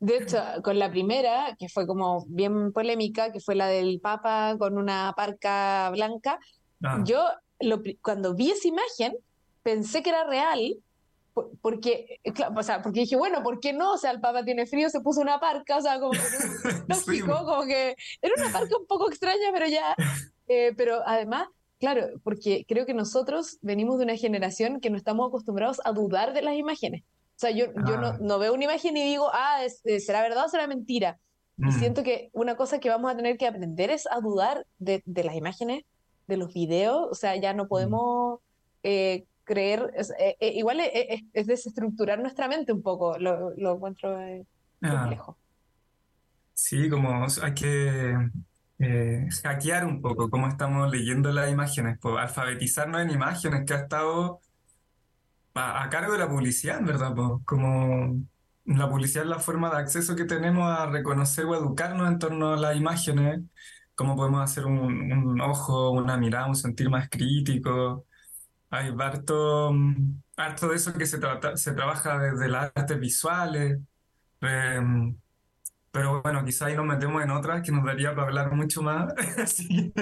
De 0.00 0.16
hecho, 0.16 0.42
con 0.64 0.78
la 0.78 0.90
primera, 0.90 1.54
que 1.58 1.68
fue 1.68 1.86
como 1.86 2.24
bien 2.26 2.72
polémica, 2.72 3.32
que 3.32 3.40
fue 3.40 3.54
la 3.54 3.66
del 3.66 4.00
Papa 4.00 4.56
con 4.58 4.78
una 4.78 5.12
parca 5.14 5.90
blanca, 5.90 6.38
ah. 6.82 7.02
yo 7.04 7.22
lo, 7.60 7.82
cuando 8.00 8.34
vi 8.34 8.50
esa 8.50 8.66
imagen, 8.66 9.14
pensé 9.62 10.02
que 10.02 10.08
era 10.08 10.24
real, 10.24 10.76
porque, 11.32 12.20
eh, 12.24 12.32
o 12.56 12.62
sea, 12.62 12.82
porque 12.82 13.00
dije, 13.00 13.16
bueno, 13.16 13.42
¿por 13.42 13.60
qué 13.60 13.72
no? 13.72 13.92
O 13.92 13.98
sea, 13.98 14.10
el 14.10 14.20
Papa 14.20 14.44
tiene 14.44 14.66
frío, 14.66 14.90
se 14.90 15.00
puso 15.00 15.20
una 15.20 15.38
parca, 15.38 15.76
o 15.76 15.80
sea, 15.80 16.00
como 16.00 16.12
que 16.12 16.18
lógico, 16.88 17.44
como 17.44 17.64
que 17.64 17.96
era 18.20 18.34
una 18.36 18.52
parca 18.52 18.76
un 18.76 18.86
poco 18.86 19.08
extraña, 19.08 19.50
pero 19.52 19.66
ya, 19.66 19.94
eh, 20.48 20.72
pero 20.76 21.02
además, 21.06 21.48
claro, 21.78 22.08
porque 22.22 22.64
creo 22.68 22.86
que 22.86 22.94
nosotros 22.94 23.58
venimos 23.62 23.98
de 23.98 24.04
una 24.04 24.16
generación 24.16 24.80
que 24.80 24.90
no 24.90 24.96
estamos 24.96 25.28
acostumbrados 25.28 25.80
a 25.84 25.92
dudar 25.92 26.32
de 26.32 26.42
las 26.42 26.54
imágenes. 26.54 27.02
O 27.02 27.40
sea, 27.40 27.50
yo, 27.50 27.66
yo 27.86 27.96
no, 27.96 28.08
ah. 28.08 28.18
no, 28.20 28.38
veo 28.38 28.52
una 28.52 28.64
imagen 28.64 28.96
y 28.96 29.04
digo, 29.04 29.30
ah, 29.32 29.60
¿será 29.98 30.22
verdad 30.22 30.44
o 30.44 30.48
será 30.48 30.66
mentira? 30.66 31.18
Y 31.56 31.66
mm. 31.66 31.72
siento 31.72 32.02
que 32.02 32.30
una 32.32 32.56
cosa 32.56 32.80
que 32.80 32.90
vamos 32.90 33.10
a 33.10 33.16
tener 33.16 33.38
que 33.38 33.46
aprender 33.46 33.90
es 33.90 34.06
a 34.10 34.20
dudar 34.20 34.66
de, 34.78 35.02
de 35.06 35.24
las 35.24 35.36
imágenes, 35.36 35.84
de 36.26 36.36
los 36.36 36.52
videos, 36.52 37.08
o 37.10 37.14
sea, 37.14 37.36
ya 37.36 37.54
no 37.54 37.64
mm. 37.64 37.68
podemos 37.68 38.40
eh, 38.82 39.24
creer, 39.50 39.92
eh, 40.16 40.36
eh, 40.38 40.52
igual 40.54 40.78
es, 40.80 41.46
desestructurar 41.46 42.20
nuestra 42.20 42.46
mente 42.46 42.72
un 42.72 42.82
poco, 42.82 43.18
lo, 43.18 43.50
lo 43.56 43.74
encuentro 43.74 44.20
eh, 44.20 44.46
ah. 44.82 44.90
complejo. 44.90 45.36
Sí, 46.54 46.88
como 46.88 47.26
hay 47.42 47.54
que 47.54 48.14
hackear 49.42 49.84
un 49.86 50.00
poco 50.00 50.30
cómo 50.30 50.46
estamos 50.46 50.88
leyendo 50.88 51.32
las 51.32 51.50
imágenes, 51.50 51.98
pues, 52.00 52.16
alfabetizarnos 52.16 53.02
en 53.02 53.10
imágenes 53.10 53.64
que 53.66 53.74
ha 53.74 53.78
estado 53.78 54.40
a, 55.54 55.88
cargo 55.90 56.12
de 56.12 56.20
la 56.20 56.28
publicidad, 56.28 56.80
¿verdad? 56.84 57.12
Pues, 57.12 57.44
como 57.44 58.22
la 58.66 58.88
publicidad 58.88 59.24
es 59.24 59.30
la 59.30 59.40
forma 59.40 59.68
de 59.70 59.78
acceso 59.78 60.14
que 60.14 60.26
tenemos 60.26 60.70
a 60.70 60.86
reconocer 60.86 61.44
o 61.46 61.56
educarnos 61.56 62.08
en 62.08 62.20
torno 62.20 62.52
a 62.52 62.56
las 62.56 62.76
imágenes, 62.76 63.40
cómo 63.96 64.14
podemos 64.14 64.42
hacer 64.42 64.64
un, 64.64 65.12
un 65.12 65.40
ojo, 65.40 65.90
una 65.90 66.16
mirada, 66.16 66.46
un 66.46 66.54
sentir 66.54 66.88
más 66.88 67.08
crítico, 67.10 68.06
hay 68.70 68.90
harto, 68.98 69.72
mm, 69.72 70.22
harto 70.36 70.68
de 70.68 70.76
eso 70.76 70.92
que 70.92 71.06
se, 71.06 71.18
trata, 71.18 71.56
se 71.56 71.72
trabaja 71.72 72.18
desde 72.18 72.48
las 72.48 72.72
artes 72.74 72.98
visuales, 72.98 73.78
em, 74.40 75.16
pero 75.90 76.22
bueno, 76.22 76.44
quizá 76.44 76.66
ahí 76.66 76.76
nos 76.76 76.86
metemos 76.86 77.22
en 77.22 77.30
otras 77.30 77.62
que 77.62 77.72
nos 77.72 77.84
daría 77.84 78.14
para 78.14 78.28
hablar 78.28 78.52
mucho 78.54 78.82
más. 78.82 79.12
sí. 79.46 79.92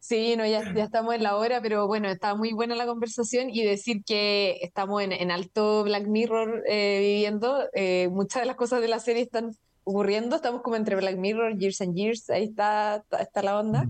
Sí, 0.00 0.36
no, 0.36 0.46
ya, 0.46 0.72
ya 0.72 0.84
estamos 0.84 1.14
en 1.14 1.22
la 1.22 1.36
hora, 1.36 1.60
pero 1.60 1.86
bueno, 1.86 2.08
está 2.08 2.34
muy 2.34 2.52
buena 2.52 2.74
la 2.74 2.86
conversación 2.86 3.50
y 3.50 3.62
decir 3.62 4.04
que 4.04 4.58
estamos 4.62 5.02
en, 5.02 5.12
en 5.12 5.30
alto 5.30 5.84
Black 5.84 6.06
Mirror 6.06 6.62
eh, 6.66 6.98
viviendo. 7.00 7.68
Eh, 7.74 8.08
muchas 8.10 8.42
de 8.42 8.46
las 8.46 8.56
cosas 8.56 8.80
de 8.80 8.88
la 8.88 9.00
serie 9.00 9.24
están 9.24 9.50
ocurriendo, 9.84 10.36
estamos 10.36 10.62
como 10.62 10.76
entre 10.76 10.96
Black 10.96 11.16
Mirror, 11.16 11.58
Years 11.58 11.80
and 11.80 11.94
Years, 11.94 12.30
ahí 12.30 12.44
está, 12.44 13.04
está, 13.18 13.42
la 13.42 13.58
onda. 13.58 13.86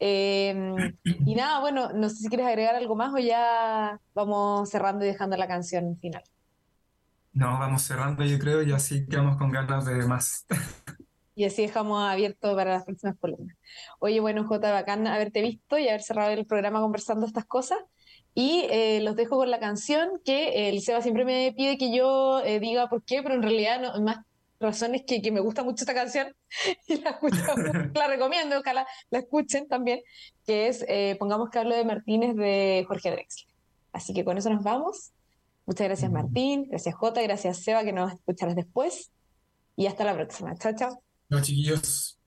Em, 0.00 0.96
y 1.04 1.34
nada, 1.34 1.60
bueno, 1.60 1.92
no 1.92 2.08
sé 2.08 2.16
si 2.16 2.28
quieres 2.28 2.46
agregar 2.46 2.74
algo 2.76 2.94
más 2.94 3.12
o 3.12 3.18
ya 3.18 4.00
vamos 4.14 4.70
cerrando 4.70 5.04
y 5.04 5.08
dejando 5.08 5.36
la 5.36 5.48
canción 5.48 5.98
final. 5.98 6.22
No, 7.32 7.58
vamos 7.58 7.82
cerrando 7.82 8.24
yo 8.24 8.38
creo 8.38 8.62
y 8.62 8.72
así 8.72 9.06
quedamos 9.06 9.36
con 9.36 9.50
ganas 9.50 9.84
de 9.84 9.94
más. 10.06 10.46
Y 11.34 11.44
así 11.44 11.62
dejamos 11.62 12.02
abierto 12.02 12.56
para 12.56 12.72
las 12.72 12.84
próximas 12.84 13.16
columnas. 13.20 13.56
Oye, 14.00 14.18
bueno, 14.18 14.42
J, 14.42 14.72
bacán 14.72 15.06
haberte 15.06 15.40
visto 15.40 15.78
y 15.78 15.88
haber 15.88 16.02
cerrado 16.02 16.32
el 16.32 16.46
programa 16.46 16.80
conversando 16.80 17.26
estas 17.26 17.44
cosas. 17.44 17.78
Y 18.34 18.66
eh, 18.70 19.00
los 19.02 19.14
dejo 19.14 19.36
con 19.36 19.48
la 19.48 19.60
canción 19.60 20.20
que 20.24 20.68
el 20.68 20.80
Seba 20.80 21.00
siempre 21.00 21.24
me 21.24 21.54
pide 21.56 21.78
que 21.78 21.96
yo 21.96 22.40
eh, 22.44 22.58
diga 22.58 22.88
por 22.88 23.04
qué, 23.04 23.22
pero 23.22 23.36
en 23.36 23.42
realidad 23.42 23.80
no, 23.80 24.00
más 24.00 24.18
razones 24.60 25.02
que, 25.06 25.22
que 25.22 25.30
me 25.30 25.40
gusta 25.40 25.62
mucho 25.62 25.84
esta 25.84 25.94
canción 25.94 26.34
y 26.86 26.96
la, 27.00 27.18
la 27.94 28.06
recomiendo, 28.06 28.58
ojalá 28.58 28.86
la 29.10 29.18
escuchen 29.18 29.68
también, 29.68 30.00
que 30.46 30.68
es 30.68 30.84
eh, 30.88 31.16
Pongamos 31.18 31.50
que 31.50 31.58
hablo 31.58 31.74
de 31.74 31.84
Martínez 31.84 32.34
de 32.36 32.84
Jorge 32.86 33.10
Drexler. 33.10 33.48
Así 33.92 34.12
que 34.12 34.24
con 34.24 34.38
eso 34.38 34.50
nos 34.50 34.62
vamos. 34.62 35.12
Muchas 35.66 35.86
gracias 35.86 36.10
Martín, 36.10 36.66
gracias 36.68 36.94
Jota, 36.94 37.22
gracias 37.22 37.62
Seba 37.62 37.84
que 37.84 37.92
nos 37.92 38.12
escucharás 38.12 38.56
después 38.56 39.10
y 39.76 39.86
hasta 39.86 40.04
la 40.04 40.14
próxima. 40.14 40.56
Chao, 40.56 40.72
chao. 40.76 41.02
Chao 41.30 41.42
chiquillos. 41.42 42.17